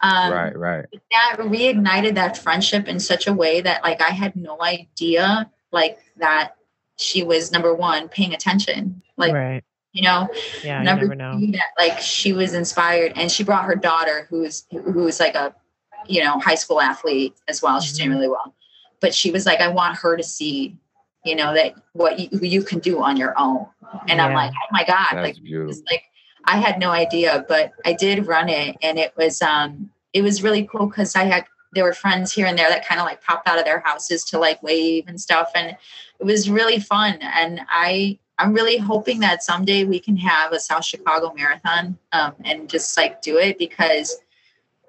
Um, 0.00 0.32
right, 0.32 0.56
right. 0.56 0.86
That 1.10 1.36
reignited 1.38 2.14
that 2.14 2.38
friendship 2.38 2.86
in 2.86 3.00
such 3.00 3.26
a 3.26 3.32
way 3.32 3.60
that, 3.60 3.82
like, 3.82 4.00
I 4.00 4.10
had 4.10 4.36
no 4.36 4.60
idea 4.62 5.50
like 5.72 5.98
that 6.16 6.56
she 6.96 7.22
was 7.22 7.52
number 7.52 7.74
one 7.74 8.08
paying 8.08 8.34
attention 8.34 9.02
like 9.18 9.34
right. 9.34 9.64
You 9.92 10.02
know, 10.02 10.28
yeah, 10.62 10.82
Number 10.82 11.04
you 11.04 11.14
never 11.14 11.38
know. 11.38 11.52
That, 11.52 11.70
like 11.78 11.98
she 11.98 12.32
was 12.32 12.52
inspired, 12.54 13.12
and 13.16 13.32
she 13.32 13.42
brought 13.42 13.64
her 13.64 13.74
daughter, 13.74 14.26
who's 14.28 14.64
who's 14.70 15.18
like 15.18 15.34
a, 15.34 15.54
you 16.06 16.22
know, 16.22 16.38
high 16.38 16.54
school 16.54 16.80
athlete 16.80 17.34
as 17.48 17.62
well. 17.62 17.80
She's 17.80 17.96
doing 17.96 18.10
mm-hmm. 18.10 18.18
really 18.18 18.28
well, 18.28 18.54
but 19.00 19.14
she 19.14 19.30
was 19.30 19.46
like, 19.46 19.60
I 19.60 19.68
want 19.68 19.96
her 19.96 20.16
to 20.16 20.22
see, 20.22 20.76
you 21.24 21.34
know, 21.34 21.54
that 21.54 21.74
what 21.94 22.20
you, 22.20 22.28
you 22.40 22.62
can 22.62 22.80
do 22.80 23.02
on 23.02 23.16
your 23.16 23.34
own. 23.38 23.66
And 24.08 24.18
yeah. 24.18 24.26
I'm 24.26 24.34
like, 24.34 24.52
oh 24.52 24.68
my 24.70 24.84
god, 24.84 25.08
That's 25.12 25.38
like, 25.38 25.82
like 25.90 26.04
I 26.44 26.58
had 26.58 26.78
no 26.78 26.90
idea, 26.90 27.44
but 27.48 27.72
I 27.84 27.94
did 27.94 28.26
run 28.26 28.50
it, 28.50 28.76
and 28.82 28.98
it 28.98 29.14
was 29.16 29.40
um 29.40 29.90
it 30.12 30.20
was 30.20 30.42
really 30.42 30.64
cool 30.66 30.86
because 30.86 31.16
I 31.16 31.24
had 31.24 31.46
there 31.72 31.84
were 31.84 31.92
friends 31.92 32.32
here 32.32 32.46
and 32.46 32.58
there 32.58 32.68
that 32.68 32.86
kind 32.86 33.00
of 33.00 33.06
like 33.06 33.22
popped 33.22 33.48
out 33.48 33.58
of 33.58 33.64
their 33.64 33.80
houses 33.80 34.24
to 34.24 34.38
like 34.38 34.62
wave 34.62 35.04
and 35.06 35.20
stuff 35.20 35.50
and 35.54 35.76
it 36.18 36.24
was 36.24 36.50
really 36.50 36.80
fun 36.80 37.18
and 37.20 37.60
i 37.68 38.18
i'm 38.38 38.52
really 38.52 38.78
hoping 38.78 39.20
that 39.20 39.42
someday 39.42 39.84
we 39.84 40.00
can 40.00 40.16
have 40.16 40.52
a 40.52 40.60
south 40.60 40.84
chicago 40.84 41.32
marathon 41.34 41.98
um, 42.12 42.34
and 42.44 42.68
just 42.68 42.96
like 42.96 43.20
do 43.22 43.36
it 43.38 43.58
because 43.58 44.16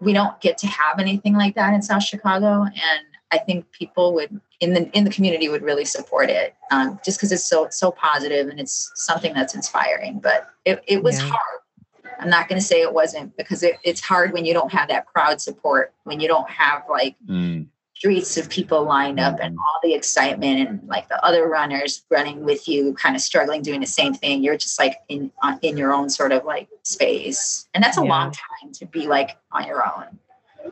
we 0.02 0.14
don't 0.14 0.40
get 0.40 0.58
to 0.58 0.68
have 0.68 1.00
anything 1.00 1.36
like 1.36 1.56
that 1.56 1.74
in 1.74 1.82
south 1.82 2.04
chicago 2.04 2.64
and 2.64 3.06
i 3.32 3.38
think 3.38 3.70
people 3.72 4.14
would 4.14 4.40
in 4.60 4.74
the 4.74 4.90
in 4.98 5.04
the 5.04 5.10
community 5.10 5.50
would 5.50 5.62
really 5.62 5.86
support 5.86 6.30
it 6.30 6.54
um, 6.72 7.00
just 7.04 7.18
because 7.18 7.32
it's 7.32 7.46
so 7.46 7.68
so 7.72 7.92
positive 7.92 8.48
and 8.48 8.60
it's 8.60 8.92
something 8.96 9.34
that's 9.34 9.56
inspiring 9.56 10.20
but 10.20 10.50
it, 10.66 10.84
it 10.88 11.04
was 11.04 11.20
yeah. 11.20 11.28
hard 11.28 11.60
I'm 12.20 12.30
not 12.30 12.50
going 12.50 12.60
to 12.60 12.66
say 12.66 12.82
it 12.82 12.94
wasn't 12.94 13.36
because 13.38 13.64
it, 13.64 13.76
it's 13.84 14.02
hard 14.02 14.34
when 14.34 14.46
you 14.46 14.54
don't 14.54 14.72
have 14.72 14.90
that 14.90 15.06
crowd 15.06 15.42
support, 15.42 15.94
when 16.04 16.20
you 16.20 16.28
don't 16.28 16.50
have 16.50 16.84
like 16.90 17.16
mm. 17.28 17.66
streets 17.96 18.38
of 18.38 18.50
people 18.50 18.84
lined 18.84 19.20
up 19.20 19.38
and 19.42 19.56
mm. 19.56 19.60
all 19.60 19.80
the 19.82 19.94
excitement 19.94 20.68
and 20.68 20.88
like 20.88 21.08
the 21.08 21.24
other 21.24 21.48
runners 21.48 22.04
running 22.10 22.44
with 22.44 22.68
you, 22.68 22.94
kind 22.96 23.16
of 23.16 23.22
struggling 23.22 23.62
doing 23.62 23.80
the 23.80 23.88
same 23.88 24.14
thing. 24.14 24.44
You're 24.44 24.58
just 24.58 24.78
like 24.80 24.98
in 25.08 25.32
in 25.62 25.78
your 25.78 25.94
own 25.94 26.10
sort 26.10 26.32
of 26.32 26.44
like 26.44 26.68
space, 26.84 27.68
and 27.74 27.84
that's 27.84 27.98
a 27.98 28.04
yeah. 28.04 28.10
long 28.10 28.32
time 28.32 28.72
to 28.74 28.86
be 28.86 29.08
like 29.08 29.38
on 29.52 29.66
your 29.66 29.84
own. 29.84 30.20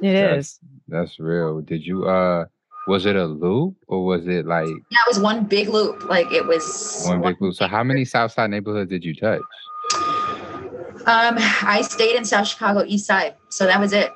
It 0.02 0.14
that's, 0.14 0.48
is. 0.48 0.60
That's 0.88 1.20
real. 1.20 1.62
Did 1.62 1.86
you 1.86 2.06
uh? 2.06 2.46
Was 2.88 3.06
it 3.06 3.18
a 3.18 3.26
loop 3.26 3.76
or 3.88 4.06
was 4.06 4.26
it 4.30 4.46
like? 4.46 4.66
Yeah, 4.66 5.00
it 5.06 5.10
was 5.10 5.20
one 5.20 5.44
big 5.44 5.68
loop. 5.68 6.06
Like 6.06 6.32
it 6.32 6.46
was 6.46 7.04
one, 7.06 7.20
one 7.20 7.34
big 7.34 7.42
loop. 7.42 7.54
So 7.54 7.68
how 7.68 7.84
many 7.84 8.06
Southside 8.06 8.50
neighborhoods 8.50 8.90
did 8.90 9.04
you 9.04 9.14
touch? 9.14 9.42
Um, 11.08 11.36
I 11.38 11.82
stayed 11.84 12.18
in 12.18 12.26
South 12.26 12.48
Chicago 12.48 12.84
East 12.86 13.06
Side, 13.06 13.36
so 13.50 13.66
that 13.66 13.80
was 13.80 13.94
it. 13.94 14.12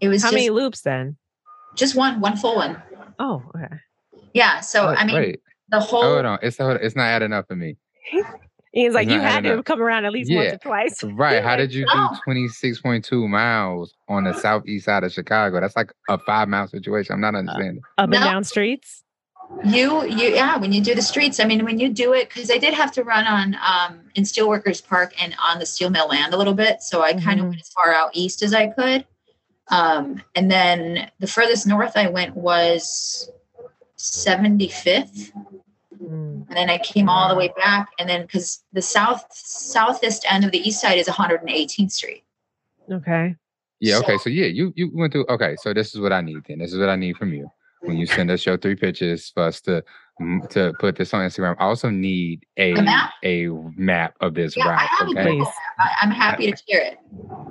It 0.00 0.08
was 0.08 0.22
how 0.22 0.28
just, 0.28 0.34
many 0.34 0.50
loops 0.50 0.82
then? 0.82 1.16
Just 1.74 1.96
one, 1.96 2.20
one 2.20 2.36
full 2.36 2.54
one. 2.54 2.80
Oh, 3.18 3.42
okay. 3.56 3.74
Yeah. 4.32 4.60
So 4.60 4.88
oh, 4.88 4.94
I 4.94 5.04
mean, 5.04 5.16
wait. 5.16 5.40
the 5.70 5.80
whole. 5.80 6.02
Hold 6.02 6.24
on, 6.24 6.38
it's 6.40 6.56
it's 6.60 6.94
not 6.94 7.04
adding 7.04 7.32
up 7.32 7.48
for 7.48 7.56
me. 7.56 7.76
He's 8.74 8.92
like, 8.92 9.08
you 9.08 9.20
had 9.20 9.44
to 9.44 9.58
up. 9.60 9.64
come 9.64 9.80
around 9.80 10.04
at 10.04 10.12
least 10.12 10.28
yeah. 10.28 10.40
once 10.40 10.52
or 10.54 10.58
twice. 10.58 11.04
Right. 11.14 11.42
How 11.44 11.54
did 11.54 11.72
you 11.72 11.86
do 11.86 12.08
26.2 12.26 13.28
miles 13.28 13.94
on 14.08 14.24
the 14.24 14.32
southeast 14.32 14.86
side 14.86 15.04
of 15.04 15.12
Chicago? 15.12 15.60
That's 15.60 15.76
like 15.76 15.92
a 16.08 16.18
five 16.18 16.48
mile 16.48 16.66
situation. 16.66 17.14
I'm 17.14 17.20
not 17.20 17.36
uh, 17.36 17.38
understanding. 17.38 17.82
Uh, 17.96 18.02
up 18.02 18.10
and 18.10 18.20
no. 18.20 18.24
down 18.24 18.42
streets? 18.42 19.03
You 19.64 20.04
you 20.04 20.28
yeah 20.28 20.56
when 20.56 20.72
you 20.72 20.80
do 20.80 20.94
the 20.94 21.02
streets 21.02 21.40
i 21.40 21.44
mean 21.44 21.64
when 21.64 21.78
you 21.78 21.88
do 21.88 22.12
it 22.12 22.28
because 22.28 22.50
i 22.50 22.58
did 22.58 22.74
have 22.74 22.92
to 22.92 23.02
run 23.02 23.26
on 23.26 23.56
um 23.56 24.00
in 24.14 24.24
steelworkers 24.24 24.86
park 24.86 25.14
and 25.20 25.34
on 25.42 25.58
the 25.58 25.66
steel 25.66 25.90
mill 25.90 26.08
land 26.08 26.34
a 26.34 26.36
little 26.36 26.54
bit 26.54 26.82
so 26.82 27.02
i 27.02 27.12
mm-hmm. 27.12 27.24
kind 27.24 27.40
of 27.40 27.46
went 27.46 27.60
as 27.60 27.68
far 27.70 27.92
out 27.92 28.10
east 28.12 28.42
as 28.42 28.54
i 28.54 28.66
could. 28.66 29.06
Um 29.68 30.22
and 30.34 30.50
then 30.50 31.10
the 31.20 31.26
furthest 31.26 31.66
north 31.66 31.96
i 31.96 32.08
went 32.08 32.36
was 32.36 33.30
75th 33.96 35.32
mm. 36.02 36.46
and 36.48 36.56
then 36.56 36.68
i 36.68 36.78
came 36.78 37.08
all 37.08 37.28
the 37.28 37.36
way 37.36 37.52
back 37.56 37.88
and 37.98 38.08
then 38.08 38.22
because 38.22 38.62
the 38.72 38.82
south 38.82 39.26
southeast 39.32 40.26
end 40.28 40.44
of 40.44 40.52
the 40.52 40.58
east 40.58 40.80
side 40.80 40.98
is 40.98 41.08
118th 41.08 41.90
street. 41.90 42.24
Okay. 42.90 43.36
Yeah 43.80 43.98
okay 43.98 44.18
so 44.18 44.28
yeah 44.28 44.46
you 44.46 44.72
you 44.76 44.90
went 44.92 45.12
through 45.12 45.26
okay 45.28 45.56
so 45.56 45.72
this 45.72 45.94
is 45.94 46.00
what 46.00 46.12
i 46.12 46.20
need 46.20 46.42
then 46.46 46.58
this 46.58 46.72
is 46.72 46.78
what 46.78 46.88
i 46.88 46.96
need 46.96 47.16
from 47.16 47.32
you 47.32 47.50
when 47.84 47.96
you 47.96 48.06
send 48.06 48.30
us 48.30 48.44
your 48.44 48.56
three 48.56 48.76
pictures 48.76 49.30
for 49.30 49.44
us 49.44 49.60
to 49.62 49.82
to 50.50 50.72
put 50.78 50.96
this 50.96 51.12
on 51.12 51.28
Instagram. 51.28 51.56
I 51.58 51.64
also 51.64 51.90
need 51.90 52.46
a 52.56 52.72
a 52.72 52.82
map, 52.82 53.12
a 53.24 53.48
map 53.76 54.14
of 54.20 54.34
this 54.34 54.56
yeah, 54.56 54.68
route. 54.68 55.10
okay, 55.10 55.40
I, 55.78 56.04
am 56.04 56.10
happy 56.10 56.52
to 56.52 56.56
share 56.68 56.92
it. 56.92 56.98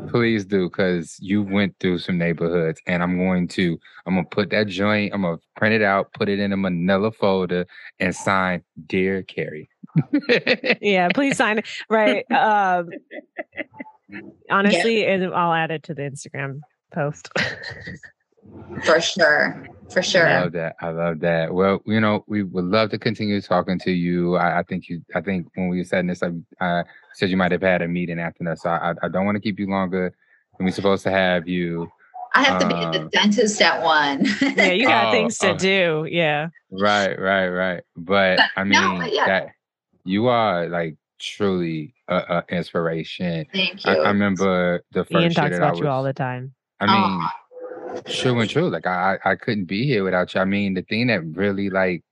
Please 0.09 0.45
do, 0.45 0.69
because 0.69 1.17
you 1.19 1.43
went 1.43 1.75
through 1.79 1.99
some 1.99 2.17
neighborhoods, 2.17 2.79
and 2.87 3.03
I'm 3.03 3.17
going 3.17 3.47
to 3.49 3.77
I'm 4.05 4.15
gonna 4.15 4.27
put 4.27 4.49
that 4.51 4.67
joint. 4.67 5.13
I'm 5.13 5.23
gonna 5.23 5.37
print 5.57 5.75
it 5.75 5.81
out, 5.81 6.13
put 6.13 6.29
it 6.29 6.39
in 6.39 6.53
a 6.53 6.57
Manila 6.57 7.11
folder, 7.11 7.65
and 7.99 8.15
sign 8.15 8.63
"Dear 8.85 9.23
Carey." 9.23 9.69
yeah, 10.81 11.09
please 11.13 11.37
sign 11.37 11.59
it. 11.59 11.67
Right. 11.89 12.29
Um, 12.31 12.89
honestly, 14.49 15.01
yeah. 15.01 15.13
and 15.13 15.33
I'll 15.33 15.53
add 15.53 15.71
it 15.71 15.83
to 15.83 15.93
the 15.93 16.03
Instagram 16.03 16.61
post. 16.93 17.29
For 18.83 18.99
sure. 18.99 19.67
For 19.91 20.01
sure. 20.01 20.27
I 20.27 20.41
love 20.41 20.51
that. 20.53 20.75
I 20.81 20.89
love 20.89 21.19
that. 21.19 21.53
Well, 21.53 21.81
you 21.85 21.99
know, 21.99 22.23
we 22.27 22.43
would 22.43 22.65
love 22.65 22.89
to 22.91 22.97
continue 22.97 23.39
talking 23.41 23.77
to 23.79 23.91
you. 23.91 24.35
I, 24.35 24.59
I 24.59 24.63
think 24.63 24.89
you 24.89 25.03
I 25.13 25.21
think 25.21 25.47
when 25.55 25.69
we 25.69 25.83
said 25.83 26.07
this, 26.07 26.23
I, 26.23 26.31
I, 26.59 26.83
said 27.13 27.29
you 27.29 27.37
might 27.37 27.51
have 27.51 27.61
had 27.61 27.81
a 27.81 27.87
meeting 27.87 28.19
after 28.19 28.43
that. 28.45 28.59
So 28.59 28.69
I, 28.69 28.93
I 29.03 29.07
don't 29.07 29.25
want 29.25 29.35
to 29.35 29.41
keep 29.41 29.59
you 29.59 29.67
longer 29.67 30.13
than 30.57 30.65
we're 30.65 30.71
supposed 30.71 31.03
to 31.03 31.11
have 31.11 31.47
you. 31.47 31.91
I 32.33 32.43
have 32.43 32.59
to 32.61 32.67
be 32.67 32.73
at 32.73 32.91
the 32.91 33.01
um, 33.01 33.09
dentist 33.09 33.61
at 33.61 33.83
one. 33.83 34.25
yeah, 34.41 34.71
you 34.71 34.87
got 34.87 35.07
oh, 35.07 35.11
things 35.11 35.37
to 35.39 35.51
oh. 35.51 35.57
do. 35.57 36.07
Yeah. 36.09 36.47
Right, 36.71 37.19
right, 37.19 37.49
right. 37.49 37.83
But 37.95 38.39
I 38.55 38.63
mean 38.63 38.81
no, 38.81 39.05
yeah. 39.05 39.25
that 39.25 39.47
you 40.03 40.27
are 40.27 40.67
like 40.67 40.95
truly 41.19 41.93
a, 42.07 42.43
inspiration. 42.49 43.45
Thank 43.53 43.85
you. 43.85 43.91
I, 43.91 43.95
I, 43.97 44.07
remember 44.07 44.83
the 44.91 45.05
first 45.05 45.21
Ian 45.21 45.33
talks 45.33 45.57
about 45.57 45.71
was, 45.73 45.81
you 45.81 45.87
all 45.87 46.03
the 46.03 46.13
time. 46.13 46.55
I 46.79 46.87
mean, 46.87 47.21
oh 47.21 47.27
True 48.05 48.39
and 48.39 48.49
true. 48.49 48.69
Like 48.69 48.87
I, 48.87 49.17
I 49.23 49.35
couldn't 49.35 49.65
be 49.65 49.85
here 49.85 50.03
without 50.03 50.33
you. 50.33 50.41
I 50.41 50.45
mean, 50.45 50.73
the 50.73 50.81
thing 50.83 51.07
that 51.07 51.23
really 51.35 51.69
like 51.69 52.03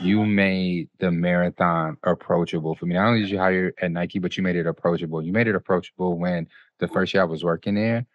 you 0.00 0.26
made 0.26 0.88
the 0.98 1.10
marathon 1.10 1.96
approachable 2.02 2.74
for 2.74 2.86
me. 2.86 2.94
Not 2.94 3.08
only 3.08 3.20
did 3.20 3.30
you 3.30 3.38
hire 3.38 3.72
at 3.80 3.90
Nike, 3.90 4.18
but 4.18 4.36
you 4.36 4.42
made 4.42 4.56
it 4.56 4.66
approachable. 4.66 5.22
You 5.22 5.32
made 5.32 5.48
it 5.48 5.54
approachable 5.54 6.18
when 6.18 6.46
the 6.78 6.88
first 6.88 7.14
year 7.14 7.22
I 7.22 7.26
was 7.26 7.42
working 7.42 7.74
there. 7.74 8.06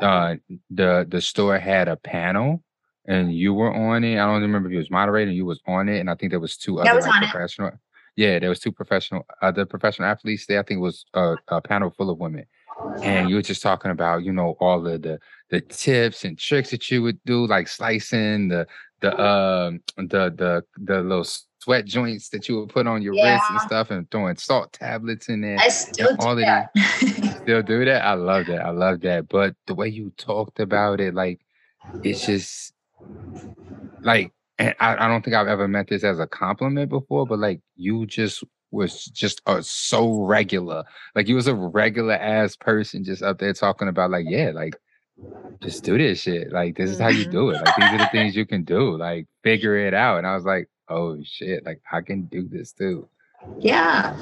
Uh, 0.00 0.36
the 0.70 1.06
the 1.08 1.20
store 1.20 1.58
had 1.58 1.88
a 1.88 1.96
panel, 1.96 2.62
and 3.06 3.34
you 3.34 3.54
were 3.54 3.74
on 3.74 4.04
it. 4.04 4.14
I 4.14 4.26
don't 4.26 4.42
remember 4.42 4.68
if 4.68 4.72
you 4.72 4.78
was 4.78 4.90
moderating. 4.90 5.34
You 5.34 5.46
was 5.46 5.60
on 5.66 5.88
it, 5.88 6.00
and 6.00 6.10
I 6.10 6.14
think 6.14 6.32
there 6.32 6.40
was 6.40 6.56
two 6.56 6.80
other 6.80 6.94
was 6.94 7.06
like, 7.06 7.30
professional. 7.30 7.68
It. 7.68 7.74
Yeah, 8.16 8.38
there 8.38 8.50
was 8.50 8.60
two 8.60 8.72
professional 8.72 9.26
other 9.40 9.64
professional 9.64 10.08
athletes 10.08 10.46
there. 10.46 10.60
I 10.60 10.62
think 10.62 10.78
it 10.78 10.82
was 10.82 11.06
a, 11.14 11.36
a 11.48 11.60
panel 11.60 11.90
full 11.90 12.10
of 12.10 12.18
women 12.18 12.44
and 13.02 13.28
you 13.28 13.36
were 13.36 13.42
just 13.42 13.62
talking 13.62 13.90
about 13.90 14.22
you 14.22 14.32
know 14.32 14.56
all 14.60 14.86
of 14.86 15.02
the 15.02 15.18
the 15.50 15.60
tips 15.60 16.24
and 16.24 16.38
tricks 16.38 16.70
that 16.70 16.90
you 16.90 17.02
would 17.02 17.18
do 17.24 17.46
like 17.46 17.68
slicing 17.68 18.48
the 18.48 18.66
the 19.00 19.12
um 19.20 19.80
the 19.96 20.32
the 20.36 20.62
the 20.78 21.00
little 21.00 21.26
sweat 21.58 21.84
joints 21.84 22.30
that 22.30 22.48
you 22.48 22.58
would 22.58 22.68
put 22.68 22.86
on 22.86 23.02
your 23.02 23.14
yeah. 23.14 23.34
wrists 23.34 23.50
and 23.50 23.60
stuff 23.60 23.90
and 23.90 24.10
throwing 24.10 24.36
salt 24.36 24.72
tablets 24.72 25.28
in 25.28 25.40
there 25.42 25.58
I 25.58 25.68
still 25.68 26.16
all 26.20 26.34
do 26.34 26.42
that. 26.42 26.70
still 27.42 27.62
do 27.62 27.84
that 27.84 28.04
i 28.04 28.14
love 28.14 28.46
that 28.46 28.64
i 28.64 28.70
love 28.70 29.00
that 29.00 29.28
but 29.28 29.54
the 29.66 29.74
way 29.74 29.88
you 29.88 30.12
talked 30.16 30.60
about 30.60 31.00
it 31.00 31.14
like 31.14 31.40
it's 32.02 32.24
just 32.24 32.72
like 34.02 34.32
and 34.58 34.74
I, 34.80 35.04
I 35.04 35.08
don't 35.08 35.22
think 35.22 35.36
i've 35.36 35.48
ever 35.48 35.68
met 35.68 35.88
this 35.88 36.04
as 36.04 36.18
a 36.18 36.26
compliment 36.26 36.88
before 36.88 37.26
but 37.26 37.38
like 37.38 37.60
you 37.76 38.06
just 38.06 38.44
was 38.70 39.04
just 39.06 39.40
uh, 39.46 39.60
so 39.62 40.22
regular. 40.22 40.84
Like 41.14 41.26
he 41.26 41.34
was 41.34 41.46
a 41.46 41.54
regular 41.54 42.14
ass 42.14 42.56
person 42.56 43.04
just 43.04 43.22
up 43.22 43.38
there 43.38 43.52
talking 43.52 43.88
about 43.88 44.10
like, 44.10 44.26
yeah, 44.28 44.50
like 44.54 44.76
just 45.62 45.84
do 45.84 45.98
this 45.98 46.20
shit. 46.20 46.52
Like 46.52 46.76
this 46.76 46.90
is 46.90 46.98
how 46.98 47.08
you 47.08 47.26
do 47.26 47.50
it. 47.50 47.62
Like 47.64 47.76
these 47.76 47.92
are 47.92 47.98
the 47.98 48.08
things 48.12 48.36
you 48.36 48.46
can 48.46 48.64
do. 48.64 48.96
Like 48.96 49.26
figure 49.42 49.76
it 49.76 49.94
out. 49.94 50.18
And 50.18 50.26
I 50.26 50.34
was 50.34 50.44
like, 50.44 50.68
oh 50.88 51.18
shit, 51.24 51.64
like 51.64 51.80
I 51.90 52.00
can 52.00 52.22
do 52.26 52.48
this 52.48 52.72
too. 52.72 53.08
Yeah. 53.58 54.20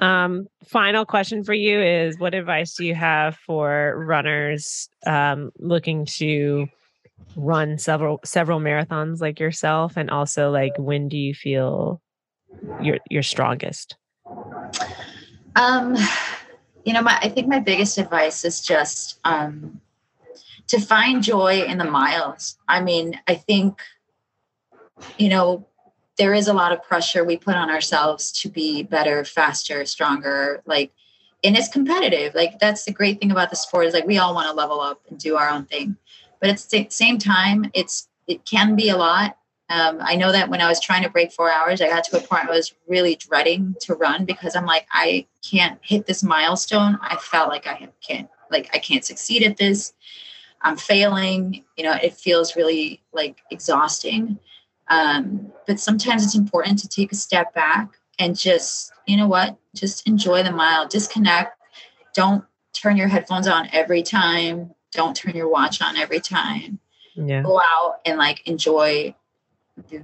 Um, 0.00 0.46
final 0.66 1.04
question 1.04 1.42
for 1.42 1.54
you 1.54 1.80
is 1.80 2.18
what 2.18 2.34
advice 2.34 2.74
do 2.74 2.84
you 2.84 2.94
have 2.94 3.36
for 3.36 3.94
runners 4.06 4.88
um 5.06 5.50
looking 5.58 6.06
to 6.06 6.68
run 7.34 7.78
several 7.78 8.20
several 8.24 8.60
marathons 8.60 9.20
like 9.20 9.40
yourself 9.40 9.96
and 9.96 10.10
also 10.10 10.50
like 10.50 10.72
when 10.78 11.08
do 11.08 11.16
you 11.16 11.34
feel 11.34 12.00
your 12.80 12.98
your 13.10 13.22
strongest? 13.22 13.96
Um, 15.54 15.96
you 16.84 16.92
know, 16.92 17.02
my 17.02 17.18
I 17.20 17.28
think 17.28 17.48
my 17.48 17.60
biggest 17.60 17.98
advice 17.98 18.44
is 18.44 18.60
just 18.60 19.18
um, 19.24 19.80
to 20.68 20.80
find 20.80 21.22
joy 21.22 21.62
in 21.62 21.78
the 21.78 21.84
miles. 21.84 22.58
I 22.68 22.80
mean, 22.80 23.20
I 23.26 23.34
think 23.34 23.80
you 25.18 25.28
know 25.28 25.66
there 26.18 26.34
is 26.34 26.48
a 26.48 26.52
lot 26.52 26.72
of 26.72 26.82
pressure 26.82 27.24
we 27.24 27.36
put 27.36 27.56
on 27.56 27.70
ourselves 27.70 28.32
to 28.32 28.48
be 28.48 28.82
better, 28.82 29.24
faster, 29.24 29.84
stronger. 29.84 30.62
Like, 30.64 30.92
and 31.44 31.56
it's 31.56 31.68
competitive. 31.68 32.34
Like 32.34 32.58
that's 32.58 32.84
the 32.84 32.92
great 32.92 33.20
thing 33.20 33.30
about 33.30 33.50
the 33.50 33.56
sport 33.56 33.86
is 33.86 33.94
like 33.94 34.06
we 34.06 34.18
all 34.18 34.34
want 34.34 34.48
to 34.48 34.54
level 34.54 34.80
up 34.80 35.00
and 35.08 35.18
do 35.18 35.36
our 35.36 35.48
own 35.48 35.66
thing, 35.66 35.96
but 36.40 36.50
at 36.50 36.58
the 36.58 36.86
same 36.90 37.18
time, 37.18 37.70
it's 37.74 38.08
it 38.26 38.44
can 38.44 38.74
be 38.74 38.88
a 38.88 38.96
lot 38.96 39.38
Um, 39.68 39.98
I 40.00 40.14
know 40.14 40.30
that 40.30 40.48
when 40.48 40.60
I 40.60 40.68
was 40.68 40.80
trying 40.80 41.02
to 41.02 41.10
break 41.10 41.32
four 41.32 41.50
hours, 41.50 41.80
I 41.80 41.88
got 41.88 42.04
to 42.04 42.16
a 42.16 42.20
point 42.20 42.46
I 42.48 42.50
was 42.50 42.72
really 42.86 43.16
dreading 43.16 43.74
to 43.80 43.94
run 43.94 44.24
because 44.24 44.54
I'm 44.54 44.66
like, 44.66 44.86
I 44.92 45.26
can't 45.48 45.80
hit 45.82 46.06
this 46.06 46.22
milestone. 46.22 46.98
I 47.02 47.16
felt 47.16 47.48
like 47.48 47.66
I 47.66 47.88
can't, 48.00 48.28
like 48.50 48.70
I 48.72 48.78
can't 48.78 49.04
succeed 49.04 49.42
at 49.42 49.56
this. 49.56 49.92
I'm 50.62 50.76
failing. 50.76 51.64
You 51.76 51.84
know, 51.84 51.94
it 52.00 52.14
feels 52.14 52.54
really 52.54 53.02
like 53.12 53.38
exhausting. 53.50 54.38
Um, 54.88 55.52
but 55.66 55.80
sometimes 55.80 56.24
it's 56.24 56.36
important 56.36 56.78
to 56.80 56.88
take 56.88 57.10
a 57.10 57.16
step 57.16 57.52
back 57.52 57.90
and 58.20 58.38
just, 58.38 58.92
you 59.06 59.16
know 59.16 59.26
what, 59.26 59.56
just 59.74 60.06
enjoy 60.06 60.44
the 60.44 60.52
mile, 60.52 60.86
disconnect. 60.86 61.58
Don't 62.14 62.44
turn 62.72 62.96
your 62.96 63.08
headphones 63.08 63.48
on 63.48 63.68
every 63.72 64.02
time. 64.02 64.72
Don't 64.92 65.16
turn 65.16 65.34
your 65.34 65.48
watch 65.48 65.82
on 65.82 65.96
every 65.96 66.20
time. 66.20 66.78
Yeah. 67.16 67.42
Go 67.42 67.58
out 67.58 67.96
and 68.04 68.16
like 68.16 68.46
enjoy 68.46 69.14
the, 69.88 70.02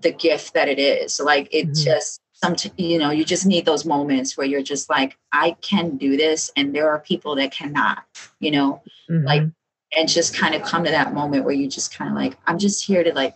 the 0.00 0.12
gift 0.12 0.54
that 0.54 0.68
it 0.68 0.78
is. 0.78 1.20
Like 1.20 1.48
it 1.52 1.68
Mhm. 1.68 1.84
just 1.84 2.20
some 2.32 2.56
you 2.76 2.98
know 2.98 3.10
you 3.10 3.24
just 3.24 3.46
need 3.46 3.64
those 3.64 3.84
moments 3.86 4.36
where 4.36 4.46
you're 4.46 4.62
just 4.62 4.90
like 4.90 5.16
I 5.32 5.56
can 5.62 5.96
do 5.96 6.16
this 6.16 6.50
and 6.56 6.74
there 6.74 6.90
are 6.90 6.98
people 7.00 7.36
that 7.36 7.52
cannot. 7.52 8.04
You 8.40 8.50
know, 8.50 8.82
like 9.08 9.42
Mhm. 9.42 9.54
and 9.96 10.08
just 10.08 10.36
kind 10.36 10.54
of 10.54 10.62
come 10.62 10.84
to 10.84 10.90
that 10.90 11.14
moment 11.14 11.44
where 11.44 11.54
you 11.54 11.68
just 11.68 11.94
kind 11.94 12.10
of 12.10 12.16
like 12.16 12.36
i'm 12.46 12.58
just 12.58 12.84
here 12.84 13.04
to 13.04 13.12
like 13.14 13.34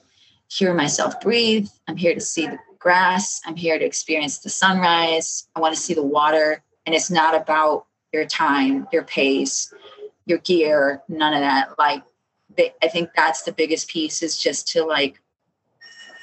hear 0.49 0.75
myself 0.75 1.21
breathe 1.21 1.69
i'm 1.87 1.97
here 1.97 2.15
to 2.15 2.21
see 2.21 2.47
the 2.47 2.59
grass 2.79 3.41
i'm 3.47 3.57
here 3.57 3.79
to 3.79 3.85
experience 3.85 4.39
the 4.39 4.51
sunrise 4.51 5.49
i 5.55 5.61
want 5.61 5.75
to 5.75 5.81
see 5.81 5.95
the 5.95 6.03
water 6.03 6.63
and 6.87 6.95
it's 6.95 7.11
not 7.11 7.35
about 7.35 7.87
your 8.13 8.25
time 8.25 8.89
your 8.93 9.05
pace 9.05 9.73
your 10.27 10.39
gear 10.39 11.03
none 11.09 11.35
of 11.35 11.41
that 11.41 11.71
like 11.79 12.03
they, 12.57 12.73
i 12.83 12.89
think 12.89 13.11
that's 13.15 13.43
the 13.43 13.53
biggest 13.53 13.89
piece 13.89 14.23
is 14.23 14.37
just 14.39 14.67
to 14.69 14.85
like 14.85 15.21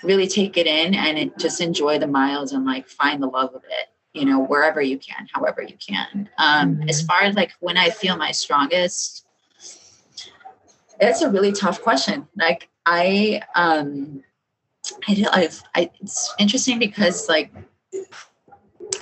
really 0.06 0.28
take 0.28 0.58
it 0.58 0.68
in 0.68 0.94
and 0.94 1.18
it, 1.18 1.38
just 1.38 1.62
enjoy 1.62 1.98
the 2.00 2.08
miles 2.08 2.54
and 2.54 2.66
like 2.66 2.88
find 2.88 3.22
the 3.22 3.28
love 3.28 3.54
of 3.54 3.64
it 3.66 3.88
you 4.14 4.26
know 4.26 4.40
wherever 4.40 4.82
you 4.82 4.98
can 4.98 5.28
however 5.34 5.62
you 5.62 5.76
can 5.78 6.30
um 6.38 6.82
as 6.88 7.02
Mhm. 7.02 7.08
far 7.08 7.22
as 7.24 7.36
like 7.36 7.52
when 7.60 7.78
i 7.78 7.90
feel 7.90 8.16
my 8.16 8.32
strongest 8.32 9.26
it's 11.00 11.22
a 11.22 11.30
really 11.30 11.52
tough 11.52 11.82
question. 11.82 12.28
Like 12.38 12.70
I, 12.86 13.42
um, 13.56 14.24
I, 15.08 15.26
I've, 15.32 15.62
I, 15.76 15.92
it's 16.02 16.34
interesting 16.40 16.80
because 16.80 17.28
like, 17.28 17.52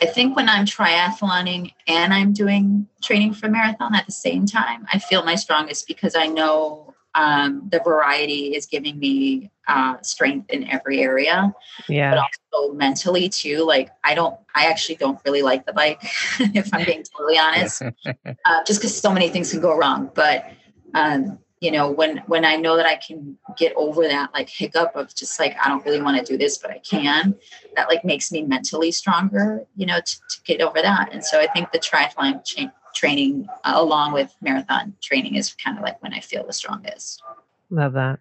I 0.02 0.06
think 0.06 0.36
when 0.36 0.50
I'm 0.50 0.66
triathloning 0.66 1.74
and 1.88 2.14
I'm 2.14 2.34
doing 2.34 2.88
training 3.02 3.34
for 3.34 3.50
marathon 3.50 3.96
at 3.96 4.06
the 4.06 4.12
same 4.12 4.46
time, 4.46 4.86
I 4.92 5.00
feel 5.00 5.24
my 5.24 5.36
strongest 5.36 5.88
because 5.88 6.16
I 6.16 6.28
know 6.28 6.94
um, 7.16 7.68
the 7.72 7.80
variety 7.80 8.56
is 8.56 8.66
giving 8.66 8.98
me 9.00 9.52
uh, 9.68 9.96
strength 10.02 10.50
in 10.50 10.68
every 10.70 11.02
area, 11.02 11.54
Yeah. 11.88 12.12
but 12.12 12.20
also 12.20 12.74
mentally 12.74 13.30
too. 13.30 13.66
Like 13.66 13.92
I 14.04 14.16
don't, 14.16 14.38
I 14.56 14.66
actually 14.66 14.96
don't 14.96 15.20
really 15.26 15.42
like 15.42 15.66
the 15.66 15.74
bike, 15.74 16.02
if 16.40 16.74
I'm 16.74 16.86
being 16.86 17.04
totally 17.04 17.38
honest 17.38 17.82
uh, 18.06 18.64
just 18.66 18.82
because 18.82 18.98
so 18.98 19.12
many 19.14 19.30
things 19.30 19.52
can 19.52 19.62
go 19.62 19.78
wrong. 19.78 20.12
But 20.14 20.46
um, 20.94 21.40
you 21.60 21.72
know, 21.72 21.90
when 21.90 22.18
when 22.28 22.44
I 22.44 22.58
know 22.58 22.76
that 22.76 22.86
I 22.86 22.98
can 22.98 23.38
get 23.58 23.74
over 23.78 24.04
that 24.04 24.34
like 24.34 24.50
hiccup 24.50 24.96
of 24.96 25.16
just 25.16 25.40
like 25.40 25.56
I 25.64 25.70
don't 25.70 25.86
really 25.86 26.02
want 26.02 26.18
to 26.18 26.30
do 26.30 26.38
this, 26.38 26.58
but 26.58 26.72
I 26.72 26.80
can, 26.80 27.36
that 27.78 27.88
like 27.88 28.04
makes 28.04 28.34
me 28.34 28.42
mentally 28.42 28.92
stronger. 28.92 29.66
You 29.78 29.86
know, 29.86 30.00
to, 30.02 30.16
to 30.30 30.42
get 30.44 30.60
over 30.62 30.82
that. 30.82 31.14
And 31.14 31.24
so 31.24 31.40
I 31.40 31.48
think 31.48 31.72
the 31.72 31.80
triathlon 31.80 32.44
cha- 32.44 32.74
training 33.04 33.46
uh, 33.66 33.74
along 33.76 34.14
with 34.14 34.34
marathon 34.42 34.96
training 35.02 35.36
is 35.36 35.54
kind 35.54 35.78
of 35.78 35.84
like 35.84 36.02
when 36.02 36.14
I 36.14 36.22
feel 36.22 36.46
the 36.46 36.54
strongest. 36.54 37.22
Love 37.70 37.94
that. 37.94 38.20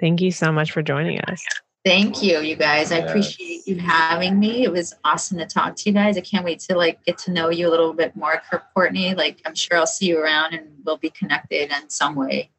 Thank 0.00 0.20
you 0.20 0.32
so 0.32 0.50
much 0.50 0.72
for 0.72 0.82
joining 0.82 1.20
us. 1.20 1.44
Thank 1.84 2.20
you, 2.22 2.40
you 2.40 2.56
guys. 2.56 2.90
I 2.90 2.96
appreciate 2.96 3.68
you 3.68 3.78
having 3.78 4.40
me. 4.40 4.64
It 4.64 4.72
was 4.72 4.94
awesome 5.04 5.38
to 5.38 5.46
talk 5.46 5.76
to 5.76 5.88
you 5.88 5.94
guys. 5.94 6.18
I 6.18 6.22
can't 6.22 6.44
wait 6.44 6.58
to 6.60 6.76
like 6.76 7.02
get 7.04 7.18
to 7.18 7.30
know 7.30 7.50
you 7.50 7.68
a 7.68 7.70
little 7.70 7.92
bit 7.92 8.16
more, 8.16 8.42
Courtney. 8.74 9.14
Like 9.14 9.40
I'm 9.46 9.54
sure 9.54 9.78
I'll 9.78 9.86
see 9.86 10.06
you 10.06 10.18
around 10.18 10.54
and 10.54 10.66
we'll 10.84 10.98
be 10.98 11.10
connected 11.10 11.70
in 11.70 11.88
some 11.88 12.16
way. 12.16 12.50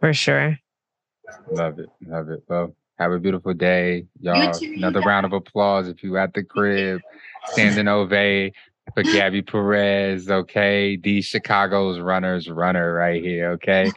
For 0.00 0.12
sure. 0.12 0.58
Love 1.50 1.78
it. 1.78 1.88
Love 2.06 2.28
it. 2.28 2.44
Well, 2.46 2.74
have 2.98 3.12
a 3.12 3.18
beautiful 3.18 3.54
day, 3.54 4.06
y'all. 4.20 4.52
too, 4.52 4.74
Another 4.76 5.00
round 5.00 5.24
of 5.24 5.32
applause 5.32 5.88
if 5.88 6.02
you 6.02 6.18
at 6.18 6.34
the 6.34 6.44
crib, 6.44 7.00
standing 7.46 7.88
ovate 7.88 8.52
for 8.94 9.02
Gabi 9.04 9.46
Perez. 9.46 10.30
Okay, 10.30 10.96
these 10.96 11.24
Chicago's 11.26 11.98
runners 11.98 12.48
runner 12.48 12.92
right 12.94 13.22
here. 13.22 13.50
Okay, 13.52 13.90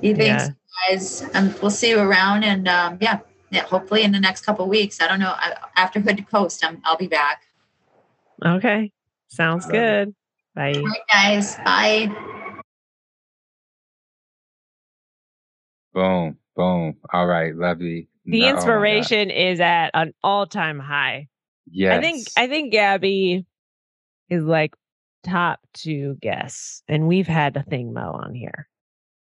You 0.00 0.14
Yeah. 0.16 0.48
thanks, 0.86 1.22
guys. 1.22 1.34
Um, 1.34 1.54
we'll 1.60 1.70
see 1.70 1.90
you 1.90 1.98
around, 2.00 2.44
and 2.44 2.66
um, 2.68 2.98
yeah, 3.00 3.20
yeah, 3.50 3.62
hopefully 3.64 4.02
in 4.02 4.12
the 4.12 4.20
next 4.20 4.44
couple 4.44 4.66
weeks. 4.68 5.00
I 5.00 5.08
don't 5.08 5.20
know. 5.20 5.32
I, 5.36 5.56
after 5.76 6.00
Hood 6.00 6.16
to 6.16 6.22
Coast, 6.22 6.64
I'm, 6.64 6.80
I'll 6.84 6.96
be 6.96 7.06
back. 7.08 7.42
Okay. 8.44 8.92
Sounds 9.28 9.66
Love 9.66 9.74
it. 9.74 9.78
good. 9.78 10.14
Bye. 10.54 10.74
All 10.74 10.82
right, 10.84 11.00
guys. 11.12 11.56
Bye. 11.58 12.26
boom, 15.92 16.38
boom. 16.56 16.96
All 17.12 17.26
right, 17.26 17.54
lovely. 17.54 18.08
The 18.24 18.38
No- 18.40 18.46
oh 18.46 18.50
my 18.50 18.50
inspiration 18.56 19.30
is 19.30 19.60
at 19.60 19.90
an 19.94 20.14
all-time 20.22 20.78
high. 20.78 21.28
Yes, 21.70 21.96
I 21.96 22.00
think 22.00 22.28
I 22.36 22.46
think 22.48 22.72
Gabi 22.74 23.44
is 24.30 24.44
like 24.44 24.74
top 25.24 25.60
two 25.74 26.16
guests, 26.22 26.82
and 26.88 27.06
we've 27.06 27.26
had 27.26 27.56
a 27.56 27.62
thing 27.64 27.92
Mo 27.92 28.12
on 28.12 28.34
here. 28.34 28.68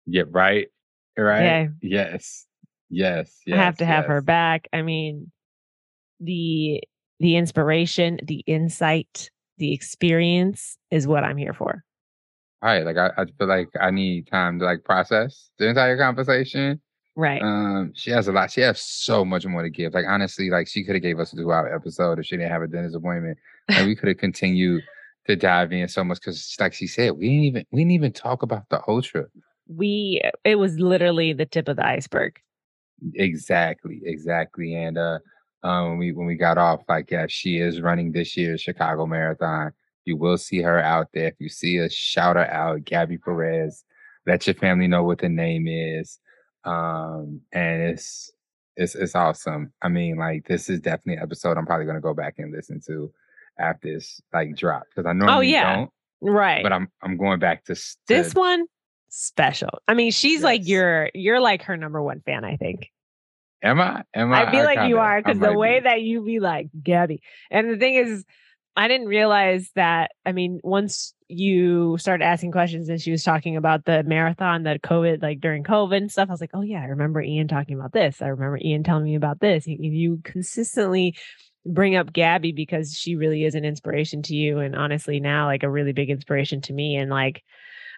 yeah, 0.06 0.24
right, 0.28 0.68
right. 1.16 1.44
Yeah. 1.44 1.66
Yes, 1.80 2.46
yes, 2.90 3.40
yes. 3.46 3.58
I 3.58 3.62
have 3.62 3.76
to 3.78 3.86
have 3.86 4.06
her 4.06 4.20
back. 4.20 4.68
I 4.72 4.82
mean, 4.82 5.30
the 6.20 6.82
the 7.20 7.36
inspiration, 7.36 8.18
the 8.22 8.42
insight, 8.46 9.30
the 9.58 9.72
experience 9.72 10.76
is 10.90 11.06
what 11.06 11.24
I'm 11.24 11.36
here 11.36 11.54
for. 11.54 11.84
All 12.62 12.68
right, 12.68 12.84
like 12.84 12.96
I, 12.96 13.10
I 13.16 13.24
feel 13.24 13.48
like 13.48 13.68
I 13.80 13.90
need 13.90 14.26
time 14.26 14.58
to 14.58 14.64
like 14.64 14.84
process 14.84 15.50
the 15.58 15.68
entire 15.68 15.96
conversation. 15.96 16.80
Right. 17.16 17.42
Um, 17.42 17.92
she 17.94 18.10
has 18.10 18.28
a 18.28 18.32
lot. 18.32 18.50
She 18.50 18.60
has 18.62 18.80
so 18.80 19.24
much 19.24 19.44
more 19.46 19.62
to 19.62 19.70
give. 19.70 19.94
Like 19.94 20.06
honestly, 20.08 20.48
like 20.50 20.68
she 20.68 20.84
could 20.84 20.94
have 20.94 21.02
gave 21.02 21.18
us 21.18 21.32
a 21.32 21.36
two-hour 21.36 21.74
episode 21.74 22.18
if 22.18 22.26
she 22.26 22.36
didn't 22.36 22.52
have 22.52 22.62
a 22.62 22.66
dentist 22.68 22.96
appointment, 22.96 23.38
and 23.68 23.86
we 23.86 23.96
could 23.96 24.08
have 24.08 24.18
continued 24.18 24.82
to 25.26 25.36
dive 25.36 25.72
in 25.72 25.88
so 25.88 26.04
much 26.04 26.18
because, 26.20 26.56
like 26.60 26.72
she 26.72 26.86
said, 26.86 27.12
we 27.12 27.28
didn't 27.28 27.44
even 27.44 27.64
we 27.72 27.80
didn't 27.80 27.92
even 27.92 28.12
talk 28.12 28.42
about 28.42 28.68
the 28.70 28.80
ultra. 28.88 29.26
we 29.68 30.20
it 30.44 30.56
was 30.56 30.78
literally 30.78 31.32
the 31.32 31.46
tip 31.46 31.68
of 31.68 31.76
the 31.76 31.86
iceberg. 31.86 32.38
Exactly, 33.14 34.00
exactly. 34.04 34.74
And 34.74 34.98
uh, 34.98 35.18
um, 35.62 35.90
when 35.90 35.98
we 35.98 36.12
when 36.12 36.26
we 36.26 36.36
got 36.36 36.58
off, 36.58 36.82
like 36.88 37.10
yeah, 37.10 37.26
she 37.28 37.58
is 37.58 37.80
running 37.80 38.12
this 38.12 38.36
year's 38.36 38.60
Chicago 38.60 39.06
Marathon. 39.06 39.72
You 40.04 40.16
will 40.16 40.38
see 40.38 40.62
her 40.62 40.78
out 40.80 41.08
there. 41.12 41.28
If 41.28 41.34
you 41.38 41.48
see 41.48 41.76
her, 41.76 41.88
shout 41.90 42.36
her 42.36 42.50
out, 42.50 42.80
Gabi 42.80 43.20
Perez. 43.22 43.84
Let 44.26 44.46
your 44.46 44.54
family 44.54 44.86
know 44.88 45.02
what 45.04 45.18
the 45.18 45.28
name 45.28 45.66
is. 45.68 46.18
Um, 46.64 47.40
and 47.52 47.82
it's 47.82 48.30
it's 48.76 48.94
it's 48.94 49.14
awesome. 49.14 49.72
I 49.82 49.88
mean, 49.88 50.16
like 50.16 50.46
this 50.46 50.68
is 50.70 50.80
definitely 50.80 51.14
an 51.14 51.22
episode 51.22 51.56
I'm 51.56 51.66
probably 51.66 51.86
gonna 51.86 52.00
go 52.00 52.14
back 52.14 52.34
and 52.38 52.52
listen 52.52 52.80
to 52.86 53.12
after 53.58 53.92
this 53.92 54.20
like 54.32 54.56
drop 54.56 54.84
because 54.88 55.06
I 55.08 55.12
normally 55.12 55.36
Oh, 55.36 55.40
yeah. 55.40 55.76
don't, 55.76 55.90
Right. 56.20 56.62
but 56.62 56.72
I'm 56.72 56.88
I'm 57.02 57.16
going 57.16 57.38
back 57.40 57.64
to, 57.64 57.74
to 57.74 57.86
this 58.08 58.34
one 58.34 58.64
special. 59.08 59.70
I 59.88 59.94
mean, 59.94 60.12
she's 60.12 60.42
like 60.42 60.60
Yes. 60.60 60.68
your 60.68 61.10
you're 61.14 61.40
like 61.40 61.62
her 61.64 61.76
number 61.76 62.02
one 62.02 62.20
fan, 62.20 62.44
I 62.44 62.56
think. 62.56 62.88
Am 63.62 63.78
I? 63.80 64.04
Am 64.14 64.32
I? 64.32 64.46
I 64.46 64.50
feel 64.50 64.64
like 64.64 64.88
you 64.88 64.98
are 64.98 65.20
because 65.20 65.38
the 65.38 65.52
way 65.52 65.80
be. 65.80 65.84
that 65.84 66.00
you 66.00 66.22
be 66.24 66.40
like 66.40 66.68
Gabi. 66.80 67.18
And 67.50 67.70
the 67.70 67.76
thing 67.76 67.94
is, 67.96 68.24
I 68.74 68.88
didn't 68.88 69.08
realize 69.08 69.70
that. 69.74 70.12
I 70.24 70.32
mean, 70.32 70.60
once 70.64 71.12
you 71.30 71.96
started 71.98 72.24
asking 72.24 72.52
questions 72.52 72.88
and 72.88 73.00
she 73.00 73.10
was 73.10 73.22
talking 73.22 73.56
about 73.56 73.84
the 73.84 74.02
marathon, 74.02 74.64
that 74.64 74.82
COVID, 74.82 75.22
like 75.22 75.40
during 75.40 75.62
COVID 75.62 75.96
and 75.96 76.10
stuff, 76.10 76.28
I 76.28 76.32
was 76.32 76.40
like, 76.40 76.50
oh 76.54 76.62
yeah, 76.62 76.80
I 76.82 76.86
remember 76.86 77.22
Ian 77.22 77.48
talking 77.48 77.78
about 77.78 77.92
this. 77.92 78.20
I 78.20 78.26
remember 78.26 78.58
Ian 78.62 78.82
telling 78.82 79.04
me 79.04 79.14
about 79.14 79.40
this. 79.40 79.66
You, 79.66 79.76
you 79.78 80.20
consistently 80.24 81.16
bring 81.64 81.94
up 81.94 82.12
Gabi 82.12 82.54
because 82.54 82.94
she 82.94 83.16
really 83.16 83.44
is 83.44 83.54
an 83.54 83.64
inspiration 83.64 84.22
to 84.22 84.34
you, 84.34 84.58
and 84.58 84.74
honestly, 84.74 85.20
now 85.20 85.46
like 85.46 85.62
a 85.62 85.70
really 85.70 85.92
big 85.92 86.10
inspiration 86.10 86.60
to 86.62 86.72
me. 86.72 86.96
And 86.96 87.10
like, 87.10 87.42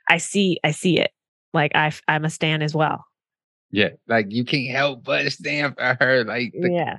I 0.09 0.19
see, 0.19 0.59
I 0.63 0.73
see 0.73 0.99
it. 0.99 1.13
Like 1.55 1.73
I, 1.75 1.93
I'm 2.09 2.25
a 2.25 2.31
stan 2.31 2.63
as 2.63 2.75
well. 2.75 3.05
Yeah, 3.71 3.91
like 4.07 4.27
you 4.29 4.45
can't 4.45 4.71
help 4.71 5.05
but 5.05 5.33
stand 5.33 5.77
for 5.77 5.97
her. 5.99 6.25
Like 6.25 6.53
the, 6.53 6.71
yeah, 6.71 6.99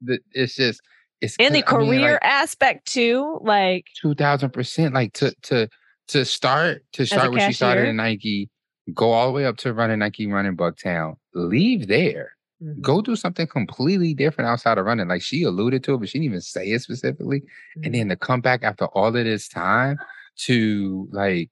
the 0.00 0.18
it's 0.32 0.54
just 0.54 0.80
it's 1.24 1.36
and 1.38 1.54
the. 1.54 1.64
I 1.66 1.78
mean, 1.78 1.88
career 1.90 2.12
like, 2.12 2.24
aspect 2.24 2.86
too. 2.86 3.38
Like 3.42 3.86
two 4.00 4.14
thousand 4.14 4.50
percent. 4.50 4.94
Like 4.94 5.12
to 5.14 5.34
to 5.42 5.68
to 6.08 6.24
start 6.24 6.84
to 6.92 7.06
start 7.06 7.32
when 7.32 7.40
she 7.40 7.52
started 7.52 7.88
in 7.88 7.96
Nike, 7.96 8.50
go 8.92 9.12
all 9.12 9.26
the 9.26 9.32
way 9.32 9.46
up 9.46 9.56
to 9.58 9.72
running 9.72 9.98
Nike 9.98 10.26
running 10.26 10.56
Bucktown, 10.56 11.16
leave 11.34 11.88
there, 11.88 12.34
Mhm, 12.62 12.80
go 12.80 13.02
do 13.02 13.16
something 13.16 13.46
completely 13.46 14.14
different 14.14 14.48
outside 14.48 14.78
of 14.78 14.86
running. 14.86 15.08
Like 15.08 15.22
she 15.22 15.42
alluded 15.42 15.82
to 15.84 15.94
it, 15.94 15.98
but 15.98 16.08
she 16.08 16.18
didn't 16.18 16.26
even 16.26 16.40
say 16.40 16.66
it 16.66 16.82
specifically. 16.82 17.40
mhm. 17.40 17.86
And 17.86 17.94
then 17.94 18.08
to 18.08 18.16
come 18.16 18.40
back 18.40 18.62
after 18.62 18.86
all 18.86 19.08
of 19.08 19.14
this 19.14 19.48
time 19.48 19.98
to 20.36 21.08
like 21.12 21.50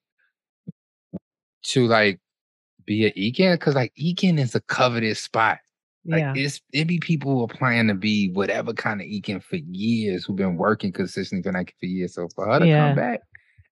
to 1.65 1.87
like 1.87 2.21
be 2.85 3.07
a 3.07 3.13
Ekin 3.13 3.55
because 3.55 3.75
like 3.75 3.93
Ekin 4.01 4.39
is 4.39 4.55
a 4.55 4.61
coveted 4.61 5.17
spot 5.17 5.59
Like 6.05 6.21
yeah. 6.21 6.33
it's 6.37 6.61
it 6.73 6.87
be 6.87 6.99
people 6.99 7.45
applying 7.45 7.89
to 7.89 7.95
be 7.95 8.31
whatever 8.33 8.73
kind 8.73 9.01
of 9.01 9.07
Ekin 9.07 9.43
for 9.43 9.57
years 9.57 10.25
who've 10.25 10.37
been 10.37 10.57
working 10.57 10.93
consistently 10.93 11.43
for 11.43 11.53
Nike 11.53 11.75
for 11.79 11.87
years. 11.87 12.15
So 12.15 12.29
for 12.35 12.47
her 12.47 12.59
to 12.59 12.67
Yeah. 12.67 12.89
come 12.89 12.97
back 12.97 13.21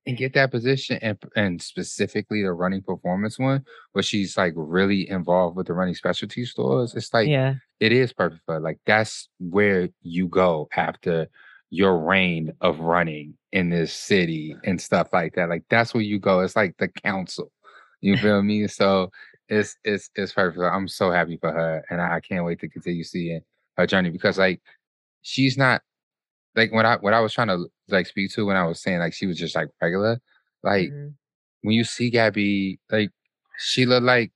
and 0.07 0.17
get 0.17 0.33
that 0.35 0.51
position 0.51 0.99
and 1.03 1.19
and 1.35 1.61
specifically 1.61 2.43
the 2.43 2.53
running 2.53 2.83
performance 2.83 3.39
one, 3.39 3.65
where 3.93 4.03
she's 4.03 4.37
like 4.37 4.53
really 4.57 5.09
involved 5.11 5.57
with 5.57 5.67
the 5.67 5.73
running 5.73 5.95
specialty 5.95 6.45
stores, 6.45 6.95
it's 6.95 7.13
like 7.13 7.29
yeah. 7.29 7.55
it 7.81 7.93
is 7.93 8.13
perfect 8.13 8.43
for 8.47 8.55
her. 8.55 8.61
like 8.61 8.79
that's 8.87 9.29
where 9.39 9.89
you 10.03 10.29
go 10.29 10.69
after 10.77 11.27
your 11.71 11.99
reign 11.99 12.53
of 12.61 12.81
running 12.81 13.35
in 13.53 13.71
this 13.71 13.93
city 13.93 14.57
and 14.65 14.81
stuff 14.81 15.09
like 15.13 15.35
that. 15.35 15.49
Like 15.49 15.65
that's 15.69 15.95
where 15.95 16.03
you 16.03 16.19
go. 16.19 16.41
It's 16.41 16.57
like 16.57 16.77
the 16.79 16.89
council. 16.89 17.51
You 18.01 18.17
feel 18.17 18.43
me? 18.43 18.67
So 18.67 19.11
it's 19.51 19.77
it's 19.85 20.11
it's 20.15 20.33
perfect. 20.33 20.63
I'm 20.63 20.89
so 20.89 21.11
happy 21.11 21.37
for 21.37 21.53
her, 21.53 21.85
and 21.91 22.01
I, 22.01 22.17
I 22.17 22.21
can't 22.21 22.45
wait 22.45 22.61
to 22.61 22.69
continue 22.69 23.05
seeing 23.05 23.43
her 23.77 23.87
journey 23.87 24.11
because 24.11 24.39
like 24.39 24.63
she's 25.23 25.59
not 25.59 25.83
like 26.57 26.73
what 26.73 26.87
I 26.87 26.97
what 26.97 27.15
I 27.15 27.21
was 27.21 27.33
trying 27.33 27.49
to 27.49 27.67
like 27.89 28.07
speak 28.07 28.31
to 28.33 28.47
when 28.47 28.57
I 28.57 28.67
was 28.67 28.81
saying 28.81 29.01
like 29.01 29.13
she 29.15 29.27
was 29.27 29.39
just 29.39 29.55
like 29.57 29.69
regular. 29.83 30.21
Like 30.63 30.91
Mhm. 30.91 31.15
when 31.63 31.75
you 31.75 31.85
see 31.85 32.11
Gabi, 32.11 32.79
like 32.91 33.11
she 33.59 33.87
look 33.87 34.03
like 34.03 34.33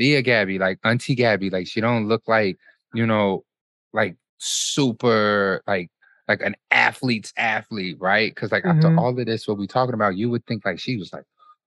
Tía 0.00 0.24
Gabi, 0.26 0.58
like 0.58 0.78
Auntie 0.84 1.16
Gabi. 1.16 1.52
Like 1.52 1.66
she 1.68 1.80
don't 1.80 2.08
look 2.08 2.22
like, 2.26 2.58
you 2.94 3.06
know, 3.06 3.44
like 3.92 4.16
super 4.38 5.62
like 5.66 5.90
like 6.28 6.42
an 6.42 6.56
athlete's 6.70 7.32
athlete, 7.36 7.96
right? 8.00 8.34
Because 8.34 8.52
like 8.52 8.64
after 8.64 8.88
Mhm. 8.88 8.98
all 8.98 9.18
of 9.18 9.26
this, 9.26 9.46
what 9.48 9.58
we 9.58 9.66
talking 9.66 9.94
about, 9.94 10.16
you 10.16 10.30
would 10.30 10.44
think 10.46 10.64
like 10.64 10.78
she 10.80 10.96
was 10.96 11.12
like 11.12 11.24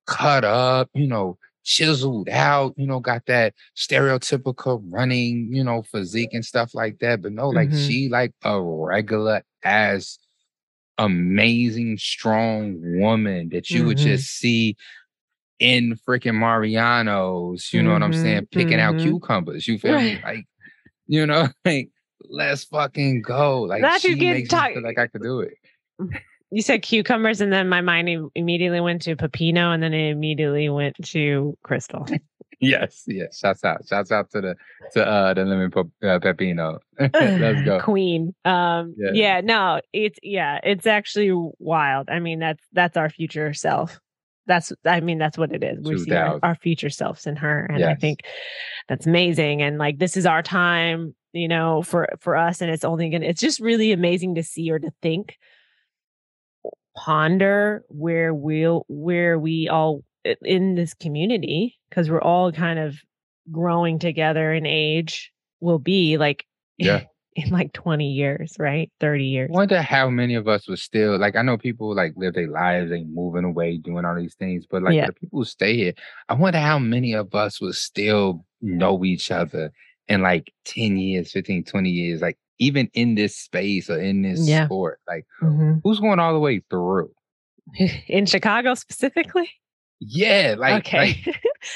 cut 0.08 0.44
up, 0.44 0.90
you 0.94 1.08
know, 1.08 1.38
chiseled 1.64 2.30
out, 2.30 2.74
you 2.78 2.88
know, 2.88 3.00
got 3.00 3.26
that 3.28 3.54
stereotypical 3.78 4.82
running, 4.90 5.50
you 5.52 5.64
know, 5.64 5.82
physique 5.84 6.34
and 6.34 6.46
stuff 6.46 6.74
like 6.76 7.00
that. 7.00 7.22
But 7.22 7.34
no, 7.34 7.50
like 7.50 7.70
Mhm. 7.70 7.78
she 7.78 8.10
like 8.10 8.34
a 8.44 8.62
regular 8.62 9.44
as 9.64 10.20
amazing, 10.98 11.98
strong 11.98 12.80
woman 13.00 13.50
that 13.50 13.74
you 13.74 13.86
would 13.86 13.98
Mhm. 13.98 14.04
just 14.04 14.26
see 14.38 14.76
in 15.60 15.98
freaking 16.08 16.36
Mariano's, 16.36 17.72
you 17.74 17.82
know 17.84 17.94
what 17.94 18.04
I'm 18.04 18.12
Mhm, 18.12 18.16
saying? 18.22 18.48
Picking 18.52 18.80
out 18.80 18.96
mhm. 18.96 19.00
cucumbers. 19.00 19.68
You 19.68 19.80
feel 19.80 20.02
me? 20.02 20.20
Like, 20.24 20.46
you 21.08 21.26
know, 21.26 21.48
like 21.66 21.90
let's 22.30 22.64
fucking 22.66 23.22
go. 23.24 23.62
Like 23.64 23.82
Not 23.82 24.02
she 24.02 24.10
to 24.10 24.16
get 24.16 24.34
makes 24.34 24.52
me 24.52 24.60
feel 24.74 24.84
like 24.84 25.00
I 25.00 25.08
could 25.08 25.24
do 25.24 25.42
it. 25.42 25.54
You 26.54 26.62
said 26.62 26.84
cucumbers, 26.84 27.42
and 27.42 27.52
then 27.52 27.68
my 27.68 27.82
mind 27.82 28.30
immediately 28.36 28.80
went 28.80 29.02
to 29.04 29.16
Pepino, 29.16 29.74
and 29.74 29.82
then 29.82 29.94
it 29.94 30.12
immediately 30.12 30.70
went 30.70 30.96
to 31.04 31.58
Crystal. 31.64 32.08
Yes, 32.64 33.04
yes. 33.08 33.40
Shouts 33.40 33.66
out. 33.66 33.86
Shouts 33.86 34.10
out 34.12 34.32
to 34.32 34.40
the 34.40 34.56
to 34.94 35.06
uh 35.06 35.34
the 35.34 35.44
lemon 35.44 35.70
pep- 35.70 35.88
uh, 36.02 36.20
pepino. 36.20 36.80
let's 37.00 37.62
go. 37.64 37.82
Queen. 37.82 38.34
Um, 38.46 38.96
Yeah. 38.98 39.12
yeah. 39.14 39.42
no, 39.42 39.82
it's 39.92 40.18
yeah, 40.24 40.60
it's 40.64 40.88
actually 40.88 41.32
wild. 41.60 42.10
I 42.10 42.20
mean, 42.20 42.40
that's 42.40 42.64
that's 42.72 42.96
our 42.96 43.10
future 43.10 43.54
self. 43.54 44.00
That's 44.46 44.72
I 44.86 45.02
mean, 45.02 45.18
that's 45.18 45.38
what 45.38 45.52
it 45.52 45.62
is. 45.62 45.80
We 45.84 45.98
see 45.98 46.14
our, 46.14 46.40
our 46.42 46.56
future 46.56 46.90
selves 46.90 47.28
in 47.28 47.36
her, 47.38 47.66
and 47.66 47.84
I 47.84 47.96
think 47.96 48.22
that's 48.88 49.08
amazing. 49.08 49.62
And 49.62 49.78
like, 49.78 50.00
this 50.00 50.16
is 50.16 50.26
our 50.26 50.42
time, 50.42 51.16
you 51.34 51.50
know, 51.50 51.82
for 51.82 52.08
for 52.20 52.38
us, 52.38 52.62
and 52.62 52.72
it's 52.72 52.86
only 52.86 53.10
gonna. 53.10 53.26
It's 53.26 53.42
just 53.42 53.60
really 53.60 53.92
amazing 53.92 54.36
to 54.36 54.44
see 54.44 54.72
or 54.72 54.80
to 54.80 54.92
think, 55.02 55.38
ponder 56.96 57.84
where 57.90 58.34
we'll 58.34 58.86
where 58.88 59.40
we 59.40 59.68
all 59.68 60.04
in 60.44 60.76
this 60.76 60.94
community 60.94 61.78
because 61.90 62.10
we're 62.10 62.22
all 62.22 62.52
kind 62.52 62.80
of 62.80 62.96
growing 63.52 64.00
together 64.00 64.54
in 64.54 64.66
age 64.66 65.32
will 65.60 65.80
be 65.80 66.18
like 66.18 66.46
Yeah. 66.78 67.02
in 67.36 67.50
like 67.50 67.74
20 67.74 68.12
years 68.12 68.56
right 68.60 68.92
30 69.00 69.26
years 69.26 69.50
I 69.52 69.58
wonder 69.58 69.82
how 69.82 70.08
many 70.08 70.36
of 70.36 70.48
us 70.48 70.68
would 70.70 70.78
still 70.78 71.18
like 71.18 71.36
I 71.36 71.42
know 71.42 71.58
people 71.58 71.96
like 71.96 72.14
live 72.16 72.36
their 72.36 72.48
lives, 72.48 72.92
they 72.92 73.04
moving 73.06 73.44
away, 73.44 73.80
doing 73.80 74.06
all 74.06 74.16
these 74.16 74.36
things, 74.36 74.68
but 74.70 74.84
like 74.84 74.94
Yeah. 74.94 75.08
the 75.08 75.14
people 75.14 75.40
who 75.40 75.46
stay 75.46 75.76
here, 75.76 75.94
I 76.30 76.36
wonder 76.36 76.60
how 76.60 76.78
many 76.78 77.14
of 77.14 77.34
us 77.34 77.60
would 77.60 77.74
still 77.74 78.46
know 78.62 79.04
each 79.04 79.32
other 79.32 79.72
in 80.08 80.22
like 80.22 80.54
10 80.66 80.96
years, 80.98 81.32
15, 81.32 81.64
20 81.64 81.90
years, 81.90 82.22
like 82.22 82.38
even 82.60 82.90
in 82.94 83.16
this 83.16 83.36
space 83.38 83.90
or 83.90 84.00
in 84.00 84.22
this 84.22 84.48
Yeah. 84.48 84.66
sport. 84.66 85.00
Like 85.08 85.26
Mhm. 85.42 85.82
who's 85.84 86.00
going 86.00 86.20
all 86.20 86.34
the 86.34 86.40
way 86.40 86.62
through? 86.70 87.12
in 88.08 88.26
chicago 88.26 88.74
specifically 88.76 89.50
Yeah, 90.02 90.56
like 90.58 90.86
okay 90.86 91.24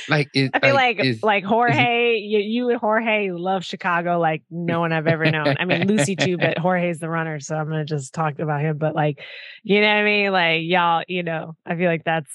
like 0.09 0.29
like 0.35 0.51
i 0.53 0.59
feel 0.59 0.75
like 0.75 0.99
is- 0.99 1.23
like 1.23 1.45
jorge 1.45 2.17
you, 2.17 2.39
you 2.39 2.69
and 2.69 2.77
jorge 2.79 3.31
love 3.31 3.63
chicago 3.63 4.19
like 4.19 4.43
no 4.51 4.81
one 4.81 4.91
i've 4.91 5.07
ever 5.07 5.31
known 5.31 5.55
i 5.59 5.63
mean 5.63 5.87
lucy 5.87 6.17
too 6.17 6.37
but 6.41 6.57
jorge's 6.57 6.99
the 6.99 7.07
runner 7.09 7.39
so 7.39 7.55
i'm 7.55 7.69
gonna 7.69 7.85
just 7.85 8.13
talk 8.13 8.37
about 8.39 8.59
him 8.59 8.77
but 8.77 8.95
like 8.95 9.21
you 9.63 9.79
know 9.79 9.87
what 9.87 9.95
i 9.95 10.03
mean 10.03 10.31
like 10.33 10.61
y'all 10.65 11.03
you 11.07 11.23
know 11.23 11.55
i 11.65 11.73
feel 11.77 11.87
like 11.89 12.03
that's 12.03 12.31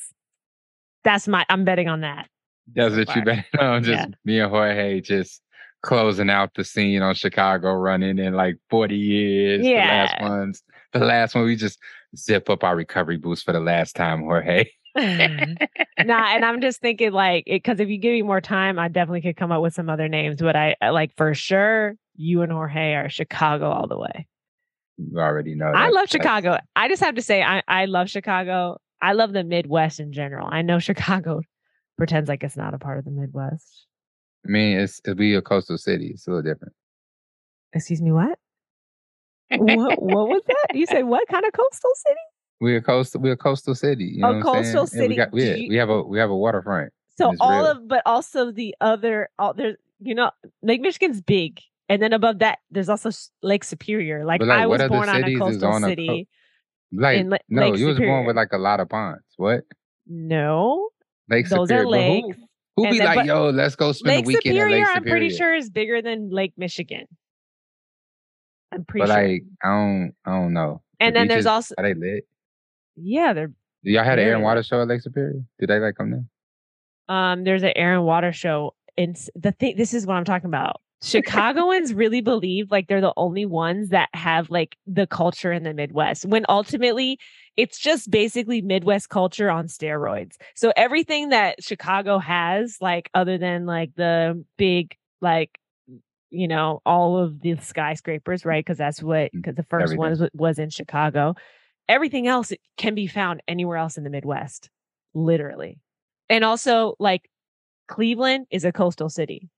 that's 1.05 1.29
my 1.29 1.45
i'm 1.51 1.67
betting 1.67 1.89
on 1.89 2.01
that 2.01 2.27
That's 2.75 2.97
what 2.97 3.15
you 3.15 3.23
bet 3.23 3.45
on. 3.59 3.85
Just 3.85 4.09
Yeah. 4.09 4.15
me 4.25 4.41
and 4.41 4.51
Jorge 4.51 5.01
just 5.03 5.43
closing 5.83 6.31
out 6.31 6.55
the 6.55 6.65
scene 6.65 7.03
on 7.03 7.15
Chicago 7.15 7.73
running 7.75 8.19
in 8.19 8.35
like 8.35 8.57
40 8.71 8.97
years. 8.97 9.65
Yeah. 9.67 9.87
The 9.87 9.93
last 10.23 10.23
ones. 10.31 10.63
The 10.93 10.99
last 11.01 11.35
one, 11.35 11.45
we 11.45 11.57
just 11.57 11.79
zip 12.17 12.49
up 12.51 12.63
our 12.65 12.77
recovery 12.77 13.17
boost 13.17 13.45
for 13.45 13.53
the 13.53 13.61
last 13.61 13.97
time, 13.97 14.21
Jorge. 14.23 14.67
Mm-hmm. 14.97 16.07
nah, 16.07 16.35
and 16.35 16.45
I'm 16.45 16.61
just 16.61 16.81
thinking 16.83 17.13
like 17.13 17.45
because 17.47 17.81
if 17.81 17.89
you 17.89 17.97
give 17.97 18.13
me 18.13 18.21
more 18.23 18.43
time, 18.43 18.79
I 18.79 18.89
definitely 18.89 19.23
could 19.23 19.37
come 19.39 19.51
up 19.51 19.63
with 19.63 19.73
some 19.73 19.89
other 19.89 20.07
names. 20.09 20.37
But 20.37 20.55
I 20.55 20.77
I- 20.83 20.91
like 20.91 21.17
for 21.17 21.33
sure 21.35 21.95
you 22.15 22.43
and 22.43 22.53
Jorge 22.53 22.93
are 22.95 23.09
Chicago 23.09 23.71
all 23.71 23.87
the 23.89 23.99
way. 23.99 24.27
You 24.99 25.19
already 25.19 25.55
know. 25.55 25.69
I 25.69 25.73
that's- 25.73 25.95
love 25.95 26.09
that's- 26.11 26.13
Chicago. 26.13 26.59
I 26.77 26.89
just 26.89 27.03
have 27.03 27.15
to 27.15 27.23
say 27.23 27.43
I 27.43 27.63
I 27.67 27.87
love 27.87 28.11
Chicago. 28.11 28.79
I 29.01 29.15
love 29.15 29.33
the 29.33 29.45
Midwest 29.45 29.99
in 29.99 30.13
general. 30.13 30.47
I 30.51 30.61
know 30.61 30.79
Chicago 30.91 31.41
pretends 31.97 32.29
like 32.29 32.45
it's 32.45 32.57
not 32.59 32.75
a 32.75 32.79
part 32.79 32.99
of 32.99 33.07
the 33.07 33.11
Midwest. 33.13 33.87
I 34.47 34.49
mean, 34.51 34.79
it's 34.79 35.01
it'll 35.05 35.15
be 35.17 35.35
a 35.35 35.43
coastal 35.43 35.79
city. 35.79 36.09
It's 36.15 36.27
a 36.27 36.31
little 36.31 36.43
different. 36.43 36.75
Excuse 37.73 38.03
me, 38.03 38.13
what? 38.13 38.39
what 39.57 40.03
what 40.03 40.29
was 40.29 40.43
that? 40.47 40.75
You 40.77 40.87
said 40.87 41.03
what 41.05 41.27
kind 41.29 41.45
of 41.45 41.53
coastal 41.53 41.91
city? 42.07 42.21
We're 42.61 42.77
a 42.79 42.83
coastal. 42.83 43.21
We're 43.21 43.33
a 43.33 43.37
coastal 43.37 43.75
city. 43.75 44.05
You 44.05 44.21
know 44.21 44.39
A 44.39 44.43
coastal? 44.43 44.87
City. 44.87 45.09
We, 45.09 45.17
got, 45.17 45.33
we, 45.33 45.45
you- 45.63 45.69
we 45.69 45.77
have 45.77 45.91
a 45.91 46.03
we 46.03 46.19
have 46.19 46.31
a 46.31 46.37
waterfront. 46.37 46.93
So 47.19 47.35
all 47.41 47.63
real. 47.65 47.67
of, 47.73 47.89
but 47.89 48.03
also 48.07 48.51
the 48.53 48.75
other, 48.81 49.29
all 49.39 49.53
there's, 49.53 49.77
you 50.01 50.15
know, 50.15 50.31
Lake 50.63 50.81
Michigan's 50.81 51.21
big, 51.21 51.61
and 51.91 52.01
then 52.01 52.13
above 52.15 52.39
that, 52.39 52.61
there's 52.71 52.89
also 52.89 53.11
Lake 53.43 53.65
Superior. 53.65 54.25
Like, 54.25 54.41
like, 54.41 54.51
I 54.61 54.67
was 54.67 54.81
born 54.89 55.09
on 55.11 55.23
a 55.23 55.37
coastal 55.37 55.69
on 55.69 55.85
a 55.85 55.87
co- 55.87 55.91
city. 55.91 56.29
Like 56.91 57.27
La- 57.27 57.37
no, 57.49 57.63
Lake 57.69 57.79
you 57.79 57.87
was 57.87 57.99
born 57.99 58.25
with 58.27 58.37
like 58.37 58.53
a 58.53 58.59
lot 58.59 58.81
of 58.81 58.89
ponds. 58.89 59.23
What? 59.37 59.65
no, 60.07 60.89
Lake 61.29 61.49
those 61.49 61.69
Superior. 61.69 61.81
are 61.81 61.85
who- 61.85 61.91
lakes. 62.29 62.39
Who, 62.77 62.85
And 62.87 62.93
be 62.93 62.99
then- 62.99 63.17
like, 63.17 63.27
yo, 63.27 63.51
let's 63.51 63.77
go 63.77 63.93
spend 63.93 64.17
Lake 64.17 64.25
the 64.25 64.29
weekend 64.29 64.55
Superior, 64.55 64.65
at 64.65 64.71
Lake 64.71 64.87
Superior, 64.87 64.97
I'm 64.97 65.03
pretty 65.21 65.37
sure 65.37 65.55
is 65.55 65.71
bigger 65.71 66.01
than 66.03 66.31
Lake 66.31 66.55
Michigan. 66.57 67.07
I'm 68.73 68.85
pretty 68.85 69.07
But 69.07 69.13
sure. 69.15 69.23
like, 69.29 69.43
I 69.63 69.69
don't, 69.69 70.13
I 70.25 70.31
don't 70.31 70.53
know. 70.55 70.81
The 70.99 71.07
and 71.07 71.17
then 71.17 71.29
there's 71.29 71.47
also, 71.47 71.75
are 71.77 71.85
they 71.85 71.95
lit? 71.95 72.27
yeah, 72.97 73.33
there, 73.35 73.49
Do 73.49 73.91
y'all 73.91 74.05
had 74.05 74.19
an 74.19 74.27
air 74.27 74.35
and 74.35 74.43
water 74.43 74.63
show 74.63 74.81
at 74.81 74.89
Lake 74.89 75.03
Superior? 75.03 75.43
Did 75.59 75.69
they 75.69 75.79
like 75.79 75.97
come 75.97 76.11
there? 76.11 76.25
um, 77.09 77.45
there's 77.45 77.63
an 77.63 77.73
air 77.77 77.95
and 77.95 78.05
water 78.05 78.33
show. 78.33 78.75
And 78.97 79.17
the 79.35 79.53
thing, 79.53 79.77
this 79.77 79.93
is 79.93 80.07
what 80.07 80.17
I'm 80.17 80.25
talking 80.25 80.47
about. 80.49 80.81
Chicagoans 81.03 81.93
really 81.93 82.21
believe 82.21 82.71
like 82.71 82.87
they're 82.87 83.01
the 83.01 83.13
only 83.17 83.45
ones 83.45 83.89
that 83.89 84.09
have 84.15 84.51
like 84.51 84.77
the 84.87 85.07
culture 85.07 85.53
in 85.53 85.65
the 85.65 85.75
Midwest 85.75 86.25
when 86.25 86.45
ultimately 86.49 87.19
it's 87.57 87.79
just 87.79 88.11
basically 88.11 88.63
Midwest 88.63 89.09
culture 89.09 89.51
on 89.51 89.67
steroids. 89.67 90.37
So 90.55 90.73
everything 90.77 91.31
that 91.31 91.63
Chicago 91.63 92.19
has, 92.19 92.77
like 92.81 93.11
other 93.15 93.37
than 93.37 93.67
like 93.67 93.91
the 93.97 94.45
big, 94.57 94.97
like, 95.21 95.59
you 96.31 96.49
know, 96.49 96.81
all 96.87 97.19
of 97.19 97.41
the 97.41 97.57
skyscrapers, 97.57 98.45
right? 98.45 98.59
Mm-hmm. 98.59 98.61
Because 98.61 98.79
that's 98.79 99.03
what, 99.03 99.27
mm-hmm. 99.27 99.39
because 99.39 99.57
the 99.57 99.65
first 99.65 99.97
one 99.97 100.11
was, 100.11 100.31
was 100.33 100.59
in 100.59 100.71
Chicago. 100.71 101.35
Everything 101.89 102.27
else 102.27 102.53
can 102.77 102.95
be 102.95 103.07
found 103.07 103.43
anywhere 103.49 103.77
else 103.77 103.99
in 103.99 104.05
the 104.05 104.11
Midwest, 104.11 104.71
literally. 105.15 105.81
And 106.31 106.45
also, 106.45 106.95
like, 106.99 107.29
Cleveland 107.89 108.47
is 108.51 108.65
a 108.65 108.73
coastal 108.73 109.11
city. 109.11 109.51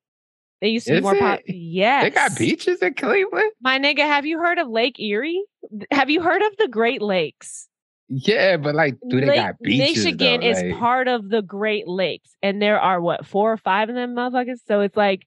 They 0.61 0.69
used 0.69 0.87
to 0.87 0.95
be 0.95 1.01
more 1.01 1.17
pop. 1.17 1.41
it? 1.45 1.55
Yes. 1.55 2.05
They 2.05 2.11
got 2.11 2.39
beaches 2.39 2.81
in 2.81 2.95
Cleveland? 2.95 3.53
My 3.61 3.79
nigga, 3.79 4.01
have 4.01 4.25
you 4.25 4.39
heard 4.39 4.59
of 4.59 4.69
Lake 4.69 4.99
Erie? 4.99 5.45
Have 5.91 6.11
you 6.11 6.23
heard 6.23 6.43
of 6.43 6.57
the 6.59 6.69
Great 6.69 7.03
Lakes? 7.03 7.69
Yeah, 8.09 8.57
but 8.59 8.75
like, 8.75 8.97
do 9.09 9.21
they 9.21 9.27
Lake 9.27 9.37
got 9.37 9.59
beaches? 9.61 10.05
Michigan 10.05 10.41
though? 10.41 10.47
is 10.47 10.77
part 10.77 11.09
of 11.09 11.29
the 11.29 11.43
Great 11.43 11.89
Lakes, 11.89 12.31
and 12.43 12.61
there 12.61 12.79
are 12.79 13.01
what 13.01 13.27
four 13.27 13.53
or 13.53 13.57
five 13.57 13.89
of 13.89 13.95
them 13.95 14.15
motherfuckers. 14.15 14.59
So 14.67 14.81
it's 14.83 14.97
like 14.97 15.27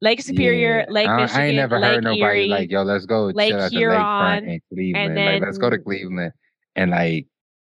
Lake 0.00 0.20
Superior, 0.20 0.80
yeah. 0.80 0.92
Lake 0.92 1.08
Michigan, 1.08 1.40
I 1.40 1.46
ain't 1.46 1.56
never 1.56 1.78
Lake 1.78 1.94
heard 1.94 2.04
nobody 2.04 2.20
Erie, 2.20 2.48
like, 2.48 2.70
yo, 2.70 2.82
let's 2.82 3.06
go 3.06 3.26
Lake 3.26 3.50
chill 3.50 3.60
at 3.60 3.70
the 3.70 3.78
Huron, 3.78 4.00
lakefront 4.00 4.48
in 4.48 4.60
Cleveland. 4.72 5.18
and 5.18 5.32
like, 5.32 5.42
let's 5.42 5.58
go 5.58 5.70
to 5.70 5.78
Cleveland 5.78 6.32
and 6.76 6.90
like 6.90 7.26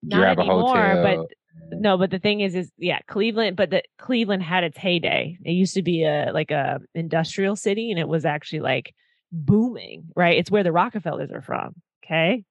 grab 0.10 0.40
a 0.40 0.44
hotel. 0.44 1.04
but 1.04 1.28
no, 1.72 1.98
but 1.98 2.12
the 2.12 2.20
thing 2.20 2.42
is, 2.42 2.56
is 2.56 2.72
yeah, 2.78 3.00
Cleveland. 3.08 3.58
But 3.58 3.70
the 3.70 3.84
Cleveland 3.98 4.44
had 4.44 4.64
its 4.64 4.78
heyday. 4.78 5.38
It 5.44 5.52
used 5.52 5.74
to 5.76 5.82
be 5.82 6.04
a 6.04 6.32
like 6.34 6.52
a 6.52 6.80
industrial 6.94 7.56
city, 7.56 7.92
and 7.92 8.00
it 8.00 8.08
was 8.08 8.26
actually 8.26 8.62
like 8.62 8.94
booming. 9.32 10.06
Right, 10.16 10.38
it's 10.38 10.52
where 10.52 10.64
the 10.64 10.72
Rockefellers 10.72 11.32
are 11.32 11.42
from. 11.42 11.76
Okay, 12.04 12.44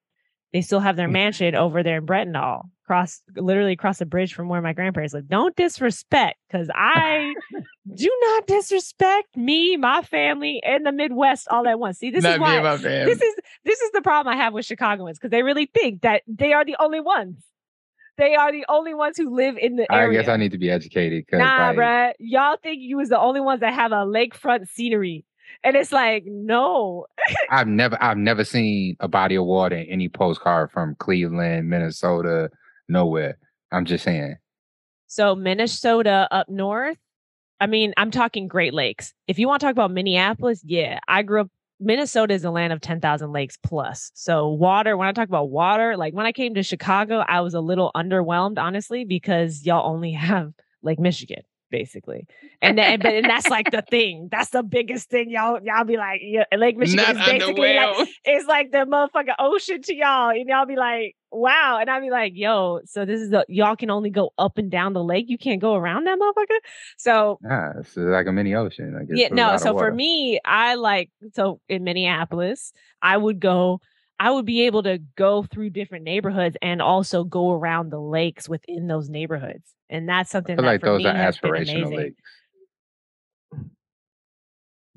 they 0.53 0.61
still 0.61 0.81
have 0.81 0.97
their 0.97 1.09
mm. 1.09 1.13
mansion 1.13 1.55
over 1.55 1.83
there 1.83 1.99
in 1.99 2.07
Bratenahl, 2.07 2.71
cross 2.87 3.23
literally 3.37 3.73
across 3.73 3.99
the 3.99 4.07
bridge 4.07 4.35
from 4.35 4.49
where 4.49 4.61
my 4.61 4.73
grandparents 4.73 5.15
live. 5.15 5.29
Don't 5.29 5.57
disrespect, 5.57 6.39
because 6.49 6.69
I 6.75 7.33
do 7.95 8.19
not 8.23 8.47
disrespect 8.47 9.37
me, 9.37 9.77
my 9.77 10.03
family, 10.03 10.61
and 10.65 10.85
the 10.85 10.93
Midwest 10.93 11.49
all 11.51 11.67
at 11.67 11.79
once. 11.79 11.99
See, 11.99 12.11
this 12.11 12.23
Not 12.23 12.35
is 12.35 12.41
why 12.41 12.55
and 12.57 12.65
my 12.65 12.77
fam. 12.77 13.07
this 13.07 13.21
is 13.21 13.35
this 13.65 13.81
is 13.81 13.91
the 13.93 14.03
problem 14.03 14.35
I 14.35 14.37
have 14.37 14.53
with 14.53 14.67
Chicagoans 14.67 15.19
because 15.19 15.31
they 15.31 15.43
really 15.43 15.67
think 15.67 16.03
that 16.03 16.23
they 16.27 16.53
are 16.53 16.65
the 16.65 16.77
only 16.79 17.01
ones. 17.01 17.37
They 18.23 18.37
are 18.37 18.53
the 18.53 18.65
only 18.69 18.95
ones 18.95 19.17
who 19.17 19.35
live 19.35 19.59
in 19.59 19.75
the 19.75 19.93
area. 19.93 20.21
I 20.21 20.23
guess 20.23 20.31
I 20.31 20.37
need 20.37 20.53
to 20.53 20.59
be 20.59 20.71
educated 20.71 21.25
Nah, 21.33 21.71
like, 21.71 21.77
bruh. 21.77 22.13
Y'all 22.21 22.57
think 22.63 22.81
you 22.81 22.97
was 22.99 23.09
the 23.09 23.19
only 23.19 23.41
ones 23.41 23.59
that 23.63 23.75
have 23.75 23.91
a 23.91 24.07
lakefront 24.07 24.69
scenery. 24.69 25.25
And 25.65 25.75
it's 25.75 25.91
like, 25.91 26.23
no. 26.25 27.07
I've 27.51 27.67
never 27.67 28.01
I've 28.01 28.17
never 28.17 28.45
seen 28.45 28.97
a 29.01 29.09
body 29.09 29.35
of 29.35 29.45
water 29.45 29.75
in 29.75 29.89
any 29.89 30.09
postcard 30.09 30.71
from 30.71 30.95
Cleveland, 31.01 31.69
Minnesota, 31.69 32.49
nowhere. 32.89 33.39
I'm 33.73 33.87
just 33.87 34.05
saying. 34.05 34.37
So 35.09 35.35
Minnesota 35.35 36.29
up 36.31 36.49
north. 36.49 36.99
I 37.61 37.67
mean, 37.67 37.93
I'm 37.97 38.13
talking 38.13 38.47
Great 38.47 38.73
Lakes. 38.73 39.15
If 39.27 39.41
you 39.41 39.49
want 39.49 39.63
to 39.63 39.67
talk 39.67 39.73
about 39.73 39.91
Minneapolis, 39.91 40.63
yeah. 40.65 41.01
I 41.09 41.25
grew 41.25 41.41
up 41.41 41.51
Minnesota 41.85 42.33
is 42.33 42.45
a 42.45 42.51
land 42.51 42.73
of 42.73 42.81
10,000 42.81 43.33
lakes 43.33 43.59
plus. 43.61 44.13
So 44.15 44.49
water, 44.49 44.97
when 44.97 45.09
I 45.09 45.13
talk 45.13 45.29
about 45.29 45.51
water, 45.51 45.97
like 45.97 46.15
when 46.15 46.27
I 46.27 46.33
came 46.33 46.55
to 46.55 46.63
Chicago, 46.63 47.25
I 47.27 47.41
was 47.41 47.55
a 47.55 47.61
little 47.61 47.91
underwhelmed, 47.97 48.59
honestly, 48.59 49.05
because 49.05 49.67
y'all 49.67 49.91
only 49.91 50.13
have 50.29 50.53
Lake 50.83 51.01
Michigan, 51.01 51.43
basically. 51.73 52.29
And 52.61 52.79
then, 52.79 53.01
but 53.01 53.15
and 53.15 53.27
that's 53.27 53.49
like 53.49 53.73
the 53.73 53.83
thing. 53.83 54.29
That's 54.31 54.51
the 54.51 54.63
biggest 54.63 55.11
thing. 55.11 55.31
Y'all, 55.31 55.59
y'all 55.65 55.83
be 55.83 55.97
like, 55.97 56.21
yeah, 56.23 56.45
Lake 56.57 56.77
Michigan 56.77 57.17
is 57.17 57.27
basically 57.27 57.75
like 57.75 58.09
it's 58.25 58.47
like 58.47 58.71
the 58.71 58.87
motherfucking 58.87 59.35
ocean 59.41 59.83
to 59.83 59.95
y'all. 59.97 60.31
And 60.31 60.49
y'all 60.49 60.67
be 60.67 60.77
like, 60.77 61.17
wow. 61.33 61.79
And 61.81 61.91
I'll 61.91 62.01
be 62.01 62.11
like, 62.11 62.35
yo, 62.37 62.81
so 62.85 63.05
this 63.05 63.21
is 63.21 63.31
the 63.31 63.45
y'all 63.49 63.75
can 63.75 63.91
only 63.91 64.11
go 64.11 64.31
up 64.39 64.59
and 64.59 64.71
down 64.71 64.93
the 64.93 65.03
lake. 65.03 65.27
You 65.29 65.39
can't 65.39 65.61
go 65.61 65.75
around 65.75 66.07
that 66.07 66.19
motherfucker. 66.19 66.59
So 66.99 67.39
Nah, 67.43 67.73
it's 67.81 67.97
uh, 67.97 68.03
like 68.03 68.27
a 68.27 68.33
mini 68.33 68.55
ocean. 68.55 68.97
I 68.97 69.05
guess, 69.05 69.19
yeah, 69.19 69.29
with 69.31 69.39
a 69.39 69.43
lot 69.43 69.53
no. 69.53 69.59
So 69.59 69.77
for 69.77 69.91
me, 69.91 70.39
I 70.45 70.77
like 70.77 71.11
so 71.35 71.61
in 71.69 71.83
Minneapolis, 71.83 72.73
I 73.01 73.17
would 73.17 73.41
go, 73.41 73.81
I 74.23 74.31
would 74.31 74.47
be 74.47 74.67
able 74.67 74.85
to 74.85 74.99
go 75.17 75.43
through 75.43 75.71
different 75.71 76.05
neighborhoods 76.05 76.57
and 76.63 76.81
also 76.81 77.25
go 77.25 77.51
around 77.51 77.91
the 77.91 77.99
lakes 77.99 78.49
within 78.49 78.87
those 78.87 79.09
neighborhoods. 79.09 79.75
And 79.91 80.09
that's 80.09 80.31
I 80.57 80.61
something 80.61 80.61
that 80.61 80.63
like 80.65 80.81
for 80.81 80.91
those 80.91 80.99
me 80.99 81.07
are 81.07 81.15
aspirational 81.15 81.89
amazing. 81.89 81.97
lakes. 81.97 82.23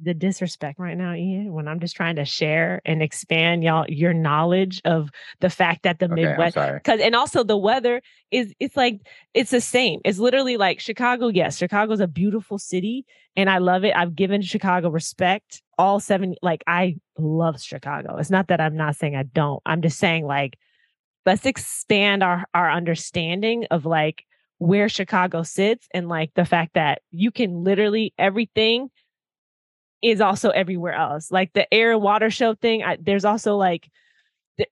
The 0.02 0.14
disrespect 0.14 0.80
right 0.80 0.98
now, 0.98 1.14
Ian, 1.14 1.54
when 1.54 1.68
I'm 1.68 1.80
just 1.80 1.96
trying 1.96 2.18
to 2.18 2.26
share 2.26 2.82
and 2.86 3.02
expand 3.02 3.64
y'all 3.64 3.86
your 3.88 4.14
knowledge 4.14 4.82
of 4.84 5.10
the 5.40 5.50
fact 5.50 5.84
that 5.84 6.00
the 6.00 6.06
Okay, 6.12 6.16
Midwest 6.16 6.56
because 6.56 7.00
and 7.00 7.16
also 7.16 7.44
the 7.44 7.58
weather 7.58 8.02
is 8.32 8.54
it's 8.60 8.76
like 8.76 9.00
it's 9.34 9.52
the 9.52 9.62
same. 9.62 10.02
It's 10.04 10.20
literally 10.20 10.58
like 10.58 10.80
Chicago. 10.80 11.28
Yes, 11.28 11.58
Chicago's 11.58 12.02
a 12.02 12.08
beautiful 12.08 12.58
city 12.60 13.06
and 13.36 13.50
I 13.50 13.60
love 13.60 13.86
it. 13.86 13.96
I've 13.96 14.16
given 14.16 14.42
Chicago 14.42 14.90
respect. 14.90 15.62
All 15.78 16.00
seven, 16.00 16.36
like 16.42 16.64
I 16.68 16.98
love 17.18 17.62
Chicago. 17.62 18.18
It's 18.18 18.30
not 18.30 18.48
that 18.48 18.62
I'm 18.62 18.76
not 18.76 18.96
saying 18.96 19.16
I 19.16 19.24
don't. 19.24 19.62
I'm 19.66 19.82
just 19.82 20.00
saying 20.00 20.26
like 20.26 20.58
let's 21.26 21.46
expand 21.46 22.24
our 22.24 22.46
our 22.54 22.72
understanding 22.72 23.66
of 23.72 23.86
like 23.86 24.26
where 24.58 24.90
Chicago 24.90 25.44
sits 25.44 25.88
and 25.94 26.08
like 26.08 26.32
the 26.36 26.46
fact 26.46 26.76
that 26.76 27.02
you 27.12 27.32
can 27.32 27.64
literally 27.64 28.14
everything 28.18 28.90
is 30.06 30.22
also 30.22 30.50
everywhere 30.50 30.94
else. 30.94 31.32
Like 31.32 31.54
the 31.54 31.72
air 31.74 31.94
and 31.94 32.02
water 32.02 32.30
show 32.30 32.54
thing, 32.54 32.84
I, 32.84 32.98
there's 33.02 33.26
also 33.26 33.56
like 33.58 33.90
the, 34.58 34.68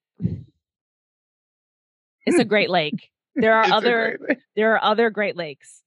it's 2.26 2.38
a 2.40 2.46
Great 2.46 2.70
Lake. 2.70 3.10
There 3.36 3.56
are 3.56 3.64
It's 3.64 3.72
other 3.74 4.20
there 4.56 4.76
are 4.76 4.84
other 4.84 5.10
Great 5.10 5.36
Lakes. 5.36 5.82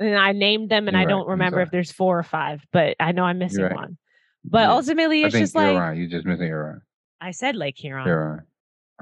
And 0.00 0.16
I 0.16 0.32
named 0.32 0.70
them 0.70 0.88
and 0.88 0.96
You're 0.96 1.02
I 1.02 1.04
don't 1.04 1.24
I'm 1.24 1.32
remember 1.32 1.60
if 1.60 1.70
there's 1.70 1.92
four 1.92 2.18
or 2.18 2.22
five, 2.22 2.64
but 2.72 2.96
I 2.98 3.12
know 3.12 3.24
I'm 3.24 3.36
missing 3.36 3.64
right. 3.64 3.74
one. 3.74 3.98
But 4.44 4.60
Yeah. 4.60 4.70
ultimately 4.72 5.24
it's 5.24 5.34
just 5.34 5.54
you're 5.54 5.64
like 5.74 5.78
wrong. 5.78 5.98
You 5.98 6.08
just 6.08 6.24
missing 6.24 6.46
Huron. 6.46 6.80
I 7.20 7.32
said 7.32 7.54
Lake 7.54 7.76
Huron, 7.76 8.06
Huron. 8.06 8.42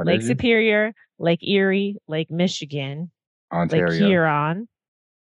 Lake 0.02 0.22
you? 0.22 0.26
Superior, 0.26 0.92
Lake 1.20 1.46
Erie, 1.46 1.98
Lake 2.08 2.32
Michigan, 2.32 3.12
Ontario. 3.52 3.92
Lake 3.92 4.00
Huron, 4.00 4.68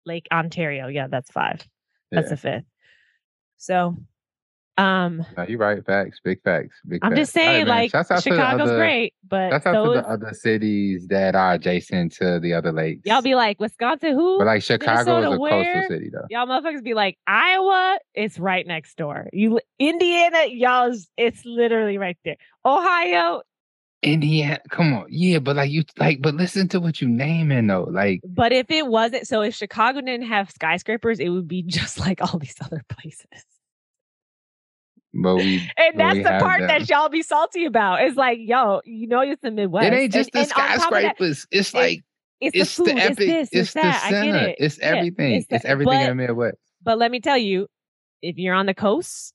Lake 0.05 0.28
Ontario. 0.30 0.88
Yeah, 0.88 1.06
that's 1.06 1.30
five. 1.30 1.66
That's 2.10 2.26
Yeah. 2.26 2.28
the 2.28 2.36
fifth. 2.36 2.64
So 3.56 3.97
um 4.78 5.24
No, 5.36 5.44
you're 5.48 5.59
right. 5.59 5.84
Facts. 5.84 6.20
Big 6.24 6.40
facts. 6.42 6.76
Big 6.88 7.01
I'm 7.02 7.10
facts. 7.10 7.20
just 7.20 7.36
right, 7.36 7.42
saying, 7.42 7.66
man. 7.66 7.68
like 7.68 7.92
to 7.92 8.20
Chicago's 8.20 8.60
other- 8.62 8.76
great, 8.78 9.14
but 9.28 9.51
That's 9.51 9.66
out 9.66 9.72
to 9.72 9.78
those 9.90 10.02
the 10.02 10.09
other 10.09 10.32
cities 10.32 11.06
that 11.09 11.34
are 11.34 11.55
adjacent 11.55 12.12
to 12.14 12.40
the 12.40 12.55
other 12.55 12.72
lakes. 12.72 13.02
y'all 13.05 13.22
be 13.22 13.34
like 13.34 13.60
Wisconsin, 13.60 14.14
who? 14.14 14.38
but 14.38 14.47
like 14.47 14.62
Chicago 14.62 15.18
is 15.18 15.24
a 15.36 15.38
where? 15.38 15.51
coastal 15.82 15.97
city 15.97 16.10
though. 16.12 16.24
y'all 16.30 16.47
motherfuckers 16.47 16.82
be 16.82 16.94
like 16.94 17.18
Iowa, 17.26 17.98
it's 18.14 18.38
right 18.38 18.66
next 18.66 18.97
door. 18.97 19.28
You 19.32 19.60
Indiana, 19.78 20.47
y'all's 20.48 21.09
it's 21.16 21.44
literally 21.44 21.98
right 21.98 22.16
there. 22.24 22.36
Ohio, 22.64 23.42
Indiana, 24.02 24.59
come 24.70 24.94
on, 24.94 25.06
yeah, 25.10 25.38
but 25.40 25.56
like 25.56 25.70
you 25.70 25.84
like, 25.98 26.22
but 26.22 26.34
listen 26.34 26.68
to 26.68 26.80
what 26.80 27.02
you 27.02 27.09
naming 27.09 27.66
though. 27.66 27.86
Like, 27.90 28.20
but 28.26 28.51
if 28.51 28.70
it 28.70 28.86
wasn't, 28.86 29.26
so 29.26 29.42
if 29.42 29.55
Chicago 29.55 30.01
didn't 30.01 30.26
have 30.26 30.51
skyscrapers, 30.51 31.20
it 31.20 31.28
would 31.28 31.47
be 31.48 31.62
just 31.66 31.98
like 32.01 32.20
all 32.22 32.38
these 32.38 32.56
other 32.62 32.82
places. 32.88 33.26
But 35.15 35.37
we 35.37 35.70
And 35.77 35.99
that's 35.99 36.16
we 36.16 36.23
the 36.23 36.39
part 36.41 36.61
them. 36.61 36.69
that 36.69 36.89
y'all 36.89 37.09
be 37.09 37.23
salty 37.23 37.65
about. 37.65 38.03
It's 38.03 38.16
like, 38.16 38.39
yo, 38.41 38.81
you 38.85 39.07
know, 39.07 39.20
it's 39.20 39.41
the 39.43 39.51
Midwest. 39.51 39.87
It 39.87 39.93
ain't 39.93 40.12
just 40.12 40.31
and, 40.35 40.45
the 40.47 40.51
and 40.51 40.51
that, 40.51 40.81
skyscrapers. 40.81 41.47
It's 41.51 41.69
it's 41.69 41.74
like 41.74 42.05
it's, 42.41 42.57
it's 42.57 42.77
the 42.77 42.85
the, 42.85 42.93
epic. 42.93 43.19
it's 43.19 43.19
this, 43.19 43.49
it's 43.49 43.55
it's 43.55 43.73
the 43.74 43.81
that. 43.81 44.03
I 44.05 44.11
get 44.11 44.23
center. 44.23 44.49
it. 44.49 44.57
It's 44.59 44.78
everything. 44.78 45.32
it's 45.35 45.47
It's, 45.51 45.62
the- 45.65 45.69
everything 45.69 46.01
in 46.01 46.09
the 46.09 46.15
Midwest. 46.15 46.57
But 46.82 46.99
let 46.99 47.11
me 47.11 47.20
tell 47.20 47.37
you, 47.37 47.66
if 48.23 48.39
you're 48.39 48.55
on 48.55 48.66
the 48.66 48.74
coast, 48.74 49.35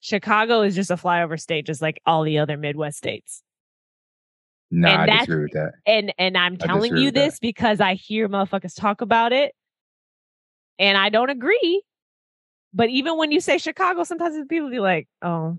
Chicago 0.00 0.60
is 0.62 0.74
just 0.74 0.90
a 0.90 0.96
flyover 0.96 1.40
state, 1.40 1.64
just 1.64 1.80
like 1.80 2.00
all 2.04 2.24
the 2.24 2.38
other 2.38 2.56
Midwest 2.58 2.98
states. 2.98 3.42
No, 4.70 4.88
and 4.88 5.10
I 5.10 5.18
disagree 5.18 5.44
with 5.44 5.52
that. 5.52 5.72
And 5.86 6.12
and 6.18 6.36
I'm 6.36 6.56
telling 6.56 6.96
you 6.96 7.06
with 7.06 7.14
that. 7.14 7.26
this 7.26 7.38
because 7.38 7.80
I 7.80 7.94
hear 7.94 8.28
motherfuckers 8.28 8.78
talk 8.78 9.00
about 9.00 9.32
it, 9.32 9.54
and 10.78 10.98
I 10.98 11.08
don't 11.08 11.30
agree. 11.30 11.82
But 12.74 12.90
even 12.90 13.16
when 13.16 13.30
you 13.30 13.40
say 13.40 13.58
Chicago, 13.58 14.04
sometimes 14.04 14.36
people 14.48 14.70
be 14.70 14.80
like, 14.80 15.08
"Oh, 15.22 15.56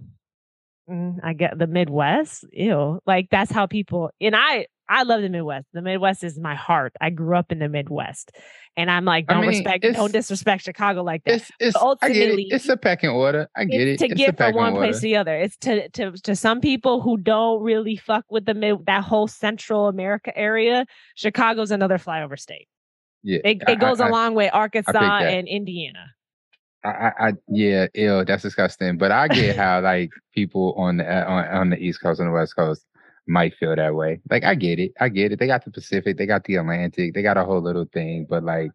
mm, 0.89 1.19
I 1.23 1.33
get 1.33 1.57
the 1.57 1.67
Midwest." 1.67 2.45
Ew, 2.51 2.99
like 3.05 3.29
that's 3.31 3.51
how 3.51 3.67
people. 3.67 4.11
And 4.19 4.35
I 4.35 4.67
I 4.87 5.03
love 5.03 5.21
the 5.21 5.29
Midwest. 5.29 5.67
The 5.73 5.81
Midwest 5.81 6.23
is 6.23 6.37
my 6.37 6.55
heart. 6.55 6.93
I 7.01 7.09
grew 7.09 7.35
up 7.35 7.51
in 7.51 7.59
the 7.59 7.69
Midwest, 7.69 8.31
and 8.77 8.91
I'm 8.91 9.05
like, 9.05 9.27
don't 9.27 9.41
mean, 9.41 9.49
respect, 9.49 9.85
don't 9.93 10.11
disrespect 10.11 10.63
Chicago 10.63 11.03
like 11.03 11.23
that. 11.23 11.35
It's 11.35 11.51
it's 11.59 11.75
I 11.75 11.79
ultimately, 11.79 12.47
it. 12.51 12.55
It's 12.55 12.69
a 12.69 12.77
pecking 12.77 13.09
order. 13.09 13.47
I 13.55 13.63
get 13.63 13.87
it. 13.87 13.99
to 13.99 14.05
it's 14.05 14.15
get 14.15 14.37
from 14.37 14.53
one 14.55 14.73
order. 14.73 14.87
place 14.87 14.97
to 14.97 15.01
the 15.01 15.15
other. 15.15 15.35
It's 15.35 15.57
to 15.57 15.89
to 15.89 16.11
to 16.11 16.35
some 16.35 16.59
people 16.59 17.01
who 17.01 17.17
don't 17.17 17.63
really 17.63 17.95
fuck 17.95 18.25
with 18.29 18.45
the 18.45 18.53
mid 18.53 18.85
that 18.85 19.03
whole 19.03 19.27
Central 19.27 19.87
America 19.87 20.37
area. 20.37 20.85
Chicago's 21.15 21.71
another 21.71 21.97
flyover 21.97 22.37
state. 22.37 22.67
Yeah, 23.23 23.39
It, 23.43 23.63
it 23.67 23.79
goes 23.79 23.99
I, 24.01 24.05
I, 24.05 24.09
along 24.09 24.35
with 24.35 24.51
Arkansas 24.53 24.91
and 24.93 25.47
Indiana. 25.47 26.14
I, 26.85 26.89
I, 26.89 27.27
I, 27.29 27.33
yeah, 27.49 27.87
ew, 27.95 28.23
that's 28.25 28.43
disgusting. 28.43 28.97
But 28.97 29.11
I 29.11 29.27
get 29.27 29.55
how 29.63 29.81
like 29.81 30.11
people 30.33 30.73
on 30.77 30.97
the 30.97 31.05
uh, 31.05 31.25
on, 31.29 31.47
on 31.47 31.69
the 31.71 31.77
East 31.77 32.01
Coast 32.01 32.19
and 32.19 32.29
the 32.29 32.33
West 32.33 32.55
Coast 32.55 32.85
might 33.27 33.55
feel 33.55 33.75
that 33.75 33.95
way. 33.95 34.21
Like 34.29 34.43
I 34.43 34.55
get 34.55 34.79
it, 34.79 34.91
I 34.99 35.09
get 35.09 35.31
it. 35.31 35.39
They 35.39 35.47
got 35.47 35.65
the 35.65 35.71
Pacific, 35.71 36.17
they 36.17 36.25
got 36.27 36.43
the 36.43 36.55
Atlantic, 36.55 37.13
they 37.13 37.23
got 37.23 37.37
a 37.37 37.43
whole 37.43 37.61
little 37.61 37.85
thing. 37.91 38.27
But 38.29 38.43
like, 38.43 38.71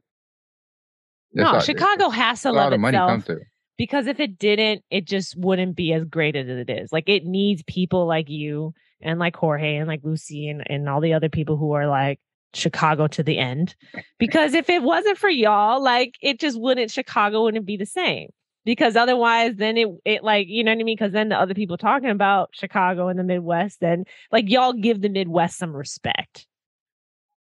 No, 1.32 1.46
all- 1.46 1.60
Chicago 1.60 2.08
has 2.08 2.42
to 2.42 2.52
love 2.52 2.70
the 2.72 2.78
money 2.78 2.98
come 2.98 3.20
itself 3.20 3.26
through. 3.26 3.44
because 3.78 4.06
if 4.06 4.18
it 4.20 4.38
didn't, 4.38 4.82
it 4.90 5.04
just 5.06 5.36
wouldn't 5.36 5.76
be 5.76 5.92
as 5.92 6.04
great 6.04 6.36
as 6.36 6.48
it 6.48 6.68
is. 6.68 6.92
Like 6.92 7.08
it 7.08 7.24
needs 7.24 7.62
people 7.66 8.06
like 8.06 8.28
you 8.28 8.74
and 9.00 9.18
like 9.18 9.36
Jorge 9.36 9.76
and 9.76 9.86
like 9.88 10.00
Lucy 10.02 10.48
and, 10.48 10.62
and 10.68 10.88
all 10.88 11.00
the 11.00 11.14
other 11.14 11.28
people 11.28 11.56
who 11.56 11.72
are 11.72 11.86
like 11.86 12.18
Chicago 12.54 13.06
to 13.08 13.22
the 13.22 13.38
end. 13.38 13.74
Because 14.18 14.54
if 14.54 14.68
it 14.68 14.82
wasn't 14.82 15.18
for 15.18 15.28
y'all, 15.28 15.82
like 15.82 16.16
it 16.20 16.40
just 16.40 16.60
wouldn't 16.60 16.90
Chicago 16.90 17.44
wouldn't 17.44 17.66
be 17.66 17.76
the 17.76 17.86
same. 17.86 18.30
Because 18.64 18.94
otherwise, 18.94 19.56
then 19.56 19.76
it 19.76 19.88
it 20.04 20.22
like 20.22 20.46
you 20.48 20.62
know 20.62 20.72
what 20.72 20.80
I 20.80 20.84
mean. 20.84 20.96
Because 20.96 21.12
then 21.12 21.30
the 21.30 21.40
other 21.40 21.54
people 21.54 21.78
talking 21.78 22.10
about 22.10 22.50
Chicago 22.52 23.08
and 23.08 23.18
the 23.18 23.24
Midwest, 23.24 23.80
then 23.80 24.04
like 24.30 24.48
y'all 24.50 24.72
give 24.72 25.00
the 25.00 25.08
Midwest 25.08 25.58
some 25.58 25.74
respect. 25.74 26.46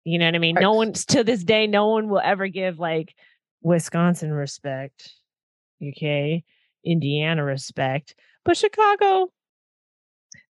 You 0.04 0.20
know 0.20 0.26
what 0.26 0.36
I 0.36 0.40
mean? 0.40 0.56
No 0.60 0.74
one 0.74 0.94
to 0.94 1.24
this 1.24 1.44
day, 1.44 1.68
no 1.68 1.88
one 1.88 2.10
will 2.10 2.22
ever 2.24 2.48
give 2.48 2.80
like 2.80 3.16
Wisconsin 3.62 4.32
respect, 4.32 5.12
Okay? 5.82 6.44
Indiana 6.84 7.44
respect, 7.44 8.16
but 8.44 8.56
Chicago. 8.56 9.32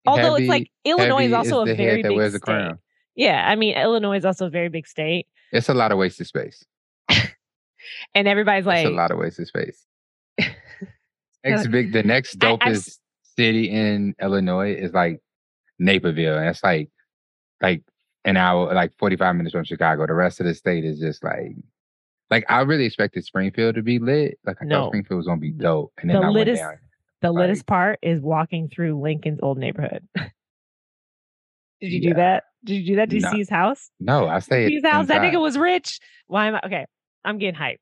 Although 0.06 0.34
Heavy- 0.34 0.44
it's 0.44 0.50
like 0.50 0.72
Illinois 0.84 1.28
is 1.28 1.34
also 1.34 1.66
the 1.66 1.72
a 1.72 1.76
very 1.76 2.04
big 2.04 2.32
state. 2.32 2.76
Yeah, 3.16 3.48
I 3.48 3.56
mean 3.56 3.78
Illinois 3.78 4.18
is 4.18 4.26
also 4.26 4.48
a 4.48 4.50
very 4.50 4.70
big 4.70 4.88
state, 4.88 5.28
It's 5.52 5.70
a 5.70 5.74
lot 5.74 5.92
of 5.92 5.98
wasted 5.98 6.28
space. 6.28 6.64
and 8.14 8.28
everybody's 8.28 8.66
like, 8.66 8.86
it's 8.86 8.94
a 8.94 8.96
lot 8.96 9.12
of 9.12 9.18
wasted 9.18 9.48
space. 9.48 9.86
next 11.44 11.68
big, 11.68 11.94
the 11.94 12.04
next 12.04 12.40
dopest 12.40 12.90
I, 12.90 13.42
city 13.42 13.70
in 13.70 14.16
Illinois 14.22 14.74
is 14.74 14.94
like 14.94 15.22
Naperville, 15.80 16.38
and 16.38 16.50
it's 16.50 16.64
like 16.64 16.90
like 17.62 17.84
an 18.26 18.38
hour, 18.38 18.74
like 18.74 18.94
forty 18.98 19.16
five 19.16 19.36
minutes 19.36 19.54
from 19.54 19.64
Chicago. 19.64 20.06
The 20.08 20.14
rest 20.14 20.40
of 20.40 20.46
the 20.46 20.54
state 20.54 20.86
is 20.86 21.00
just 21.00 21.24
like. 21.24 21.56
Like 22.32 22.44
I 22.50 22.62
really 22.62 22.86
expected 22.86 23.24
Springfield 23.24 23.76
to 23.76 23.84
be 23.84 24.00
lit. 24.00 24.40
Like 24.48 24.58
I 24.60 24.66
no. 24.66 24.76
thought 24.76 24.90
Springfield 24.90 25.18
was 25.20 25.28
gonna 25.28 25.40
be 25.40 25.52
dope, 25.52 25.94
and 26.00 26.10
then 26.10 26.22
the 26.22 26.28
I 26.28 26.30
went 26.32 26.56
down. 26.56 26.74
The 27.22 27.32
like, 27.32 27.42
littest 27.42 27.68
part 27.68 28.00
is 28.02 28.20
walking 28.20 28.68
through 28.68 29.00
Lincoln's 29.00 29.40
old 29.44 29.60
neighborhood. 29.60 30.08
Did 31.86 31.94
you 31.94 32.00
yeah. 32.02 32.10
do 32.10 32.16
that? 32.16 32.44
Did 32.64 32.74
you 32.76 32.86
do 32.86 32.96
that? 32.98 33.10
Did 33.10 33.22
you 33.22 33.30
see 33.30 33.38
his 33.38 33.50
house? 33.50 33.90
No, 34.00 34.28
I 34.28 34.40
stayed. 34.40 34.72
His 34.72 34.84
house. 34.84 35.04
Inside. 35.04 35.22
That 35.22 35.34
nigga 35.34 35.42
was 35.42 35.58
rich. 35.58 36.00
Why 36.28 36.48
am 36.48 36.56
I 36.56 36.62
okay? 36.66 36.86
I'm 37.24 37.38
getting 37.38 37.60
hyped. 37.60 37.78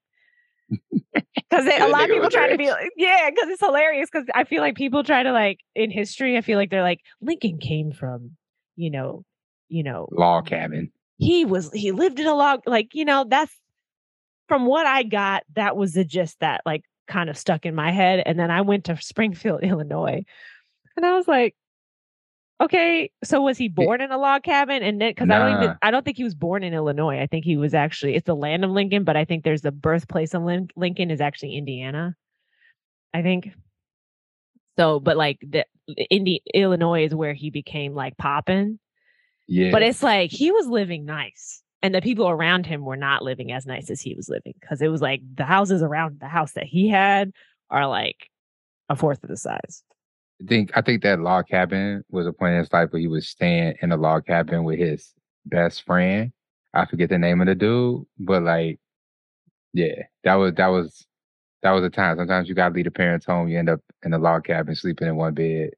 Because 1.50 1.68
a 1.68 1.88
lot 1.88 2.06
of 2.06 2.10
people 2.10 2.32
try 2.32 2.46
rich. 2.46 2.54
to 2.54 2.58
be 2.58 2.72
like, 2.72 2.90
yeah, 2.98 3.30
because 3.30 3.48
it's 3.50 3.60
hilarious. 3.60 4.10
Because 4.12 4.28
I 4.34 4.44
feel 4.44 4.62
like 4.62 4.76
people 4.76 5.04
try 5.04 5.22
to 5.22 5.32
like 5.32 5.60
in 5.76 5.92
history, 5.92 6.36
I 6.36 6.42
feel 6.42 6.58
like 6.58 6.72
they're 6.72 6.82
like 6.82 7.02
Lincoln 7.22 7.60
came 7.60 7.92
from, 7.92 8.32
you 8.76 8.90
know, 8.90 9.24
you 9.70 9.84
know, 9.84 10.08
log 10.12 10.48
cabin. 10.48 10.92
He 11.18 11.46
was 11.46 11.72
he 11.72 11.92
lived 11.92 12.20
in 12.20 12.26
a 12.26 12.34
log 12.34 12.62
like 12.66 12.96
you 12.96 13.06
know 13.06 13.26
that's 13.30 13.56
from 14.48 14.66
what 14.66 14.88
I 14.88 15.04
got. 15.04 15.44
That 15.54 15.78
was 15.78 15.94
the 15.94 16.04
gist 16.04 16.40
that 16.40 16.62
like 16.66 16.82
kind 17.08 17.30
of 17.30 17.38
stuck 17.38 17.68
in 17.68 17.76
my 17.76 17.92
head. 17.92 18.24
And 18.26 18.40
then 18.40 18.50
I 18.50 18.62
went 18.62 18.86
to 18.86 19.00
Springfield, 19.00 19.60
Illinois, 19.64 20.24
and 20.98 21.06
I 21.06 21.16
was 21.16 21.28
like, 21.28 21.56
okay, 22.64 23.11
so 23.23 23.41
was 23.41 23.57
he 23.57 23.68
born 23.68 24.02
in 24.02 24.11
a 24.11 24.18
log 24.18 24.44
cabin? 24.44 24.84
And 24.84 24.99
then 24.99 25.11
because 25.11 25.27
nah. 25.27 25.35
I 25.35 25.40
don't 25.40 25.64
even 25.64 25.77
I 25.81 25.91
don't 25.91 26.06
think 26.06 26.18
he 26.18 26.23
was 26.23 26.35
born 26.35 26.64
in 26.64 26.73
Illinois. 26.73 27.19
I 27.19 27.27
think 27.27 27.45
he 27.45 27.57
was 27.57 27.73
actually 27.73 28.15
it's 28.15 28.26
the 28.26 28.35
land 28.35 28.64
of 28.64 28.72
Lincoln, 28.72 29.03
but 29.03 29.15
I 29.15 29.26
think 29.26 29.44
there's 29.44 29.61
the 29.61 29.72
birthplace 29.72 30.34
of 30.34 30.44
Lin- 30.44 30.69
Lincoln 30.76 31.11
is 31.11 31.22
actually 31.22 31.56
Indiana. 31.56 32.15
I 33.14 33.22
think. 33.22 33.49
So, 34.77 34.99
but 34.99 35.18
like 35.18 35.38
the 35.41 35.65
Indi- 36.10 36.41
Illinois 36.53 37.06
is 37.06 37.14
where 37.14 37.34
he 37.34 37.49
became 37.49 37.94
like 37.94 38.18
popping. 38.18 38.80
Yeah. 39.48 39.72
But 39.72 39.84
it's 39.84 40.02
like 40.02 40.31
he 40.31 40.52
was 40.52 40.68
living 40.68 41.06
nice. 41.06 41.61
And 41.81 41.94
the 41.94 42.02
people 42.02 42.30
around 42.30 42.65
him 42.65 42.85
were 42.85 42.95
not 42.95 43.23
living 43.23 43.52
as 43.52 43.65
nice 43.65 43.90
as 43.90 43.99
he 43.99 44.15
was 44.15 44.30
living 44.30 44.53
because 44.60 44.81
it 44.81 44.88
was 44.88 45.02
like 45.02 45.22
the 45.35 45.44
houses 45.44 45.81
around 45.81 46.22
the 46.22 46.30
house 46.30 46.53
that 46.53 46.64
he 46.64 46.88
had 46.88 47.34
are 47.69 47.88
like 47.88 48.30
a 48.88 48.95
fourth 48.95 49.22
of 49.22 49.30
the 49.30 49.35
size. 49.35 49.84
I 50.42 50.46
think 50.46 50.72
I 50.76 50.82
think 50.82 51.04
that 51.04 51.20
log 51.20 51.48
cabin 51.48 52.04
was 52.10 52.28
a 52.28 52.34
point 52.34 52.54
in 52.54 52.60
his 52.60 52.74
life 52.74 52.92
where 52.92 53.00
he 53.00 53.08
was 53.08 53.28
staying 53.28 53.76
in 53.82 53.92
a 53.92 53.98
log 53.98 54.26
cabin 54.26 54.64
with 54.64 54.80
his 54.80 55.14
best 55.46 55.84
friend. 55.86 56.32
I 56.74 56.86
forget 56.86 57.10
the 57.10 57.18
name 57.18 57.40
of 57.42 57.48
the 57.48 57.56
dude, 57.56 58.06
but 58.20 58.44
like, 58.44 58.80
yeah, 59.74 60.04
that 60.24 60.36
was 60.36 60.54
that 60.56 60.68
was 60.68 61.06
that 61.62 61.72
was 61.72 61.84
a 61.84 61.90
time. 61.90 62.18
Sometimes 62.18 62.50
you 62.50 62.56
gotta 62.56 62.74
leave 62.74 62.86
the 62.86 62.92
parents 62.92 63.26
home. 63.26 63.48
You 63.48 63.60
end 63.60 63.70
up 63.70 63.82
in 64.04 64.14
a 64.14 64.18
log 64.18 64.46
cabin, 64.46 64.76
sleeping 64.76 65.08
in 65.08 65.16
one 65.16 65.34
bed 65.34 65.72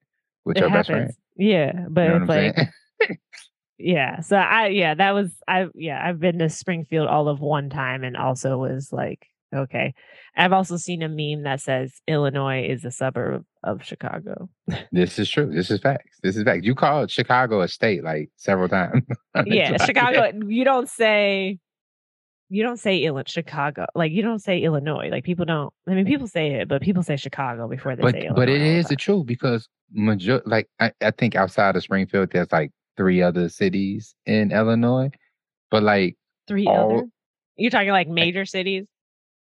with 0.46 0.58
it 0.58 0.62
your 0.62 0.70
happens. 0.70 0.88
best 0.88 0.90
friend. 0.90 1.12
Yeah, 1.38 1.86
but 1.90 2.02
you 2.02 2.20
know 2.20 2.26
it's 2.26 2.58
like, 3.00 3.20
yeah. 3.78 4.22
So 4.22 4.38
I 4.38 4.68
yeah, 4.68 4.96
that 4.96 5.12
was 5.12 5.32
I 5.48 5.68
yeah 5.76 6.02
I've 6.04 6.20
been 6.20 6.40
to 6.40 6.50
Springfield 6.50 7.08
all 7.08 7.28
of 7.28 7.40
one 7.40 7.70
time, 7.70 8.04
and 8.04 8.18
also 8.18 8.58
was 8.58 8.92
like 8.92 9.28
Okay. 9.56 9.94
I've 10.38 10.54
also 10.54 10.78
seen 10.78 11.02
a 11.02 11.10
meme 11.10 11.44
that 11.44 11.62
says 11.62 12.02
Illinois 12.08 12.68
is 12.68 12.84
a 12.84 12.92
suburb 12.92 13.46
of 13.64 13.84
Chicago. 13.84 14.50
This 14.92 15.18
is 15.18 15.30
true. 15.30 15.52
This 15.52 15.72
is 15.72 15.80
facts. 15.80 16.20
This 16.22 16.36
is 16.36 16.44
facts. 16.44 16.66
You 16.66 16.76
called 16.76 17.10
Chicago 17.10 17.62
a 17.62 17.68
state 17.68 18.04
like 18.04 18.30
several 18.36 18.68
times. 18.68 19.04
yeah, 19.46 19.78
Chicago. 19.78 20.32
You 20.46 20.64
don't 20.66 20.90
say 20.90 21.60
you 22.50 22.64
don't 22.64 22.78
say 22.78 23.00
Illinois, 23.00 23.24
Chicago. 23.28 23.86
Like 23.96 24.12
you 24.12 24.22
don't 24.22 24.40
say 24.40 24.60
Illinois. 24.60 25.10
Like 25.10 25.24
people 25.24 25.46
don't. 25.46 25.74
I 25.88 25.94
mean, 25.94 26.06
people 26.06 26.28
say 26.28 26.54
it, 26.54 26.68
but 26.68 26.82
people 26.82 27.04
say 27.04 27.16
Chicago 27.16 27.68
before 27.68 27.96
they 27.96 28.04
but, 28.04 28.14
say 28.14 28.20
Illinois. 28.22 28.36
But 28.36 28.50
it 28.50 28.62
is 28.62 28.88
the 28.88 28.96
truth 28.96 29.26
because 29.26 29.68
major. 29.92 30.42
Like 30.46 30.70
I, 30.80 30.92
I 31.02 31.12
think 31.12 31.36
outside 31.36 31.76
of 31.76 31.84
Springfield, 31.84 32.32
there's 32.32 32.52
like 32.52 32.72
three 32.98 33.22
other 33.22 33.50
cities 33.50 34.16
in 34.26 34.52
Illinois, 34.52 35.10
but 35.72 35.84
like 35.84 36.18
three 36.48 36.68
all, 36.68 37.00
other. 37.00 37.08
You're 37.58 37.72
talking 37.72 37.90
like 37.90 38.08
major 38.08 38.46
cities. 38.46 38.86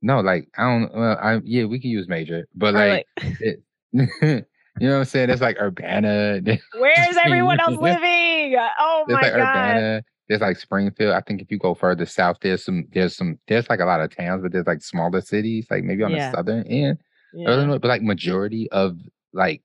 No, 0.02 0.22
like 0.22 0.48
I 0.58 0.64
don't. 0.64 0.94
Well, 0.94 1.18
I 1.22 1.40
yeah, 1.44 1.66
we 1.66 1.80
can 1.80 1.92
use 1.92 2.08
major, 2.08 2.48
but 2.56 2.74
like, 2.74 3.06
like 3.22 3.38
it, 3.40 3.64
you 4.80 4.88
know 4.88 4.94
what 4.94 5.00
I'm 5.00 5.06
saying? 5.06 5.30
It's 5.30 5.42
like 5.42 5.58
Urbana. 5.60 6.42
Where's 6.78 7.18
everyone 7.24 7.60
else 7.60 7.78
living? 7.78 8.56
Oh 8.80 9.06
my 9.08 9.14
like 9.14 9.24
god. 9.24 9.36
Urbana. 9.36 10.04
There's 10.28 10.42
like 10.42 10.58
Springfield. 10.58 11.14
I 11.14 11.22
think 11.22 11.42
if 11.42 11.52
you 11.52 11.60
go 11.60 11.76
further 11.76 12.06
south, 12.06 12.38
there's 12.42 12.64
some, 12.64 12.88
there's 12.94 13.18
some, 13.18 13.38
there's 13.50 13.70
like 13.70 13.82
a 13.82 13.86
lot 13.86 14.00
of 14.00 14.16
towns, 14.16 14.42
but 14.42 14.54
there's 14.54 14.66
like 14.66 14.82
smaller 14.82 15.20
cities, 15.20 15.68
like 15.70 15.84
maybe 15.84 16.04
on 16.04 16.12
yeah. 16.12 16.32
the 16.32 16.38
southern 16.38 16.66
end, 16.68 17.00
yeah. 17.34 17.66
but 17.68 17.84
like 17.84 18.02
majority 18.02 18.72
of 18.72 18.96
like 19.34 19.62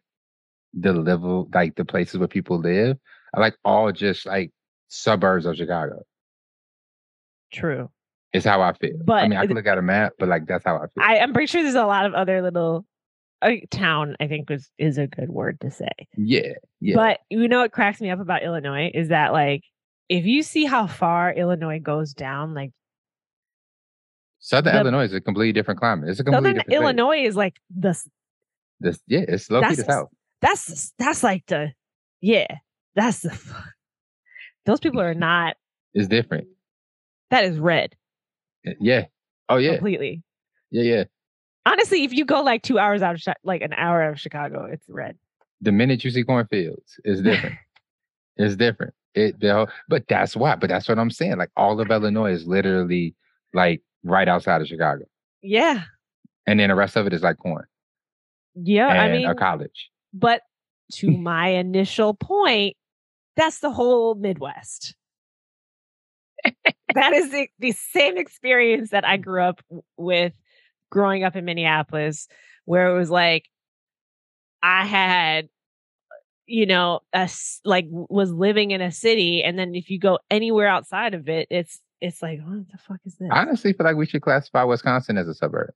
the 0.74 0.92
level, 0.92 1.48
like 1.54 1.76
the 1.76 1.84
places 1.84 2.18
where 2.18 2.26
people 2.26 2.58
live, 2.58 2.96
are 3.34 3.40
like 3.40 3.54
all 3.64 3.92
just 3.92 4.26
like 4.26 4.50
suburbs 4.88 5.46
of 5.46 5.54
Chicago. 5.54 6.02
True. 7.52 7.88
It's 8.36 8.44
how 8.44 8.60
I 8.60 8.74
feel. 8.74 8.98
But 9.02 9.24
I 9.24 9.28
mean, 9.28 9.38
I 9.38 9.46
can 9.46 9.56
look 9.56 9.66
at 9.66 9.78
a 9.78 9.82
map, 9.82 10.12
but 10.18 10.28
like 10.28 10.46
that's 10.46 10.64
how 10.64 10.76
I 10.76 10.80
feel. 10.80 11.02
I, 11.02 11.16
am 11.16 11.32
pretty 11.32 11.46
sure 11.46 11.62
there's 11.62 11.74
a 11.74 11.86
lot 11.86 12.04
of 12.04 12.12
other 12.12 12.42
little 12.42 12.84
uh, 13.40 13.52
town. 13.70 14.14
I 14.20 14.26
think 14.26 14.50
is 14.50 14.70
is 14.78 14.98
a 14.98 15.06
good 15.06 15.30
word 15.30 15.58
to 15.62 15.70
say. 15.70 15.88
Yeah, 16.16 16.52
yeah. 16.80 16.96
But 16.96 17.20
you 17.30 17.48
know 17.48 17.60
what 17.60 17.72
cracks 17.72 18.00
me 18.00 18.10
up 18.10 18.20
about 18.20 18.42
Illinois 18.42 18.90
is 18.92 19.08
that 19.08 19.32
like 19.32 19.62
if 20.10 20.26
you 20.26 20.42
see 20.42 20.66
how 20.66 20.86
far 20.86 21.32
Illinois 21.32 21.80
goes 21.80 22.12
down, 22.12 22.52
like 22.52 22.72
Southern 24.38 24.74
the, 24.74 24.80
Illinois 24.80 25.04
is 25.04 25.14
a 25.14 25.20
completely 25.22 25.52
different 25.52 25.80
climate. 25.80 26.10
It's 26.10 26.20
a 26.20 26.24
completely 26.24 26.58
Southern 26.58 26.72
Illinois 26.72 27.24
is 27.24 27.36
like 27.36 27.56
the 27.74 27.98
this 28.80 29.00
yeah, 29.06 29.24
it's 29.26 29.50
low 29.50 29.62
key 29.62 29.76
the 29.76 29.84
south. 29.84 30.08
That's 30.42 30.92
that's 30.98 31.22
like 31.22 31.46
the 31.46 31.72
yeah, 32.20 32.46
that's 32.94 33.20
the 33.20 33.38
those 34.66 34.80
people 34.80 35.00
are 35.00 35.14
not. 35.14 35.56
It's 35.94 36.08
different. 36.08 36.48
That 37.30 37.44
is 37.44 37.58
red. 37.58 37.96
Yeah. 38.80 39.04
Oh 39.48 39.56
yeah. 39.56 39.74
Completely. 39.74 40.22
Yeah, 40.70 40.82
yeah. 40.82 41.04
Honestly, 41.64 42.04
if 42.04 42.12
you 42.12 42.24
go 42.24 42.42
like 42.42 42.62
two 42.62 42.78
hours 42.78 43.02
out 43.02 43.14
of 43.14 43.34
like 43.44 43.62
an 43.62 43.72
hour 43.74 44.02
out 44.02 44.12
of 44.12 44.20
Chicago, 44.20 44.64
it's 44.64 44.84
red. 44.88 45.16
The 45.60 45.72
minute 45.72 46.04
you 46.04 46.10
see 46.10 46.22
cornfields, 46.22 47.00
it's 47.04 47.20
different. 47.20 47.56
it's 48.36 48.56
different. 48.56 48.94
It 49.14 49.40
the 49.40 49.66
but 49.88 50.06
that's 50.08 50.36
why. 50.36 50.56
But 50.56 50.68
that's 50.68 50.88
what 50.88 50.98
I'm 50.98 51.10
saying. 51.10 51.38
Like 51.38 51.50
all 51.56 51.80
of 51.80 51.90
Illinois 51.90 52.32
is 52.32 52.46
literally 52.46 53.14
like 53.54 53.82
right 54.04 54.28
outside 54.28 54.60
of 54.60 54.68
Chicago. 54.68 55.04
Yeah. 55.42 55.82
And 56.46 56.60
then 56.60 56.68
the 56.68 56.74
rest 56.74 56.96
of 56.96 57.06
it 57.06 57.12
is 57.12 57.22
like 57.22 57.38
corn. 57.38 57.66
Yeah, 58.54 58.86
I 58.86 59.10
mean 59.10 59.26
a 59.26 59.34
college. 59.34 59.90
But 60.12 60.42
to 60.92 61.10
my 61.16 61.48
initial 61.48 62.14
point, 62.14 62.76
that's 63.36 63.58
the 63.60 63.70
whole 63.70 64.14
Midwest 64.14 64.94
that 66.94 67.12
is 67.12 67.30
the, 67.30 67.48
the 67.58 67.72
same 67.72 68.16
experience 68.16 68.90
that 68.90 69.06
I 69.06 69.16
grew 69.16 69.42
up 69.42 69.62
with 69.96 70.32
growing 70.90 71.24
up 71.24 71.36
in 71.36 71.44
Minneapolis, 71.44 72.28
where 72.64 72.94
it 72.94 72.98
was 72.98 73.10
like 73.10 73.44
I 74.62 74.84
had 74.84 75.48
you 76.46 76.66
know, 76.66 77.00
a, 77.12 77.28
like 77.64 77.86
was 77.90 78.32
living 78.32 78.70
in 78.70 78.80
a 78.80 78.92
city, 78.92 79.42
and 79.42 79.58
then 79.58 79.74
if 79.74 79.90
you 79.90 79.98
go 79.98 80.18
anywhere 80.30 80.68
outside 80.68 81.14
of 81.14 81.28
it, 81.28 81.48
it's 81.50 81.80
it's 82.00 82.22
like 82.22 82.40
what 82.44 82.70
the 82.70 82.78
fuck 82.78 83.00
is 83.04 83.16
this? 83.16 83.28
I 83.32 83.40
honestly 83.40 83.72
feel 83.72 83.84
like 83.84 83.96
we 83.96 84.06
should 84.06 84.22
classify 84.22 84.62
Wisconsin 84.62 85.18
as 85.18 85.28
a 85.28 85.34
suburb. 85.34 85.70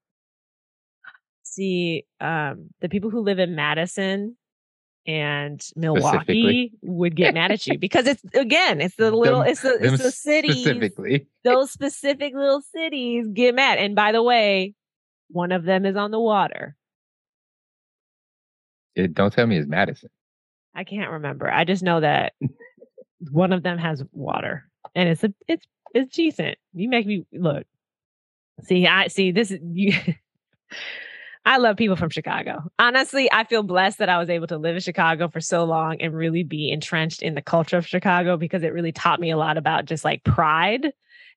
See, 1.42 2.04
um, 2.20 2.70
the 2.80 2.88
people 2.88 3.10
who 3.10 3.20
live 3.20 3.40
in 3.40 3.56
Madison 3.56 4.36
and 5.06 5.64
Milwaukee 5.76 6.72
would 6.82 7.16
get 7.16 7.34
mad 7.34 7.52
at 7.52 7.66
you 7.66 7.78
because 7.80 8.06
it's 8.06 8.22
again, 8.34 8.80
it's 8.80 8.96
the 8.96 9.10
little, 9.10 9.40
them, 9.40 9.48
it's 9.48 9.62
the 9.62 9.78
it's 9.80 10.02
the 10.02 10.10
city 10.10 10.52
specifically. 10.52 11.26
Those 11.44 11.70
specific 11.70 12.34
little 12.34 12.62
cities 12.74 13.26
get 13.32 13.54
mad. 13.54 13.78
And 13.78 13.94
by 13.94 14.12
the 14.12 14.22
way, 14.22 14.74
one 15.28 15.52
of 15.52 15.64
them 15.64 15.86
is 15.86 15.96
on 15.96 16.10
the 16.10 16.20
water. 16.20 16.76
It, 18.94 19.14
don't 19.14 19.32
tell 19.32 19.46
me 19.46 19.56
it's 19.56 19.68
Madison. 19.68 20.10
I 20.74 20.84
can't 20.84 21.10
remember. 21.10 21.50
I 21.50 21.64
just 21.64 21.82
know 21.82 22.00
that 22.00 22.34
one 23.30 23.52
of 23.52 23.62
them 23.62 23.78
has 23.78 24.04
water, 24.12 24.68
and 24.94 25.08
it's 25.08 25.24
a 25.24 25.32
it's 25.48 25.66
it's 25.94 26.14
decent. 26.14 26.58
You 26.74 26.88
make 26.88 27.06
me 27.06 27.24
look. 27.32 27.66
See, 28.64 28.86
I 28.86 29.08
see 29.08 29.32
this 29.32 29.50
is 29.50 29.60
you. 29.62 29.94
I 31.50 31.56
love 31.56 31.76
people 31.76 31.96
from 31.96 32.10
Chicago. 32.10 32.62
Honestly, 32.78 33.28
I 33.32 33.42
feel 33.42 33.64
blessed 33.64 33.98
that 33.98 34.08
I 34.08 34.18
was 34.18 34.30
able 34.30 34.46
to 34.46 34.56
live 34.56 34.76
in 34.76 34.80
Chicago 34.80 35.26
for 35.26 35.40
so 35.40 35.64
long 35.64 36.00
and 36.00 36.14
really 36.14 36.44
be 36.44 36.70
entrenched 36.70 37.22
in 37.22 37.34
the 37.34 37.42
culture 37.42 37.76
of 37.76 37.88
Chicago 37.88 38.36
because 38.36 38.62
it 38.62 38.72
really 38.72 38.92
taught 38.92 39.18
me 39.18 39.32
a 39.32 39.36
lot 39.36 39.58
about 39.58 39.84
just 39.84 40.04
like 40.04 40.22
pride 40.22 40.92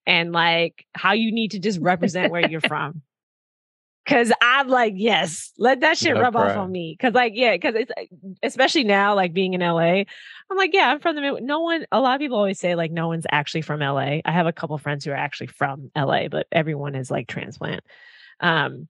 and 0.05 0.31
like 0.31 0.85
how 0.93 1.13
you 1.13 1.31
need 1.31 1.49
to 1.51 1.59
just 1.59 1.79
represent 1.79 2.31
where 2.31 2.47
you're 2.47 2.61
from. 2.67 3.01
Cause 4.05 4.31
I'm 4.39 4.67
like, 4.67 4.93
yes, 4.95 5.51
let 5.57 5.79
that 5.79 5.97
shit 5.97 6.15
rub 6.15 6.35
off 6.35 6.57
on 6.57 6.71
me. 6.71 6.95
Cause 7.01 7.15
like, 7.15 7.33
yeah, 7.35 7.57
cause 7.57 7.73
it's 7.73 7.91
especially 8.43 8.83
now, 8.83 9.15
like 9.15 9.33
being 9.33 9.55
in 9.55 9.61
LA, 9.61 10.03
I'm 10.51 10.57
like, 10.57 10.75
yeah, 10.75 10.89
I'm 10.89 10.99
from 10.99 11.15
the 11.15 11.21
Mid- 11.21 11.41
no 11.41 11.61
one. 11.61 11.87
A 11.91 11.99
lot 11.99 12.13
of 12.13 12.19
people 12.19 12.37
always 12.37 12.59
say 12.59 12.75
like 12.75 12.91
no 12.91 13.07
one's 13.07 13.25
actually 13.31 13.63
from 13.63 13.79
LA. 13.79 14.19
I 14.23 14.31
have 14.31 14.45
a 14.45 14.53
couple 14.53 14.77
friends 14.77 15.05
who 15.05 15.11
are 15.11 15.15
actually 15.15 15.47
from 15.47 15.89
LA, 15.97 16.27
but 16.27 16.45
everyone 16.51 16.93
is 16.93 17.09
like 17.09 17.27
transplant. 17.27 17.83
Um, 18.39 18.87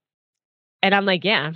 and 0.83 0.93
I'm 0.93 1.05
like, 1.05 1.23
yeah. 1.23 1.53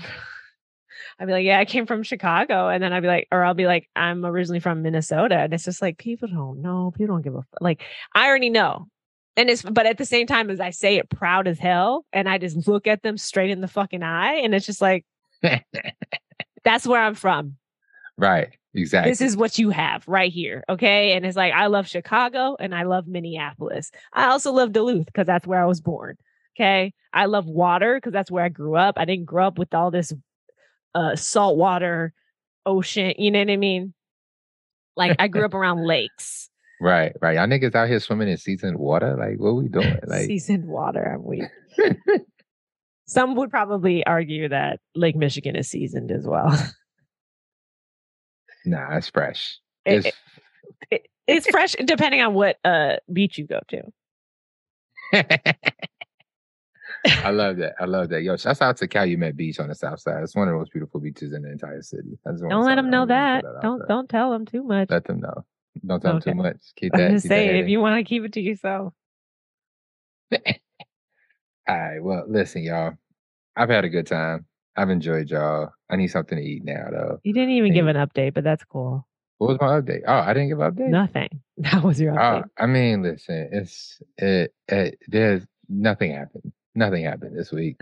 I'd 1.20 1.26
be 1.26 1.32
like, 1.32 1.46
yeah, 1.46 1.60
I 1.60 1.66
came 1.66 1.86
from 1.88 2.04
Chicago, 2.04 2.70
and 2.70 2.82
then 2.82 2.94
I'd 2.94 3.02
be 3.02 3.08
like, 3.08 3.28
or 3.32 3.44
I'll 3.44 3.56
be 3.56 3.66
like, 3.66 3.90
I'm 3.96 4.24
originally 4.26 4.60
from 4.60 4.84
Minnesota, 4.84 5.36
and 5.38 5.54
it's 5.54 5.66
just 5.66 5.82
like 5.82 5.98
people 5.98 6.28
don't 6.28 6.62
know, 6.62 6.92
people 6.96 7.16
don't 7.16 7.24
give 7.24 7.36
a 7.36 7.40
f- 7.40 7.46
like. 7.62 7.82
I 8.14 8.28
already 8.28 8.52
know, 8.52 8.88
and 9.36 9.50
it's 9.50 9.64
but 9.64 9.88
at 9.88 9.98
the 9.98 10.06
same 10.06 10.28
time 10.28 10.52
as 10.52 10.60
I 10.60 10.70
say 10.70 10.98
it 10.98 11.10
proud 11.10 11.48
as 11.48 11.58
hell, 11.58 12.06
and 12.14 12.30
I 12.30 12.38
just 12.38 12.68
look 12.68 12.86
at 12.86 13.02
them 13.02 13.18
straight 13.18 13.50
in 13.50 13.62
the 13.62 13.68
fucking 13.68 14.04
eye, 14.04 14.36
and 14.36 14.54
it's 14.54 14.66
just 14.68 14.82
like, 14.82 15.06
that's 16.64 16.86
where 16.88 17.02
I'm 17.02 17.16
from. 17.16 17.58
right. 18.18 18.50
Exactly. 18.74 19.12
This 19.12 19.22
is 19.22 19.36
what 19.36 19.58
you 19.58 19.72
have 19.72 20.08
right 20.08 20.32
here. 20.32 20.64
Okay. 20.70 21.14
And 21.14 21.26
it's 21.26 21.38
like, 21.38 21.52
I 21.52 21.66
love 21.66 21.88
Chicago 21.88 22.56
and 22.60 22.76
I 22.76 22.84
love 22.84 23.08
Minneapolis. 23.08 23.90
I 24.14 24.28
also 24.28 24.52
love 24.52 24.72
Duluth 24.72 25.08
because 25.08 25.26
that's 25.26 25.48
where 25.48 25.60
I 25.60 25.66
was 25.66 25.82
born. 25.82 26.16
Okay. 26.58 26.94
I 27.14 27.26
love 27.26 27.46
water 27.46 27.96
because 27.96 28.14
that's 28.14 28.32
where 28.32 28.44
I 28.44 28.50
grew 28.50 28.76
up. 28.76 28.96
I 28.98 29.06
didn't 29.06 29.26
grow 29.26 29.46
up 29.48 29.58
with 29.60 29.74
all 29.74 29.92
this 29.92 30.12
uh, 30.96 31.16
salt 31.16 31.56
water, 31.58 32.14
ocean. 32.66 33.14
You 33.18 33.30
know 33.32 33.40
what 33.40 33.50
I 33.52 33.58
mean? 33.58 33.94
Like 34.96 35.16
I 35.20 35.28
grew 35.28 35.46
up 35.46 35.54
around 35.54 35.86
lakes, 35.86 36.50
right. 36.82 37.14
Right. 37.22 37.36
Y'all 37.36 37.46
niggas 37.48 37.76
out 37.76 37.88
here 37.88 38.00
swimming 38.00 38.28
in 38.30 38.38
seasoned 38.38 38.78
water. 38.78 39.16
Like, 39.18 39.40
what 39.40 39.56
we 39.56 39.68
doing? 39.68 39.98
Like, 40.08 40.26
seasoned 40.26 40.66
water. 40.66 41.04
I'm 41.14 41.24
weak. 41.24 41.44
Some 43.06 43.36
would 43.36 43.50
probably 43.52 44.06
argue 44.06 44.50
that 44.50 44.80
Lake 44.96 45.16
Michigan 45.16 45.56
is 45.56 45.70
seasoned 45.70 46.12
as 46.12 46.26
well. 46.28 46.50
nah, 48.66 48.98
it's 48.98 49.10
fresh. 49.10 49.60
It- 49.86 50.06
It's, 50.08 50.18
it- 50.92 51.08
it's 51.28 51.48
fresh 51.50 51.76
depending 51.86 52.22
on 52.22 52.34
what 52.34 52.58
uh, 52.66 52.96
beach 53.12 53.38
you 53.38 53.46
go 53.46 53.60
to. 53.68 55.24
I 57.06 57.32
love 57.32 57.58
that. 57.58 57.76
I 57.80 57.86
love 57.86 58.10
that. 58.10 58.24
Yo, 58.24 58.36
shouts 58.38 58.62
out 58.62 58.78
to 58.78 58.88
Calumet 58.88 59.36
Beach 59.38 59.60
on 59.60 59.70
the 59.70 59.76
south 59.76 60.00
side. 60.00 60.24
It's 60.24 60.36
one 60.36 60.48
of 60.48 60.54
the 60.54 60.58
most 60.60 60.72
beautiful 60.72 61.00
beaches 61.00 61.34
in 61.34 61.42
the 61.44 61.52
entire 61.52 61.82
city. 61.82 62.18
Just 62.28 62.44
Don't 62.44 62.66
let 62.66 62.76
them 62.76 62.90
know 62.90 63.04
I'm 63.04 63.08
that. 63.10 63.44
Don't 63.62 63.80
there. 63.80 63.88
don't 63.88 64.10
tell 64.10 64.32
them 64.32 64.46
too 64.46 64.64
much. 64.64 64.90
let 64.90 65.06
them 65.06 65.20
know. 65.20 65.46
Don't 65.86 66.02
tell 66.02 66.14
them 66.14 66.22
too 66.22 66.34
much. 66.36 66.58
Keep 66.76 66.94
I'm 66.96 67.00
that. 67.00 67.12
just 67.12 67.24
keep 67.24 67.30
that 67.30 67.36
saying, 67.36 67.56
if 67.64 67.70
you 67.70 67.80
want 67.80 67.98
to 68.00 68.04
keep 68.08 68.24
it 68.24 68.34
to 68.34 68.42
yourself. 68.42 68.94
All 70.34 70.40
right. 71.68 72.00
Well, 72.02 72.26
listen, 72.28 72.64
y'all. 72.64 72.94
I've 73.56 73.70
had 73.70 73.86
a 73.86 73.90
good 73.90 74.08
time. 74.08 74.46
I've 74.76 74.90
enjoyed 74.90 75.30
y'all. 75.30 75.70
I 75.90 75.96
need 75.96 76.08
something 76.10 76.38
to 76.38 76.44
eat 76.44 76.64
now, 76.64 76.88
though. 76.92 77.20
You 77.24 77.34
didn't 77.34 77.52
even 77.52 77.74
give 77.74 77.88
an 77.88 77.96
update, 77.96 78.34
but 78.36 78.44
that's 78.44 78.64
cool. 78.64 79.08
What 79.40 79.48
was 79.50 79.58
my 79.60 79.80
update? 79.82 80.02
Oh, 80.08 80.14
I 80.14 80.34
didn't 80.34 80.50
give 80.50 80.60
an 80.60 80.72
update. 80.74 80.90
Nothing. 80.90 81.30
That 81.60 81.82
was 81.84 82.00
your 82.00 82.14
Oh, 82.14 82.18
update. 82.18 82.44
I 82.60 82.66
mean, 82.68 83.02
listen, 83.02 83.50
it's 83.52 84.00
it, 84.18 84.54
it. 84.68 85.00
There's 85.08 85.44
nothing 85.68 86.14
happened. 86.14 86.54
Nothing 86.78 87.06
happened 87.06 87.36
this 87.38 87.52
week. 87.52 87.78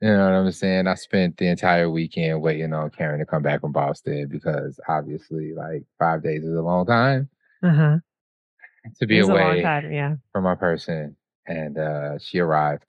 You 0.00 0.08
know 0.08 0.24
what 0.24 0.34
I'm 0.34 0.50
saying? 0.52 0.86
I 0.86 0.94
spent 0.94 1.36
the 1.36 1.48
entire 1.48 1.90
weekend 1.90 2.40
waiting 2.40 2.72
on 2.72 2.88
Karen 2.90 3.20
to 3.20 3.26
come 3.26 3.42
back 3.42 3.60
from 3.60 3.72
Boston 3.72 4.28
because 4.30 4.80
obviously, 4.88 5.52
like 5.54 5.84
five 5.98 6.22
days 6.22 6.42
is 6.44 6.56
a 6.56 6.62
long 6.62 6.86
time 6.86 7.28
Uh 7.62 7.70
huh. 7.74 7.96
to 8.98 9.06
be 9.06 9.18
It's 9.18 9.28
a 9.28 9.34
long 9.34 9.58
away 9.58 9.62
time. 9.62 9.92
Yeah. 9.92 10.14
from 10.32 10.44
my 10.44 10.54
person. 10.54 11.16
And 11.46 11.78
uh, 11.78 12.18
she 12.18 12.38
arrived 12.38 12.86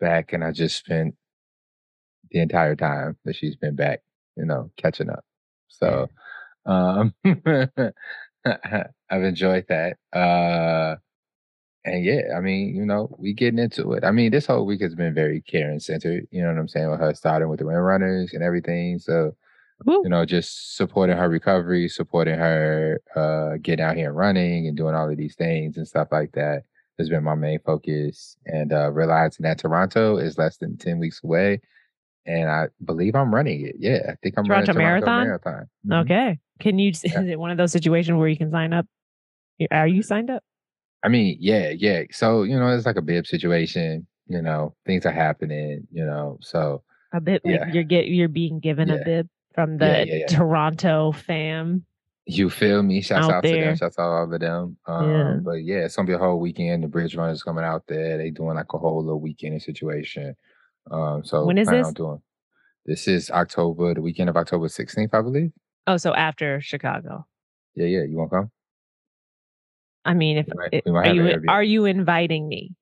back, 0.00 0.32
and 0.32 0.42
I 0.42 0.50
just 0.52 0.76
spent 0.76 1.14
the 2.32 2.40
entire 2.40 2.74
time 2.74 3.16
that 3.24 3.36
she's 3.36 3.56
been 3.56 3.76
back, 3.76 4.00
you 4.36 4.44
know, 4.46 4.70
catching 4.76 5.10
up. 5.10 5.24
So, 5.68 6.08
um, 6.66 7.14
I've 8.44 9.22
enjoyed 9.22 9.66
that. 9.68 9.98
Uh, 10.12 10.96
and 11.84 12.04
yeah, 12.04 12.20
I 12.36 12.40
mean, 12.40 12.74
you 12.74 12.84
know, 12.84 13.14
we 13.18 13.32
getting 13.32 13.58
into 13.58 13.92
it. 13.92 14.04
I 14.04 14.10
mean, 14.10 14.30
this 14.30 14.46
whole 14.46 14.66
week 14.66 14.82
has 14.82 14.94
been 14.94 15.14
very 15.14 15.40
Karen 15.40 15.80
centered. 15.80 16.26
You 16.30 16.42
know 16.42 16.48
what 16.48 16.58
I'm 16.58 16.68
saying? 16.68 16.90
With 16.90 17.00
her 17.00 17.14
starting 17.14 17.48
with 17.48 17.60
the 17.60 17.66
wind 17.66 17.84
runners 17.84 18.32
and 18.34 18.42
everything. 18.42 18.98
So, 18.98 19.34
Woo. 19.86 20.02
you 20.04 20.10
know, 20.10 20.26
just 20.26 20.76
supporting 20.76 21.16
her 21.16 21.28
recovery, 21.28 21.88
supporting 21.88 22.38
her 22.38 23.00
uh 23.16 23.56
getting 23.62 23.84
out 23.84 23.96
here 23.96 24.08
and 24.08 24.16
running 24.16 24.66
and 24.66 24.76
doing 24.76 24.94
all 24.94 25.10
of 25.10 25.16
these 25.16 25.34
things 25.36 25.78
and 25.78 25.88
stuff 25.88 26.08
like 26.12 26.32
that 26.32 26.64
has 26.98 27.08
been 27.08 27.24
my 27.24 27.34
main 27.34 27.60
focus. 27.64 28.36
And 28.44 28.72
uh 28.72 28.90
realizing 28.92 29.44
that 29.44 29.58
Toronto 29.58 30.18
is 30.18 30.36
less 30.36 30.58
than 30.58 30.76
10 30.76 30.98
weeks 30.98 31.22
away. 31.24 31.60
And 32.26 32.50
I 32.50 32.68
believe 32.84 33.14
I'm 33.14 33.34
running 33.34 33.66
it. 33.66 33.76
Yeah, 33.78 34.00
I 34.10 34.14
think 34.22 34.34
I'm 34.36 34.44
Toronto 34.44 34.74
running 34.74 35.02
Toronto 35.02 35.06
Marathon? 35.06 35.26
Marathon. 35.26 35.68
Mhm. 35.86 36.04
Okay. 36.04 36.38
Can 36.58 36.78
you? 36.78 36.90
Is 36.90 37.04
it 37.04 37.38
one 37.38 37.50
of 37.50 37.56
those 37.56 37.72
situations 37.72 38.18
where 38.18 38.28
you 38.28 38.36
can 38.36 38.50
sign 38.50 38.74
up? 38.74 38.84
Are 39.70 39.86
you 39.86 40.02
signed 40.02 40.28
up? 40.28 40.42
I 41.02 41.08
mean, 41.08 41.36
yeah, 41.40 41.70
yeah. 41.70 42.02
So, 42.10 42.42
you 42.42 42.58
know, 42.58 42.68
it's 42.68 42.86
like 42.86 42.96
a 42.96 43.02
bib 43.02 43.26
situation, 43.26 44.06
you 44.28 44.42
know, 44.42 44.74
things 44.86 45.06
are 45.06 45.10
happening, 45.12 45.86
you 45.90 46.04
know. 46.04 46.38
So 46.42 46.82
A 47.12 47.20
bit. 47.20 47.42
Like 47.44 47.54
Yeah. 47.54 47.72
you're 47.72 47.84
get 47.84 48.06
you're 48.08 48.28
being 48.28 48.60
given 48.60 48.88
Yeah. 48.88 48.94
a 48.96 49.04
bib 49.04 49.28
from 49.54 49.78
the 49.78 50.06
Yeah. 50.06 50.26
Toronto 50.26 51.12
fam. 51.12 51.84
you 52.26 52.48
feel 52.50 52.82
me? 52.82 53.00
Shouts 53.00 53.24
Out 53.26 53.32
out, 53.32 53.42
to 53.44 53.50
them. 53.50 53.76
Shouts 53.76 53.98
out 53.98 54.04
all 54.12 54.32
of 54.32 54.38
them. 54.40 54.76
Um, 54.86 55.42
but 55.42 55.64
yeah, 55.64 55.84
it's 55.86 55.96
gonna 55.96 56.06
be 56.06 56.12
a 56.12 56.18
whole 56.18 56.38
weekend. 56.38 56.84
The 56.84 56.88
bridge 56.88 57.16
runners 57.16 57.42
coming 57.42 57.64
out 57.64 57.86
there. 57.88 58.18
They 58.18 58.30
doing 58.30 58.54
like 58.54 58.72
a 58.72 58.78
whole 58.78 59.02
little 59.02 59.20
weekend 59.20 59.60
situation. 59.62 60.36
Um, 60.90 61.24
so 61.24 61.44
When 61.46 61.58
is 61.58 61.66
this? 61.66 61.92
doing 61.92 62.20
this 62.86 63.08
is 63.08 63.30
October, 63.30 63.94
the 63.94 64.00
weekend 64.02 64.28
of 64.30 64.36
October 64.36 64.66
16th, 64.68 65.12
I 65.12 65.22
believe. 65.22 65.52
Oh, 65.86 65.96
so 65.96 66.14
after 66.14 66.60
Chicago. 66.60 67.26
Yeah, 67.74 67.86
yeah. 67.86 68.02
You 68.04 68.16
wanna 68.18 68.30
come? 68.30 68.50
I 70.04 70.14
mean, 70.14 70.38
if 70.38 70.46
might- 70.54 70.68
it- 70.72 70.84
we 70.86 70.92
might 70.92 71.08
are 71.08 71.14
you 71.14 71.40
are 71.48 71.62
you 71.62 71.84
inviting 71.84 72.48
me? 72.48 72.72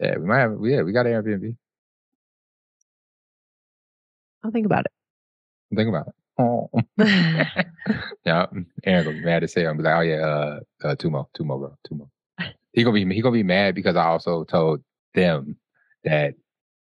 Yeah, 0.00 0.16
we 0.18 0.26
might 0.26 0.40
have 0.40 0.56
yeah, 0.62 0.82
we 0.82 0.92
got 0.92 1.06
an 1.06 1.12
Airbnb. 1.12 1.56
I'll 4.44 4.50
think 4.50 4.66
about 4.66 4.84
it. 4.86 4.92
Think 5.74 5.88
about 5.88 6.08
it. 6.08 6.14
Oh. 6.38 6.70
yeah, 8.24 8.46
Aaron 8.84 9.04
gonna 9.04 9.18
be 9.18 9.24
mad 9.24 9.40
to 9.40 9.48
say 9.48 9.66
I'm 9.66 9.78
like, 9.78 9.96
oh 9.96 10.00
yeah, 10.00 10.16
uh, 10.20 10.60
uh 10.84 10.94
two 10.96 11.10
more, 11.10 11.26
two 11.34 11.44
more, 11.44 11.58
bro, 11.58 11.74
two 11.86 11.96
more. 11.96 12.10
He 12.72 12.84
gonna 12.84 12.94
be 12.94 13.14
he 13.14 13.20
gonna 13.22 13.32
be 13.32 13.42
mad 13.42 13.74
because 13.74 13.96
I 13.96 14.04
also 14.04 14.44
told 14.44 14.82
them 15.14 15.56
that 16.04 16.34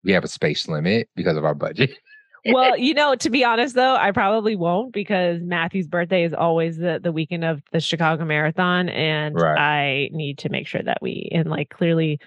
we 0.05 0.13
have 0.13 0.25
a 0.25 0.29
space 0.29 0.69
limit 0.69 1.09
because 1.17 1.37
of 1.37 1.45
our 1.45 1.55
budget. 1.55 1.99
Well, 2.47 2.77
you 2.77 2.95
know, 2.95 3.15
to 3.17 3.31
be 3.31 3.45
honest 3.45 3.75
though, 3.75 3.95
I 3.97 4.13
probably 4.13 4.57
won't 4.57 4.93
because 4.93 5.41
Matthew's 5.43 5.87
birthday 5.87 6.25
is 6.25 6.33
always 6.35 6.77
the 6.77 7.01
the 7.03 7.13
weekend 7.13 7.45
of 7.45 7.63
the 7.73 7.81
Chicago 7.81 8.25
Marathon, 8.25 8.89
and 8.89 9.35
Right. 9.35 9.59
I 9.59 10.09
need 10.13 10.39
to 10.39 10.49
make 10.49 10.67
sure 10.67 10.83
that 10.83 10.99
we 11.03 11.29
and 11.33 11.49
like 11.51 11.71
clearly, 11.71 12.21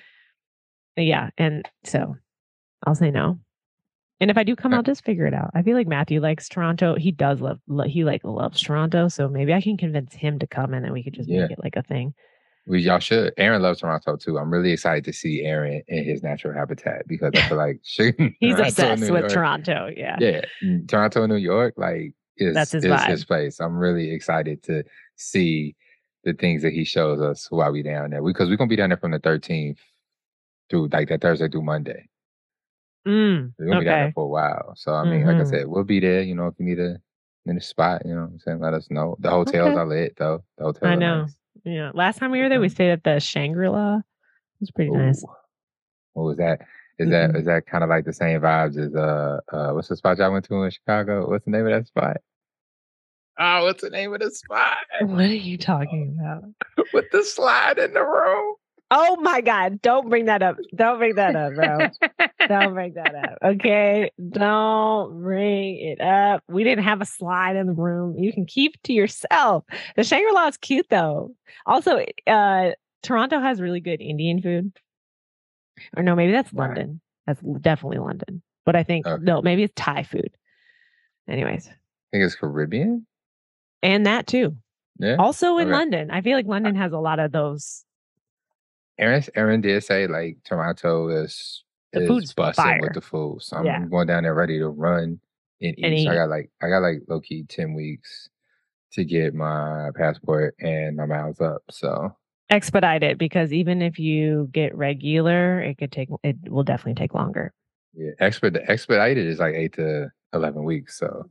yeah, 0.96 1.30
and 1.38 1.68
so 1.84 2.16
I'll 2.86 2.96
say 2.96 3.12
no. 3.12 3.40
And 4.20 4.30
if 4.30 4.38
I 4.38 4.44
do 4.44 4.56
come, 4.56 4.72
I'll 4.74 4.84
just 4.84 5.04
figure 5.04 5.26
it 5.26 5.34
out. 5.34 5.50
I 5.56 5.64
feel 5.64 5.76
like 5.76 5.88
Matthew 5.88 6.22
likes 6.22 6.48
Toronto. 6.48 6.96
He 6.96 7.12
does 7.12 7.42
love. 7.42 7.60
lo- 7.68 7.88
He 7.88 8.04
like 8.04 8.22
loves 8.24 8.62
Toronto, 8.62 9.08
so 9.08 9.28
maybe 9.28 9.52
I 9.54 9.62
can 9.62 9.78
convince 9.78 10.14
him 10.14 10.38
to 10.40 10.46
come, 10.48 10.74
and 10.76 10.86
then 10.86 10.94
we 10.94 11.04
could 11.04 11.14
just 11.16 11.28
Yeah. 11.28 11.42
make 11.42 11.52
it 11.52 11.64
like 11.64 11.76
a 11.76 11.82
thing. 11.82 12.14
We 12.68 12.82
y'all 12.82 13.00
should. 13.00 13.34
Aaron 13.38 13.62
loves 13.62 13.80
Toronto 13.80 14.16
too. 14.16 14.38
I'm 14.38 14.52
really 14.52 14.72
excited 14.72 15.04
to 15.06 15.14
see 15.14 15.42
Aaron 15.42 15.82
in 15.88 16.04
his 16.04 16.22
natural 16.22 16.54
habitat 16.54 17.08
because 17.08 17.32
I 17.36 17.42
feel 17.50 17.58
like 17.58 17.80
shit, 17.84 18.16
He's 18.40 18.56
Toronto, 18.56 18.64
obsessed 18.70 19.02
New 19.02 19.12
with 19.14 19.22
York- 19.22 19.32
Toronto. 19.34 19.90
Yeah. 19.96 20.18
Yeah, 20.20 20.42
mm, 20.64 20.88
Toronto, 20.88 21.26
New 21.26 21.36
York, 21.38 21.74
like 21.78 22.14
is 22.38 22.54
That's 22.54 22.72
his 22.72 22.86
is 22.86 23.04
his 23.06 23.26
place. 23.26 23.60
I'm 23.60 23.78
really 23.78 24.12
excited 24.12 24.62
to 24.64 24.84
see 25.16 25.76
the 26.24 26.34
things 26.34 26.62
that 26.62 26.72
he 26.74 26.84
shows 26.86 27.20
us 27.20 27.50
while 27.50 27.72
we 27.72 27.82
down 27.82 28.12
there. 28.12 28.24
Because 28.24 28.48
we're 28.50 28.58
gonna 28.58 28.68
be 28.70 28.76
down 28.76 28.90
there 28.90 28.98
from 28.98 29.12
the 29.12 29.20
13th 29.20 29.80
through 30.70 30.88
like 30.92 31.10
that 31.10 31.22
Thursday 31.22 31.50
through 31.50 31.64
Monday. 31.64 32.08
Mm, 33.08 33.54
We're 33.58 33.66
gonna 33.66 33.80
be 33.80 33.86
down 33.86 34.00
there 34.02 34.12
for 34.14 34.26
a 34.26 34.28
while. 34.28 34.74
So 34.76 34.94
I 34.94 35.04
mean, 35.04 35.26
like 35.26 35.38
I 35.38 35.42
Mhm. 35.42 35.50
said, 35.50 35.68
we'll 35.68 35.84
be 35.84 36.00
there. 36.00 36.22
You 36.22 36.36
know, 36.36 36.46
if 36.48 36.54
you 36.60 36.66
need 36.66 36.80
a 36.80 37.02
need 37.46 37.58
a 37.58 37.62
spot, 37.62 38.04
you 38.06 38.14
know, 38.14 38.22
what 38.22 38.30
I'm 38.34 38.40
saying, 38.40 38.60
let 38.60 38.76
us 38.76 38.90
know. 38.92 39.16
The 39.20 39.32
hotels 39.32 39.70
Okay. 39.70 39.80
are 39.80 39.88
lit 39.88 40.16
though. 40.18 40.44
The 40.60 40.64
hotels 40.66 40.92
I 40.92 40.96
know. 40.96 41.22
nice. 41.24 41.36
Yeah. 41.64 41.92
Last 41.94 42.18
time 42.20 42.32
we 42.32 42.42
were 42.42 42.50
there, 42.50 42.60
we 42.60 42.70
stayed 42.70 42.92
at 42.92 43.04
the 43.04 43.20
Shangri 43.20 43.70
La. 43.70 43.98
It 43.98 44.04
was 44.60 44.72
pretty 44.72 44.92
nice. 44.92 45.24
What 46.14 46.24
was 46.24 46.38
that? 46.38 46.62
Is 47.00 47.10
that 47.10 47.32
Mhm. 47.32 47.38
is 47.38 47.46
that 47.46 47.66
kind 47.66 47.84
of 47.84 47.90
like 47.90 48.06
the 48.06 48.14
same 48.14 48.42
vibes 48.42 48.78
as 48.78 48.94
uh 48.94 49.40
uh 49.52 49.72
what's 49.74 49.88
the 49.88 49.96
spot 49.96 50.18
y'all 50.18 50.32
went 50.32 50.46
to 50.46 50.64
in 50.64 50.70
Chicago? 50.70 51.30
What's 51.30 51.46
the 51.46 51.52
name 51.52 51.66
of 51.66 51.72
that 51.72 51.88
spot? 51.88 52.18
Oh, 53.40 53.64
what's 53.64 53.82
the 53.82 53.90
name 53.90 54.14
of 54.14 54.20
the 54.20 54.30
spot? 54.30 54.78
What 55.00 55.22
are 55.22 55.28
you 55.28 55.58
talking 55.72 56.18
about? 56.20 56.44
With 56.94 57.10
the 57.12 57.24
slide 57.24 57.80
in 57.80 57.94
the 57.94 58.04
room. 58.04 58.56
Oh 58.94 59.16
my 59.22 59.40
God. 59.42 59.82
Don't 59.82 60.10
bring 60.10 60.26
that 60.26 60.44
up. 60.44 60.58
Don't 60.76 60.98
bring 60.98 61.16
that 61.16 61.36
up, 61.36 61.54
bro. 61.56 61.88
Don't 62.48 62.74
bring 62.74 62.94
that 62.96 63.16
up. 63.16 63.38
Okay. 63.42 64.12
Don't 64.30 65.22
bring 65.22 65.78
it 65.80 66.02
up. 66.02 66.44
We 66.50 66.64
didn't 66.66 66.84
have 66.84 67.00
a 67.02 67.06
slide 67.06 67.56
in 67.56 67.68
the 67.68 67.74
room. 67.74 68.18
You 68.18 68.34
can 68.34 68.46
keep 68.46 68.74
to 68.84 68.94
yourself. 68.94 69.64
The 69.96 70.04
Shangri 70.04 70.32
La 70.34 70.48
is 70.48 70.58
cute 70.58 70.88
though. 70.90 71.34
Also, 71.66 72.04
uh, 72.28 72.72
Toronto 73.02 73.40
has 73.40 73.62
really 73.62 73.80
good 73.80 74.02
Indian 74.02 74.42
food. 74.42 74.74
Or 75.96 76.04
no, 76.04 76.14
maybe 76.16 76.34
that's. 76.34 76.52
London. 76.54 77.00
That's 77.26 77.40
definitely 77.62 78.00
London. 78.00 78.42
but 78.66 78.76
I 78.76 78.84
think 78.84 79.08
Okay. 79.08 79.24
no, 79.24 79.42
maybe 79.42 79.64
it's 79.64 79.74
Thai 79.76 80.04
food. 80.04 80.32
Anyways, 81.30 81.68
I 81.68 81.72
think 82.12 82.26
it's 82.26 82.36
Caribbean. 82.36 83.06
and 83.82 84.06
that 84.06 84.28
too. 84.28 84.58
Yeah. 85.00 85.16
Also 85.18 85.58
in 85.60 85.68
Okay. 85.70 85.78
London, 85.78 86.12
I 86.12 86.22
feel 86.22 86.36
like 86.36 86.46
London 86.46 86.76
has 86.76 86.92
a 86.92 87.00
lot 87.00 87.20
of 87.20 87.32
those. 87.32 87.86
Aaron 89.02 89.24
Aaron 89.36 89.62
did 89.62 89.84
say 89.84 90.08
like 90.08 90.38
Toronto 90.46 91.10
is 91.10 91.64
The 91.92 92.02
is 92.02 92.08
food's 92.08 92.34
busting 92.34 92.64
fire. 92.64 92.80
with 92.82 92.94
the 92.94 93.02
food. 93.02 93.42
So 93.42 93.58
I'm 93.58 93.66
Yeah. 93.66 93.86
going 93.88 94.08
down 94.08 94.24
there 94.24 94.34
ready 94.36 94.60
to 94.60 94.70
run 94.70 95.20
and 95.60 95.80
eat. 95.80 95.84
And 95.84 96.00
So 96.00 96.12
I 96.12 96.16
got 96.16 96.30
like 96.30 96.50
I 96.62 96.70
got 96.70 96.82
like 96.84 97.02
low 97.10 97.20
key 97.20 97.44
ten 97.50 97.74
weeks 97.74 98.30
to 98.94 99.04
get 99.04 99.34
my 99.34 99.90
passport 99.96 100.56
and 100.60 100.96
my 100.96 101.06
miles 101.06 101.42
up. 101.42 101.64
So 101.72 102.16
expedite 102.50 103.02
it 103.04 103.18
because 103.18 103.52
even 103.52 103.82
if 103.82 103.98
you 103.98 104.50
get 104.52 104.76
regular, 104.76 105.60
it 105.62 105.78
could 105.78 105.92
take 105.92 106.10
it 106.24 106.38
will 106.50 106.64
definitely 106.64 106.96
take 107.02 107.14
longer. 107.14 107.54
yeah, 107.94 108.12
expedited 108.20 109.26
is 109.26 109.40
like 109.40 109.56
eight 109.56 109.74
to 109.74 110.10
eleven 110.34 110.64
weeks. 110.64 110.98
So 111.00 111.26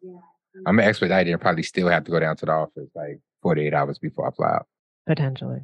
I'm 0.66 0.76
gonna 0.76 0.88
expedite 0.88 1.28
and 1.28 1.40
probably 1.40 1.62
still 1.62 1.88
have 1.88 2.05
to 2.05 2.10
go 2.10 2.18
down 2.20 2.36
to 2.38 2.47
the 2.47 2.52
office 2.52 2.90
like 2.94 3.20
48 3.42 3.72
hours 3.72 3.98
before 3.98 4.26
I 4.28 4.30
fly 4.32 4.48
out. 4.48 4.66
Potentially. 5.06 5.60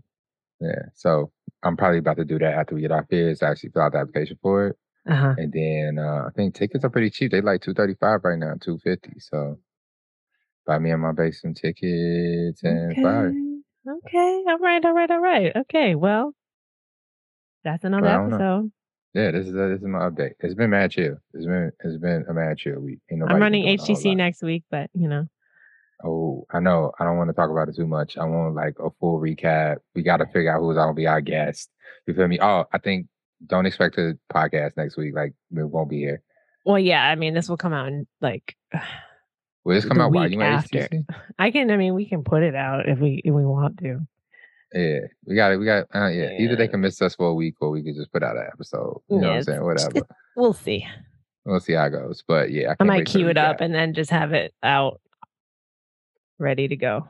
Yeah. 0.61 0.83
So 0.95 1.33
I'm 1.63 1.77
probably 1.77 1.99
about 1.99 2.17
to 2.19 2.25
do 2.25 2.39
that 2.39 2.55
after 2.55 2.75
we 2.75 2.83
get 2.83 2.93
off 2.93 3.07
here 3.11 3.31
is 3.31 3.43
actually 3.43 3.71
fill 3.71 3.83
out 3.83 3.93
the 3.93 3.99
application 3.99 4.39
for 4.43 4.69
it. 4.69 4.77
Uh-huh. 5.09 5.35
And 5.39 5.53
then 5.53 5.99
uh, 6.05 6.25
I 6.27 6.31
think 6.35 6.55
tickets 6.55 6.85
are 6.85 6.91
pretty 6.91 7.11
cheap. 7.11 7.31
They 7.33 7.41
like 7.41 7.63
two 7.63 7.75
thirty 7.75 7.95
five 7.95 8.21
right 8.25 8.39
now, 8.39 8.55
two 8.61 8.79
fifty. 8.83 9.15
So 9.19 9.59
buy 10.67 10.79
me 10.79 10.91
and 10.91 11.03
my 11.03 11.13
base 11.13 11.41
some 11.43 11.55
tickets 11.55 12.63
and 12.63 12.93
Okay. 12.93 13.03
fire. 13.03 13.33
Okay. 13.89 14.43
All 14.49 14.59
right. 14.59 14.85
All 14.85 14.93
right. 14.95 15.11
All 15.11 15.21
right. 15.21 15.55
Okay. 15.57 15.95
Well, 15.95 16.33
that's 17.65 17.85
another 17.85 18.07
Well, 18.07 18.27
know. 18.29 18.35
episode. 18.37 18.73
Yeah, 19.15 19.31
this 19.31 19.47
is 19.47 19.57
uh, 19.57 19.69
this 19.69 19.81
is 19.81 19.87
my 19.87 20.01
update. 20.01 20.33
It's 20.41 20.55
been 20.55 20.71
mad 20.71 20.91
chill. 20.91 21.17
It's 21.33 21.47
been 21.47 21.71
it's 21.85 21.97
been 21.99 22.25
a 22.29 22.35
mad 22.35 22.59
chill 22.59 22.81
week. 22.81 22.99
I'm 23.11 23.23
running 23.23 23.65
a 23.65 23.77
HTC 23.79 24.15
next 24.17 24.43
week, 24.43 24.65
but 24.71 24.91
you 24.93 25.09
know, 25.09 25.27
Oh, 26.05 26.47
I 26.51 26.61
know. 26.61 26.93
I 26.99 27.05
don't 27.05 27.17
want 27.17 27.31
to 27.31 27.35
talk 27.35 27.51
about 27.51 27.69
it 27.69 27.77
too 27.77 27.87
much. 27.87 28.17
I 28.17 28.25
want 28.25 28.55
like 28.55 28.77
a 28.79 28.91
full 29.01 29.19
recap. 29.21 29.77
We 29.95 30.03
got 30.03 30.19
to 30.19 30.27
figure 30.27 30.55
out 30.55 30.61
who's 30.61 30.77
gonna 30.77 30.95
be 30.95 31.07
our 31.07 31.21
guest. 31.21 31.71
You 32.07 32.15
feel 32.15 32.29
me? 32.29 32.39
Oh, 32.41 32.65
I 32.73 32.79
think 32.79 33.07
don't 33.47 33.67
expect 33.67 33.99
a 33.99 34.19
podcast 34.33 34.77
next 34.77 34.97
week. 34.97 35.15
Like 35.15 35.33
we 35.51 35.65
won't 35.65 35.91
be 35.91 35.99
here. 35.99 36.23
well, 36.65 36.79
yeah. 36.79 37.03
I 37.03 37.15
mean, 37.15 37.35
this 37.35 37.49
will 37.49 37.57
come 37.57 37.73
out 37.73 37.89
in 37.89 38.07
like 38.21 38.55
Will 39.65 39.75
this 39.75 39.85
come 39.85 40.01
out 40.01 40.13
while 40.13 40.31
you 40.31 40.41
after. 40.43 40.89
I 41.39 41.51
can. 41.51 41.71
I 41.71 41.77
mean, 41.77 41.95
we 41.95 42.07
can 42.09 42.23
put 42.23 42.43
it 42.45 42.55
out 42.55 42.89
if 42.89 42.99
we 43.01 43.21
if 43.25 43.35
we 43.35 43.45
want 43.45 43.79
to. 43.79 44.01
Yeah, 44.73 45.01
we 45.25 45.35
got 45.35 45.53
it. 45.53 45.57
We 45.57 45.65
got 45.65 45.87
uh, 45.95 46.09
yeah. 46.09 46.37
Either 46.39 46.55
they 46.57 46.69
can 46.69 46.81
miss 46.81 47.01
us 47.03 47.15
for 47.15 47.29
a 47.29 47.35
week, 47.35 47.55
or 47.61 47.71
we 47.71 47.83
could 47.83 47.95
just 47.97 48.13
put 48.13 48.23
out 48.23 48.37
an 48.37 48.47
episode. 48.53 49.01
You 49.09 49.19
know 49.19 49.23
Yeah, 49.23 49.29
what 49.31 49.37
I'm 49.37 49.43
saying? 49.43 49.65
Whatever. 49.65 50.07
We'll 50.37 50.53
see. 50.53 50.87
We'll 51.45 51.61
see 51.61 51.73
how 51.73 51.87
it 51.87 51.91
goes. 51.91 52.23
But 52.27 52.51
yeah, 52.53 52.71
I, 52.73 52.77
I 52.81 52.85
might 52.85 53.07
to 53.07 53.13
queue 53.13 53.29
it 53.29 53.39
up 53.39 53.61
and 53.61 53.75
then 53.75 53.95
just 53.95 54.11
have 54.11 54.33
it 54.33 54.53
out, 54.63 55.01
ready 56.39 56.69
to 56.69 56.77
go. 56.77 57.07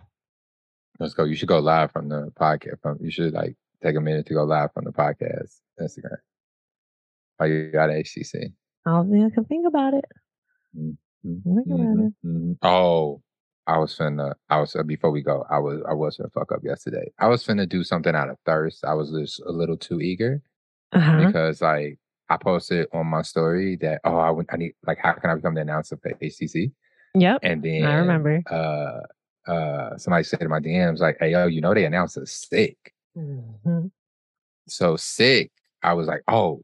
Let's 0.99 1.15
go. 1.15 1.25
You 1.25 1.35
should 1.35 1.49
go 1.49 1.59
live 1.59 1.93
from 1.93 2.09
the 2.09 2.33
podcast. 2.41 2.81
From 2.83 2.99
you 3.01 3.11
should 3.11 3.33
like 3.35 3.57
take 3.83 3.97
a 3.97 4.01
minute 4.01 4.27
to 4.27 4.35
go 4.35 4.45
live 4.45 4.73
from 4.73 4.85
the 4.85 4.93
podcast 4.93 5.61
Instagram. 5.81 6.17
Oh, 7.39 7.45
you 7.45 7.71
got 7.71 7.91
HTC. 7.91 8.53
I'll 8.87 9.01
I 9.03 9.31
can 9.35 9.45
think 9.45 9.67
about 9.67 9.95
it. 9.95 10.05
Mhm, 10.77 10.97
Think 11.23 11.67
about 11.67 11.81
mhm, 11.81 12.07
it. 12.07 12.15
mhm. 12.27 12.57
Oh, 12.63 13.21
I 13.67 13.79
was 13.79 13.97
finna. 13.99 14.35
I 14.49 14.61
was 14.61 14.75
uh, 14.77 14.83
before 14.85 15.11
we 15.11 15.23
go. 15.23 15.45
I 15.51 15.59
was. 15.59 15.83
I 15.89 15.93
was 15.93 16.17
finna 16.17 16.33
fuck 16.33 16.53
up 16.53 16.61
yesterday. 16.63 17.11
I 17.19 17.29
was 17.29 17.45
finna 17.45 17.69
do 17.69 17.83
something 17.85 18.15
out 18.15 18.31
of 18.31 18.39
thirst. 18.47 18.85
I 18.85 18.95
was 18.95 19.11
just 19.11 19.41
a 19.41 19.51
little 19.53 19.77
too 19.77 20.01
eager 20.01 20.41
Uh-huh. 20.93 21.27
because 21.27 21.61
like 21.61 21.99
I 22.31 22.37
posted 22.39 22.87
on 22.93 23.07
my 23.09 23.23
story 23.23 23.77
that 23.83 24.01
oh 24.05 24.17
I 24.17 24.31
I 24.53 24.57
need 24.57 24.73
like 24.87 24.99
how 25.03 25.13
can 25.13 25.31
I 25.31 25.35
become 25.35 25.55
the 25.55 25.61
announcer 25.63 25.97
for 25.97 26.11
HTC 26.23 26.73
Yep. 27.15 27.41
and 27.43 27.63
then 27.63 27.85
I 27.85 27.95
remember. 27.97 28.43
uh 28.51 29.01
uh 29.47 29.97
somebody 29.97 30.25
said 30.25 30.43
in 30.43 30.49
my 30.49 30.61
DMs 30.61 30.99
like 31.01 31.17
hey 31.21 31.31
yo 31.33 31.47
you 31.47 31.61
know 31.61 31.75
they 31.75 31.85
announced 31.85 32.17
a 32.17 32.27
sick 32.27 32.93
Mhm. 33.17 33.91
so 34.69 34.97
sick 34.97 35.51
I 35.83 35.93
was 35.95 36.07
like 36.07 36.23
oh 36.29 36.63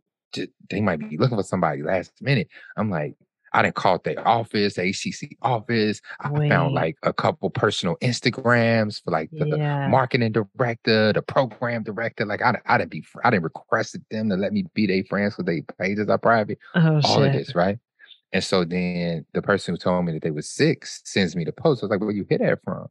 they 0.70 0.80
might 0.80 0.98
be 1.08 1.16
looking 1.18 1.36
for 1.36 1.42
somebody 1.42 1.82
last 1.82 2.12
minute 2.20 2.48
I'm 2.76 2.90
like 2.90 3.14
I 3.54 3.60
didn't 3.60 3.74
call 3.74 3.98
their 3.98 4.26
office 4.26 4.74
the 4.74 4.82
HTC 4.82 5.36
office 5.42 6.00
I 6.20 6.30
found 6.48 6.74
like 6.74 6.96
a 7.02 7.12
couple 7.12 7.50
personal 7.50 7.96
Instagrams 8.00 9.02
for 9.04 9.10
like 9.10 9.30
the 9.30 9.46
Yeah. 9.58 9.88
marketing 9.88 10.32
director, 10.32 11.12
the 11.12 11.20
program 11.20 11.82
director. 11.82 12.24
Like 12.24 12.40
I, 12.40 12.58
I 12.64 12.78
didn't 12.78 12.92
be, 12.92 13.04
I 13.22 13.28
didn't 13.30 13.42
requested 13.44 14.02
them 14.10 14.30
to 14.30 14.36
let 14.36 14.54
me 14.54 14.64
be 14.72 14.86
their 14.86 15.04
friends 15.04 15.34
because 15.36 15.44
they 15.44 15.60
pages 15.78 16.08
are 16.08 16.16
private. 16.16 16.58
oh 16.74 17.02
all 17.04 17.22
of 17.22 17.30
shit. 17.30 17.46
this, 17.46 17.54
right? 17.54 17.78
And 18.32 18.42
so 18.42 18.64
then 18.64 19.26
the 19.34 19.42
person 19.42 19.74
who 19.74 19.78
told 19.78 20.04
me 20.06 20.12
that 20.12 20.22
they 20.22 20.30
was 20.30 20.48
sick 20.48 20.86
sends 20.86 21.36
me 21.36 21.44
the 21.44 21.52
post. 21.52 21.82
I 21.82 21.86
was 21.86 21.90
like, 21.90 22.00
where 22.00 22.10
you 22.10 22.26
hit 22.28 22.40
that 22.40 22.62
from? 22.64 22.86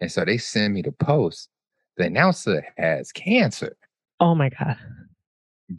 And 0.00 0.10
so 0.10 0.24
they 0.24 0.38
send 0.38 0.72
me 0.72 0.82
the 0.82 0.92
post. 0.92 1.50
The 1.96 2.06
announcer 2.06 2.66
has 2.78 3.12
cancer. 3.12 3.76
Oh 4.20 4.34
my 4.34 4.48
god. 4.48 4.78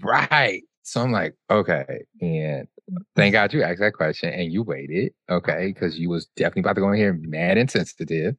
Right. 0.02 0.64
So 0.84 1.02
I'm 1.02 1.12
like, 1.12 1.36
okay. 1.50 2.06
And 2.22 2.68
thank 3.16 3.34
God 3.34 3.54
you 3.54 3.64
asked 3.64 3.80
that 3.80 3.94
question 3.94 4.30
and 4.30 4.52
you 4.52 4.62
waited. 4.62 5.14
Okay. 5.30 5.74
Cause 5.74 5.98
you 5.98 6.10
was 6.10 6.28
definitely 6.36 6.62
about 6.62 6.74
to 6.74 6.82
go 6.82 6.92
in 6.92 6.98
here 6.98 7.14
mad 7.22 7.58
and 7.58 7.72
sensitive. 7.72 8.36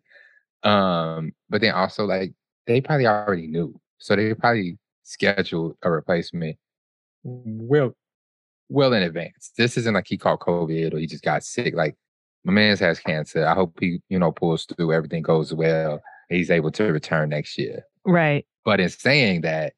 Um, 0.62 1.32
but 1.50 1.60
then 1.60 1.74
also 1.74 2.04
like 2.04 2.34
they 2.66 2.80
probably 2.80 3.06
already 3.06 3.48
knew. 3.48 3.80
So 3.98 4.14
they 4.14 4.34
probably 4.34 4.78
scheduled 5.02 5.76
a 5.82 5.90
replacement 5.90 6.56
well 7.24 7.94
well 8.72 8.92
in 8.92 9.02
advance. 9.02 9.52
This 9.56 9.76
isn't 9.76 9.94
like 9.94 10.06
he 10.08 10.16
caught 10.16 10.40
COVID 10.40 10.94
or 10.94 10.98
he 10.98 11.06
just 11.06 11.24
got 11.24 11.44
sick. 11.44 11.74
Like 11.74 11.96
my 12.44 12.52
man's 12.52 12.80
has 12.80 12.98
cancer. 12.98 13.46
I 13.46 13.54
hope 13.54 13.78
he, 13.80 14.00
you 14.08 14.18
know, 14.18 14.32
pulls 14.32 14.64
through, 14.64 14.92
everything 14.92 15.22
goes 15.22 15.52
well. 15.52 16.00
He's 16.28 16.50
able 16.50 16.70
to 16.72 16.84
return 16.84 17.28
next 17.28 17.58
year. 17.58 17.84
Right. 18.04 18.46
But 18.64 18.80
in 18.80 18.88
saying 18.88 19.42
that, 19.42 19.74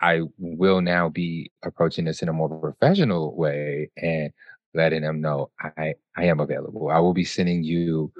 I 0.00 0.22
will 0.38 0.80
now 0.80 1.08
be 1.08 1.50
approaching 1.64 2.04
this 2.04 2.22
in 2.22 2.28
a 2.28 2.32
more 2.32 2.48
professional 2.48 3.34
way 3.36 3.90
and 3.96 4.30
letting 4.74 5.02
them 5.02 5.20
know 5.20 5.50
I, 5.60 5.94
I 6.16 6.24
am 6.24 6.40
available. 6.40 6.90
I 6.90 6.98
will 6.98 7.14
be 7.14 7.24
sending 7.24 7.62
you 7.62 8.12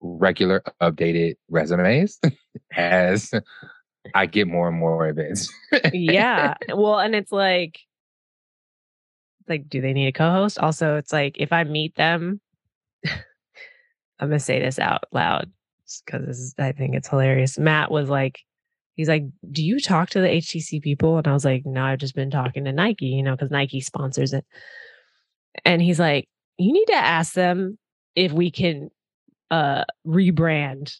regular 0.00 0.62
updated 0.80 1.36
resumes 1.48 2.18
as 2.76 3.30
I 4.14 4.26
get 4.26 4.48
more 4.48 4.68
and 4.68 4.78
more 4.78 5.08
events. 5.08 5.52
yeah. 5.92 6.54
Well, 6.68 6.98
and 6.98 7.14
it's 7.14 7.32
like, 7.32 7.78
like, 9.50 9.68
do 9.68 9.80
they 9.80 9.92
need 9.92 10.08
a 10.08 10.12
co-host? 10.12 10.58
Also, 10.58 10.96
it's 10.96 11.12
like 11.12 11.36
if 11.38 11.52
I 11.52 11.64
meet 11.64 11.94
them, 11.96 12.40
I'm 13.06 14.28
gonna 14.28 14.38
say 14.40 14.60
this 14.60 14.78
out 14.78 15.04
loud 15.12 15.50
because 16.06 16.54
I 16.58 16.72
think 16.72 16.94
it's 16.94 17.08
hilarious. 17.08 17.58
Matt 17.58 17.90
was 17.90 18.08
like, 18.08 18.40
he's 18.94 19.08
like, 19.08 19.24
"Do 19.50 19.64
you 19.64 19.80
talk 19.80 20.10
to 20.10 20.20
the 20.20 20.28
HTC 20.28 20.82
people?" 20.82 21.18
And 21.18 21.26
I 21.26 21.32
was 21.32 21.44
like, 21.44 21.66
"No, 21.66 21.84
I've 21.84 21.98
just 21.98 22.14
been 22.14 22.30
talking 22.30 22.64
to 22.64 22.72
Nike, 22.72 23.06
you 23.06 23.22
know, 23.22 23.32
because 23.32 23.50
Nike 23.50 23.80
sponsors 23.80 24.32
it." 24.32 24.44
And 25.64 25.82
he's 25.82 25.98
like, 25.98 26.28
"You 26.58 26.72
need 26.72 26.86
to 26.86 26.94
ask 26.94 27.34
them 27.34 27.78
if 28.14 28.32
we 28.32 28.50
can 28.50 28.90
uh 29.50 29.84
rebrand 30.06 30.92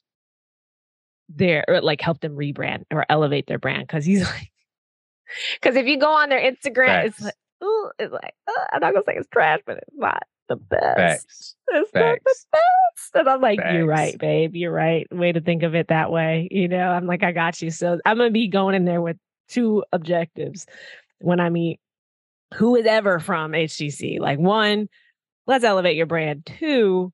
their 1.28 1.64
or 1.68 1.80
like 1.80 2.00
help 2.00 2.20
them 2.20 2.36
rebrand 2.36 2.84
or 2.90 3.06
elevate 3.08 3.46
their 3.46 3.58
brand 3.58 3.86
because 3.86 4.04
he's 4.04 4.22
like 4.24 4.50
because 5.60 5.76
if 5.76 5.86
you 5.86 5.98
go 5.98 6.10
on 6.10 6.28
their 6.28 6.40
instagram 6.40 7.04
it's 7.04 7.20
like 7.20 7.34
ooh, 7.62 7.90
it's 7.98 8.12
like 8.12 8.34
uh, 8.48 8.64
i'm 8.72 8.80
not 8.80 8.92
gonna 8.92 9.04
say 9.06 9.14
it's 9.16 9.28
trash 9.28 9.60
but 9.66 9.78
it's 9.78 9.96
not 9.96 10.22
the 10.48 10.56
best. 10.56 10.96
Facts. 10.96 11.54
it's 11.68 11.94
not 11.94 12.18
the 12.24 12.34
best. 12.50 13.10
And 13.14 13.28
i'm 13.28 13.40
like 13.40 13.60
you're 13.72 13.86
right 13.86 14.18
babe. 14.18 14.56
You're 14.56 14.72
right. 14.72 15.06
Way 15.12 15.30
to 15.30 15.40
think 15.40 15.62
of 15.62 15.74
it 15.74 15.88
that 15.88 16.10
way 16.10 16.48
you 16.50 16.66
know? 16.68 16.88
I'm 16.88 17.06
like 17.06 17.22
i 17.22 17.32
got 17.32 17.62
you. 17.62 17.70
So 17.70 18.00
i'm 18.04 18.16
gonna 18.16 18.30
be 18.30 18.48
going 18.48 18.74
in 18.74 18.84
there 18.84 19.00
with 19.00 19.16
two 19.48 19.84
objectives 19.92 20.66
when 21.18 21.40
i 21.40 21.50
meet 21.50 21.80
who 22.54 22.76
is 22.76 22.86
ever 22.86 23.18
from 23.18 23.50
htc 23.50 24.20
like 24.20 24.38
one 24.38 24.88
let's 25.50 25.64
elevate 25.64 25.96
your 25.96 26.06
brand. 26.06 26.46
Two 26.46 27.12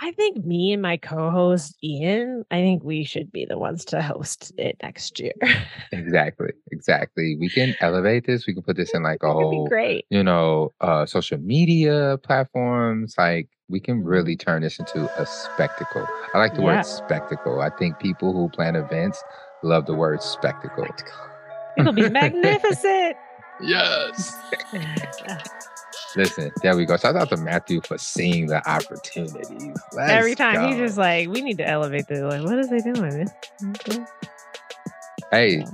I 0.00 0.12
think 0.12 0.44
me 0.44 0.72
and 0.72 0.80
my 0.80 0.96
co-host 0.96 1.76
Ian, 1.82 2.44
I 2.52 2.56
think 2.56 2.84
we 2.84 3.02
should 3.04 3.32
be 3.32 3.44
the 3.44 3.58
ones 3.58 3.84
to 3.86 4.00
host 4.00 4.52
it 4.56 4.76
next 4.82 5.18
year. 5.18 5.32
Exactly. 5.92 6.50
Exactly. 6.70 7.36
We 7.40 7.48
can 7.48 7.74
elevate 7.80 8.26
this. 8.26 8.46
We 8.46 8.52
can 8.54 8.62
put 8.62 8.76
this 8.76 8.94
in 8.94 9.02
like 9.02 9.22
a 9.22 9.26
It 9.26 9.32
could 9.32 9.50
be 9.50 9.56
whole, 9.56 9.68
great. 9.68 10.04
you 10.10 10.22
know, 10.22 10.72
uh 10.80 11.06
social 11.06 11.38
media 11.38 12.18
platforms. 12.22 13.14
Like 13.18 13.48
we 13.68 13.80
can 13.80 14.04
really 14.04 14.36
turn 14.36 14.62
this 14.62 14.78
into 14.78 15.08
a 15.20 15.26
spectacle. 15.26 16.06
I 16.34 16.38
like 16.38 16.54
the 16.54 16.60
Yeah. 16.62 16.76
word 16.76 16.84
spectacle. 16.86 17.60
I 17.60 17.70
think 17.70 17.98
people 17.98 18.32
who 18.32 18.48
plan 18.50 18.76
events 18.76 19.22
love 19.62 19.86
the 19.86 19.94
word 19.94 20.22
spectacle. 20.22 20.86
It'll 21.76 21.92
be 21.92 22.08
magnificent. 22.10 23.16
Yes. 23.60 24.36
Listen, 26.16 26.50
there 26.62 26.76
we 26.76 26.86
go. 26.86 26.96
Shout 26.96 27.16
out 27.16 27.28
to 27.30 27.36
Matthew 27.36 27.80
for 27.82 27.98
seeing 27.98 28.46
the 28.46 28.66
opportunities. 28.68 29.76
Let's 29.92 30.12
Every 30.12 30.34
time 30.34 30.68
he's 30.68 30.78
just 30.78 30.96
like, 30.98 31.28
we 31.28 31.42
need 31.42 31.58
to 31.58 31.68
elevate 31.68 32.06
the 32.08 32.26
like, 32.26 32.42
what 32.42 32.58
is 32.58 32.70
they 32.70 32.80
doing? 32.80 33.28
Okay. 33.70 34.04
Hey, 35.30 35.64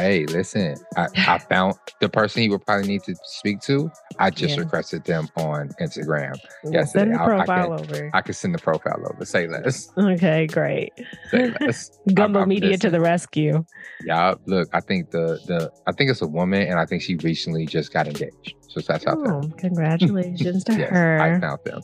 hey, 0.00 0.26
listen, 0.26 0.76
I, 0.96 1.06
I 1.26 1.38
found 1.50 1.74
the 2.00 2.08
person 2.08 2.42
you 2.42 2.50
would 2.50 2.64
probably 2.66 2.88
need 2.88 3.02
to 3.04 3.14
speak 3.24 3.60
to. 3.62 3.90
I 4.18 4.30
just 4.30 4.54
Yeah. 4.56 4.62
requested 4.62 5.04
them 5.04 5.28
on 5.36 5.70
Instagram. 5.80 6.36
We'll 6.64 6.72
Yes, 6.74 6.92
send 6.92 7.12
the 7.14 7.18
I- 7.20 7.22
I 7.22 7.26
profile 7.26 7.72
over. 7.74 8.10
I 8.12 8.20
can 8.20 8.34
send 8.34 8.54
the 8.54 8.58
profile 8.58 9.02
over. 9.12 9.24
Say 9.24 9.46
less. 9.46 9.88
okay, 9.96 10.46
great. 10.46 10.92
Say 11.30 11.52
less. 11.60 11.90
Gumbo 12.14 12.40
I'm- 12.40 12.44
I'm 12.44 12.48
Media 12.48 12.76
to 12.78 12.90
the 12.90 13.00
rescue. 13.00 13.64
Yeah, 14.04 14.34
look, 14.46 14.68
I 14.72 14.80
think 14.80 15.10
the 15.10 15.38
the 15.46 15.70
I 15.86 15.92
think 15.92 16.10
it's 16.10 16.22
a 16.22 16.26
woman, 16.26 16.62
and 16.62 16.78
I 16.78 16.86
think 16.86 17.02
she 17.02 17.16
recently 17.16 17.66
just 17.66 17.92
got 17.92 18.06
engaged. 18.06 18.54
So 18.68 18.80
that's 18.80 19.04
oh, 19.06 19.10
out 19.10 19.24
there. 19.24 19.34
Oh, 19.34 19.48
congratulations 19.58 20.64
to 20.64 20.72
Yes, 20.78 20.90
I 20.92 20.94
her. 20.94 21.38
found 21.40 21.58
them. 21.64 21.80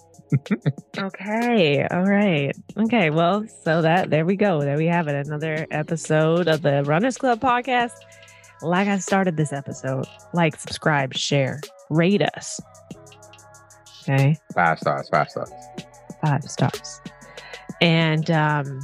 Okay. 0.98 1.86
All 1.90 2.05
right. 2.05 2.53
Okay. 2.78 3.11
Well, 3.11 3.47
so 3.65 3.82
that 3.82 4.11
there 4.11 4.24
we 4.24 4.36
go. 4.36 4.61
There 4.61 4.77
we 4.77 4.86
have 4.86 5.09
it. 5.09 5.27
Another 5.27 5.66
episode 5.70 6.48
of 6.48 6.62
the 6.62 6.82
Runners 6.85 7.16
Club 7.16 7.40
podcast. 7.40 7.93
Like 8.62 8.89
I 8.89 8.98
started 8.98 9.36
this 9.36 9.53
episode, 9.53 10.07
like, 10.32 10.59
subscribe, 10.59 11.15
share, 11.15 11.61
rate 11.90 12.23
us. 12.23 12.59
Okay. 14.03 14.36
Five 14.55 14.78
stars. 14.78 15.09
Five 15.09 15.28
stars. 15.28 15.51
Five 16.24 16.43
stars. 16.44 17.01
And 17.81 18.31
um 18.31 18.81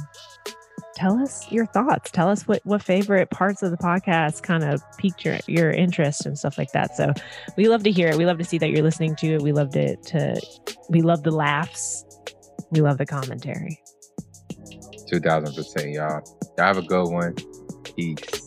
tell 0.95 1.17
us 1.17 1.51
your 1.51 1.65
thoughts. 1.67 2.11
Tell 2.11 2.29
us 2.29 2.47
what 2.47 2.61
what 2.65 2.81
favorite 2.81 3.29
parts 3.29 3.63
of 3.63 3.71
the 3.71 3.77
podcast 3.77 4.43
kind 4.43 4.63
of 4.63 4.81
piqued 4.97 5.25
your 5.25 5.39
your 5.47 5.71
interest 5.71 6.25
and 6.25 6.37
stuff 6.37 6.57
like 6.57 6.71
that. 6.71 6.95
So 6.95 7.13
we 7.57 7.67
love 7.67 7.83
to 7.83 7.91
hear 7.91 8.09
it. 8.09 8.17
We 8.17 8.25
love 8.25 8.37
to 8.37 8.43
see 8.43 8.57
that 8.59 8.69
you're 8.69 8.83
listening 8.83 9.15
to 9.17 9.35
it. 9.35 9.41
We 9.41 9.51
love 9.51 9.71
to 9.71 9.95
to 9.95 10.41
we 10.89 11.01
love 11.01 11.23
the 11.23 11.31
laughs. 11.31 12.05
We 12.71 12.81
love 12.81 12.97
the 12.97 13.05
commentary. 13.05 13.79
Two 15.07 15.19
thousand 15.19 15.55
percent, 15.55 15.91
y'all. 15.91 16.21
Y'all 16.57 16.67
have 16.67 16.77
a 16.77 16.81
good 16.81 17.09
one. 17.09 17.35
Peace. 17.95 18.42